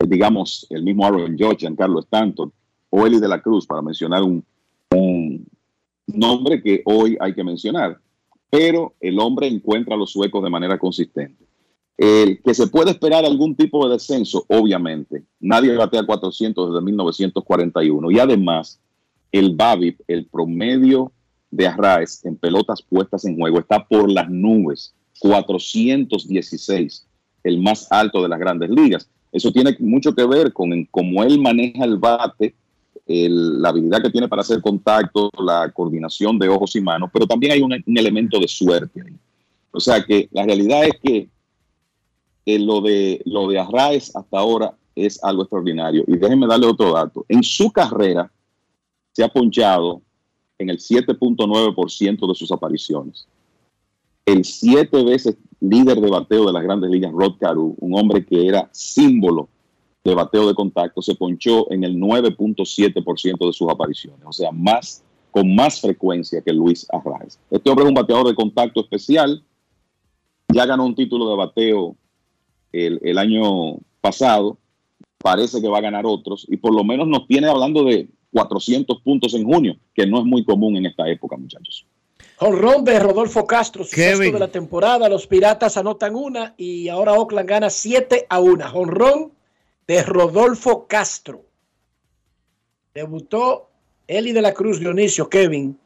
digamos, 0.09 0.66
el 0.70 0.82
mismo 0.82 1.06
Aaron 1.06 1.36
George, 1.36 1.60
Giancarlo 1.60 2.01
Stanton 2.01 2.52
o 2.90 3.06
Eli 3.06 3.18
de 3.18 3.28
la 3.28 3.40
Cruz, 3.40 3.66
para 3.66 3.82
mencionar 3.82 4.22
un, 4.22 4.44
nombre 6.06 6.62
que 6.62 6.82
hoy 6.85 7.16
hay 7.20 7.35
que 7.35 7.44
mencionar. 7.44 7.98
Pero 8.51 8.94
el 9.01 9.18
hombre 9.18 9.48
encuentra 9.48 9.97
los 9.97 10.12
suecos 10.12 10.43
de 10.43 10.51
manera 10.51 10.78
consistente. 10.78 11.44
El 11.97 12.43
que 12.43 12.55
se 12.55 12.66
puede 12.66 12.90
esperar 12.90 13.24
algún 13.24 13.55
tipo 13.55 13.86
de 13.86 13.94
descenso, 13.94 14.44
obviamente. 14.48 15.22
Nadie 15.40 15.76
batea 15.76 16.05
400 16.05 16.70
desde 16.70 16.85
1941. 16.85 18.10
Y 18.10 18.18
además, 18.18 18.81
el 19.31 19.55
BABIP, 19.55 20.01
el 20.09 20.26
promedio 20.26 21.12
de 21.51 21.66
Arraes 21.68 22.24
en 22.24 22.36
pelotas 22.36 22.82
puestas 22.82 23.24
en 23.24 23.36
juego, 23.36 23.60
está 23.60 23.85
por 23.85 24.10
las 24.10 24.28
nubes, 24.28 24.94
416, 25.20 27.06
el 27.44 27.60
más 27.60 27.90
alto 27.90 28.22
de 28.22 28.28
las 28.28 28.40
grandes 28.40 28.70
ligas. 28.70 29.09
Eso 29.31 29.52
tiene 29.52 29.76
mucho 29.81 30.14
que 30.14 30.24
ver 30.26 30.52
con 30.52 30.70
cómo 30.93 31.22
él 31.24 31.40
maneja 31.40 31.85
el 31.85 31.98
bate, 31.98 32.55
el- 33.06 33.60
la 33.60 33.68
habilidad 33.68 34.02
que 34.02 34.10
tiene 34.10 34.28
para 34.28 34.43
hacer 34.43 34.60
contacto, 34.60 35.31
la 35.39 35.70
coordinación 35.70 36.39
de 36.39 36.48
ojos 36.48 36.74
y 36.76 36.81
manos, 36.81 37.10
pero 37.12 37.26
también 37.26 37.52
hay 37.52 37.62
un, 37.62 37.72
elemento 37.72 38.39
de 38.39 38.48
suerte 38.48 39.01
ahí. 39.01 39.16
O 39.70 39.81
sea 39.81 40.02
que 40.02 40.28
la 40.32 40.44
realidad 40.44 40.85
es 40.85 40.94
que 41.02 41.28
eh, 42.47 42.59
lo 42.59 42.81
de 42.81 43.22
lo 43.24 43.48
de 43.48 43.59
Arraez 43.59 44.14
hasta 44.14 44.39
ahora 44.39 44.74
es 44.94 45.22
algo 45.24 45.43
extraordinario. 45.43 46.05
Y 46.06 46.16
déjenme 46.16 46.47
darle 46.47 46.66
otro 46.66 46.93
dato. 46.93 47.24
En 47.28 47.43
su 47.43 47.70
carrera 47.72 48.31
se 49.12 49.24
ha 49.24 49.28
ponchado 49.28 50.02
en 50.59 50.70
el 50.70 50.78
7.9% 50.78 52.28
de 52.28 52.35
sus 52.35 52.52
apariciones. 52.52 53.26
El 54.24 54.44
siete 54.44 55.02
veces 55.05 55.36
líder 55.60 56.01
de 56.01 56.10
bateo 56.10 56.47
de 56.47 56.52
las 56.52 56.62
grandes 56.62 56.90
ligas, 56.90 57.12
Rod 57.12 57.36
Carew, 57.39 57.74
un 57.78 57.98
hombre 57.98 58.24
que 58.24 58.47
era 58.47 58.68
símbolo 58.72 59.48
de 60.05 60.14
bateo 60.14 60.47
de 60.47 60.55
contacto, 60.55 61.01
se 61.01 61.14
ponchó 61.14 61.70
en 61.72 61.82
el 61.82 61.97
9.7% 61.97 63.47
de 63.47 63.52
sus 63.52 63.70
apariciones. 63.70 64.20
O 64.24 64.32
sea, 64.32 64.52
más 64.52 65.02
con 65.31 65.52
más 65.52 65.81
frecuencia 65.81 66.43
que 66.43 66.52
Luis 66.52 66.86
Arraez. 66.93 67.40
Este 67.51 67.68
hombre 67.68 67.85
es 67.85 67.89
un 67.89 67.94
bateador 67.94 68.28
de 68.28 68.35
contacto 68.35 68.81
especial. 68.81 69.43
Ya 70.52 70.66
ganó 70.66 70.85
un 70.85 70.94
título 70.94 71.28
de 71.31 71.36
bateo 71.36 71.97
el, 72.70 73.01
el 73.02 73.18
año 73.18 73.78
pasado. 74.01 74.59
Parece 75.18 75.60
que 75.60 75.68
va 75.68 75.78
a 75.78 75.81
ganar 75.82 76.05
otros. 76.06 76.47
Y 76.48 76.59
por 76.59 76.72
lo 76.72 76.85
menos 76.85 77.09
nos 77.09 77.26
tiene 77.26 77.48
hablando 77.48 77.82
de 77.82 78.09
400 78.32 79.01
puntos 79.01 79.35
en 79.35 79.44
junio, 79.44 79.76
que 79.94 80.06
no 80.06 80.18
es 80.18 80.24
muy 80.24 80.44
común 80.44 80.76
en 80.76 80.86
esta 80.86 81.09
época, 81.09 81.36
muchachos. 81.36 81.86
Honrón 82.39 82.85
de 82.85 82.98
Rodolfo 82.98 83.47
Castro, 83.47 83.85
su 83.85 83.94
Kevin. 83.94 84.16
sexto 84.16 84.35
de 84.35 84.40
la 84.40 84.52
temporada. 84.52 85.09
Los 85.09 85.26
Piratas 85.26 85.76
anotan 85.76 86.14
una 86.14 86.55
y 86.56 86.89
ahora 86.89 87.14
Oakland 87.14 87.48
gana 87.48 87.70
7 87.70 88.26
a 88.28 88.40
1. 88.40 88.72
Honrón 88.74 89.32
de 89.86 90.02
Rodolfo 90.02 90.86
Castro. 90.86 91.44
Debutó 92.94 93.70
Eli 94.06 94.32
de 94.32 94.43
la 94.43 94.55
Cruz 94.55 94.78
Dionisio, 94.81 95.28
Kevin. 95.28 95.78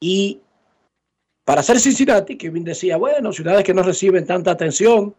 Y 0.00 0.40
para 1.44 1.62
ser 1.62 1.80
Cincinnati, 1.80 2.36
Kevin 2.36 2.64
decía, 2.64 2.96
bueno, 2.96 3.32
ciudades 3.32 3.64
que 3.64 3.74
no 3.74 3.82
reciben 3.82 4.26
tanta 4.26 4.50
atención. 4.50 5.14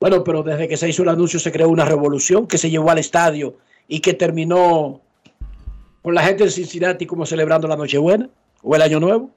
Bueno, 0.00 0.24
pero 0.24 0.42
desde 0.42 0.66
que 0.68 0.76
se 0.76 0.88
hizo 0.88 1.02
el 1.02 1.10
anuncio 1.10 1.38
se 1.38 1.52
creó 1.52 1.68
una 1.68 1.84
revolución 1.84 2.46
que 2.46 2.58
se 2.58 2.70
llevó 2.70 2.90
al 2.90 2.98
estadio 2.98 3.58
y 3.86 4.00
que 4.00 4.14
terminó 4.14 5.00
con 6.02 6.14
la 6.14 6.22
gente 6.22 6.44
de 6.44 6.50
Cincinnati 6.50 7.04
como 7.06 7.26
celebrando 7.26 7.68
la 7.68 7.76
Nochebuena 7.76 8.28
o 8.62 8.74
el 8.74 8.82
Año 8.82 8.98
Nuevo. 9.00 9.30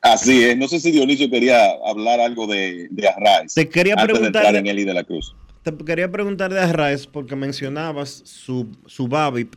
Así 0.00 0.42
es. 0.44 0.56
No 0.56 0.66
sé 0.66 0.80
si 0.80 0.90
Dionisio 0.90 1.30
quería 1.30 1.72
hablar 1.86 2.20
algo 2.20 2.46
de, 2.46 2.88
de 2.90 3.08
Arraez. 3.08 3.54
Te 3.54 3.68
quería 3.68 3.94
antes 3.94 4.08
de 4.08 4.14
preguntar- 4.14 4.44
entrar 4.46 4.56
en 4.56 4.66
Eli 4.66 4.84
de 4.84 4.94
la 4.94 5.04
Cruz. 5.04 5.34
Te 5.64 5.74
quería 5.74 6.10
preguntar 6.10 6.52
de 6.52 6.60
Arraez 6.60 7.06
porque 7.06 7.36
mencionabas 7.36 8.10
su, 8.26 8.68
su 8.84 9.08
BABIP, 9.08 9.54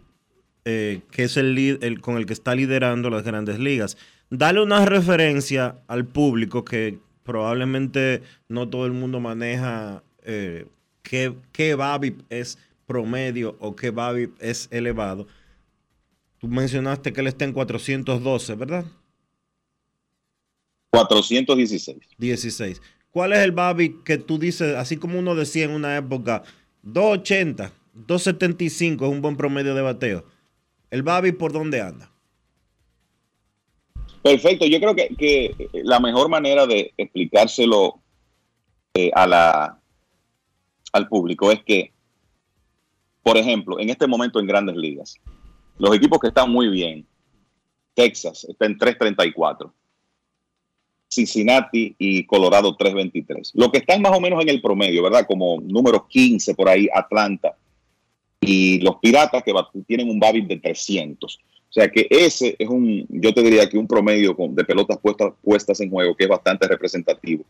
eh, 0.63 1.01
que 1.11 1.23
es 1.23 1.35
el, 1.35 1.99
con 1.99 2.15
el 2.15 2.25
que 2.25 2.31
está 2.31 2.55
liderando 2.55 3.09
las 3.09 3.23
grandes 3.23 3.59
ligas. 3.59 3.97
Dale 4.29 4.63
una 4.63 4.85
referencia 4.85 5.79
al 5.88 6.05
público 6.05 6.63
que 6.63 6.99
probablemente 7.23 8.23
no 8.47 8.69
todo 8.69 8.85
el 8.85 8.93
mundo 8.93 9.19
maneja 9.19 10.01
eh, 10.23 10.67
qué, 11.03 11.34
qué 11.51 11.75
BABIP 11.75 12.21
es 12.29 12.57
promedio 12.85 13.57
o 13.59 13.75
qué 13.75 13.89
BABIP 13.89 14.31
es 14.39 14.69
elevado. 14.71 15.27
Tú 16.38 16.47
mencionaste 16.47 17.11
que 17.11 17.19
él 17.19 17.27
está 17.27 17.43
en 17.43 17.51
412, 17.51 18.55
¿verdad? 18.55 18.85
416. 20.91 21.97
16. 22.17 22.81
¿Cuál 23.18 23.34
es 23.34 23.39
el 23.39 23.52
BABIP 23.52 24.03
que 24.03 24.19
tú 24.19 24.38
dices, 24.38 24.76
así 24.76 24.98
como 24.98 25.18
uno 25.18 25.34
decía 25.34 25.65
en 25.65 25.72
una 25.72 25.98
época, 25.98 26.44
280, 26.84 27.72
275 27.95 29.06
es 29.06 29.11
un 29.11 29.23
buen 29.23 29.35
promedio 29.35 29.73
de 29.73 29.81
bateo? 29.81 30.23
¿El 30.91 31.02
BABIP 31.02 31.35
por 31.35 31.52
dónde 31.52 31.81
anda? 31.81 32.11
Perfecto. 34.22 34.68
Yo 34.68 34.80
creo 34.80 34.94
que, 34.94 35.07
que 35.18 35.68
la 35.84 35.99
mejor 35.99 36.30
manera 36.30 36.68
de 36.68 36.94
explicárselo 36.95 37.99
eh, 38.94 39.10
a 39.15 39.26
la, 39.26 39.80
al 40.94 41.07
público 41.07 41.52
es 41.52 41.64
que, 41.64 41.94
por 43.23 43.35
ejemplo, 43.35 43.80
en 43.80 43.89
este 43.89 44.06
momento 44.06 44.39
en 44.39 44.45
grandes 44.45 44.76
ligas, 44.76 45.15
los 45.80 45.95
equipos 45.95 46.19
que 46.19 46.27
están 46.27 46.52
muy 46.52 46.69
bien, 46.69 47.07
Texas 47.95 48.44
está 48.44 48.68
en 48.68 48.77
334. 48.77 49.73
Cincinnati 51.09 51.95
y 51.97 52.25
Colorado 52.25 52.75
323. 52.75 53.53
Lo 53.55 53.71
que 53.71 53.79
están 53.79 54.01
más 54.01 54.15
o 54.15 54.21
menos 54.21 54.41
en 54.41 54.49
el 54.49 54.61
promedio, 54.61 55.03
¿verdad? 55.03 55.25
Como 55.27 55.59
número 55.61 56.07
15 56.07 56.55
por 56.55 56.69
ahí, 56.69 56.88
Atlanta. 56.93 57.55
Y 58.41 58.79
los 58.81 58.97
Piratas 58.97 59.43
que 59.43 59.53
tienen 59.88 60.09
un 60.09 60.19
BABIP 60.19 60.47
de 60.47 60.57
300. 60.57 61.39
O 61.69 61.73
sea 61.73 61.89
que 61.89 62.07
ese 62.09 62.55
es 62.57 62.67
un, 62.67 63.05
yo 63.09 63.34
te 63.34 63.41
diría 63.41 63.69
que 63.69 63.77
un 63.77 63.88
promedio 63.88 64.35
de 64.38 64.63
pelotas 64.63 64.97
puestas, 64.99 65.34
puestas 65.41 65.79
en 65.81 65.89
juego 65.89 66.15
que 66.15 66.23
es 66.23 66.29
bastante 66.29 66.67
representativo. 66.67 67.43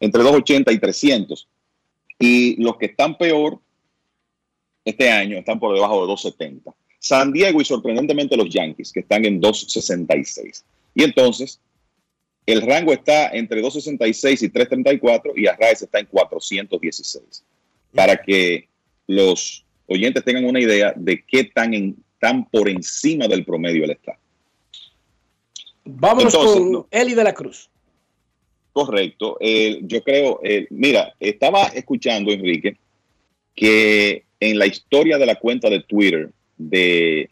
Entre 0.00 0.22
280 0.22 0.72
y 0.72 0.78
300. 0.78 1.48
Y 2.18 2.62
los 2.62 2.76
que 2.76 2.86
están 2.86 3.16
peor 3.16 3.58
este 4.84 5.10
año 5.10 5.38
están 5.38 5.60
por 5.60 5.74
debajo 5.74 6.02
de 6.02 6.06
270. 6.08 6.72
San 6.98 7.32
Diego 7.32 7.60
y 7.60 7.64
sorprendentemente 7.64 8.36
los 8.36 8.48
Yankees, 8.48 8.92
que 8.92 9.00
están 9.00 9.24
en 9.24 9.40
266. 9.40 10.64
Y 10.94 11.04
entonces, 11.04 11.60
el 12.46 12.62
rango 12.62 12.92
está 12.92 13.28
entre 13.30 13.60
266 13.60 14.42
y 14.42 14.48
334 14.48 15.32
y 15.36 15.46
Arraez 15.46 15.82
está 15.82 16.00
en 16.00 16.06
416. 16.06 17.44
Para 17.94 18.16
que 18.16 18.68
los 19.06 19.64
oyentes 19.86 20.24
tengan 20.24 20.44
una 20.44 20.60
idea 20.60 20.92
de 20.96 21.22
qué 21.26 21.44
tan, 21.44 21.74
en- 21.74 21.96
tan 22.18 22.44
por 22.48 22.68
encima 22.68 23.28
del 23.28 23.44
promedio 23.44 23.84
él 23.84 23.90
está. 23.92 24.18
Vámonos 25.84 26.32
Entonces, 26.34 26.58
con 26.58 26.72
no. 26.72 26.86
Eli 26.90 27.14
de 27.14 27.24
la 27.24 27.34
Cruz. 27.34 27.68
Correcto. 28.72 29.36
Eh, 29.40 29.80
yo 29.82 30.02
creo, 30.02 30.40
eh, 30.42 30.66
mira, 30.70 31.14
estaba 31.20 31.64
escuchando, 31.66 32.32
Enrique, 32.32 32.76
que 33.54 34.24
en 34.40 34.58
la 34.58 34.66
historia 34.66 35.18
de 35.18 35.26
la 35.26 35.34
cuenta 35.36 35.68
de 35.68 35.80
Twitter 35.82 36.30
de 36.56 37.28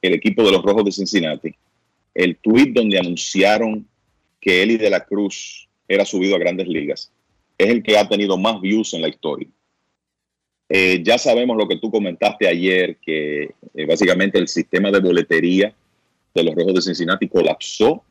el 0.00 0.14
equipo 0.14 0.42
de 0.42 0.50
los 0.52 0.62
Rojos 0.62 0.84
de 0.84 0.92
Cincinnati, 0.92 1.54
el 2.14 2.36
tweet 2.38 2.72
donde 2.72 2.98
anunciaron 2.98 3.86
que 4.42 4.62
Eli 4.62 4.76
de 4.76 4.90
la 4.90 5.04
Cruz 5.04 5.68
era 5.88 6.04
subido 6.04 6.34
a 6.34 6.38
grandes 6.38 6.66
ligas, 6.66 7.12
es 7.56 7.68
el 7.68 7.82
que 7.82 7.96
ha 7.96 8.08
tenido 8.08 8.36
más 8.36 8.60
views 8.60 8.92
en 8.92 9.02
la 9.02 9.08
historia. 9.08 9.48
Eh, 10.68 11.00
ya 11.04 11.16
sabemos 11.16 11.56
lo 11.56 11.68
que 11.68 11.76
tú 11.76 11.90
comentaste 11.90 12.48
ayer, 12.48 12.96
que 12.96 13.54
eh, 13.74 13.86
básicamente 13.86 14.38
el 14.38 14.48
sistema 14.48 14.90
de 14.90 15.00
boletería 15.00 15.72
de 16.34 16.42
los 16.42 16.54
Rojos 16.54 16.74
de 16.74 16.82
Cincinnati 16.82 17.28
colapsó 17.28 18.02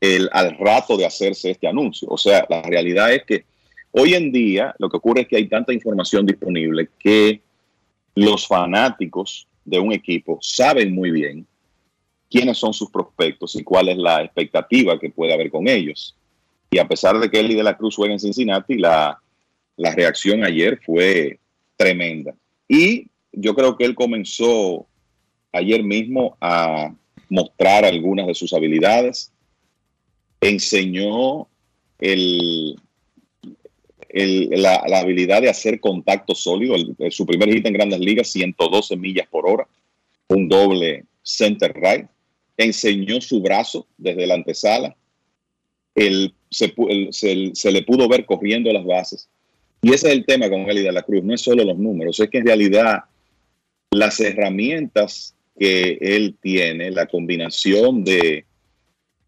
el, 0.00 0.28
al 0.32 0.58
rato 0.58 0.96
de 0.96 1.06
hacerse 1.06 1.50
este 1.50 1.68
anuncio. 1.68 2.08
O 2.10 2.18
sea, 2.18 2.44
la 2.50 2.62
realidad 2.62 3.14
es 3.14 3.24
que 3.24 3.44
hoy 3.92 4.14
en 4.14 4.32
día 4.32 4.74
lo 4.78 4.90
que 4.90 4.96
ocurre 4.96 5.22
es 5.22 5.28
que 5.28 5.36
hay 5.36 5.48
tanta 5.48 5.72
información 5.72 6.26
disponible 6.26 6.90
que 6.98 7.40
los 8.16 8.46
fanáticos 8.46 9.46
de 9.64 9.78
un 9.78 9.92
equipo 9.92 10.38
saben 10.42 10.92
muy 10.92 11.10
bien 11.10 11.46
quiénes 12.32 12.56
son 12.58 12.72
sus 12.72 12.90
prospectos 12.90 13.54
y 13.56 13.62
cuál 13.62 13.90
es 13.90 13.98
la 13.98 14.22
expectativa 14.22 14.98
que 14.98 15.10
puede 15.10 15.34
haber 15.34 15.50
con 15.50 15.68
ellos. 15.68 16.16
Y 16.70 16.78
a 16.78 16.88
pesar 16.88 17.18
de 17.20 17.30
que 17.30 17.38
Eli 17.40 17.54
de 17.54 17.62
la 17.62 17.76
Cruz 17.76 17.96
juega 17.96 18.14
en 18.14 18.18
Cincinnati, 18.20 18.78
la, 18.78 19.20
la 19.76 19.94
reacción 19.94 20.42
ayer 20.44 20.80
fue 20.84 21.38
tremenda. 21.76 22.34
Y 22.66 23.08
yo 23.32 23.54
creo 23.54 23.76
que 23.76 23.84
él 23.84 23.94
comenzó 23.94 24.86
ayer 25.52 25.82
mismo 25.82 26.36
a 26.40 26.94
mostrar 27.28 27.84
algunas 27.84 28.26
de 28.26 28.34
sus 28.34 28.54
habilidades. 28.54 29.30
Enseñó 30.40 31.46
el, 32.00 32.76
el- 34.08 34.48
la, 34.50 34.82
la 34.88 35.00
habilidad 35.00 35.42
de 35.42 35.50
hacer 35.50 35.78
contacto 35.80 36.34
sólido. 36.34 36.74
El- 36.74 36.96
el- 36.98 37.12
su 37.12 37.26
primer 37.26 37.50
hit 37.52 37.66
en 37.66 37.74
grandes 37.74 38.00
ligas, 38.00 38.28
112 38.28 38.96
millas 38.96 39.26
por 39.28 39.46
hora, 39.48 39.66
un 40.28 40.48
doble 40.48 41.04
center 41.22 41.72
right. 41.74 42.06
Enseñó 42.56 43.20
su 43.20 43.40
brazo 43.40 43.86
desde 43.96 44.26
la 44.26 44.34
antesala. 44.34 44.94
El- 45.94 46.34
se, 46.50 46.72
el- 46.88 47.12
se- 47.12 47.50
se 47.54 47.72
le 47.72 47.82
pudo 47.82 48.08
ver 48.08 48.24
corriendo 48.26 48.72
las 48.72 48.84
bases. 48.84 49.28
Y 49.82 49.92
ese 49.92 50.08
es 50.08 50.12
el 50.14 50.24
tema 50.26 50.48
con 50.48 50.60
Eli 50.70 50.82
de 50.82 50.92
la 50.92 51.02
Cruz. 51.02 51.24
No 51.24 51.34
es 51.34 51.40
solo 51.40 51.64
los 51.64 51.78
números, 51.78 52.20
es 52.20 52.28
que 52.30 52.38
en 52.38 52.46
realidad 52.46 53.04
las 53.90 54.20
herramientas 54.20 55.34
que 55.58 55.98
él 56.00 56.36
tiene, 56.40 56.90
la 56.90 57.06
combinación 57.06 58.04
de 58.04 58.44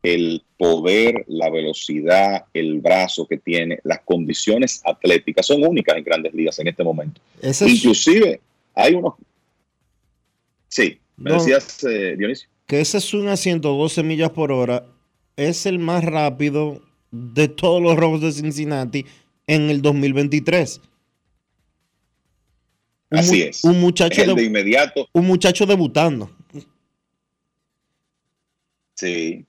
el 0.02 0.42
poder, 0.58 1.24
la 1.28 1.48
velocidad, 1.50 2.44
el 2.52 2.80
brazo 2.80 3.26
que 3.26 3.38
tiene, 3.38 3.78
las 3.84 4.00
condiciones 4.00 4.80
atléticas 4.84 5.46
son 5.46 5.64
únicas 5.66 5.96
en 5.96 6.04
grandes 6.04 6.34
ligas 6.34 6.58
en 6.58 6.68
este 6.68 6.84
momento. 6.84 7.20
Ese 7.40 7.64
es- 7.66 7.72
Inclusive 7.76 8.40
hay 8.74 8.94
unos... 8.94 9.14
Sí, 10.68 10.98
Me 11.16 11.30
No. 11.30 11.36
decías, 11.38 11.82
eh, 11.84 12.16
Dionisio. 12.18 12.48
Que 12.66 12.80
ese 12.80 13.00
swing 13.00 13.28
a 13.28 13.36
112 13.36 14.02
millas 14.02 14.30
por 14.30 14.50
hora 14.52 14.86
es 15.36 15.66
el 15.66 15.78
más 15.78 16.04
rápido 16.04 16.80
de 17.10 17.48
todos 17.48 17.82
los 17.82 17.96
Rojos 17.96 18.20
de 18.22 18.32
Cincinnati 18.32 19.04
en 19.46 19.68
el 19.70 19.82
2023. 19.82 20.80
Un 23.10 23.18
Así 23.18 23.42
es. 23.42 23.62
Un 23.64 23.80
muchacho, 23.80 24.22
el 24.22 24.28
de- 24.28 24.34
de 24.34 24.44
inmediato. 24.44 25.08
un 25.12 25.26
muchacho 25.26 25.66
debutando. 25.66 26.30
Sí. 28.94 29.44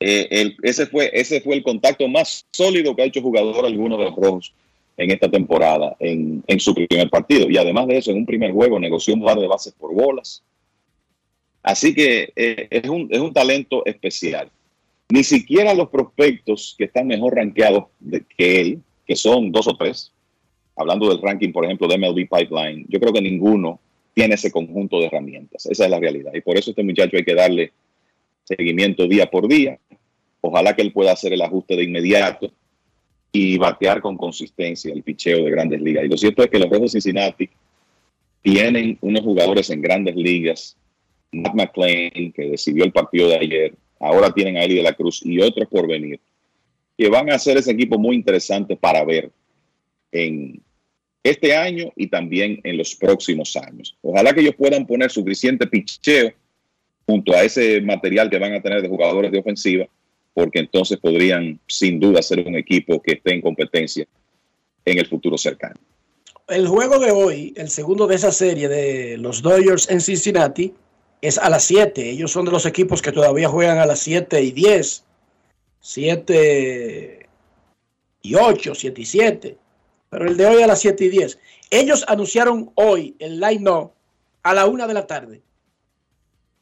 Eh, 0.00 0.28
el- 0.30 0.56
ese, 0.62 0.86
fue, 0.86 1.10
ese 1.12 1.40
fue 1.40 1.56
el 1.56 1.62
contacto 1.62 2.06
más 2.06 2.46
sólido 2.52 2.94
que 2.94 3.02
ha 3.02 3.06
hecho 3.06 3.20
jugador 3.20 3.66
alguno 3.66 3.96
de 3.98 4.04
los 4.04 4.14
Rojos 4.16 4.54
en 4.96 5.10
esta 5.10 5.28
temporada, 5.30 5.96
en, 6.00 6.42
en 6.46 6.60
su 6.60 6.74
primer 6.74 7.10
partido. 7.10 7.50
Y 7.50 7.56
además 7.56 7.86
de 7.88 7.98
eso, 7.98 8.10
en 8.12 8.18
un 8.18 8.26
primer 8.26 8.52
juego 8.52 8.78
negoció 8.78 9.14
un 9.14 9.24
par 9.24 9.38
de 9.38 9.46
bases 9.48 9.72
por 9.72 9.92
bolas. 9.94 10.42
Así 11.68 11.94
que 11.94 12.32
eh, 12.34 12.66
es, 12.70 12.88
un, 12.88 13.08
es 13.10 13.18
un 13.18 13.30
talento 13.30 13.84
especial. 13.84 14.50
Ni 15.10 15.22
siquiera 15.22 15.74
los 15.74 15.90
prospectos 15.90 16.74
que 16.78 16.84
están 16.84 17.06
mejor 17.06 17.36
rankeados 17.36 17.84
que 18.38 18.60
él, 18.62 18.78
que 19.06 19.14
son 19.14 19.52
dos 19.52 19.68
o 19.68 19.76
tres, 19.76 20.10
hablando 20.76 21.10
del 21.10 21.20
ranking, 21.20 21.52
por 21.52 21.66
ejemplo, 21.66 21.86
de 21.86 21.98
MLB 21.98 22.26
Pipeline, 22.26 22.86
yo 22.88 22.98
creo 22.98 23.12
que 23.12 23.20
ninguno 23.20 23.80
tiene 24.14 24.36
ese 24.36 24.50
conjunto 24.50 24.98
de 24.98 25.08
herramientas. 25.08 25.66
Esa 25.66 25.84
es 25.84 25.90
la 25.90 26.00
realidad. 26.00 26.32
Y 26.32 26.40
por 26.40 26.56
eso 26.56 26.70
este 26.70 26.82
muchacho 26.82 27.18
hay 27.18 27.24
que 27.24 27.34
darle 27.34 27.72
seguimiento 28.44 29.06
día 29.06 29.26
por 29.26 29.46
día. 29.46 29.78
Ojalá 30.40 30.74
que 30.74 30.80
él 30.80 30.92
pueda 30.94 31.12
hacer 31.12 31.34
el 31.34 31.42
ajuste 31.42 31.76
de 31.76 31.84
inmediato 31.84 32.50
y 33.30 33.58
batear 33.58 34.00
con 34.00 34.16
consistencia 34.16 34.90
el 34.90 35.02
picheo 35.02 35.44
de 35.44 35.50
grandes 35.50 35.82
ligas. 35.82 36.06
Y 36.06 36.08
lo 36.08 36.16
cierto 36.16 36.42
es 36.42 36.48
que 36.48 36.60
los 36.60 36.70
Rojos 36.70 36.92
Cincinnati 36.92 37.50
tienen 38.40 38.96
unos 39.02 39.20
jugadores 39.20 39.68
en 39.68 39.82
grandes 39.82 40.16
ligas. 40.16 40.74
Matt 41.32 41.54
McClain, 41.54 42.32
que 42.32 42.50
decidió 42.50 42.84
el 42.84 42.92
partido 42.92 43.28
de 43.28 43.36
ayer. 43.36 43.74
Ahora 44.00 44.32
tienen 44.32 44.56
a 44.56 44.64
Eli 44.64 44.76
de 44.76 44.82
la 44.82 44.94
Cruz 44.94 45.20
y 45.24 45.40
otros 45.40 45.68
por 45.68 45.86
venir. 45.86 46.20
Que 46.96 47.08
van 47.08 47.30
a 47.30 47.36
hacer 47.36 47.56
ese 47.56 47.72
equipo 47.72 47.98
muy 47.98 48.16
interesante 48.16 48.76
para 48.76 49.04
ver 49.04 49.30
en 50.12 50.62
este 51.22 51.54
año 51.54 51.92
y 51.96 52.06
también 52.08 52.60
en 52.64 52.78
los 52.78 52.94
próximos 52.94 53.56
años. 53.56 53.96
Ojalá 54.02 54.32
que 54.32 54.40
ellos 54.40 54.54
puedan 54.56 54.86
poner 54.86 55.10
suficiente 55.10 55.66
picheo 55.66 56.32
junto 57.06 57.32
a 57.32 57.42
ese 57.42 57.80
material 57.80 58.30
que 58.30 58.38
van 58.38 58.54
a 58.54 58.62
tener 58.62 58.82
de 58.82 58.88
jugadores 58.88 59.32
de 59.32 59.38
ofensiva, 59.38 59.86
porque 60.34 60.60
entonces 60.60 60.98
podrían 60.98 61.58
sin 61.66 61.98
duda 61.98 62.22
ser 62.22 62.46
un 62.46 62.56
equipo 62.56 63.00
que 63.00 63.12
esté 63.12 63.34
en 63.34 63.40
competencia 63.40 64.06
en 64.84 64.98
el 64.98 65.06
futuro 65.06 65.36
cercano. 65.36 65.76
El 66.48 66.66
juego 66.66 66.98
de 66.98 67.10
hoy, 67.10 67.52
el 67.56 67.68
segundo 67.68 68.06
de 68.06 68.14
esa 68.14 68.32
serie 68.32 68.68
de 68.68 69.18
los 69.18 69.42
Dodgers 69.42 69.90
en 69.90 70.00
Cincinnati, 70.00 70.72
es 71.20 71.38
a 71.38 71.48
las 71.50 71.64
7. 71.64 72.10
Ellos 72.10 72.32
son 72.32 72.44
de 72.44 72.52
los 72.52 72.66
equipos 72.66 73.02
que 73.02 73.12
todavía 73.12 73.48
juegan 73.48 73.78
a 73.78 73.86
las 73.86 74.00
7 74.00 74.42
y 74.42 74.52
10. 74.52 75.04
7 75.80 77.28
y 78.22 78.34
8, 78.34 78.74
7 78.74 79.00
y 79.00 79.04
7. 79.06 79.58
Pero 80.10 80.26
el 80.26 80.36
de 80.36 80.46
hoy 80.46 80.62
a 80.62 80.66
las 80.66 80.80
7 80.80 81.04
y 81.04 81.08
10. 81.08 81.38
Ellos 81.70 82.04
anunciaron 82.08 82.70
hoy 82.74 83.16
el 83.18 83.40
line-up 83.40 83.92
a 84.42 84.54
la 84.54 84.66
1 84.66 84.86
de 84.86 84.94
la 84.94 85.06
tarde. 85.06 85.42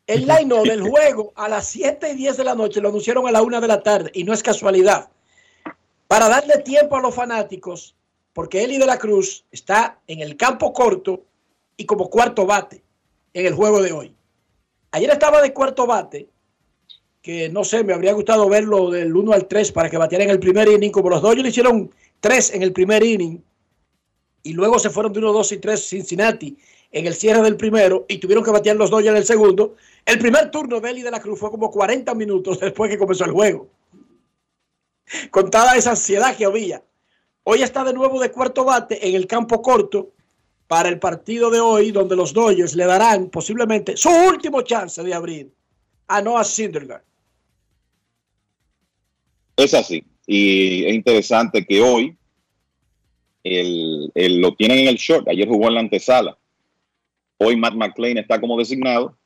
El 0.06 0.26
line-up 0.26 0.66
del 0.66 0.82
juego 0.82 1.32
a 1.36 1.48
las 1.48 1.66
7 1.68 2.10
y 2.12 2.16
10 2.16 2.36
de 2.36 2.44
la 2.44 2.54
noche 2.54 2.80
lo 2.80 2.88
anunciaron 2.88 3.26
a 3.26 3.32
la 3.32 3.42
1 3.42 3.60
de 3.60 3.68
la 3.68 3.82
tarde. 3.82 4.10
Y 4.14 4.24
no 4.24 4.32
es 4.32 4.42
casualidad. 4.42 5.08
Para 6.08 6.28
darle 6.28 6.58
tiempo 6.58 6.96
a 6.96 7.00
los 7.00 7.14
fanáticos 7.14 7.96
porque 8.36 8.62
Eli 8.62 8.76
de 8.76 8.84
la 8.84 8.98
Cruz 8.98 9.46
está 9.50 9.98
en 10.06 10.20
el 10.20 10.36
campo 10.36 10.74
corto 10.74 11.24
y 11.74 11.86
como 11.86 12.10
cuarto 12.10 12.44
bate 12.44 12.82
en 13.32 13.46
el 13.46 13.54
juego 13.54 13.80
de 13.80 13.92
hoy. 13.92 14.15
Ayer 14.92 15.10
estaba 15.10 15.42
de 15.42 15.52
cuarto 15.52 15.86
bate, 15.86 16.28
que 17.22 17.48
no 17.48 17.64
sé, 17.64 17.82
me 17.82 17.92
habría 17.92 18.12
gustado 18.12 18.48
verlo 18.48 18.90
del 18.90 19.14
1 19.14 19.32
al 19.32 19.46
3 19.46 19.72
para 19.72 19.90
que 19.90 19.98
bateara 19.98 20.24
en 20.24 20.30
el 20.30 20.38
primer 20.38 20.68
inning, 20.68 20.92
como 20.92 21.10
los 21.10 21.22
Dodgers 21.22 21.42
le 21.42 21.48
hicieron 21.48 21.90
3 22.20 22.54
en 22.54 22.62
el 22.62 22.72
primer 22.72 23.02
inning 23.02 23.42
y 24.46 24.52
luego 24.52 24.78
se 24.78 24.90
fueron 24.90 25.12
de 25.12 25.18
1, 25.18 25.32
2 25.32 25.52
y 25.52 25.58
3 25.58 25.88
Cincinnati 25.88 26.56
en 26.92 27.06
el 27.06 27.14
cierre 27.14 27.42
del 27.42 27.56
primero 27.56 28.06
y 28.08 28.18
tuvieron 28.18 28.44
que 28.44 28.52
batear 28.52 28.76
los 28.76 28.90
Dodgers 28.90 29.10
en 29.10 29.16
el 29.16 29.24
segundo. 29.24 29.74
El 30.04 30.20
primer 30.20 30.52
turno 30.52 30.80
de 30.80 30.88
Eli 30.88 31.02
de 31.02 31.10
la 31.10 31.20
Cruz 31.20 31.40
fue 31.40 31.50
como 31.50 31.68
40 31.68 32.14
minutos 32.14 32.60
después 32.60 32.88
que 32.88 32.96
comenzó 32.96 33.24
el 33.24 33.32
juego. 33.32 33.68
Con 35.32 35.50
toda 35.50 35.76
esa 35.76 35.90
ansiedad 35.90 36.36
que 36.36 36.44
había. 36.44 36.82
Hoy 37.42 37.62
está 37.62 37.82
de 37.82 37.92
nuevo 37.92 38.20
de 38.20 38.30
cuarto 38.30 38.64
bate 38.64 39.08
en 39.08 39.16
el 39.16 39.26
campo 39.26 39.62
corto 39.62 40.12
para 40.68 40.88
el 40.88 40.98
partido 40.98 41.50
de 41.50 41.60
hoy, 41.60 41.92
donde 41.92 42.16
los 42.16 42.32
Dodgers 42.32 42.74
le 42.74 42.86
darán 42.86 43.28
posiblemente 43.30 43.96
su 43.96 44.08
último 44.10 44.62
chance 44.62 45.02
de 45.02 45.14
abrir 45.14 45.52
a 46.08 46.20
Noah 46.22 46.44
Syndergaard. 46.44 47.02
Es 49.56 49.74
así. 49.74 50.04
Y 50.26 50.84
es 50.84 50.94
interesante 50.94 51.64
que 51.64 51.80
hoy 51.80 52.16
el, 53.44 54.10
el- 54.14 54.40
lo 54.40 54.54
tienen 54.54 54.78
en 54.80 54.88
el 54.88 54.96
short. 54.96 55.28
Ayer 55.28 55.48
jugó 55.48 55.68
en 55.68 55.74
la 55.74 55.80
antesala. 55.80 56.36
Hoy 57.38 57.56
Matt 57.56 57.74
McClain 57.74 58.18
está 58.18 58.40
como 58.40 58.58
designado 58.58 59.16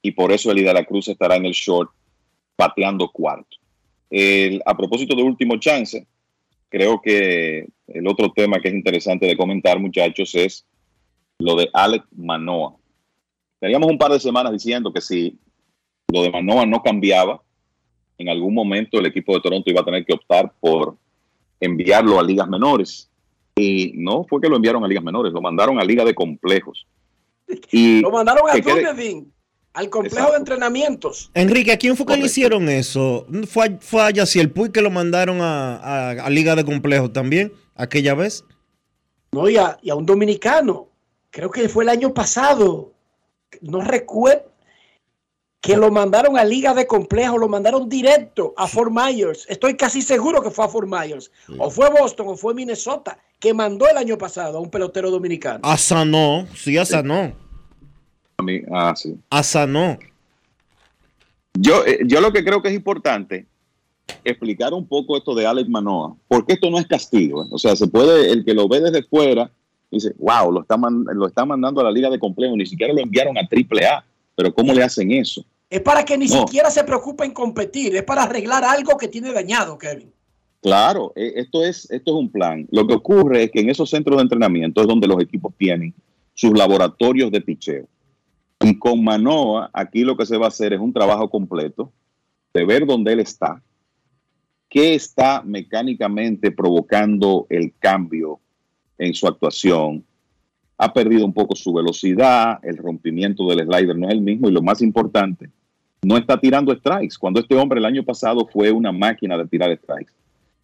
y 0.00 0.12
por 0.12 0.32
eso 0.32 0.50
Eli 0.50 0.62
de 0.62 0.72
la 0.72 0.84
Cruz 0.84 1.08
estará 1.08 1.36
en 1.36 1.44
el 1.46 1.52
short 1.52 1.90
pateando 2.56 3.10
cuarto. 3.10 3.56
El- 4.10 4.62
a 4.64 4.76
propósito 4.76 5.14
de 5.14 5.22
último 5.22 5.58
chance, 5.58 6.06
creo 6.70 7.00
que 7.02 7.66
el 7.88 8.06
otro 8.08 8.32
tema 8.32 8.58
que 8.60 8.68
es 8.68 8.74
interesante 8.74 9.26
de 9.26 9.36
comentar, 9.36 9.78
muchachos, 9.78 10.34
es 10.34 10.64
lo 11.38 11.56
de 11.56 11.70
Alec 11.72 12.04
Manoa. 12.16 12.74
Teníamos 13.60 13.90
un 13.90 13.98
par 13.98 14.12
de 14.12 14.20
semanas 14.20 14.52
diciendo 14.52 14.92
que 14.92 15.00
si 15.00 15.38
lo 16.12 16.22
de 16.22 16.30
Manoa 16.30 16.66
no 16.66 16.82
cambiaba, 16.82 17.40
en 18.18 18.28
algún 18.28 18.54
momento 18.54 18.98
el 18.98 19.06
equipo 19.06 19.34
de 19.34 19.40
Toronto 19.40 19.70
iba 19.70 19.80
a 19.80 19.84
tener 19.84 20.04
que 20.04 20.14
optar 20.14 20.52
por 20.60 20.96
enviarlo 21.60 22.18
a 22.18 22.22
ligas 22.22 22.48
menores. 22.48 23.08
Y 23.56 23.92
no 23.94 24.24
fue 24.24 24.40
que 24.40 24.48
lo 24.48 24.56
enviaron 24.56 24.84
a 24.84 24.88
ligas 24.88 25.02
menores, 25.04 25.32
lo 25.32 25.40
mandaron 25.40 25.78
a 25.80 25.84
liga 25.84 26.04
de 26.04 26.14
complejos. 26.14 26.86
Y 27.72 28.00
Lo 28.02 28.10
mandaron 28.10 28.48
a 28.48 28.56
Dunedin, 28.58 29.32
al 29.72 29.88
complejo 29.90 30.32
de 30.32 30.36
entrenamientos. 30.36 31.30
Enrique, 31.34 31.72
¿a 31.72 31.78
quién 31.78 31.96
fue 31.96 32.04
que 32.06 32.16
le 32.16 32.26
hicieron 32.26 32.68
eso? 32.68 33.26
¿Fue, 33.48 33.66
a- 33.66 33.78
fue 33.80 34.02
a 34.02 34.10
Yaciel 34.10 34.50
Puy 34.50 34.70
que 34.70 34.82
lo 34.82 34.90
mandaron 34.90 35.40
a, 35.40 35.76
a- 35.76 36.10
a 36.10 36.30
Liga 36.30 36.54
de 36.56 36.64
Complejos 36.64 37.12
también, 37.12 37.52
aquella 37.74 38.14
vez? 38.14 38.44
No, 39.32 39.48
y 39.48 39.56
a, 39.56 39.78
y 39.82 39.90
a 39.90 39.94
un 39.94 40.04
dominicano. 40.06 40.87
Creo 41.38 41.52
que 41.52 41.68
fue 41.68 41.84
el 41.84 41.88
año 41.90 42.12
pasado. 42.12 42.90
No 43.60 43.80
recuerdo. 43.80 44.42
Que 45.60 45.76
lo 45.76 45.90
mandaron 45.92 46.36
a 46.36 46.44
Liga 46.44 46.74
de 46.74 46.86
Complejo, 46.88 47.38
lo 47.38 47.48
mandaron 47.48 47.88
directo 47.88 48.54
a 48.56 48.66
Fort 48.66 48.90
Myers. 48.92 49.46
Estoy 49.48 49.76
casi 49.76 50.02
seguro 50.02 50.42
que 50.42 50.50
fue 50.50 50.64
a 50.64 50.68
Fort 50.68 50.88
Myers. 50.88 51.30
O 51.58 51.70
fue 51.70 51.90
Boston 51.90 52.26
o 52.28 52.36
fue 52.36 52.54
Minnesota, 52.54 53.18
que 53.38 53.54
mandó 53.54 53.88
el 53.88 53.96
año 53.98 54.18
pasado 54.18 54.58
a 54.58 54.60
un 54.60 54.68
pelotero 54.70 55.10
dominicano. 55.12 55.60
A 55.62 55.76
Sanó, 55.76 56.46
sí, 56.56 56.76
a 56.76 56.84
Sanó. 56.84 57.32
a 58.38 58.42
mí- 58.42 58.62
ah, 58.72 58.94
sí. 58.96 59.16
A 59.30 59.42
Sanó. 59.44 59.96
Yo, 61.54 61.84
eh, 61.84 62.00
yo 62.04 62.20
lo 62.20 62.32
que 62.32 62.44
creo 62.44 62.60
que 62.62 62.68
es 62.68 62.74
importante 62.74 63.46
explicar 64.24 64.72
un 64.74 64.86
poco 64.88 65.16
esto 65.16 65.34
de 65.36 65.46
Alex 65.46 65.68
Manoa, 65.68 66.16
porque 66.26 66.54
esto 66.54 66.68
no 66.70 66.78
es 66.78 66.86
castigo. 66.86 67.44
¿eh? 67.44 67.48
O 67.52 67.58
sea, 67.58 67.76
se 67.76 67.86
puede, 67.86 68.30
el 68.32 68.44
que 68.44 68.54
lo 68.54 68.68
ve 68.68 68.80
desde 68.80 69.02
fuera, 69.02 69.50
dice, 69.90 70.12
wow, 70.18 70.50
lo 70.52 70.62
está, 70.62 70.76
man- 70.76 71.04
lo 71.12 71.26
está 71.26 71.44
mandando 71.44 71.80
a 71.80 71.84
la 71.84 71.90
liga 71.90 72.10
de 72.10 72.18
complejo, 72.18 72.56
ni 72.56 72.66
siquiera 72.66 72.92
lo 72.92 73.00
enviaron 73.00 73.36
a 73.38 73.46
Triple 73.48 73.86
A, 73.86 74.04
pero 74.34 74.52
¿cómo 74.54 74.72
le 74.72 74.82
hacen 74.82 75.10
eso? 75.12 75.44
Es 75.70 75.80
para 75.80 76.04
que 76.04 76.16
ni 76.16 76.26
No. 76.26 76.46
siquiera 76.46 76.70
se 76.70 76.84
preocupe 76.84 77.24
en 77.24 77.32
competir, 77.32 77.94
es 77.96 78.02
para 78.02 78.22
arreglar 78.22 78.64
algo 78.64 78.96
que 78.96 79.08
tiene 79.08 79.32
dañado, 79.32 79.76
Kevin. 79.78 80.10
Claro, 80.62 81.12
eh, 81.14 81.34
esto 81.36 81.64
es, 81.64 81.90
esto 81.90 82.10
es 82.12 82.16
un 82.16 82.30
plan. 82.30 82.66
Lo 82.70 82.86
que 82.86 82.94
ocurre 82.94 83.44
es 83.44 83.50
que 83.50 83.60
en 83.60 83.70
esos 83.70 83.90
centros 83.90 84.16
de 84.16 84.22
entrenamiento 84.22 84.80
es 84.80 84.86
donde 84.88 85.06
los 85.06 85.22
equipos 85.22 85.54
tienen 85.56 85.94
sus 86.34 86.52
laboratorios 86.56 87.30
de 87.30 87.40
picheo. 87.40 87.86
Y 88.60 88.76
con 88.78 89.04
Manoa, 89.04 89.70
aquí 89.72 90.02
lo 90.02 90.16
que 90.16 90.26
se 90.26 90.36
va 90.36 90.46
a 90.46 90.48
hacer 90.48 90.72
es 90.72 90.80
un 90.80 90.92
trabajo 90.92 91.30
completo 91.30 91.92
de 92.52 92.64
ver 92.64 92.86
dónde 92.86 93.12
él 93.12 93.20
está, 93.20 93.62
qué 94.68 94.94
está 94.94 95.42
mecánicamente 95.42 96.50
provocando 96.50 97.46
el 97.50 97.72
cambio 97.78 98.40
en 98.98 99.14
su 99.14 99.26
actuación. 99.26 100.04
Ha 100.76 100.92
perdido 100.92 101.24
un 101.24 101.32
poco 101.32 101.56
su 101.56 101.72
velocidad, 101.72 102.58
el 102.62 102.76
rompimiento 102.76 103.48
del 103.48 103.66
slider 103.66 103.96
no 103.96 104.08
es 104.08 104.14
el 104.14 104.20
mismo 104.20 104.48
y 104.48 104.52
lo 104.52 104.62
más 104.62 104.80
importante, 104.82 105.50
no 106.02 106.16
está 106.16 106.38
tirando 106.38 106.74
strikes. 106.74 107.16
Cuando 107.18 107.40
este 107.40 107.56
hombre 107.56 107.80
el 107.80 107.86
año 107.86 108.04
pasado 108.04 108.46
fue 108.46 108.70
una 108.70 108.92
máquina 108.92 109.36
de 109.36 109.46
tirar 109.46 109.76
strikes 109.76 110.12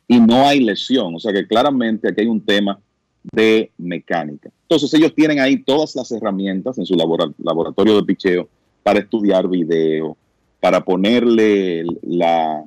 y 0.06 0.20
no 0.20 0.47
hay 0.47 0.61
lesión. 0.61 1.15
O 1.15 1.19
sea 1.19 1.32
que 1.32 1.47
claramente 1.47 2.09
aquí 2.09 2.20
hay 2.20 2.28
un 2.28 2.40
tema 2.40 2.78
de 3.32 3.70
mecánica. 3.78 4.51
Entonces 4.62 4.93
ellos 4.94 5.15
tienen 5.15 5.40
ahí 5.40 5.56
todas 5.62 5.97
las 5.97 6.12
herramientas 6.12 6.78
en 6.78 6.86
su 6.86 6.94
labora- 6.94 7.32
laboratorio 7.39 7.97
de 7.97 8.05
picheo 8.05 8.48
para 8.82 9.01
estudiar 9.01 9.48
video, 9.48 10.16
para 10.61 10.85
ponerle 10.85 11.85
la, 12.02 12.62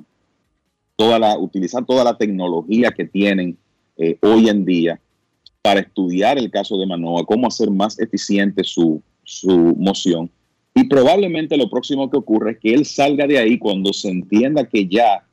toda 0.96 1.18
la, 1.18 1.38
utilizar 1.38 1.86
toda 1.86 2.04
la 2.04 2.18
tecnología 2.18 2.90
que 2.90 3.04
tienen 3.04 3.56
eh, 3.96 4.18
hoy 4.20 4.48
en 4.48 4.64
día 4.64 5.00
para 5.62 5.80
estudiar 5.80 6.38
el 6.38 6.50
caso 6.50 6.78
de 6.78 6.86
Manoa, 6.86 7.24
cómo 7.24 7.46
hacer 7.46 7.70
más 7.70 7.98
eficiente 7.98 8.64
su, 8.64 9.02
su 9.24 9.50
moción 9.76 10.30
Y 10.74 10.84
probablemente 10.84 11.56
lo 11.56 11.68
próximo 11.68 12.08
que 12.10 12.16
ocurre 12.16 12.52
es 12.52 12.58
que 12.58 12.74
él 12.74 12.84
salga 12.84 13.26
de 13.26 13.38
ahí 13.38 13.58
cuando 13.58 13.92
se 13.92 14.08
entienda 14.08 14.64
que 14.64 14.86
ya 14.86 15.24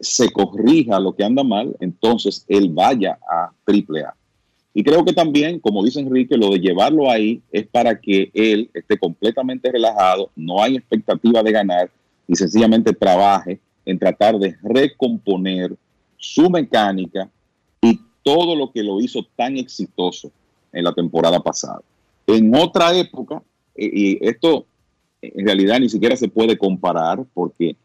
se 0.00 0.30
corrija 0.30 1.00
lo 1.00 1.14
que 1.14 1.24
anda 1.24 1.42
mal, 1.42 1.76
entonces 1.80 2.44
él 2.48 2.70
vaya 2.70 3.18
a 3.28 3.50
triple 3.64 4.02
A. 4.02 4.14
Y 4.72 4.82
creo 4.82 5.04
que 5.04 5.12
también, 5.12 5.60
como 5.60 5.84
dice 5.84 6.00
Enrique, 6.00 6.36
lo 6.36 6.50
de 6.50 6.58
llevarlo 6.58 7.10
ahí 7.10 7.40
es 7.52 7.66
para 7.66 8.00
que 8.00 8.30
él 8.34 8.70
esté 8.74 8.98
completamente 8.98 9.70
relajado, 9.70 10.30
no 10.34 10.62
hay 10.62 10.76
expectativa 10.76 11.42
de 11.42 11.52
ganar 11.52 11.90
y 12.26 12.34
sencillamente 12.34 12.92
trabaje 12.92 13.60
en 13.84 13.98
tratar 13.98 14.38
de 14.38 14.56
recomponer 14.62 15.76
su 16.16 16.50
mecánica 16.50 17.30
todo 18.24 18.56
lo 18.56 18.72
que 18.72 18.82
lo 18.82 19.00
hizo 19.00 19.24
tan 19.36 19.56
exitoso 19.56 20.32
en 20.72 20.82
la 20.82 20.92
temporada 20.92 21.38
pasada. 21.38 21.82
En 22.26 22.52
otra 22.56 22.96
época, 22.96 23.40
y 23.76 24.26
esto 24.26 24.66
en 25.20 25.46
realidad 25.46 25.78
ni 25.78 25.88
siquiera 25.88 26.16
se 26.16 26.28
puede 26.28 26.58
comparar 26.58 27.24
porque 27.32 27.76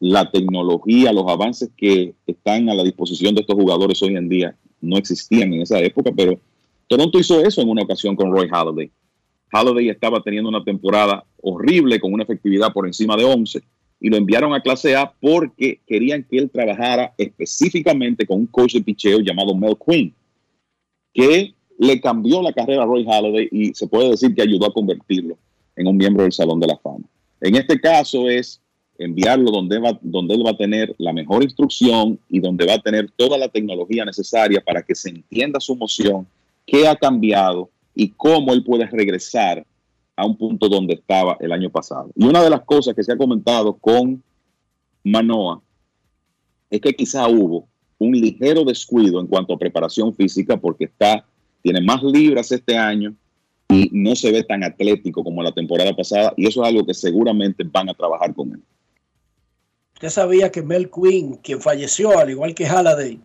la 0.00 0.30
tecnología, 0.30 1.12
los 1.12 1.28
avances 1.28 1.70
que 1.76 2.14
están 2.26 2.68
a 2.68 2.74
la 2.74 2.82
disposición 2.82 3.34
de 3.34 3.42
estos 3.42 3.56
jugadores 3.56 4.02
hoy 4.02 4.16
en 4.16 4.28
día 4.28 4.56
no 4.80 4.96
existían 4.96 5.52
en 5.52 5.62
esa 5.62 5.78
época, 5.80 6.10
pero 6.16 6.38
Toronto 6.88 7.18
hizo 7.18 7.40
eso 7.40 7.60
en 7.60 7.68
una 7.68 7.82
ocasión 7.82 8.16
con 8.16 8.32
Roy 8.32 8.48
Halladay. 8.48 8.90
Halladay 9.52 9.90
estaba 9.90 10.22
teniendo 10.22 10.48
una 10.48 10.64
temporada 10.64 11.24
horrible 11.40 12.00
con 12.00 12.12
una 12.12 12.24
efectividad 12.24 12.72
por 12.72 12.86
encima 12.86 13.16
de 13.16 13.24
11 13.24 13.62
y 14.02 14.10
lo 14.10 14.16
enviaron 14.16 14.52
a 14.52 14.60
clase 14.60 14.96
A 14.96 15.12
porque 15.20 15.78
querían 15.86 16.24
que 16.24 16.36
él 16.36 16.50
trabajara 16.50 17.14
específicamente 17.16 18.26
con 18.26 18.40
un 18.40 18.46
coach 18.46 18.74
de 18.74 18.82
picheo 18.82 19.20
llamado 19.20 19.54
Mel 19.54 19.76
Quinn, 19.78 20.12
que 21.14 21.54
le 21.78 22.00
cambió 22.00 22.42
la 22.42 22.52
carrera 22.52 22.82
a 22.82 22.86
Roy 22.86 23.04
Halladay 23.04 23.48
y 23.52 23.72
se 23.74 23.86
puede 23.86 24.10
decir 24.10 24.34
que 24.34 24.42
ayudó 24.42 24.66
a 24.66 24.74
convertirlo 24.74 25.38
en 25.76 25.86
un 25.86 25.96
miembro 25.96 26.24
del 26.24 26.32
Salón 26.32 26.58
de 26.58 26.66
la 26.66 26.76
Fama. 26.78 27.04
En 27.40 27.54
este 27.54 27.80
caso 27.80 28.28
es 28.28 28.60
enviarlo 28.98 29.52
donde, 29.52 29.78
va, 29.78 29.96
donde 30.02 30.34
él 30.34 30.44
va 30.44 30.50
a 30.50 30.56
tener 30.56 30.92
la 30.98 31.12
mejor 31.12 31.44
instrucción 31.44 32.18
y 32.28 32.40
donde 32.40 32.66
va 32.66 32.74
a 32.74 32.82
tener 32.82 33.08
toda 33.14 33.38
la 33.38 33.48
tecnología 33.48 34.04
necesaria 34.04 34.60
para 34.60 34.82
que 34.82 34.96
se 34.96 35.10
entienda 35.10 35.60
su 35.60 35.76
moción, 35.76 36.26
qué 36.66 36.88
ha 36.88 36.96
cambiado 36.96 37.70
y 37.94 38.08
cómo 38.08 38.52
él 38.52 38.64
puede 38.64 38.86
regresar 38.86 39.64
a 40.22 40.26
un 40.26 40.36
punto 40.36 40.68
donde 40.68 40.94
estaba 40.94 41.36
el 41.40 41.52
año 41.52 41.68
pasado. 41.68 42.10
Y 42.14 42.24
una 42.24 42.42
de 42.42 42.50
las 42.50 42.62
cosas 42.62 42.94
que 42.94 43.02
se 43.02 43.12
ha 43.12 43.16
comentado 43.16 43.74
con 43.74 44.22
Manoa 45.02 45.60
es 46.70 46.80
que 46.80 46.94
quizá 46.94 47.28
hubo 47.28 47.66
un 47.98 48.12
ligero 48.12 48.64
descuido 48.64 49.20
en 49.20 49.26
cuanto 49.26 49.52
a 49.52 49.58
preparación 49.58 50.14
física 50.14 50.56
porque 50.56 50.84
está, 50.84 51.24
tiene 51.60 51.80
más 51.80 52.02
libras 52.02 52.52
este 52.52 52.76
año 52.76 53.14
y 53.68 53.88
no 53.92 54.14
se 54.14 54.30
ve 54.30 54.44
tan 54.44 54.62
atlético 54.62 55.24
como 55.24 55.42
la 55.42 55.52
temporada 55.52 55.94
pasada 55.94 56.32
y 56.36 56.46
eso 56.46 56.62
es 56.62 56.68
algo 56.68 56.86
que 56.86 56.94
seguramente 56.94 57.64
van 57.64 57.88
a 57.88 57.94
trabajar 57.94 58.32
con 58.32 58.52
él. 58.52 58.62
Usted 59.94 60.08
sabía 60.08 60.50
que 60.50 60.62
Mel 60.62 60.90
Quinn, 60.90 61.36
quien 61.42 61.60
falleció, 61.60 62.16
al 62.18 62.30
igual 62.30 62.54
que 62.54 62.66
Halliday, 62.66 63.20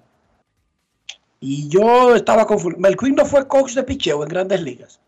y 1.40 1.69
yo 1.69 2.15
estaba 2.15 2.48
confundido. 2.48 2.82
Mel 2.82 2.98
Quinn 2.98 3.15
no 3.15 3.26
fue 3.26 3.48
coach 3.48 3.74
de 3.74 3.84
picheo 3.84 4.24
en 4.24 4.30
grandes 4.30 4.61
ligas. 4.61 4.99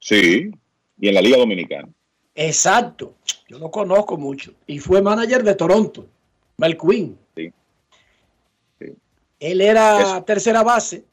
Sí, 0.00 0.50
y 1.00 1.08
en 1.08 1.14
la 1.14 1.22
Liga 1.22 1.38
Dominicana. 1.38 1.88
Exacto. 2.34 3.14
Yo 3.48 3.58
lo 3.58 3.70
conozco 3.70 4.16
mucho. 4.16 4.52
Y 4.66 4.78
fue 4.78 5.02
manager 5.02 5.42
de 5.42 5.54
Toronto, 5.54 6.06
Mel 6.58 6.76
Quinn. 6.76 7.18
Sí. 7.36 7.52
Él 9.40 9.60
era 9.60 10.22
tercera 10.24 10.62
base. 10.62 11.04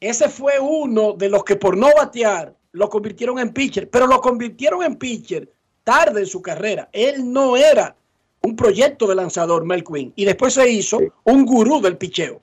Ese 0.00 0.28
fue 0.28 0.58
uno 0.58 1.12
de 1.12 1.28
los 1.28 1.44
que 1.44 1.56
por 1.56 1.76
no 1.76 1.88
batear 1.96 2.54
lo 2.72 2.88
convirtieron 2.88 3.38
en 3.38 3.52
pitcher, 3.52 3.88
pero 3.88 4.06
lo 4.06 4.20
convirtieron 4.20 4.82
en 4.82 4.96
pitcher 4.96 5.50
tarde 5.84 6.20
en 6.20 6.26
su 6.26 6.42
carrera. 6.42 6.88
Él 6.92 7.32
no 7.32 7.56
era 7.56 7.96
un 8.42 8.56
proyecto 8.56 9.06
de 9.06 9.14
lanzador, 9.14 9.64
Mel 9.64 9.84
Quinn, 9.84 10.12
y 10.16 10.24
después 10.24 10.54
se 10.54 10.68
hizo 10.70 11.00
un 11.24 11.46
gurú 11.46 11.80
del 11.80 11.96
picheo. 11.96 12.40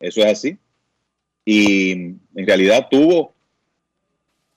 Eso 0.00 0.20
es 0.20 0.26
así. 0.26 0.58
Y 1.44 1.92
en 1.92 2.20
realidad 2.34 2.88
tuvo 2.90 3.32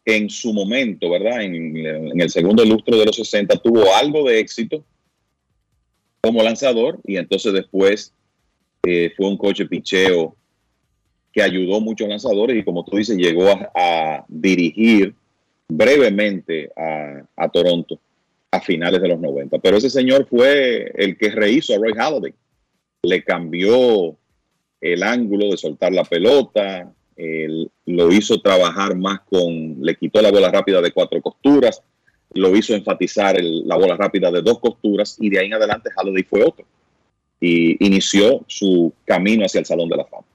en 0.05 0.29
su 0.29 0.53
momento, 0.53 1.09
¿verdad? 1.09 1.41
En, 1.41 2.21
el 2.21 2.29
segundo 2.29 2.63
lustro 2.63 2.97
de 2.97 3.05
los 3.05 3.15
60 3.15 3.57
tuvo 3.57 3.93
algo 3.95 4.27
de 4.27 4.39
éxito 4.39 4.83
como 6.21 6.43
lanzador 6.43 6.99
y 7.03 7.17
entonces 7.17 7.53
después 7.53 8.13
eh, 8.83 9.11
fue 9.17 9.27
un 9.27 9.37
coche 9.37 9.65
picheo 9.65 10.35
que 11.31 11.41
ayudó 11.41 11.77
a 11.77 11.81
muchos 11.81 12.07
lanzadores 12.07 12.57
y 12.57 12.63
como 12.63 12.85
tú 12.85 12.97
dices, 12.97 13.17
llegó 13.17 13.49
a, 13.49 13.71
a 13.75 14.25
dirigir 14.27 15.13
brevemente 15.67 16.71
a, 16.75 17.23
a, 17.35 17.49
Toronto 17.49 17.99
a 18.51 18.61
finales 18.61 19.01
de 19.01 19.07
los 19.09 19.19
90. 19.19 19.57
Pero 19.59 19.77
ese 19.77 19.89
señor 19.89 20.27
fue 20.29 20.91
el 20.95 21.17
que 21.17 21.29
rehizo 21.29 21.73
a 21.73 21.77
Roy 21.77 21.93
Halladay. 21.93 22.33
Le 23.03 23.23
cambió 23.23 24.15
el 24.79 25.03
ángulo 25.03 25.49
de 25.49 25.57
soltar 25.57 25.91
la 25.91 26.03
pelota, 26.03 26.93
él 27.15 27.71
lo 27.85 28.11
hizo 28.11 28.41
trabajar 28.41 28.95
más 28.95 29.21
con, 29.29 29.77
le 29.81 29.95
quitó 29.95 30.21
la 30.21 30.31
bola 30.31 30.51
rápida 30.51 30.81
de 30.81 30.91
cuatro 30.91 31.21
costuras, 31.21 31.81
lo 32.33 32.55
hizo 32.55 32.73
enfatizar 32.73 33.39
el, 33.39 33.67
la 33.67 33.77
bola 33.77 33.95
rápida 33.95 34.29
de 34.31 34.41
dos 34.41 34.59
costuras 34.59 35.17
y 35.19 35.29
de 35.29 35.39
ahí 35.39 35.47
en 35.47 35.53
adelante 35.53 35.89
Halliday 35.95 36.23
fue 36.23 36.43
otro. 36.43 36.65
Y 37.39 37.85
inició 37.85 38.43
su 38.47 38.93
camino 39.05 39.45
hacia 39.45 39.59
el 39.59 39.65
Salón 39.65 39.89
de 39.89 39.97
la 39.97 40.05
Fama. 40.05 40.25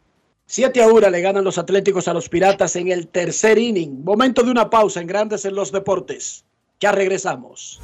7 0.47 0.83
a 0.83 0.89
1 0.89 1.11
le 1.11 1.21
ganan 1.21 1.45
los 1.45 1.59
Atléticos 1.59 2.09
a 2.09 2.15
los 2.15 2.29
Piratas 2.29 2.75
en 2.77 2.89
el 2.89 3.07
tercer 3.09 3.59
inning. 3.59 4.03
Momento 4.03 4.43
de 4.43 4.51
una 4.51 4.69
pausa 4.69 5.01
en 5.01 5.07
Grandes 5.07 5.45
en 5.45 5.55
los 5.55 5.71
Deportes. 5.71 6.45
Ya 6.81 6.93
regresamos. 6.93 7.81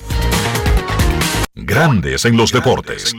Grandes 1.54 2.24
en 2.24 2.36
los 2.36 2.52
deportes. 2.52 3.12
En 3.12 3.18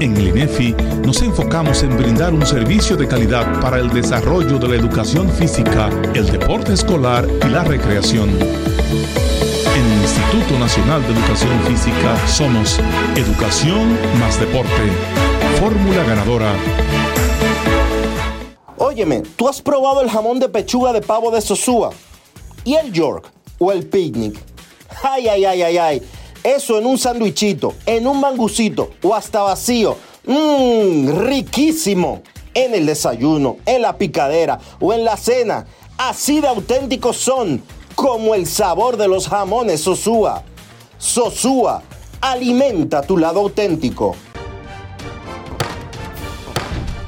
En 0.00 0.16
el 0.16 0.28
INEFI 0.28 0.76
nos 1.04 1.20
enfocamos 1.22 1.82
en 1.82 1.96
brindar 1.96 2.32
un 2.32 2.46
servicio 2.46 2.96
de 2.96 3.08
calidad 3.08 3.60
para 3.60 3.78
el 3.78 3.90
desarrollo 3.90 4.56
de 4.56 4.68
la 4.68 4.76
educación 4.76 5.28
física, 5.28 5.90
el 6.14 6.30
deporte 6.30 6.72
escolar 6.72 7.26
y 7.44 7.48
la 7.48 7.64
recreación. 7.64 8.28
En 8.28 9.92
el 9.92 10.02
Instituto 10.02 10.56
Nacional 10.56 11.02
de 11.02 11.14
Educación 11.14 11.60
Física 11.64 12.28
somos 12.28 12.78
Educación 13.16 13.98
más 14.20 14.38
Deporte. 14.38 14.70
Fórmula 15.58 16.04
ganadora. 16.04 16.52
Óyeme, 18.76 19.22
¿tú 19.34 19.48
has 19.48 19.60
probado 19.60 20.00
el 20.00 20.10
jamón 20.10 20.38
de 20.38 20.48
pechuga 20.48 20.92
de 20.92 21.00
pavo 21.00 21.32
de 21.32 21.40
Sosúa? 21.40 21.90
¿Y 22.64 22.74
el 22.76 22.92
York? 22.92 23.28
¿O 23.58 23.72
el 23.72 23.84
picnic? 23.84 24.38
Ay, 25.02 25.26
ay, 25.26 25.44
ay, 25.44 25.62
ay, 25.62 25.78
ay. 25.78 26.02
Eso 26.42 26.78
en 26.78 26.86
un 26.86 26.98
sandwichito, 26.98 27.74
en 27.86 28.06
un 28.06 28.20
mangucito 28.20 28.90
o 29.02 29.14
hasta 29.14 29.42
vacío. 29.42 29.96
Mmm, 30.26 31.26
riquísimo. 31.26 32.22
En 32.54 32.74
el 32.74 32.86
desayuno, 32.86 33.58
en 33.66 33.82
la 33.82 33.96
picadera 33.96 34.58
o 34.80 34.92
en 34.92 35.04
la 35.04 35.16
cena. 35.16 35.66
Así 35.96 36.40
de 36.40 36.48
auténticos 36.48 37.16
son, 37.16 37.62
como 37.94 38.34
el 38.34 38.46
sabor 38.46 38.96
de 38.96 39.08
los 39.08 39.28
jamones 39.28 39.80
Sosúa. 39.80 40.42
Sosúa, 40.98 41.82
alimenta 42.20 43.02
tu 43.02 43.16
lado 43.16 43.40
auténtico. 43.40 44.16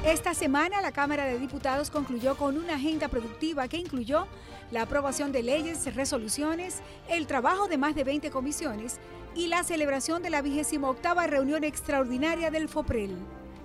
Esta 0.04 0.34
semana 0.34 0.80
la 0.82 0.92
Cámara 0.92 1.24
de 1.24 1.38
Diputados 1.38 1.90
concluyó 1.90 2.36
con 2.36 2.56
una 2.56 2.74
agenda 2.74 3.08
productiva 3.08 3.68
que 3.68 3.76
incluyó 3.76 4.26
la 4.70 4.82
aprobación 4.82 5.32
de 5.32 5.42
leyes, 5.42 5.94
resoluciones, 5.94 6.80
el 7.08 7.26
trabajo 7.26 7.68
de 7.68 7.78
más 7.78 7.94
de 7.94 8.04
20 8.04 8.30
comisiones 8.30 8.98
y 9.34 9.48
la 9.48 9.64
celebración 9.64 10.22
de 10.22 10.30
la 10.30 10.42
28 10.42 11.14
reunión 11.26 11.64
extraordinaria 11.64 12.50
del 12.50 12.68
FOPREL. 12.68 13.16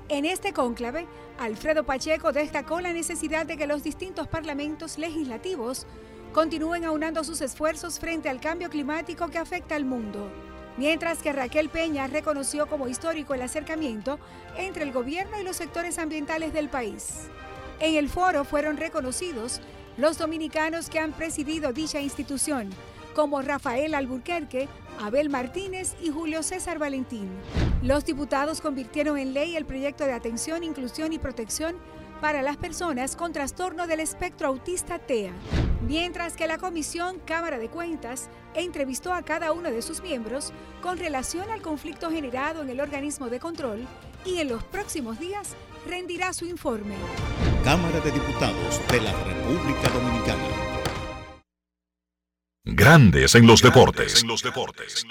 En 0.10 0.26
este 0.26 0.54
cónclave, 0.54 1.08
Alfredo 1.40 1.84
Pacheco 1.84 2.32
destacó 2.32 2.80
la 2.80 2.94
necesidad 2.94 3.46
de 3.46 3.58
que 3.58 3.68
los 3.68 3.84
distintos 3.84 4.28
parlamentos 4.28 4.98
legislativos 4.98 5.88
continúen 6.32 6.86
aunando 6.86 7.24
sus 7.24 7.42
esfuerzos 7.42 8.00
frente 8.00 8.30
al 8.30 8.40
cambio 8.40 8.70
climático 8.70 9.30
que 9.30 9.38
afecta 9.38 9.76
al 9.76 9.86
mundo, 9.86 10.30
mientras 10.78 11.24
que 11.24 11.34
Raquel 11.34 11.70
Peña 11.70 12.08
reconoció 12.08 12.68
como 12.68 12.88
histórico 12.88 13.34
el 13.34 13.42
acercamiento 13.42 14.20
entre 14.58 14.84
el 14.84 14.92
gobierno 14.92 15.40
y 15.40 15.44
los 15.44 15.56
sectores 15.56 15.98
ambientales 15.98 16.54
del 16.54 16.70
país. 16.70 17.28
En 17.80 17.96
el 17.96 18.10
foro 18.10 18.44
fueron 18.44 18.78
reconocidos 18.78 19.62
los 19.98 20.18
dominicanos 20.18 20.90
que 20.90 21.00
han 21.00 21.14
presidido 21.14 21.72
dicha 21.72 22.02
institución, 22.02 22.70
como 23.14 23.42
Rafael 23.42 23.96
Alburquerque, 23.96 24.68
Abel 25.00 25.30
Martínez 25.30 25.96
y 26.02 26.10
Julio 26.10 26.44
César 26.44 26.80
Valentín. 26.80 27.30
Los 27.82 28.06
diputados 28.06 28.62
convirtieron 28.62 29.18
en 29.18 29.34
ley 29.34 29.56
el 29.56 29.66
proyecto 29.66 30.06
de 30.06 30.14
atención, 30.14 30.64
inclusión 30.64 31.14
y 31.14 31.20
protección 31.20 31.76
para 32.20 32.42
las 32.42 32.58
personas 32.58 33.16
con 33.16 33.34
trastorno 33.34 33.88
del 33.88 34.00
espectro 34.00 34.48
autista 34.48 35.00
TEA, 35.00 35.34
mientras 35.88 36.36
que 36.36 36.48
la 36.48 36.58
Comisión 36.58 37.20
Cámara 37.26 37.58
de 37.58 37.70
Cuentas 37.70 38.30
entrevistó 38.54 39.14
a 39.14 39.24
cada 39.24 39.52
uno 39.52 39.70
de 39.72 39.82
sus 39.82 40.02
miembros 40.02 40.52
con 40.82 40.98
relación 40.98 41.50
al 41.50 41.62
conflicto 41.62 42.10
generado 42.10 42.62
en 42.64 42.70
el 42.70 42.82
organismo 42.82 43.30
de 43.30 43.40
control 43.40 43.86
y 44.26 44.40
en 44.40 44.50
los 44.50 44.64
próximos 44.64 45.20
días 45.20 45.56
rendirá 45.86 46.34
su 46.34 46.46
informe. 46.46 46.96
Cámara 47.64 48.00
de 48.00 48.12
Diputados 48.12 48.82
de 48.92 49.02
la 49.02 49.14
República 49.24 49.90
Dominicana. 49.90 50.44
Grandes 52.64 53.36
en 53.36 53.46
los 53.46 53.62
deportes. 53.62 54.22
En 54.22 54.28
los 54.28 54.42
deportes. 54.42 55.06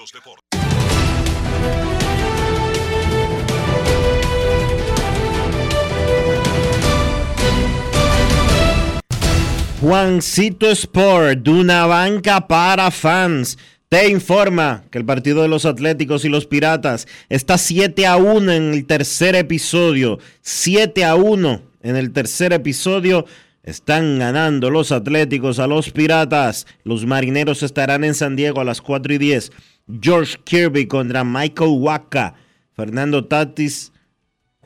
Juancito 9.81 10.71
Sport, 10.71 11.41
de 11.41 11.51
una 11.51 11.85
banca 11.87 12.49
para 12.49 12.91
fans, 12.91 13.59
te 13.89 14.09
informa 14.09 14.85
que 14.91 14.99
el 14.99 15.05
partido 15.05 15.43
de 15.43 15.49
los 15.49 15.67
Atléticos 15.67 16.25
y 16.25 16.29
los 16.29 16.47
Piratas 16.47 17.07
está 17.29 17.59
7 17.59 18.07
a 18.07 18.17
1 18.17 18.53
en 18.53 18.75
el 18.75 18.87
tercer 18.87 19.35
episodio. 19.37 20.19
7 20.43 21.05
a 21.05 21.15
1 21.15 21.63
en 21.83 21.97
el 21.97 22.13
tercer 22.13 22.53
episodio. 22.53 23.27
Están 23.63 24.19
ganando 24.19 24.71
los 24.71 24.91
Atléticos 24.91 25.59
a 25.59 25.67
los 25.67 25.91
Piratas. 25.91 26.67
Los 26.83 27.07
Marineros 27.07 27.63
estarán 27.63 28.05
en 28.05 28.15
San 28.15 28.37
Diego 28.37 28.61
a 28.61 28.65
las 28.65 28.81
4 28.81 29.15
y 29.15 29.19
10. 29.19 29.53
George 30.01 30.39
Kirby 30.45 30.87
contra 30.87 31.23
Michael 31.23 31.71
Waka. 31.79 32.35
Fernando 32.75 33.25
Tatis 33.27 33.93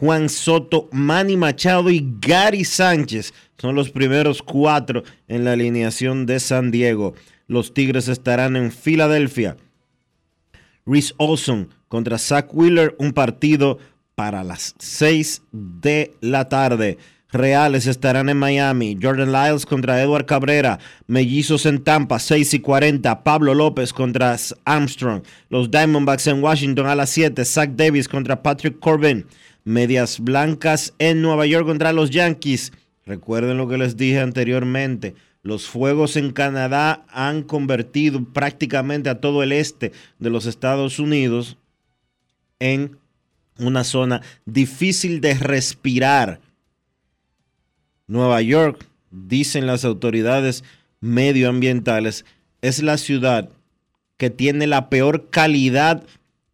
Juan 0.01 0.29
Soto, 0.29 0.89
Manny 0.93 1.37
Machado 1.37 1.91
y 1.91 2.07
Gary 2.21 2.65
Sánchez 2.65 3.35
son 3.57 3.75
los 3.75 3.91
primeros 3.91 4.43
cuatro 4.43 5.03
en 5.27 5.45
la 5.45 5.53
alineación 5.53 6.25
de 6.25 6.39
San 6.39 6.71
Diego. 6.71 7.15
Los 7.49 7.75
Tigres 7.75 8.09
estarán 8.09 8.57
en 8.57 8.71
Filadelfia. 8.71 9.57
Reese 10.87 11.15
Olson 11.17 11.71
contra 11.89 12.19
Zach 12.19 12.49
Wheeler, 12.53 12.95
un 12.99 13.13
partido 13.13 13.79
para 14.15 14.45
las 14.45 14.75
6 14.79 15.43
de 15.53 16.15
la 16.21 16.49
tarde. 16.49 16.99
Reales 17.31 17.87
estarán 17.87 18.29
en 18.29 18.39
Miami. 18.39 18.99
Jordan 19.01 19.33
Lyles 19.33 19.67
contra 19.67 20.03
Edward 20.03 20.27
Cabrera. 20.27 20.79
Mellizos 21.07 21.67
en 21.67 21.85
Tampa, 21.85 22.19
6 22.19 22.55
y 22.55 22.61
40. 22.61 23.23
Pablo 23.23 23.55
López 23.55 23.93
contra 23.93 24.37
Armstrong. 24.65 25.23
Los 25.51 25.71
Diamondbacks 25.71 26.27
en 26.27 26.43
Washington 26.43 26.87
a 26.87 26.95
las 26.95 27.11
7. 27.11 27.45
Zach 27.45 27.71
Davis 27.71 28.09
contra 28.09 28.43
Patrick 28.43 28.79
Corbin. 28.79 29.27
Medias 29.65 30.21
Blancas 30.21 30.95
en 30.99 31.21
Nueva 31.21 31.45
York 31.47 31.67
contra 31.67 31.93
los 31.93 32.11
Yankees. 32.11 32.73
Recuerden 33.09 33.57
lo 33.57 33.67
que 33.67 33.79
les 33.79 33.97
dije 33.97 34.21
anteriormente. 34.21 35.15
Los 35.43 35.67
fuegos 35.67 36.17
en 36.17 36.31
Canadá 36.31 37.07
han 37.09 37.43
convertido 37.43 38.23
prácticamente 38.23 39.09
a 39.09 39.19
todo 39.19 39.43
el 39.43 39.53
este 39.53 39.93
de 40.19 40.29
los 40.29 40.45
Estados 40.45 40.99
Unidos 40.99 41.57
en 42.59 42.99
una 43.59 43.83
zona 43.83 44.21
difícil 44.45 45.23
de 45.23 45.33
respirar. 45.33 46.43
Nueva 48.09 48.43
York, 48.43 48.85
dicen 49.11 49.67
las 49.67 49.87
autoridades 49.87 50.63
medioambientales, 51.01 52.27
es 52.61 52.83
la 52.83 52.99
ciudad 52.99 53.49
que 54.19 54.29
tiene 54.29 54.67
la 54.67 54.91
peor 54.91 55.31
calidad 55.31 56.05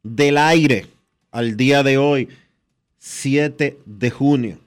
del 0.05 0.39
aire 0.39 0.87
al 1.33 1.57
día 1.57 1.83
de 1.83 1.99
hoy 1.99 2.29
7 2.99 3.77
de 3.85 4.11
junio. 4.11 4.64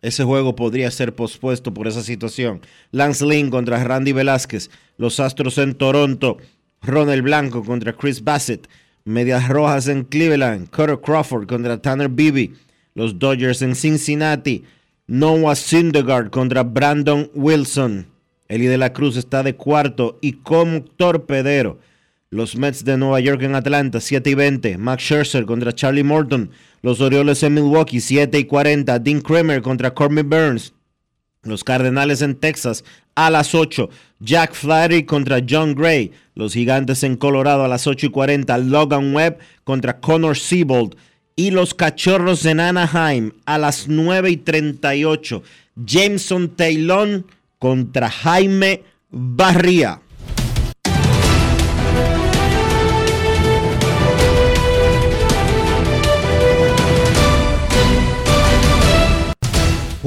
Ese 0.00 0.22
juego 0.22 0.54
podría 0.54 0.90
ser 0.90 1.14
pospuesto 1.14 1.74
por 1.74 1.88
esa 1.88 2.02
situación. 2.02 2.60
Lance 2.92 3.26
Lynn 3.26 3.50
contra 3.50 3.82
Randy 3.82 4.12
Velázquez. 4.12 4.70
Los 4.96 5.18
Astros 5.18 5.58
en 5.58 5.74
Toronto. 5.74 6.38
Ronald 6.82 7.22
Blanco 7.22 7.64
contra 7.64 7.92
Chris 7.92 8.22
Bassett. 8.22 8.68
Medias 9.04 9.48
Rojas 9.48 9.88
en 9.88 10.04
Cleveland. 10.04 10.70
Cutter 10.70 11.00
Crawford 11.00 11.48
contra 11.48 11.82
Tanner 11.82 12.08
Beebe. 12.08 12.52
Los 12.94 13.18
Dodgers 13.18 13.62
en 13.62 13.74
Cincinnati. 13.74 14.64
Noah 15.08 15.56
Syndergaard 15.56 16.30
contra 16.30 16.62
Brandon 16.62 17.30
Wilson. 17.34 18.06
Eli 18.48 18.66
de 18.66 18.78
la 18.78 18.92
Cruz 18.92 19.16
está 19.16 19.42
de 19.42 19.56
cuarto 19.56 20.18
y 20.20 20.34
como 20.34 20.82
torpedero. 20.82 21.80
Los 22.30 22.56
Mets 22.56 22.84
de 22.84 22.98
Nueva 22.98 23.20
York 23.20 23.42
en 23.42 23.54
Atlanta, 23.54 24.00
7 24.00 24.30
y 24.30 24.34
20. 24.34 24.78
Max 24.78 25.02
Scherzer 25.02 25.46
contra 25.46 25.74
Charlie 25.74 26.04
Morton. 26.04 26.50
Los 26.82 27.00
Orioles 27.00 27.42
en 27.42 27.54
Milwaukee, 27.54 28.00
7 28.00 28.38
y 28.38 28.44
40. 28.44 28.98
Dean 28.98 29.20
Kramer 29.20 29.62
contra 29.62 29.94
Corbin 29.94 30.28
Burns. 30.28 30.72
Los 31.42 31.64
Cardenales 31.64 32.22
en 32.22 32.34
Texas 32.34 32.84
a 33.14 33.30
las 33.30 33.54
8. 33.54 33.88
Jack 34.20 34.54
Flaherty 34.54 35.04
contra 35.04 35.40
John 35.48 35.74
Gray. 35.74 36.12
Los 36.34 36.52
Gigantes 36.52 37.02
en 37.02 37.16
Colorado 37.16 37.64
a 37.64 37.68
las 37.68 37.86
8 37.86 38.06
y 38.06 38.10
40. 38.10 38.58
Logan 38.58 39.14
Webb 39.14 39.38
contra 39.64 40.00
Connor 40.00 40.36
Siebold. 40.36 40.96
Y 41.36 41.50
los 41.50 41.74
Cachorros 41.74 42.44
en 42.46 42.60
Anaheim 42.60 43.32
a 43.46 43.58
las 43.58 43.88
9 43.88 44.30
y 44.30 44.36
38. 44.36 45.42
Jameson 45.76 46.56
Taylor 46.56 47.24
contra 47.58 48.10
Jaime 48.10 48.82
Barría. 49.10 50.00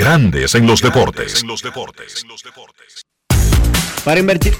Grandes 0.00 0.54
en 0.54 0.66
los 0.66 0.80
deportes. 0.80 1.44
Para 4.02 4.18
invertir 4.18 4.54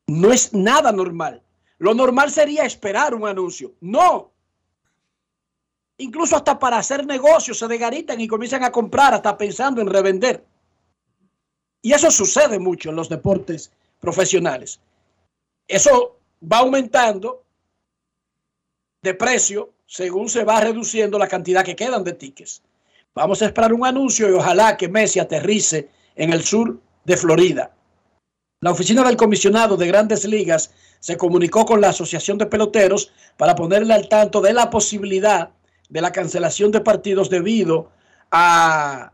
No 0.07 0.31
es 0.31 0.53
nada 0.53 0.93
normal. 0.93 1.43
Lo 1.79 1.95
normal 1.95 2.31
sería 2.31 2.67
esperar 2.67 3.15
un 3.15 3.27
anuncio. 3.27 3.73
No. 3.81 4.31
Incluso 5.97 6.37
hasta 6.37 6.59
para 6.59 6.77
hacer 6.77 7.07
negocios 7.07 7.59
se 7.59 7.67
degaritan 7.67 8.21
y 8.21 8.29
comienzan 8.29 8.63
a 8.63 8.71
comprar, 8.71 9.15
hasta 9.15 9.39
pensando 9.39 9.81
en 9.81 9.89
revender. 9.89 10.45
Y 11.81 11.95
eso 11.95 12.11
sucede 12.11 12.59
mucho 12.59 12.91
en 12.91 12.97
los 12.97 13.09
deportes 13.09 13.73
profesionales. 14.01 14.81
Eso 15.67 16.19
va 16.43 16.59
aumentando 16.59 17.43
de 19.01 19.15
precio 19.15 19.73
según 19.87 20.29
se 20.29 20.45
va 20.45 20.61
reduciendo 20.61 21.19
la 21.19 21.27
cantidad 21.27 21.65
que 21.65 21.75
quedan 21.75 22.05
de 22.05 22.13
tickets. 22.13 22.63
Vamos 23.15 23.43
a 23.43 23.47
esperar 23.47 23.73
un 23.73 23.85
anuncio 23.85 24.29
y 24.29 24.33
ojalá 24.33 24.77
que 24.77 24.89
Messi 24.89 25.19
aterrice 25.19 25.89
en 26.15 26.33
el 26.33 26.45
sur 26.45 26.81
de 27.05 27.17
Florida. 27.17 27.75
La 28.61 28.71
oficina 28.71 29.03
del 29.03 29.17
comisionado 29.17 29.77
de 29.77 29.89
grandes 29.89 30.25
ligas 30.25 30.71
se 31.01 31.17
comunicó 31.17 31.65
con 31.65 31.81
la 31.81 31.89
Asociación 31.89 32.39
de 32.39 32.47
Peloteros 32.47 33.11
para 33.37 33.57
ponerle 33.57 33.95
al 33.95 34.09
tanto 34.09 34.41
de 34.41 34.53
la 34.53 34.71
posibilidad 34.71 35.51
de 35.89 36.01
la 36.01 36.13
cancelación 36.13 36.71
de 36.71 36.83
partidos 36.83 37.31
debido 37.31 37.91
a 38.31 39.13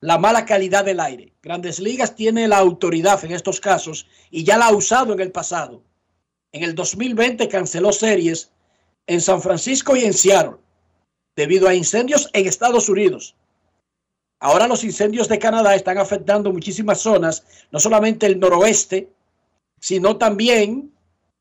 la 0.00 0.18
mala 0.18 0.44
calidad 0.44 0.84
del 0.84 0.98
aire. 0.98 1.32
Grandes 1.42 1.78
Ligas 1.78 2.16
tiene 2.16 2.48
la 2.48 2.58
autoridad 2.58 3.24
en 3.24 3.32
estos 3.32 3.60
casos 3.60 4.06
y 4.30 4.42
ya 4.42 4.56
la 4.56 4.66
ha 4.66 4.74
usado 4.74 5.12
en 5.12 5.20
el 5.20 5.30
pasado. 5.30 5.82
En 6.50 6.64
el 6.64 6.74
2020 6.74 7.46
canceló 7.48 7.92
series 7.92 8.50
en 9.06 9.20
San 9.20 9.40
Francisco 9.40 9.94
y 9.96 10.04
en 10.04 10.12
Seattle 10.12 10.56
debido 11.38 11.68
a 11.68 11.74
incendios 11.74 12.28
en 12.32 12.48
Estados 12.48 12.88
Unidos. 12.88 13.36
Ahora 14.40 14.66
los 14.66 14.82
incendios 14.82 15.28
de 15.28 15.38
Canadá 15.38 15.76
están 15.76 15.96
afectando 15.96 16.52
muchísimas 16.52 16.98
zonas, 17.00 17.44
no 17.70 17.78
solamente 17.78 18.26
el 18.26 18.40
noroeste, 18.40 19.08
sino 19.78 20.16
también 20.16 20.92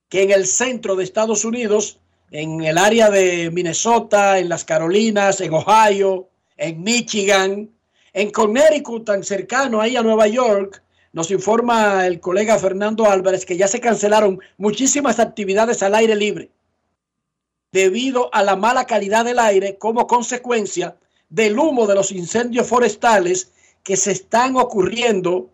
que 0.08 0.22
en 0.22 0.30
el 0.30 0.46
centro 0.46 0.96
de 0.96 1.04
Estados 1.04 1.44
Unidos, 1.44 2.00
en 2.30 2.64
el 2.64 2.78
área 2.78 3.10
de 3.10 3.50
Minnesota, 3.50 4.38
en 4.38 4.50
las 4.50 4.64
Carolinas, 4.64 5.42
en 5.42 5.52
Ohio, 5.52 6.30
en 6.58 6.84
Michigan, 6.84 7.68
en 8.14 8.30
Connecticut, 8.30 9.04
tan 9.04 9.24
cercano 9.24 9.82
ahí 9.82 9.96
a 9.96 10.04
Nueva 10.04 10.28
York, 10.28 10.84
nos 11.12 11.32
informa 11.32 12.06
el 12.06 12.20
colega 12.20 12.60
Fernando 12.60 13.10
Álvarez 13.10 13.48
que 13.48 13.58
ya 13.58 13.68
se 13.68 13.80
cancelaron 13.80 14.40
muchísimas 14.58 15.20
actividades 15.20 15.82
al 15.82 15.96
aire 15.96 16.16
libre 16.16 16.52
debido 17.72 18.34
a 18.34 18.44
la 18.44 18.56
mala 18.56 18.86
calidad 18.86 19.26
del 19.26 19.40
aire 19.40 19.78
como 19.78 20.08
consecuencia 20.08 20.98
del 21.30 21.60
humo 21.60 21.88
de 21.88 21.96
los 21.96 22.12
incendios 22.12 22.68
forestales 22.68 23.52
que 23.84 23.98
se 23.98 24.12
están 24.12 24.56
ocurriendo 24.56 25.50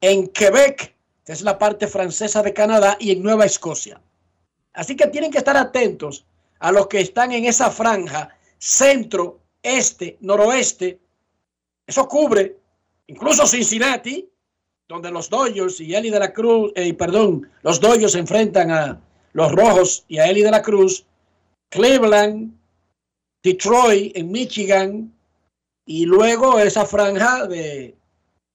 en 0.00 0.28
Quebec, 0.28 0.94
que 1.24 1.32
es 1.32 1.42
la 1.42 1.58
parte 1.58 1.86
francesa 1.86 2.42
de 2.42 2.52
Canadá, 2.52 2.96
y 3.00 3.12
en 3.12 3.22
Nueva 3.22 3.46
Escocia. 3.46 4.00
Así 4.72 4.96
que 4.96 5.06
tienen 5.06 5.30
que 5.30 5.38
estar 5.38 5.56
atentos 5.56 6.26
a 6.58 6.72
los 6.72 6.88
que 6.88 7.00
están 7.00 7.32
en 7.32 7.44
esa 7.44 7.70
franja 7.70 8.36
centro, 8.58 9.40
este, 9.62 10.18
noroeste. 10.20 11.00
Eso 11.86 12.08
cubre 12.08 12.56
incluso 13.06 13.46
Cincinnati, 13.46 14.28
donde 14.88 15.10
los 15.10 15.30
Dodgers 15.30 15.80
y 15.80 15.94
Eli 15.94 16.10
de 16.10 16.18
la 16.18 16.32
Cruz, 16.32 16.72
eh, 16.74 16.92
perdón, 16.94 17.50
los 17.62 17.80
Dodgers 17.80 18.12
se 18.12 18.18
enfrentan 18.18 18.70
a 18.70 19.00
los 19.32 19.52
Rojos 19.52 20.04
y 20.08 20.18
a 20.18 20.26
Eli 20.26 20.42
de 20.42 20.50
la 20.50 20.62
Cruz, 20.62 21.06
Cleveland, 21.74 22.56
Detroit 23.42 24.16
en 24.16 24.30
Michigan 24.30 25.12
y 25.84 26.06
luego 26.06 26.60
esa 26.60 26.86
franja 26.86 27.48
de, 27.48 27.96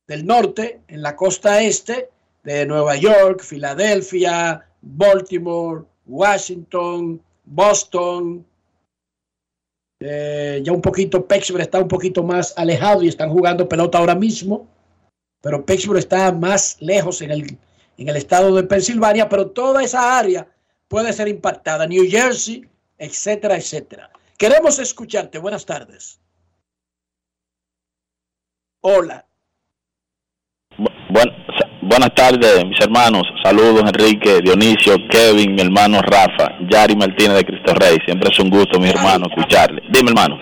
del 0.08 0.26
norte 0.26 0.82
en 0.88 1.02
la 1.02 1.18
costa 1.18 1.62
este 1.62 2.10
de 2.44 2.66
Nueva 2.66 2.96
York, 2.96 3.42
Filadelfia, 3.44 4.66
Baltimore, 4.82 5.84
Washington, 6.06 7.22
Boston. 7.44 8.46
Eh, 10.00 10.62
ya 10.64 10.72
un 10.72 10.82
poquito 10.82 11.28
Pittsburgh 11.28 11.62
está 11.62 11.80
un 11.80 11.90
poquito 11.90 12.24
más 12.24 12.54
alejado 12.56 13.04
y 13.04 13.10
están 13.10 13.32
jugando 13.32 13.68
pelota 13.68 13.98
ahora 13.98 14.16
mismo, 14.16 14.66
pero 15.42 15.66
Pittsburgh 15.66 16.00
está 16.00 16.32
más 16.32 16.78
lejos 16.80 17.22
en 17.22 17.32
el, 17.32 17.58
en 17.98 18.08
el 18.08 18.16
estado 18.16 18.56
de 18.56 18.64
Pensilvania, 18.64 19.28
pero 19.28 19.52
toda 19.52 19.84
esa 19.84 20.18
área 20.18 20.48
puede 20.88 21.12
ser 21.12 21.28
impactada. 21.28 21.86
New 21.86 22.10
Jersey, 22.10 22.66
etcétera, 23.00 23.56
etcétera. 23.56 24.10
Queremos 24.38 24.78
escucharte. 24.80 25.40
Buenas 25.40 25.66
tardes. 25.66 26.20
Hola. 28.82 29.26
Buen- 30.78 31.34
sa- 31.58 31.68
buenas 31.82 32.14
tardes, 32.14 32.64
mis 32.66 32.80
hermanos. 32.80 33.24
Saludos, 33.44 33.82
Enrique, 33.82 34.40
Dionisio, 34.42 34.96
Kevin, 35.10 35.56
mi 35.56 35.62
hermano 35.62 36.00
Rafa, 36.02 36.52
Yari 36.70 36.96
Martínez 36.96 37.36
de 37.38 37.46
Cristo 37.46 37.74
Rey. 37.74 37.98
Siempre 38.06 38.30
es 38.32 38.40
un 38.40 38.50
gusto, 38.50 38.80
mi 38.80 38.90
hermano, 38.90 39.26
escucharle. 39.28 39.82
Dime, 39.92 40.12
hermano. 40.12 40.38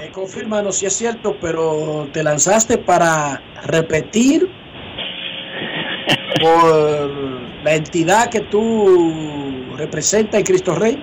Eh, 0.00 0.10
confírmanos 0.12 0.76
si 0.78 0.86
es 0.86 0.92
cierto, 0.94 1.36
pero 1.40 2.08
te 2.12 2.22
lanzaste 2.22 2.78
para 2.78 3.42
repetir 3.64 4.46
por 6.40 7.10
la 7.64 7.74
entidad 7.74 8.30
que 8.30 8.40
tú 8.42 9.74
representas 9.76 10.40
en 10.40 10.46
Cristo 10.46 10.74
Rey. 10.74 11.02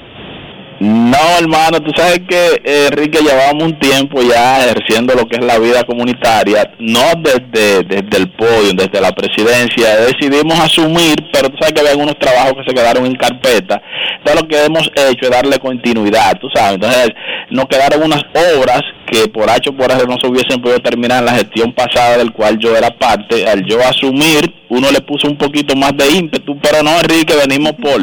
No, 0.80 1.18
hermano, 1.38 1.82
tú 1.82 1.92
sabes 1.94 2.22
que 2.28 2.62
eh, 2.64 2.88
Enrique 2.90 3.20
llevamos 3.20 3.64
un 3.64 3.78
tiempo 3.80 4.22
ya 4.22 4.64
ejerciendo 4.64 5.14
lo 5.14 5.28
que 5.28 5.36
es 5.36 5.46
la 5.46 5.60
vida 5.60 5.84
comunitaria, 5.84 6.72
no 6.80 7.02
desde, 7.18 7.84
desde 7.84 8.18
el 8.18 8.32
podio, 8.32 8.72
desde 8.74 9.02
la 9.02 9.12
presidencia, 9.12 9.98
decidimos 9.98 10.58
asumir, 10.58 11.18
pero 11.34 11.50
tú 11.50 11.58
sabes 11.60 11.74
que 11.74 11.82
había 11.82 11.92
algunos 11.92 12.18
trabajos 12.18 12.54
que 12.54 12.70
se 12.70 12.74
quedaron 12.74 13.06
en 13.06 13.16
carpeta, 13.16 13.82
entonces 14.20 14.42
lo 14.42 14.48
que 14.48 14.64
hemos 14.64 14.90
hecho 14.96 15.26
es 15.26 15.30
darle 15.30 15.60
continuidad, 15.60 16.40
tú 16.40 16.48
sabes, 16.54 16.76
entonces 16.76 17.10
nos 17.50 17.66
quedaron 17.66 18.04
unas 18.04 18.24
obras 18.56 18.82
que 19.12 19.28
por 19.28 19.50
H 19.50 19.70
o 19.70 19.74
por 19.76 19.92
R 19.92 20.06
no 20.08 20.18
se 20.18 20.28
hubiesen 20.28 20.62
podido 20.62 20.80
terminar 20.80 21.20
en 21.20 21.26
la 21.26 21.34
gestión 21.34 21.74
pasada 21.74 22.18
del 22.18 22.32
cual 22.32 22.58
yo 22.58 22.74
era 22.74 22.90
parte, 22.92 23.46
al 23.50 23.66
yo 23.66 23.82
asumir, 23.82 24.54
uno 24.70 24.90
le 24.92 25.02
puso 25.02 25.28
un 25.28 25.36
poquito 25.36 25.76
más 25.76 25.92
de 25.98 26.10
ímpetu, 26.10 26.58
pero 26.62 26.84
no, 26.84 26.92
Enrique, 27.00 27.34
venimos 27.36 27.74
por 27.74 28.00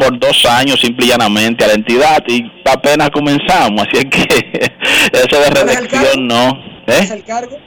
por 0.00 0.18
dos 0.18 0.44
años 0.46 0.80
simple 0.80 1.06
y 1.06 1.08
llanamente 1.10 1.64
a 1.64 1.68
la 1.68 1.74
entidad 1.74 2.22
y 2.26 2.42
apenas 2.64 3.10
comenzamos, 3.10 3.82
así 3.86 3.98
es 3.98 4.04
que 4.06 4.22
ese 5.12 5.36
de 5.38 5.50
reelección 5.50 6.26
no. 6.26 6.50
¿eh? 6.86 7.00
¿Es 7.00 7.10
el 7.10 7.22
cargo? 7.24 7.58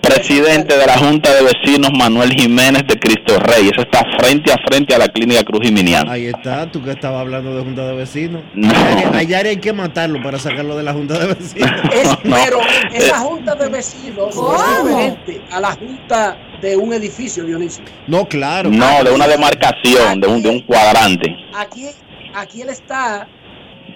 Presidente 0.00 0.76
de 0.76 0.84
la 0.84 0.98
Junta 0.98 1.32
de 1.32 1.42
Vecinos 1.42 1.90
Manuel 1.96 2.32
Jiménez 2.32 2.82
de 2.88 2.98
Cristo 2.98 3.38
Rey, 3.38 3.68
eso 3.72 3.82
está 3.82 4.04
frente 4.18 4.52
a 4.52 4.56
frente 4.68 4.94
a 4.94 4.98
la 4.98 5.06
clínica 5.06 5.44
Cruz 5.44 5.60
Jiminiana. 5.64 6.10
Ahí 6.10 6.26
está, 6.26 6.68
tú 6.70 6.82
que 6.82 6.90
estabas 6.90 7.20
hablando 7.20 7.54
de 7.54 7.62
Junta 7.62 7.86
de 7.86 7.94
Vecinos. 7.94 8.42
Allá, 8.64 9.18
allá 9.18 9.38
hay 9.48 9.56
que 9.58 9.72
matarlo 9.72 10.20
para 10.20 10.40
sacarlo 10.40 10.76
de 10.76 10.82
la 10.82 10.92
Junta 10.92 11.18
de 11.20 11.28
Vecinos. 11.34 11.70
Es- 11.94 12.16
pero 12.24 12.58
esa 12.92 13.18
junta 13.18 13.54
de 13.54 13.68
vecinos 13.68 14.34
no 14.34 14.54
es 14.56 14.84
diferente 14.84 15.40
a 15.52 15.60
la 15.60 15.70
junta 15.72 16.36
de 16.62 16.76
un 16.76 16.92
edificio, 16.94 17.44
Dionisio. 17.44 17.84
No, 18.06 18.26
claro. 18.26 18.70
No, 18.70 19.02
de 19.04 19.10
una 19.10 19.26
demarcación, 19.26 20.20
de 20.20 20.28
un, 20.28 20.42
de 20.42 20.48
un 20.48 20.60
cuadrante. 20.60 21.34
Aquí, 21.54 21.88
aquí 22.34 22.62
él 22.62 22.68
está 22.70 23.28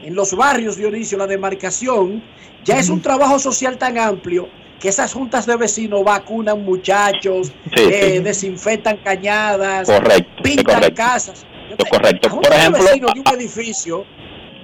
en 0.02 0.14
los 0.14 0.34
barrios, 0.34 0.76
Dionisio, 0.76 1.16
la 1.16 1.26
demarcación. 1.26 2.22
Ya 2.64 2.78
es 2.78 2.88
un 2.90 3.01
trabajo 3.01 3.38
social 3.38 3.78
tan 3.78 3.97
amplio 3.97 4.48
que 4.80 4.88
esas 4.88 5.12
juntas 5.14 5.47
de 5.47 5.56
vecinos 5.56 6.02
vacunan 6.05 6.62
muchachos, 6.64 7.52
Sí, 7.74 7.82
eh, 7.82 8.14
sí. 8.16 8.22
desinfectan 8.22 8.98
cañadas, 8.98 9.86
Correcto, 9.88 10.43
pintan 10.43 10.74
correcto. 10.80 10.94
casas. 10.97 11.47
Correcto. 11.90 12.28
La 12.28 12.34
junta 12.34 12.48
Por 12.48 12.59
ejemplo, 12.59 12.82
de 12.82 12.88
vecinos 12.88 13.14
de 13.14 13.20
un 13.20 13.40
edificio 13.40 14.05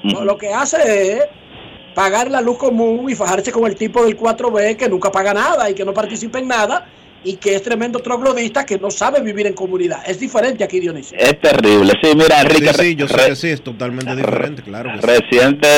lo, 0.02 0.24
lo 0.24 0.36
que 0.36 0.52
hace 0.52 1.12
es 1.12 1.24
pagar 1.94 2.30
la 2.30 2.40
luz 2.40 2.58
común 2.58 3.08
y 3.08 3.14
fajarse 3.14 3.52
con 3.52 3.64
el 3.66 3.76
tipo 3.76 4.04
del 4.04 4.18
4B 4.18 4.76
que 4.76 4.88
nunca 4.88 5.12
paga 5.12 5.32
nada 5.32 5.70
y 5.70 5.74
que 5.74 5.84
no 5.84 5.94
participa 5.94 6.40
en 6.40 6.48
nada 6.48 6.86
y 7.24 7.36
que 7.36 7.54
es 7.54 7.62
tremendo 7.62 7.98
troglodista 8.00 8.64
que 8.66 8.78
no 8.78 8.90
sabe 8.90 9.20
vivir 9.20 9.46
en 9.46 9.54
comunidad. 9.54 10.02
Es 10.06 10.18
diferente 10.18 10.64
aquí, 10.64 10.80
Dionisio. 10.80 11.16
es 11.18 11.40
terrible. 11.40 11.92
Sí, 12.02 12.10
mira, 12.16 12.40
Enrique, 12.42 12.72
Sí, 12.74 12.82
sí, 12.82 12.94
yo 12.96 13.06
sé 13.08 13.16
que 13.28 13.36
sí, 13.36 13.48
es 13.48 13.62
totalmente 13.62 14.14
diferente, 14.16 14.62
claro 14.62 14.90
que 14.94 15.00
sí. 15.00 15.06
reciente, 15.06 15.68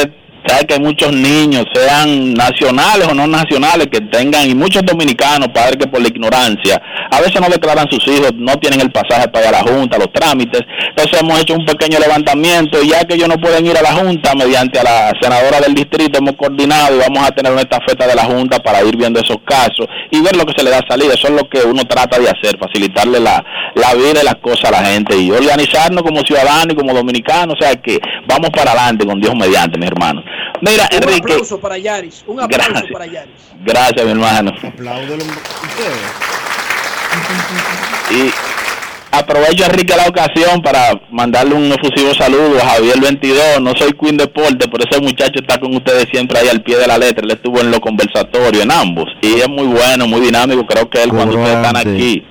sabe 0.46 0.66
que 0.66 0.78
muchos 0.78 1.12
niños, 1.12 1.64
sean 1.74 2.34
nacionales 2.34 3.08
o 3.08 3.14
no 3.14 3.26
nacionales, 3.26 3.88
que 3.90 4.00
tengan, 4.00 4.48
y 4.48 4.54
muchos 4.54 4.82
dominicanos, 4.84 5.48
padres 5.48 5.76
que 5.76 5.86
por 5.86 6.00
la 6.00 6.08
ignorancia, 6.08 6.80
a 7.10 7.20
veces 7.20 7.40
no 7.40 7.48
declaran 7.48 7.86
sus 7.90 8.06
hijos, 8.08 8.32
no 8.36 8.56
tienen 8.58 8.80
el 8.80 8.90
pasaje 8.90 9.28
para 9.28 9.48
ir 9.48 9.54
a 9.54 9.62
la 9.62 9.72
Junta, 9.72 9.98
los 9.98 10.12
trámites. 10.12 10.60
Entonces 10.88 11.20
hemos 11.20 11.40
hecho 11.40 11.54
un 11.54 11.64
pequeño 11.64 11.98
levantamiento 11.98 12.82
y 12.82 12.88
ya 12.88 13.04
que 13.04 13.14
ellos 13.14 13.28
no 13.28 13.38
pueden 13.38 13.66
ir 13.66 13.76
a 13.76 13.82
la 13.82 13.92
Junta, 13.92 14.34
mediante 14.34 14.78
a 14.78 14.82
la 14.82 15.12
senadora 15.20 15.60
del 15.60 15.74
distrito 15.74 16.18
hemos 16.18 16.34
coordinado 16.36 16.96
y 16.96 16.98
vamos 16.98 17.26
a 17.26 17.30
tener 17.30 17.52
una 17.52 17.62
estafeta 17.62 18.06
de 18.06 18.14
la 18.14 18.24
Junta 18.24 18.58
para 18.58 18.82
ir 18.82 18.96
viendo 18.96 19.20
esos 19.20 19.38
casos 19.44 19.86
y 20.10 20.20
ver 20.20 20.36
lo 20.36 20.44
que 20.44 20.52
se 20.56 20.64
le 20.64 20.70
da 20.70 20.80
salida. 20.88 21.14
Eso 21.14 21.28
es 21.28 21.34
lo 21.34 21.48
que 21.48 21.60
uno 21.60 21.84
trata 21.84 22.18
de 22.18 22.28
hacer, 22.28 22.58
facilitarle 22.58 23.20
la, 23.20 23.44
la 23.74 23.94
vida 23.94 24.20
y 24.22 24.24
las 24.24 24.36
cosas 24.36 24.64
a 24.64 24.70
la 24.70 24.84
gente 24.88 25.16
y 25.16 25.30
organizarnos 25.30 26.02
como 26.02 26.20
ciudadanos 26.20 26.68
y 26.72 26.76
como 26.76 26.94
dominicanos. 26.94 27.56
O 27.58 27.62
sea 27.62 27.74
que 27.76 27.98
vamos 28.26 28.50
para 28.50 28.72
adelante 28.72 29.06
con 29.06 29.20
Dios 29.20 29.34
mediante, 29.34 29.78
mi 29.78 29.86
hermano. 29.86 30.22
Mira, 30.60 30.88
Un 30.90 30.96
Enrique, 31.02 31.32
aplauso 31.32 31.60
para 31.60 31.78
Yaris, 31.78 32.24
un 32.26 32.40
aplauso 32.40 32.70
Gracias. 32.70 32.92
para 32.92 33.06
Yaris. 33.06 33.34
gracias, 33.64 34.04
mi 34.04 34.10
hermano. 34.12 34.52
Apláudelo 34.62 35.24
ustedes. 35.24 36.00
Y 38.10 38.30
aprovecho, 39.16 39.64
Enrique, 39.64 39.94
la 39.96 40.06
ocasión 40.08 40.60
para 40.62 41.00
mandarle 41.10 41.54
un 41.54 41.72
efusivo 41.72 42.14
saludo 42.14 42.58
a 42.62 42.66
Javier 42.70 43.00
22. 43.00 43.60
No 43.60 43.72
soy 43.78 43.92
Queen 43.92 44.16
Deporte, 44.16 44.66
pero 44.70 44.84
ese 44.90 45.00
muchacho 45.00 45.40
está 45.40 45.58
con 45.58 45.74
ustedes 45.74 46.06
siempre 46.12 46.38
ahí 46.38 46.48
al 46.48 46.62
pie 46.62 46.76
de 46.76 46.86
la 46.86 46.98
letra. 46.98 47.24
Él 47.24 47.32
estuvo 47.32 47.60
en 47.60 47.70
los 47.70 47.80
conversatorios, 47.80 48.62
en 48.62 48.70
ambos. 48.72 49.06
Y 49.22 49.40
es 49.40 49.48
muy 49.48 49.66
bueno, 49.66 50.06
muy 50.06 50.20
dinámico. 50.20 50.66
Creo 50.66 50.88
que 50.88 51.02
él, 51.02 51.10
cuando 51.10 51.36
ustedes 51.36 51.56
están 51.56 51.76
aquí, 51.76 52.24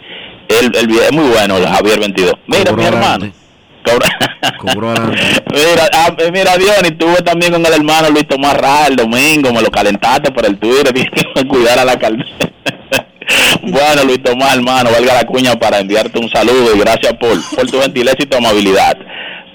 él, 0.49 0.71
él 0.75 0.89
es 0.99 1.11
muy 1.11 1.29
bueno, 1.29 1.55
Javier 1.65 1.99
22. 1.99 2.33
Mira, 2.47 2.71
mi 2.73 2.85
hermano. 2.85 3.31
Cobra- 3.83 4.17
mira, 5.51 5.87
ah, 5.93 6.15
eh, 6.17 6.31
mira, 6.31 6.57
Diony, 6.57 6.87
estuve 6.89 7.17
también 7.21 7.51
con 7.53 7.65
el 7.65 7.73
hermano 7.73 8.09
Luis 8.09 8.27
Tomás 8.27 8.55
Ra 8.57 8.87
el 8.87 8.95
domingo, 8.95 9.51
me 9.53 9.61
lo 9.61 9.69
calentaste 9.69 10.31
por 10.31 10.45
el 10.45 10.57
Twitter, 10.57 10.93
dije 10.93 11.09
que 11.35 11.47
cuidar 11.47 11.79
a 11.79 11.85
la 11.85 11.97
caldera. 11.99 12.29
bueno, 13.63 14.03
Luis 14.05 14.21
Tomás, 14.23 14.55
hermano, 14.55 14.91
valga 14.91 15.13
la 15.13 15.25
cuña 15.25 15.55
para 15.55 15.79
enviarte 15.79 16.19
un 16.19 16.29
saludo 16.29 16.75
y 16.75 16.79
gracias 16.79 17.13
por, 17.13 17.37
por 17.55 17.69
tu 17.69 17.81
gentileza 17.81 18.17
y 18.19 18.25
tu 18.25 18.37
amabilidad. 18.37 18.97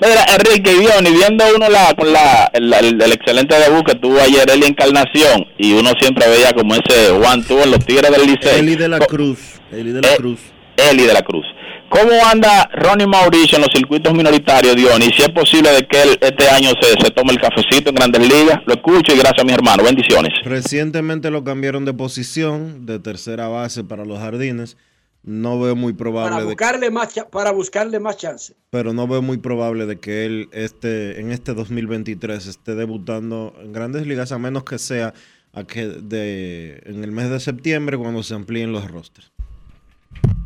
Mira, 0.00 0.24
Enrique 0.32 0.72
y 0.72 0.78
Diony, 0.78 1.10
viendo 1.10 1.44
uno 1.56 1.68
la, 1.68 1.92
con 1.94 2.12
la, 2.12 2.48
el, 2.52 2.72
el- 2.72 3.02
el 3.02 3.12
excelente 3.12 3.58
debut 3.58 3.84
que 3.84 3.96
tuvo 3.96 4.20
ayer 4.20 4.48
Eli 4.48 4.66
Encarnación 4.66 5.44
y 5.58 5.72
uno 5.72 5.90
siempre 5.98 6.28
veía 6.28 6.52
como 6.52 6.74
ese 6.76 7.10
one 7.10 7.42
two 7.42 7.60
en 7.62 7.72
los 7.72 7.84
Tigres 7.84 8.10
del 8.12 8.26
Liceo. 8.26 8.56
Eli 8.58 8.76
de 8.76 8.88
la 8.88 9.00
Cruz. 9.00 9.38
Eli 9.72 9.90
de 9.90 10.00
la 10.00 10.14
Cruz. 10.16 10.38
Eli 10.76 11.04
de 11.04 11.12
la 11.14 11.22
Cruz. 11.22 11.44
¿Cómo 11.90 12.10
anda 12.30 12.68
Ronnie 12.74 13.06
Mauricio 13.06 13.56
en 13.56 13.62
los 13.62 13.70
circuitos 13.74 14.12
minoritarios, 14.12 14.76
Diony? 14.76 15.06
Y 15.06 15.12
si 15.12 15.22
es 15.22 15.30
posible 15.30 15.70
de 15.70 15.86
que 15.86 16.02
él 16.02 16.18
este 16.20 16.48
año 16.48 16.70
se, 16.80 16.90
se 17.02 17.10
tome 17.10 17.32
el 17.32 17.40
cafecito 17.40 17.88
en 17.90 17.94
Grandes 17.96 18.20
Ligas, 18.28 18.58
lo 18.66 18.74
escucho 18.74 19.14
y 19.14 19.18
gracias 19.18 19.40
a 19.40 19.44
mi 19.44 19.52
hermano. 19.52 19.82
Bendiciones. 19.82 20.32
Recientemente 20.44 21.30
lo 21.30 21.42
cambiaron 21.44 21.84
de 21.84 21.94
posición, 21.94 22.84
de 22.86 22.98
tercera 22.98 23.48
base 23.48 23.84
para 23.84 24.04
los 24.04 24.18
jardines. 24.18 24.76
No 25.24 25.58
veo 25.58 25.74
muy 25.74 25.92
Para 25.94 25.98
probable 26.04 26.36
de 26.40 26.44
buscarle, 26.44 26.90
más, 26.90 27.14
cha- 27.14 27.28
para 27.28 27.50
buscarle 27.52 27.98
más 27.98 28.16
chance. 28.16 28.54
pero 28.70 28.92
no 28.92 29.06
veo 29.08 29.20
muy 29.20 29.38
probable 29.38 29.84
de 29.86 29.98
que 29.98 30.24
él 30.26 30.48
este, 30.52 31.20
en 31.20 31.32
este 31.32 31.54
2023 31.54 32.46
esté 32.46 32.74
debutando 32.76 33.54
en 33.62 33.72
grandes 33.72 34.06
ligas, 34.06 34.30
a 34.32 34.38
menos 34.38 34.62
que 34.64 34.78
sea 34.78 35.14
a 35.52 35.64
que 35.64 35.86
de, 35.86 36.80
en 36.86 37.02
el 37.02 37.10
mes 37.12 37.30
de 37.30 37.40
septiembre 37.40 37.96
cuando 37.98 38.22
se 38.22 38.34
amplíen 38.34 38.72
los 38.72 38.88
rosters. 38.90 39.32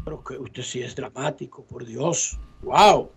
Pero 0.05 0.23
que 0.25 0.37
usted 0.37 0.63
sí 0.63 0.83
es 0.83 0.95
dramático, 0.95 1.65
por 1.65 1.85
Dios. 1.85 2.39
¡Wow! 2.63 3.11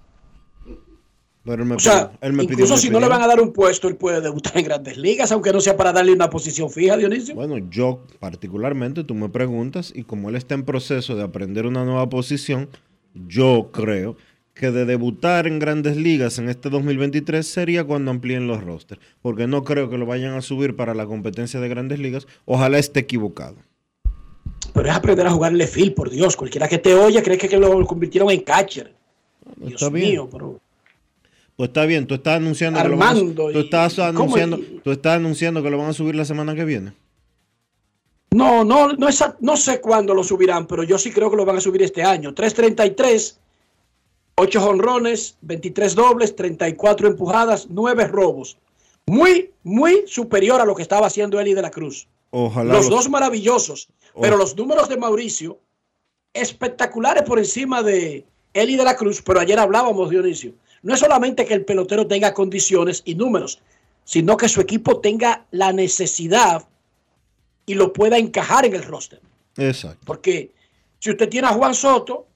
Pero 1.45 1.61
él 1.61 1.69
me 1.69 1.75
O 1.75 1.79
sea, 1.79 2.11
él 2.21 2.33
me 2.33 2.43
incluso 2.43 2.75
si 2.75 2.89
no 2.89 2.99
le 2.99 3.07
van 3.07 3.21
a 3.21 3.27
dar 3.27 3.39
un 3.39 3.53
puesto, 3.53 3.87
él 3.87 3.95
puede 3.95 4.19
debutar 4.19 4.57
en 4.57 4.65
grandes 4.65 4.97
ligas, 4.97 5.31
aunque 5.31 5.53
no 5.53 5.61
sea 5.61 5.77
para 5.77 5.93
darle 5.93 6.11
una 6.11 6.29
posición 6.29 6.71
fija, 6.71 6.97
Dionisio. 6.97 7.35
Bueno, 7.35 7.59
yo 7.69 8.01
particularmente, 8.19 9.03
tú 9.03 9.13
me 9.13 9.29
preguntas, 9.29 9.93
y 9.95 10.03
como 10.03 10.29
él 10.29 10.35
está 10.35 10.55
en 10.55 10.63
proceso 10.63 11.15
de 11.15 11.23
aprender 11.23 11.67
una 11.67 11.85
nueva 11.85 12.09
posición, 12.09 12.67
yo 13.13 13.69
creo 13.71 14.17
que 14.55 14.71
de 14.71 14.85
debutar 14.85 15.45
en 15.45 15.59
grandes 15.59 15.97
ligas 15.97 16.39
en 16.39 16.49
este 16.49 16.69
2023 16.69 17.45
sería 17.45 17.83
cuando 17.83 18.09
amplíen 18.09 18.47
los 18.47 18.63
rosters, 18.63 18.99
porque 19.21 19.45
no 19.45 19.63
creo 19.63 19.89
que 19.89 19.97
lo 19.97 20.07
vayan 20.07 20.33
a 20.33 20.41
subir 20.41 20.75
para 20.75 20.95
la 20.95 21.05
competencia 21.05 21.59
de 21.59 21.69
grandes 21.69 21.99
ligas. 21.99 22.25
Ojalá 22.45 22.79
esté 22.79 23.01
equivocado. 23.01 23.57
Pero 24.75 24.89
es 24.89 24.95
aprender 24.95 25.25
a 25.25 25.31
jugarle 25.31 25.65
fil, 25.67 25.93
por 25.93 26.09
Dios. 26.09 26.35
Cualquiera 26.35 26.67
que 26.67 26.77
te 26.77 26.93
oye 26.93 27.23
cree 27.23 27.37
que, 27.37 27.47
que 27.49 27.57
lo 27.57 27.83
convirtieron 27.87 28.29
en 28.29 28.41
catcher. 28.41 28.93
Dios 29.55 29.81
está 29.81 29.89
bien. 29.89 30.09
mío, 30.11 30.29
pero 30.31 30.59
Pues 31.55 31.69
está 31.69 31.85
bien, 31.85 32.05
tú 32.05 32.15
estás 32.15 32.35
anunciando 32.35 32.81
que 32.83 32.89
lo 32.89 32.97
van 32.97 33.07
a- 33.07 33.11
Armando 33.11 33.51
tú 33.51 33.59
estás 33.59 33.95
¿cómo 33.95 34.07
anunciando, 34.09 34.57
y- 34.57 34.81
tú 34.83 34.91
estás 34.91 35.15
anunciando 35.15 35.63
que 35.63 35.69
lo 35.69 35.77
van 35.77 35.87
a 35.89 35.93
subir 35.93 36.13
la 36.15 36.25
semana 36.25 36.53
que 36.53 36.65
viene. 36.65 36.93
No, 38.31 38.65
no, 38.65 38.91
no, 38.93 39.07
es 39.07 39.23
no 39.39 39.55
sé 39.55 39.79
cuándo 39.79 40.13
lo 40.13 40.23
subirán, 40.23 40.67
pero 40.67 40.83
yo 40.83 40.97
sí 40.97 41.11
creo 41.11 41.29
que 41.31 41.37
lo 41.37 41.45
van 41.45 41.55
a 41.57 41.61
subir 41.61 41.81
este 41.83 42.03
año. 42.03 42.33
333, 42.33 43.39
8 44.35 44.69
honrones, 44.69 45.37
23 45.41 45.95
dobles, 45.95 46.35
34 46.35 47.07
empujadas, 47.07 47.67
9 47.69 48.07
robos. 48.07 48.57
Muy, 49.07 49.51
muy 49.63 50.03
superior 50.07 50.59
a 50.59 50.65
lo 50.65 50.75
que 50.75 50.81
estaba 50.81 51.07
haciendo 51.07 51.39
Eli 51.39 51.53
de 51.53 51.61
la 51.61 51.71
Cruz. 51.71 52.07
Ojalá 52.31 52.73
Los 52.73 52.89
lo- 52.89 52.97
dos 52.97 53.09
maravillosos, 53.09 53.87
pero 54.19 54.37
los 54.37 54.55
números 54.55 54.89
de 54.89 54.97
Mauricio 54.97 55.59
espectaculares 56.33 57.23
por 57.23 57.39
encima 57.39 57.81
de 57.81 58.25
Eli 58.53 58.75
de 58.75 58.83
la 58.83 58.95
Cruz, 58.95 59.21
pero 59.21 59.39
ayer 59.39 59.57
hablábamos, 59.59 60.09
Dionisio. 60.09 60.53
No 60.81 60.93
es 60.93 60.99
solamente 60.99 61.45
que 61.45 61.53
el 61.53 61.65
pelotero 61.65 62.05
tenga 62.05 62.33
condiciones 62.33 63.01
y 63.05 63.15
números, 63.15 63.61
sino 64.03 64.37
que 64.37 64.49
su 64.49 64.61
equipo 64.61 64.99
tenga 64.99 65.45
la 65.51 65.73
necesidad 65.73 66.67
y 67.65 67.73
lo 67.73 67.91
pueda 67.91 68.17
encajar 68.17 68.65
en 68.65 68.75
el 68.75 68.83
roster. 68.83 69.19
Exacto. 69.57 70.01
Porque 70.05 70.51
si 70.99 71.09
usted 71.09 71.29
tiene 71.29 71.47
a 71.47 71.53
Juan 71.53 71.73
Soto 71.73 72.27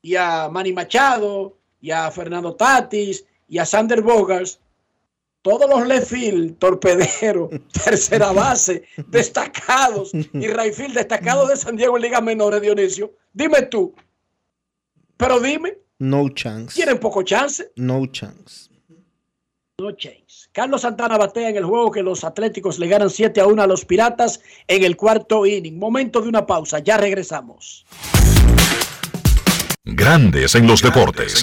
y 0.00 0.16
a 0.16 0.48
Manny 0.50 0.72
Machado 0.72 1.56
y 1.80 1.90
a 1.90 2.10
Fernando 2.10 2.54
Tatis 2.54 3.24
y 3.48 3.58
a 3.58 3.66
Sander 3.66 4.02
Bogars, 4.02 4.58
todos 5.42 5.68
los 5.68 5.86
left 5.86 6.08
field, 6.08 6.58
torpederos, 6.58 7.50
tercera 7.84 8.32
base, 8.32 8.84
destacados 9.08 10.12
y 10.14 10.46
right 10.46 10.72
field 10.72 10.94
destacados 10.94 11.48
de 11.48 11.56
San 11.56 11.76
Diego 11.76 11.96
en 11.96 12.02
ligas 12.02 12.22
menores, 12.22 12.62
Dionisio, 12.62 13.12
dime 13.32 13.62
tú, 13.62 13.94
pero 15.16 15.40
dime, 15.40 15.78
No 15.98 16.28
chance. 16.30 16.74
tienen 16.74 16.98
poco 16.98 17.22
chance. 17.22 17.72
No 17.76 18.06
chance. 18.06 18.70
No 19.78 19.92
chance. 19.92 20.48
Carlos 20.52 20.82
Santana 20.82 21.16
batea 21.16 21.48
en 21.48 21.56
el 21.56 21.64
juego 21.64 21.90
que 21.90 22.02
los 22.02 22.24
Atléticos 22.24 22.78
le 22.78 22.86
ganan 22.86 23.10
7 23.10 23.40
a 23.40 23.46
1 23.46 23.62
a 23.62 23.66
los 23.66 23.84
Piratas 23.84 24.40
en 24.68 24.84
el 24.84 24.96
cuarto 24.96 25.46
inning. 25.46 25.78
Momento 25.78 26.20
de 26.20 26.28
una 26.28 26.46
pausa, 26.46 26.78
ya 26.78 26.98
regresamos. 26.98 27.84
Grandes 29.84 30.54
en 30.54 30.66
los 30.66 30.82
deportes. 30.82 31.42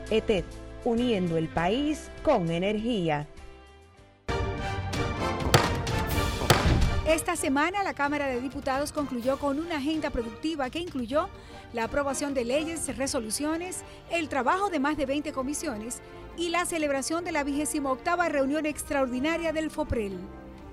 ETED, 0.11 0.43
uniendo 0.83 1.37
el 1.37 1.47
país 1.47 2.11
con 2.21 2.51
energía. 2.51 3.27
Esta 7.07 7.37
semana 7.37 7.81
la 7.83 7.93
Cámara 7.93 8.27
de 8.27 8.41
Diputados 8.41 8.91
concluyó 8.91 9.39
con 9.39 9.57
una 9.57 9.77
agenda 9.77 10.09
productiva 10.09 10.69
que 10.69 10.79
incluyó 10.79 11.29
la 11.71 11.85
aprobación 11.85 12.33
de 12.33 12.43
leyes, 12.43 12.97
resoluciones, 12.97 13.83
el 14.11 14.27
trabajo 14.27 14.69
de 14.69 14.79
más 14.79 14.97
de 14.97 15.05
20 15.05 15.31
comisiones 15.31 16.01
y 16.37 16.49
la 16.49 16.65
celebración 16.65 17.23
de 17.23 17.31
la 17.31 17.45
28 17.45 18.17
reunión 18.29 18.65
extraordinaria 18.65 19.53
del 19.53 19.71
FOPREL. 19.71 20.19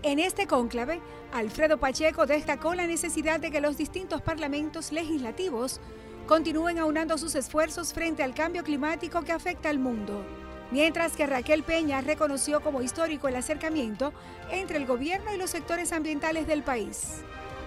En 0.02 0.18
este 0.18 0.48
cónclave, 0.48 1.00
Alfredo 1.32 1.78
Pacheco 1.78 2.26
destacó 2.26 2.74
la 2.74 2.88
necesidad 2.88 3.38
de 3.38 3.52
que 3.52 3.60
los 3.60 3.76
distintos 3.76 4.20
parlamentos 4.20 4.90
legislativos 4.90 5.80
continúen 6.28 6.78
aunando 6.78 7.18
sus 7.18 7.34
esfuerzos 7.34 7.92
frente 7.92 8.22
al 8.22 8.34
cambio 8.34 8.62
climático 8.62 9.22
que 9.22 9.32
afecta 9.32 9.70
al 9.70 9.80
mundo 9.80 10.24
mientras 10.70 11.16
que 11.16 11.26
Raquel 11.26 11.62
Peña 11.62 12.00
reconoció 12.00 12.60
como 12.60 12.82
histórico 12.82 13.28
el 13.28 13.36
acercamiento 13.36 14.12
entre 14.50 14.76
el 14.78 14.86
gobierno 14.86 15.34
y 15.34 15.38
los 15.38 15.50
sectores 15.50 15.92
ambientales 15.92 16.46
del 16.46 16.62
país. 16.62 17.22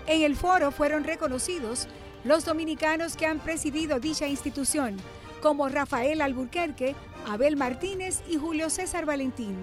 En 0.08 0.22
el 0.22 0.36
foro 0.36 0.72
fueron 0.72 1.04
reconocidos 1.04 1.88
los 2.24 2.46
dominicanos 2.46 3.16
que 3.16 3.26
han 3.26 3.40
presidido 3.40 4.00
dicha 4.00 4.28
institución, 4.28 4.98
como 5.42 5.70
Rafael 5.70 6.22
Alburquerque, 6.22 6.96
Abel 7.28 7.56
Martínez 7.56 8.22
y 8.30 8.38
Julio 8.38 8.70
César 8.70 9.06
Valentín. 9.06 9.56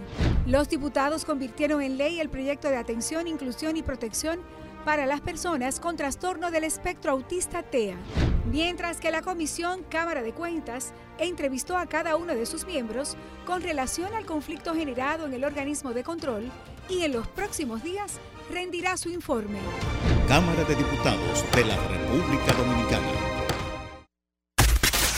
Los 0.47 0.69
diputados 0.69 1.25
convirtieron 1.25 1.83
en 1.83 1.99
ley 1.99 2.20
el 2.20 2.29
proyecto 2.29 2.69
de 2.69 2.77
atención, 2.77 3.29
inclusión 3.29 3.77
y 3.77 3.83
protección 3.83 4.41
para 4.84 5.06
las 5.06 5.20
personas 5.20 5.80
con 5.80 5.96
trastorno 5.96 6.50
del 6.50 6.64
espectro 6.64 7.12
autista 7.12 7.62
TEA, 7.62 7.96
mientras 8.50 8.98
que 8.98 9.10
la 9.10 9.22
Comisión 9.22 9.82
Cámara 9.88 10.22
de 10.22 10.32
Cuentas 10.32 10.92
entrevistó 11.18 11.76
a 11.76 11.86
cada 11.86 12.16
uno 12.16 12.34
de 12.34 12.46
sus 12.46 12.66
miembros 12.66 13.16
con 13.46 13.62
relación 13.62 14.14
al 14.14 14.26
conflicto 14.26 14.74
generado 14.74 15.26
en 15.26 15.34
el 15.34 15.44
organismo 15.44 15.92
de 15.92 16.05
control 16.05 16.50
y 16.88 17.02
en 17.02 17.12
los 17.12 17.26
próximos 17.28 17.82
días 17.82 18.18
rendirá 18.50 18.96
su 18.96 19.10
informe. 19.10 19.59
Cámara 20.26 20.64
de 20.64 20.74
Diputados 20.74 21.44
de 21.55 21.64
la 21.64 21.76
República 21.76 22.52
Dominicana. 22.55 23.09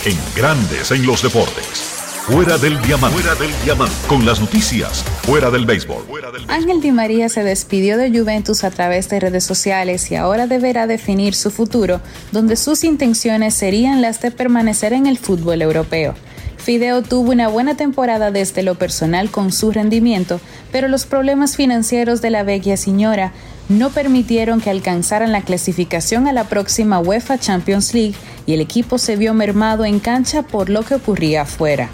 En 0.05 0.19
Grandes 0.35 0.91
en 0.93 1.07
los 1.07 1.23
Deportes. 1.23 1.90
Fuera 2.27 2.59
del 2.59 2.81
diamante. 2.83 3.19
Fuera 3.19 3.35
del 3.35 3.51
diamante. 3.65 3.95
Con 4.07 4.25
las 4.25 4.41
noticias. 4.41 5.03
Fuera 5.23 5.51
del 5.51 5.65
béisbol. 5.65 6.05
Ángel 6.49 6.81
Di 6.81 6.93
María 6.93 7.29
se 7.29 7.43
despidió 7.43 7.97
de 7.97 8.11
Juventus 8.11 8.63
a 8.63 8.71
través 8.71 9.09
de 9.09 9.21
redes 9.21 9.43
sociales 9.45 10.11
y 10.11 10.17
ahora 10.17 10.47
deberá 10.47 10.87
definir 10.87 11.35
su 11.35 11.51
futuro, 11.51 12.01
donde 12.31 12.57
sus 12.57 12.85
intenciones 12.85 13.55
serían 13.55 14.03
las 14.03 14.21
de 14.21 14.31
permanecer 14.31 14.93
en 14.93 15.07
el 15.07 15.19
fútbol 15.19 15.63
europeo. 15.63 16.15
Fideo 16.59 17.03
tuvo 17.03 17.33
una 17.33 17.49
buena 17.49 17.77
temporada 17.77 18.31
desde 18.31 18.63
lo 18.63 18.75
personal 18.75 19.31
con 19.31 19.51
su 19.51 19.73
rendimiento, 19.73 20.41
pero 20.71 20.89
los 20.89 21.07
problemas 21.07 21.57
financieros 21.57 22.21
de 22.21 22.31
la 22.31 22.43
Vecchia 22.43 22.77
Señora 22.77 23.33
no 23.71 23.91
permitieron 23.91 24.61
que 24.61 24.71
alcanzaran 24.71 25.33
la 25.33 25.43
clasificación 25.43 26.29
a 26.29 26.33
la 26.33 26.45
próxima 26.45 27.01
UEFA 27.01 27.39
Champions 27.39 27.95
League 27.95 28.15
y 28.47 28.53
el 28.53 28.61
equipo 28.61 28.99
se 28.99 29.17
vio 29.17 29.33
mermado 29.33 29.85
en 29.85 30.01
cancha 30.01 30.43
por 30.43 30.69
lo 30.69 30.83
que 30.83 30.97
ocurría 30.97 31.43
afuera. 31.43 31.89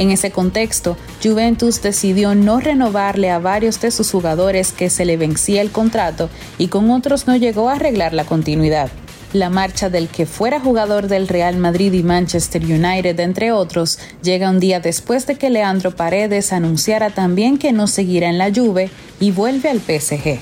En 0.00 0.10
ese 0.10 0.30
contexto, 0.30 0.96
Juventus 1.22 1.82
decidió 1.82 2.34
no 2.34 2.58
renovarle 2.58 3.30
a 3.30 3.38
varios 3.38 3.82
de 3.82 3.90
sus 3.90 4.10
jugadores 4.10 4.72
que 4.72 4.88
se 4.88 5.04
le 5.04 5.18
vencía 5.18 5.60
el 5.60 5.70
contrato 5.70 6.30
y 6.56 6.68
con 6.68 6.90
otros 6.90 7.26
no 7.26 7.36
llegó 7.36 7.68
a 7.68 7.74
arreglar 7.74 8.14
la 8.14 8.24
continuidad. 8.24 8.90
La 9.34 9.50
marcha 9.50 9.90
del 9.90 10.08
que 10.08 10.24
fuera 10.24 10.58
jugador 10.58 11.06
del 11.06 11.28
Real 11.28 11.58
Madrid 11.58 11.92
y 11.92 12.02
Manchester 12.02 12.64
United, 12.64 13.20
entre 13.20 13.52
otros, 13.52 13.98
llega 14.22 14.48
un 14.48 14.58
día 14.58 14.80
después 14.80 15.26
de 15.26 15.34
que 15.34 15.50
Leandro 15.50 15.90
Paredes 15.90 16.54
anunciara 16.54 17.10
también 17.10 17.58
que 17.58 17.72
no 17.72 17.86
seguirá 17.86 18.30
en 18.30 18.38
la 18.38 18.50
Juve 18.50 18.88
y 19.20 19.32
vuelve 19.32 19.68
al 19.68 19.80
PSG. 19.80 20.38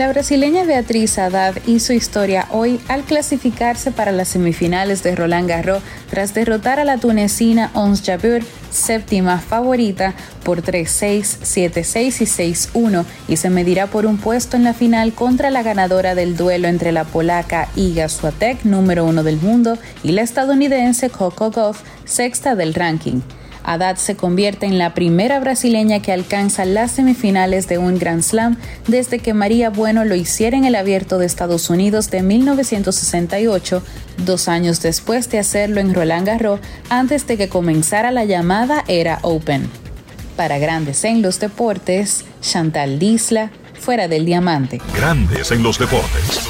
La 0.00 0.08
brasileña 0.08 0.64
Beatriz 0.64 1.18
Haddad 1.18 1.56
hizo 1.66 1.92
historia 1.92 2.46
hoy 2.52 2.80
al 2.88 3.02
clasificarse 3.02 3.90
para 3.90 4.12
las 4.12 4.28
semifinales 4.28 5.02
de 5.02 5.14
Roland 5.14 5.46
Garros 5.46 5.82
tras 6.08 6.32
derrotar 6.32 6.80
a 6.80 6.86
la 6.86 6.96
tunecina 6.96 7.70
Ons 7.74 8.02
Jabeur, 8.02 8.42
séptima 8.70 9.36
favorita, 9.40 10.14
por 10.42 10.62
3-6, 10.62 11.20
7-6 11.42 12.22
y 12.22 12.80
6-1 12.80 13.04
y 13.28 13.36
se 13.36 13.50
medirá 13.50 13.88
por 13.88 14.06
un 14.06 14.16
puesto 14.16 14.56
en 14.56 14.64
la 14.64 14.72
final 14.72 15.12
contra 15.12 15.50
la 15.50 15.62
ganadora 15.62 16.14
del 16.14 16.34
duelo 16.34 16.68
entre 16.68 16.92
la 16.92 17.04
polaca 17.04 17.68
Iga 17.76 18.08
Swiatek, 18.08 18.64
número 18.64 19.04
uno 19.04 19.22
del 19.22 19.36
mundo, 19.36 19.76
y 20.02 20.12
la 20.12 20.22
estadounidense 20.22 21.10
Coco 21.10 21.50
Gauff, 21.50 21.82
sexta 22.06 22.54
del 22.54 22.72
ranking. 22.72 23.20
Haddad 23.70 23.96
se 23.96 24.16
convierte 24.16 24.66
en 24.66 24.78
la 24.78 24.94
primera 24.94 25.38
brasileña 25.38 26.02
que 26.02 26.12
alcanza 26.12 26.64
las 26.64 26.90
semifinales 26.90 27.68
de 27.68 27.78
un 27.78 28.00
Grand 28.00 28.22
Slam 28.22 28.56
desde 28.88 29.20
que 29.20 29.32
María 29.32 29.70
Bueno 29.70 30.04
lo 30.04 30.16
hiciera 30.16 30.56
en 30.56 30.64
el 30.64 30.74
Abierto 30.74 31.18
de 31.18 31.26
Estados 31.26 31.70
Unidos 31.70 32.10
de 32.10 32.22
1968, 32.22 33.80
dos 34.26 34.48
años 34.48 34.82
después 34.82 35.30
de 35.30 35.38
hacerlo 35.38 35.80
en 35.80 35.94
Roland 35.94 36.26
Garros 36.26 36.58
antes 36.88 37.28
de 37.28 37.36
que 37.36 37.48
comenzara 37.48 38.10
la 38.10 38.24
llamada 38.24 38.84
Era 38.88 39.20
Open. 39.22 39.70
Para 40.36 40.58
Grandes 40.58 41.04
en 41.04 41.22
los 41.22 41.38
Deportes, 41.38 42.24
Chantal 42.40 42.98
Disla, 42.98 43.52
fuera 43.78 44.08
del 44.08 44.26
diamante. 44.26 44.80
Grandes 44.96 45.52
en 45.52 45.62
los 45.62 45.78
deportes. 45.78 46.49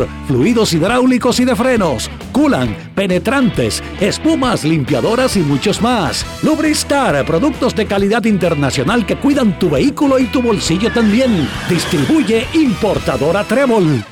fluidos 0.27 0.73
hidráulicos 0.73 1.39
y 1.39 1.45
de 1.45 1.55
frenos, 1.55 2.09
culan, 2.31 2.75
penetrantes, 2.95 3.83
espumas, 3.99 4.63
limpiadoras 4.63 5.35
y 5.37 5.41
muchos 5.41 5.81
más. 5.81 6.25
Lubristar, 6.43 7.25
productos 7.25 7.75
de 7.75 7.85
calidad 7.85 8.23
internacional 8.25 9.05
que 9.05 9.15
cuidan 9.15 9.57
tu 9.59 9.69
vehículo 9.69 10.19
y 10.19 10.25
tu 10.25 10.41
bolsillo 10.41 10.91
también. 10.91 11.47
Distribuye 11.69 12.47
importadora 12.53 13.43
Trébol. 13.43 14.03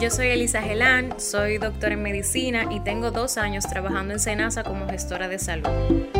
Yo 0.00 0.10
soy 0.10 0.28
Elisa 0.28 0.62
Gelán, 0.62 1.20
soy 1.20 1.58
doctora 1.58 1.92
en 1.92 2.02
medicina 2.02 2.66
y 2.70 2.80
tengo 2.80 3.10
dos 3.10 3.36
años 3.36 3.66
trabajando 3.68 4.14
en 4.14 4.20
Senasa 4.20 4.64
como 4.64 4.88
gestora 4.88 5.28
de 5.28 5.38
salud. 5.38 6.19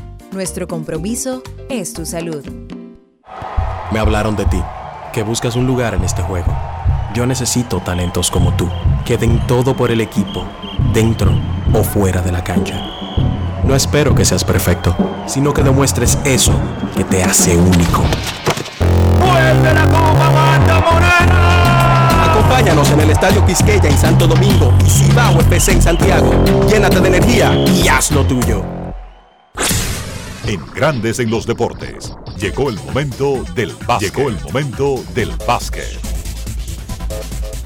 nuestro 0.31 0.67
compromiso 0.67 1.43
es 1.69 1.93
tu 1.93 2.05
salud. 2.05 2.43
Me 3.91 3.99
hablaron 3.99 4.35
de 4.35 4.45
ti, 4.45 4.61
que 5.13 5.23
buscas 5.23 5.55
un 5.55 5.67
lugar 5.67 5.93
en 5.93 6.03
este 6.03 6.21
juego. 6.21 6.55
Yo 7.13 7.25
necesito 7.25 7.81
talentos 7.81 8.31
como 8.31 8.53
tú, 8.53 8.69
que 9.05 9.17
den 9.17 9.45
todo 9.47 9.75
por 9.75 9.91
el 9.91 9.99
equipo, 9.99 10.45
dentro 10.93 11.31
o 11.73 11.83
fuera 11.83 12.21
de 12.21 12.31
la 12.31 12.43
cancha. 12.43 12.81
No 13.65 13.75
espero 13.75 14.15
que 14.15 14.25
seas 14.25 14.43
perfecto, 14.43 14.95
sino 15.27 15.53
que 15.53 15.63
demuestres 15.63 16.17
eso 16.23 16.53
que 16.95 17.03
te 17.03 17.23
hace 17.23 17.57
único. 17.57 18.03
Acompáñanos 22.29 22.89
en 22.91 22.99
el 23.01 23.09
Estadio 23.09 23.45
Quisqueya 23.45 23.89
en 23.89 23.97
Santo 23.97 24.27
Domingo 24.27 24.73
y 24.85 24.89
Cibao 24.89 25.39
FC 25.41 25.73
en 25.73 25.81
Santiago. 25.81 26.31
Llénate 26.69 27.01
de 27.01 27.07
energía 27.09 27.53
y 27.53 27.87
haz 27.89 28.11
lo 28.11 28.25
tuyo. 28.25 28.80
En 30.47 30.65
Grandes 30.73 31.19
en 31.19 31.29
los 31.29 31.45
Deportes. 31.45 32.13
Llegó 32.37 32.69
el 32.69 32.75
momento 32.77 33.43
del 33.53 33.73
básquet. 33.85 34.13
Llegó 34.13 34.29
el 34.29 34.39
momento 34.41 35.03
del 35.13 35.29
básquet. 35.47 35.99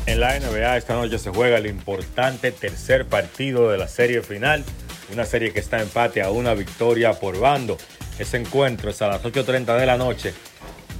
En 0.06 0.20
la 0.20 0.38
NBA 0.38 0.78
esta 0.78 0.94
noche 0.96 1.18
se 1.18 1.30
juega 1.30 1.58
el 1.58 1.68
importante 1.68 2.52
tercer 2.52 3.06
partido 3.06 3.72
de 3.72 3.78
la 3.78 3.88
serie 3.88 4.22
final. 4.22 4.66
Una 5.14 5.26
serie 5.26 5.54
que 5.54 5.62
está 5.62 5.82
empate 5.82 6.22
a 6.22 6.32
una 6.32 6.54
victoria 6.54 7.14
por 7.14 7.40
bando. 7.40 7.78
Ese 8.20 8.38
encuentro 8.38 8.90
es 8.90 9.02
a 9.02 9.08
las 9.08 9.24
8.30 9.24 9.80
de 9.80 9.86
la 9.86 9.98
noche. 9.98 10.34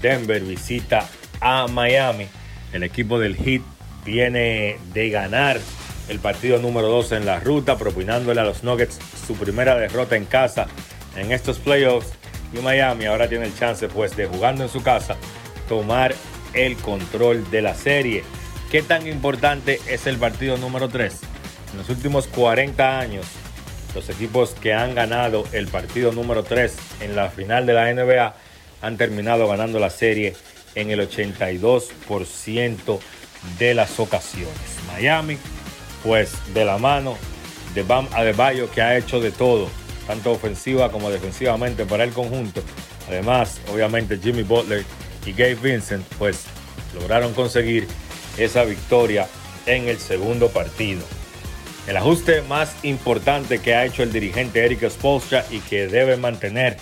Denver 0.02 0.42
visita 0.42 1.08
a 1.42 1.68
Miami. 1.68 2.28
El 2.72 2.84
equipo 2.84 3.20
del 3.20 3.36
Heat 3.36 3.62
viene 4.06 4.78
de 4.94 5.10
ganar 5.10 5.60
el 6.08 6.20
partido 6.20 6.58
número 6.60 6.88
2 6.88 7.12
en 7.14 7.26
la 7.26 7.40
ruta, 7.42 7.78
propinándole 7.78 8.40
a 8.40 8.46
los 8.46 8.64
Nuggets 8.64 8.98
su 9.28 9.36
primera 9.36 9.76
derrota 9.76 10.16
en 10.16 10.26
casa 10.26 10.68
en 11.16 11.32
estos 11.32 11.60
playoffs. 11.60 12.14
Y 12.54 12.60
Miami 12.60 13.06
ahora 13.06 13.28
tiene 13.28 13.46
el 13.46 13.58
chance, 13.58 13.88
pues, 13.88 14.16
de 14.16 14.28
jugando 14.28 14.64
en 14.64 14.70
su 14.70 14.82
casa, 14.82 15.18
tomar 15.68 16.16
el 16.54 16.78
control 16.78 17.50
de 17.52 17.62
la 17.62 17.76
serie. 17.76 18.24
¿Qué 18.72 18.82
tan 18.82 19.08
importante 19.08 19.80
es 19.88 20.08
el 20.08 20.18
partido 20.18 20.58
número 20.58 20.90
3? 20.90 21.20
En 21.72 21.78
los 21.80 21.90
últimos 21.90 22.28
40 22.28 23.00
años, 23.00 23.26
los 23.94 24.10
equipos 24.10 24.52
que 24.52 24.74
han 24.74 24.96
ganado 24.96 25.46
el 25.52 25.68
partido 25.68 26.12
número 26.12 26.44
3 26.44 26.76
en 27.02 27.16
la 27.16 27.30
final 27.30 27.66
de 27.66 27.74
la 27.74 27.94
NBA 27.94 28.36
han 28.82 28.98
terminado 28.98 29.48
ganando 29.48 29.80
la 29.80 29.90
serie 29.90 30.36
en 30.76 30.92
el 30.92 31.00
82% 31.00 33.00
de 33.58 33.74
las 33.74 34.00
ocasiones. 34.00 34.56
Miami, 34.88 35.38
pues 36.04 36.34
de 36.54 36.66
la 36.66 36.78
mano 36.78 37.18
de 37.74 37.84
Bam 37.84 38.08
Adebayo, 38.14 38.70
que 38.72 38.82
ha 38.82 38.98
hecho 38.98 39.20
de 39.20 39.32
todo, 39.32 39.70
tanto 40.08 40.32
ofensiva 40.32 40.92
como 40.92 41.10
defensivamente 41.10 41.86
para 41.86 42.04
el 42.04 42.12
conjunto. 42.12 42.62
Además, 43.08 43.60
obviamente 43.72 44.18
Jimmy 44.18 44.44
Butler 44.44 44.84
y 45.26 45.32
Gabe 45.32 45.56
Vincent, 45.56 46.06
pues 46.18 46.46
lograron 46.94 47.34
conseguir 47.34 47.88
esa 48.38 48.64
victoria 48.64 49.28
en 49.66 49.88
el 49.88 50.00
segundo 50.00 50.50
partido. 50.50 51.04
El 51.88 51.98
ajuste 51.98 52.42
más 52.44 52.76
importante 52.84 53.60
que 53.60 53.76
ha 53.76 53.86
hecho 53.86 54.04
el 54.04 54.12
dirigente 54.12 54.66
Eric 54.66 54.90
Spolstra 54.90 55.46
y 55.52 55.60
que 55.60 55.88
debe 55.88 56.18
mantener, 56.18 56.78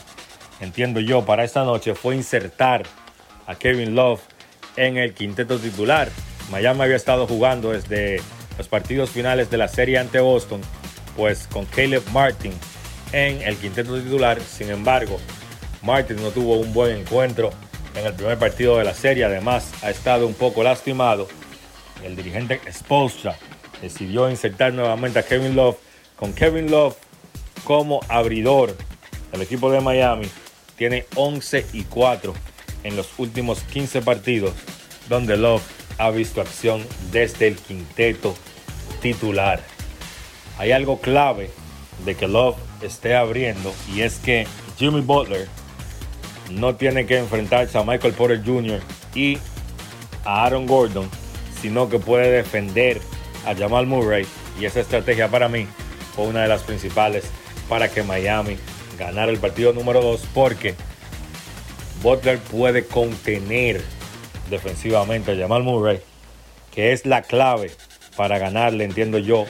entiendo 0.61 0.99
yo, 0.99 1.25
para 1.25 1.43
esta 1.43 1.63
noche 1.63 1.93
fue 1.93 2.15
insertar 2.15 2.83
a 3.45 3.55
Kevin 3.55 3.95
Love 3.95 4.21
en 4.77 4.97
el 4.97 5.13
quinteto 5.13 5.59
titular. 5.59 6.09
Miami 6.49 6.81
había 6.83 6.95
estado 6.95 7.27
jugando 7.27 7.71
desde 7.71 8.21
los 8.57 8.67
partidos 8.67 9.09
finales 9.09 9.49
de 9.49 9.57
la 9.57 9.67
serie 9.67 9.97
ante 9.97 10.19
Boston, 10.19 10.61
pues 11.17 11.47
con 11.47 11.65
Caleb 11.65 12.03
Martin 12.11 12.53
en 13.13 13.41
el 13.41 13.55
quinteto 13.55 13.97
titular. 13.97 14.41
Sin 14.41 14.69
embargo, 14.69 15.19
Martin 15.81 16.17
no 16.17 16.31
tuvo 16.31 16.57
un 16.57 16.73
buen 16.73 16.97
encuentro 16.97 17.51
en 17.95 18.05
el 18.05 18.13
primer 18.13 18.37
partido 18.37 18.77
de 18.77 18.83
la 18.83 18.93
serie. 18.93 19.23
Además, 19.23 19.71
ha 19.81 19.89
estado 19.89 20.27
un 20.27 20.33
poco 20.33 20.63
lastimado. 20.63 21.29
El 22.03 22.17
dirigente 22.17 22.59
Spolstra 22.71 23.37
decidió 23.81 24.29
insertar 24.29 24.73
nuevamente 24.73 25.19
a 25.19 25.23
Kevin 25.23 25.55
Love 25.55 25.77
con 26.17 26.33
Kevin 26.33 26.69
Love 26.69 26.95
como 27.63 28.01
abridor. 28.09 28.75
El 29.31 29.41
equipo 29.41 29.71
de 29.71 29.79
Miami 29.79 30.27
tiene 30.77 31.05
11 31.15 31.67
y 31.73 31.83
4 31.83 32.33
en 32.83 32.95
los 32.95 33.07
últimos 33.17 33.61
15 33.61 34.01
partidos 34.01 34.51
donde 35.07 35.37
Love 35.37 35.63
ha 35.97 36.09
visto 36.11 36.41
acción 36.41 36.85
desde 37.11 37.47
el 37.47 37.55
quinteto 37.55 38.35
titular. 39.01 39.61
Hay 40.57 40.71
algo 40.71 40.99
clave 40.99 41.51
de 42.05 42.15
que 42.15 42.27
Love 42.27 42.57
esté 42.85 43.15
abriendo 43.15 43.73
y 43.93 44.01
es 44.01 44.17
que 44.17 44.47
Jimmy 44.77 45.01
Butler 45.01 45.47
no 46.51 46.75
tiene 46.75 47.05
que 47.05 47.17
enfrentarse 47.17 47.77
a 47.77 47.83
Michael 47.83 48.13
Porter 48.13 48.43
Jr. 48.43 48.81
y 49.15 49.37
a 50.25 50.45
Aaron 50.45 50.65
Gordon, 50.65 51.09
sino 51.61 51.89
que 51.89 51.99
puede 51.99 52.31
defender 52.31 53.01
a 53.45 53.55
Jamal 53.55 53.87
Murray 53.87 54.25
y 54.59 54.65
esa 54.65 54.79
estrategia 54.79 55.27
para 55.29 55.49
mí 55.49 55.67
fue 56.15 56.25
una 56.25 56.43
de 56.43 56.47
las 56.47 56.63
principales 56.63 57.25
para 57.67 57.89
que 57.89 58.03
Miami 58.03 58.57
ganara 58.97 59.31
el 59.31 59.39
partido 59.39 59.73
número 59.73 60.01
2 60.01 60.27
porque 60.33 60.75
Butler 62.01 62.39
puede 62.39 62.85
contener 62.85 63.81
defensivamente 64.49 65.31
a 65.31 65.37
Jamal 65.37 65.63
Murray, 65.63 66.01
que 66.71 66.91
es 66.91 67.05
la 67.05 67.21
clave 67.21 67.71
para 68.17 68.37
ganarle, 68.37 68.83
entiendo 68.83 69.17
yo, 69.17 69.45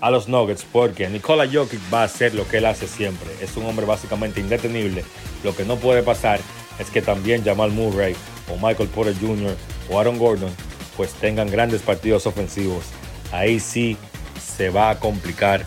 a 0.00 0.10
los 0.10 0.28
Nuggets, 0.28 0.64
porque 0.70 1.08
Nikola 1.08 1.46
Jokic 1.50 1.80
va 1.92 2.02
a 2.02 2.04
hacer 2.04 2.34
lo 2.34 2.46
que 2.46 2.58
él 2.58 2.66
hace 2.66 2.86
siempre. 2.86 3.28
Es 3.40 3.56
un 3.56 3.66
hombre 3.66 3.86
básicamente 3.86 4.40
indetenible. 4.40 5.04
Lo 5.42 5.54
que 5.54 5.64
no 5.64 5.76
puede 5.76 6.02
pasar 6.02 6.40
es 6.78 6.90
que 6.90 7.02
también 7.02 7.44
Jamal 7.44 7.70
Murray 7.70 8.14
o 8.48 8.54
Michael 8.56 8.88
Porter 8.88 9.14
Jr. 9.20 9.56
o 9.90 9.98
Aaron 9.98 10.18
Gordon 10.18 10.50
pues 10.96 11.12
tengan 11.14 11.50
grandes 11.50 11.82
partidos 11.82 12.26
ofensivos. 12.26 12.84
Ahí 13.32 13.58
sí 13.60 13.96
se 14.40 14.70
va 14.70 14.90
a 14.90 15.00
complicar 15.00 15.66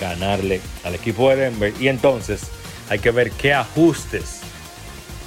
ganarle 0.00 0.60
al 0.84 0.94
equipo 0.94 1.30
de 1.30 1.36
Denver. 1.36 1.74
Y 1.80 1.88
entonces 1.88 2.42
hay 2.88 2.98
que 2.98 3.10
ver 3.10 3.30
qué 3.32 3.52
ajustes 3.54 4.40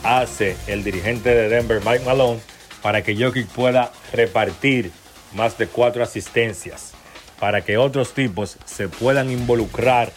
hace 0.04 0.56
el 0.68 0.84
dirigente 0.84 1.30
de 1.30 1.50
Denver, 1.50 1.82
Mike 1.86 2.06
Malone, 2.06 2.40
para 2.82 3.04
que 3.04 3.16
Jokic 3.16 3.48
pueda 3.48 3.92
repartir 4.14 4.92
más 5.34 5.58
de 5.58 5.68
cuatro 5.68 6.04
asistencias, 6.04 6.91
para 7.42 7.62
que 7.62 7.80
otros 7.80 8.14
tipos 8.14 8.60
se 8.66 8.88
puedan 8.88 9.32
involucrar 9.32 10.14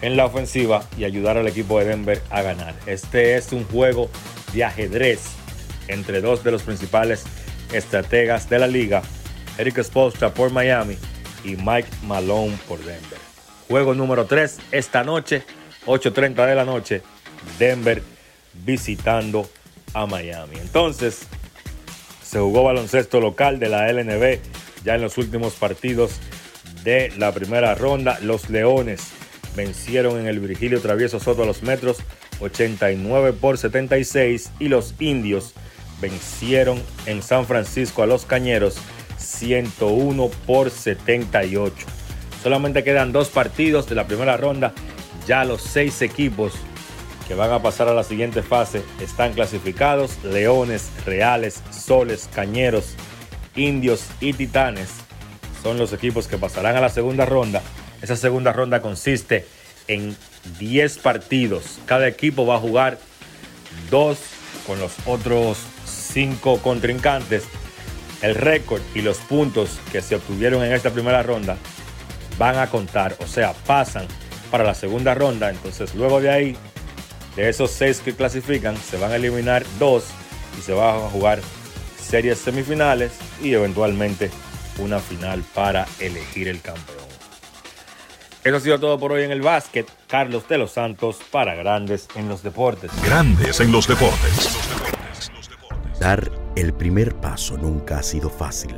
en 0.00 0.16
la 0.16 0.24
ofensiva 0.24 0.82
y 0.96 1.04
ayudar 1.04 1.36
al 1.36 1.46
equipo 1.46 1.78
de 1.78 1.84
Denver 1.84 2.22
a 2.30 2.40
ganar. 2.40 2.74
Este 2.86 3.36
es 3.36 3.52
un 3.52 3.64
juego 3.64 4.08
de 4.54 4.64
ajedrez 4.64 5.20
entre 5.86 6.22
dos 6.22 6.42
de 6.42 6.50
los 6.50 6.62
principales 6.62 7.24
estrategas 7.74 8.48
de 8.48 8.58
la 8.58 8.66
liga, 8.66 9.02
Eric 9.58 9.82
Spoelstra 9.82 10.32
por 10.32 10.50
Miami 10.50 10.96
y 11.44 11.56
Mike 11.56 11.90
Malone 12.04 12.58
por 12.66 12.78
Denver. 12.78 13.18
Juego 13.68 13.94
número 13.94 14.24
3 14.24 14.60
esta 14.72 15.04
noche, 15.04 15.44
8.30 15.84 16.46
de 16.46 16.54
la 16.54 16.64
noche, 16.64 17.02
Denver 17.58 18.02
visitando 18.54 19.46
a 19.92 20.06
Miami. 20.06 20.56
Entonces, 20.56 21.20
se 22.24 22.38
jugó 22.38 22.64
baloncesto 22.64 23.20
local 23.20 23.58
de 23.58 23.68
la 23.68 23.92
LNB 23.92 24.40
ya 24.84 24.94
en 24.94 25.02
los 25.02 25.18
últimos 25.18 25.54
partidos 25.54 26.12
de 26.84 27.12
la 27.18 27.32
primera 27.32 27.74
ronda. 27.74 28.18
Los 28.22 28.50
Leones 28.50 29.08
vencieron 29.56 30.18
en 30.18 30.26
el 30.26 30.40
Virgilio 30.40 30.80
Travieso 30.80 31.20
Soto 31.20 31.42
a 31.42 31.46
los 31.46 31.62
metros 31.62 31.98
89 32.40 33.32
por 33.34 33.58
76 33.58 34.50
y 34.58 34.68
los 34.68 34.94
Indios 34.98 35.54
vencieron 36.00 36.82
en 37.06 37.22
San 37.22 37.46
Francisco 37.46 38.02
a 38.02 38.06
los 38.06 38.24
Cañeros 38.24 38.78
101 39.18 40.30
por 40.46 40.70
78. 40.70 41.86
Solamente 42.42 42.82
quedan 42.82 43.12
dos 43.12 43.28
partidos 43.28 43.88
de 43.88 43.94
la 43.94 44.06
primera 44.06 44.36
ronda. 44.36 44.72
Ya 45.26 45.44
los 45.44 45.60
seis 45.60 46.00
equipos 46.00 46.54
que 47.28 47.34
van 47.34 47.52
a 47.52 47.62
pasar 47.62 47.86
a 47.88 47.94
la 47.94 48.02
siguiente 48.02 48.42
fase 48.42 48.82
están 49.00 49.34
clasificados. 49.34 50.24
Leones, 50.24 50.90
Reales, 51.04 51.62
Soles, 51.70 52.28
Cañeros, 52.34 52.94
Indios 53.60 54.06
y 54.20 54.32
Titanes 54.32 54.88
son 55.62 55.78
los 55.78 55.92
equipos 55.92 56.26
que 56.26 56.38
pasarán 56.38 56.76
a 56.76 56.80
la 56.80 56.88
segunda 56.88 57.26
ronda. 57.26 57.62
Esa 58.00 58.16
segunda 58.16 58.52
ronda 58.52 58.80
consiste 58.80 59.46
en 59.88 60.16
10 60.58 60.98
partidos. 60.98 61.78
Cada 61.84 62.08
equipo 62.08 62.46
va 62.46 62.56
a 62.56 62.60
jugar 62.60 62.98
dos 63.90 64.18
con 64.66 64.80
los 64.80 64.92
otros 65.04 65.58
cinco 65.84 66.58
contrincantes. 66.58 67.44
El 68.22 68.34
récord 68.34 68.80
y 68.94 69.02
los 69.02 69.18
puntos 69.18 69.78
que 69.92 70.00
se 70.00 70.16
obtuvieron 70.16 70.64
en 70.64 70.72
esta 70.72 70.90
primera 70.90 71.22
ronda 71.22 71.56
van 72.38 72.56
a 72.56 72.68
contar, 72.68 73.16
o 73.20 73.26
sea, 73.26 73.52
pasan 73.52 74.06
para 74.50 74.64
la 74.64 74.74
segunda 74.74 75.14
ronda. 75.14 75.50
Entonces, 75.50 75.94
luego 75.94 76.20
de 76.20 76.30
ahí, 76.30 76.56
de 77.36 77.48
esos 77.48 77.70
seis 77.70 78.00
que 78.00 78.14
clasifican, 78.14 78.76
se 78.76 78.96
van 78.96 79.12
a 79.12 79.16
eliminar 79.16 79.64
dos 79.78 80.04
y 80.58 80.62
se 80.62 80.72
van 80.72 80.96
a 80.96 81.08
jugar 81.10 81.40
series 82.10 82.38
semifinales 82.38 83.12
y 83.40 83.54
eventualmente 83.54 84.30
una 84.78 84.98
final 84.98 85.44
para 85.54 85.86
elegir 86.00 86.48
el 86.48 86.60
campeón. 86.60 86.98
Eso 88.42 88.56
ha 88.56 88.60
sido 88.60 88.80
todo 88.80 88.98
por 88.98 89.12
hoy 89.12 89.22
en 89.22 89.30
el 89.30 89.42
básquet. 89.42 89.86
Carlos 90.08 90.48
de 90.48 90.58
los 90.58 90.72
Santos 90.72 91.18
para 91.30 91.54
Grandes 91.54 92.08
en 92.16 92.28
los 92.28 92.42
Deportes. 92.42 92.90
Grandes 93.04 93.60
en 93.60 93.70
los 93.70 93.86
Deportes. 93.86 94.56
Dar 96.00 96.32
el 96.56 96.72
primer 96.72 97.14
paso 97.14 97.56
nunca 97.56 97.98
ha 97.98 98.02
sido 98.02 98.28
fácil, 98.28 98.74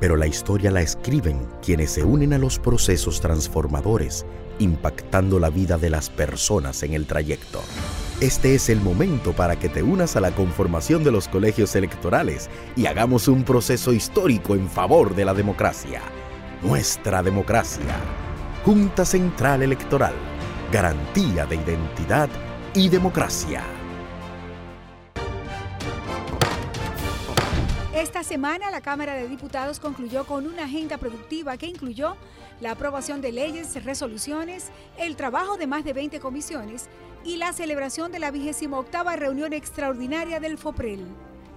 pero 0.00 0.16
la 0.16 0.26
historia 0.26 0.72
la 0.72 0.80
escriben 0.80 1.46
quienes 1.64 1.92
se 1.92 2.02
unen 2.02 2.32
a 2.32 2.38
los 2.38 2.58
procesos 2.58 3.20
transformadores, 3.20 4.26
impactando 4.62 5.38
la 5.38 5.50
vida 5.50 5.76
de 5.76 5.90
las 5.90 6.08
personas 6.08 6.82
en 6.82 6.94
el 6.94 7.06
trayecto. 7.06 7.62
Este 8.20 8.54
es 8.54 8.68
el 8.68 8.80
momento 8.80 9.32
para 9.32 9.56
que 9.56 9.68
te 9.68 9.82
unas 9.82 10.14
a 10.14 10.20
la 10.20 10.30
conformación 10.30 11.02
de 11.02 11.10
los 11.10 11.28
colegios 11.28 11.74
electorales 11.74 12.48
y 12.76 12.86
hagamos 12.86 13.26
un 13.28 13.42
proceso 13.42 13.92
histórico 13.92 14.54
en 14.54 14.68
favor 14.68 15.14
de 15.14 15.24
la 15.24 15.34
democracia. 15.34 16.00
Nuestra 16.62 17.22
democracia. 17.22 17.96
Junta 18.64 19.04
Central 19.04 19.62
Electoral. 19.62 20.14
Garantía 20.70 21.46
de 21.46 21.56
identidad 21.56 22.28
y 22.74 22.88
democracia. 22.88 23.64
Esta 27.92 28.22
semana 28.22 28.70
la 28.70 28.80
Cámara 28.80 29.14
de 29.14 29.28
Diputados 29.28 29.78
concluyó 29.78 30.24
con 30.24 30.46
una 30.46 30.64
agenda 30.64 30.96
productiva 30.98 31.56
que 31.56 31.66
incluyó 31.66 32.16
la 32.62 32.70
aprobación 32.70 33.20
de 33.20 33.32
leyes, 33.32 33.84
resoluciones, 33.84 34.70
el 34.96 35.16
trabajo 35.16 35.56
de 35.56 35.66
más 35.66 35.84
de 35.84 35.92
20 35.92 36.20
comisiones 36.20 36.88
y 37.24 37.36
la 37.36 37.52
celebración 37.52 38.12
de 38.12 38.20
la 38.20 38.30
28 38.30 39.16
reunión 39.16 39.52
extraordinaria 39.52 40.38
del 40.38 40.56
FOPREL. 40.56 41.04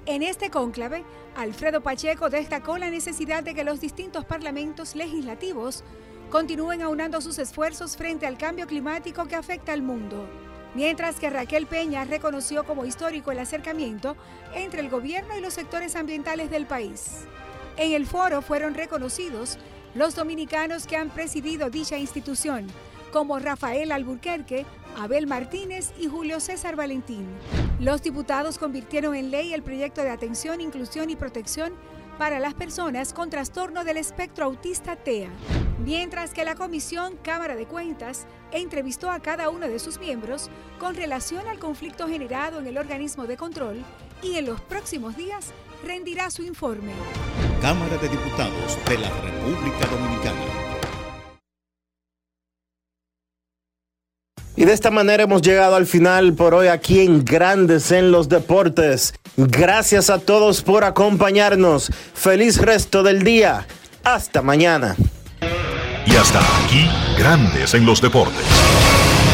En 0.07 0.23
este 0.23 0.49
cónclave, 0.49 1.05
Alfredo 1.35 1.81
Pacheco 1.81 2.31
destacó 2.31 2.79
la 2.79 2.89
necesidad 2.89 3.43
de 3.43 3.53
que 3.53 3.63
los 3.63 3.79
distintos 3.79 4.25
parlamentos 4.25 4.95
legislativos 4.95 5.83
continúen 6.31 6.81
aunando 6.81 7.21
sus 7.21 7.37
esfuerzos 7.37 7.95
frente 7.95 8.25
al 8.25 8.39
cambio 8.39 8.65
climático 8.65 9.27
que 9.27 9.35
afecta 9.35 9.73
al 9.73 9.83
mundo, 9.83 10.27
mientras 10.73 11.19
que 11.19 11.29
Raquel 11.29 11.67
Peña 11.67 12.03
reconoció 12.05 12.63
como 12.63 12.83
histórico 12.83 13.31
el 13.31 13.37
acercamiento 13.37 14.17
entre 14.55 14.81
el 14.81 14.89
gobierno 14.89 15.37
y 15.37 15.41
los 15.41 15.53
sectores 15.53 15.95
ambientales 15.95 16.49
del 16.49 16.65
país. 16.65 17.27
En 17.77 17.91
el 17.91 18.07
foro 18.07 18.41
fueron 18.41 18.73
reconocidos 18.73 19.59
los 19.95 20.13
dominicanos 20.13 20.85
que 20.85 20.97
han 20.97 21.09
presidido 21.09 21.69
dicha 21.69 21.97
institución, 21.97 22.67
como 23.13 23.39
Rafael 23.39 23.93
Alburquerque, 23.93 24.65
Abel 24.97 25.25
Martínez 25.25 25.93
y 25.97 26.07
Julio 26.07 26.41
César 26.41 26.75
Valentín. 26.75 27.25
Los 27.79 28.01
diputados 28.01 28.57
convirtieron 28.57 29.15
en 29.15 29.31
ley 29.31 29.53
el 29.53 29.63
proyecto 29.63 30.03
de 30.03 30.09
atención, 30.09 30.59
inclusión 30.59 31.09
y 31.09 31.15
protección 31.15 31.73
para 32.17 32.39
las 32.39 32.53
personas 32.53 33.13
con 33.13 33.29
trastorno 33.29 33.85
del 33.85 33.95
espectro 33.95 34.45
autista 34.45 34.97
TEA, 34.97 35.29
mientras 35.85 36.33
que 36.33 36.43
la 36.43 36.55
Comisión 36.55 37.17
Cámara 37.23 37.55
de 37.55 37.65
Cuentas 37.65 38.25
entrevistó 38.51 39.09
a 39.09 39.19
cada 39.21 39.49
uno 39.49 39.67
de 39.67 39.79
sus 39.79 39.99
miembros 39.99 40.49
con 40.77 40.95
relación 40.95 41.47
al 41.47 41.59
conflicto 41.59 42.07
generado 42.09 42.59
en 42.59 42.67
el 42.67 42.77
organismo 42.77 43.27
de 43.27 43.37
control 43.37 43.81
y 44.21 44.35
en 44.35 44.45
los 44.45 44.59
próximos 44.59 45.15
días 45.15 45.53
rendirá 45.83 46.29
su 46.29 46.43
informe. 46.43 46.91
Cámara 47.61 47.97
de 47.97 48.09
Diputados 48.09 48.77
de 48.87 48.97
la 48.97 49.09
República 49.09 49.85
Dominicana. 49.87 50.41
Y 54.57 54.63
de 54.63 54.71
esta 54.71 54.89
manera 54.89 55.23
hemos 55.23 55.41
llegado 55.41 55.75
al 55.75 55.85
final 55.85 56.33
por 56.33 56.53
hoy 56.53 56.67
aquí 56.67 57.01
en 57.01 57.25
Grandes 57.25 57.91
en 57.91 58.11
los 58.11 58.29
Deportes. 58.29 59.13
Gracias 59.35 60.09
a 60.09 60.19
todos 60.19 60.61
por 60.61 60.85
acompañarnos. 60.85 61.91
Feliz 62.13 62.61
resto 62.61 63.03
del 63.03 63.23
día. 63.23 63.67
Hasta 64.03 64.41
mañana. 64.41 64.95
Y 66.05 66.15
hasta 66.15 66.39
aquí, 66.63 66.87
Grandes 67.17 67.73
en 67.73 67.85
los 67.85 68.01
Deportes. 68.01 68.45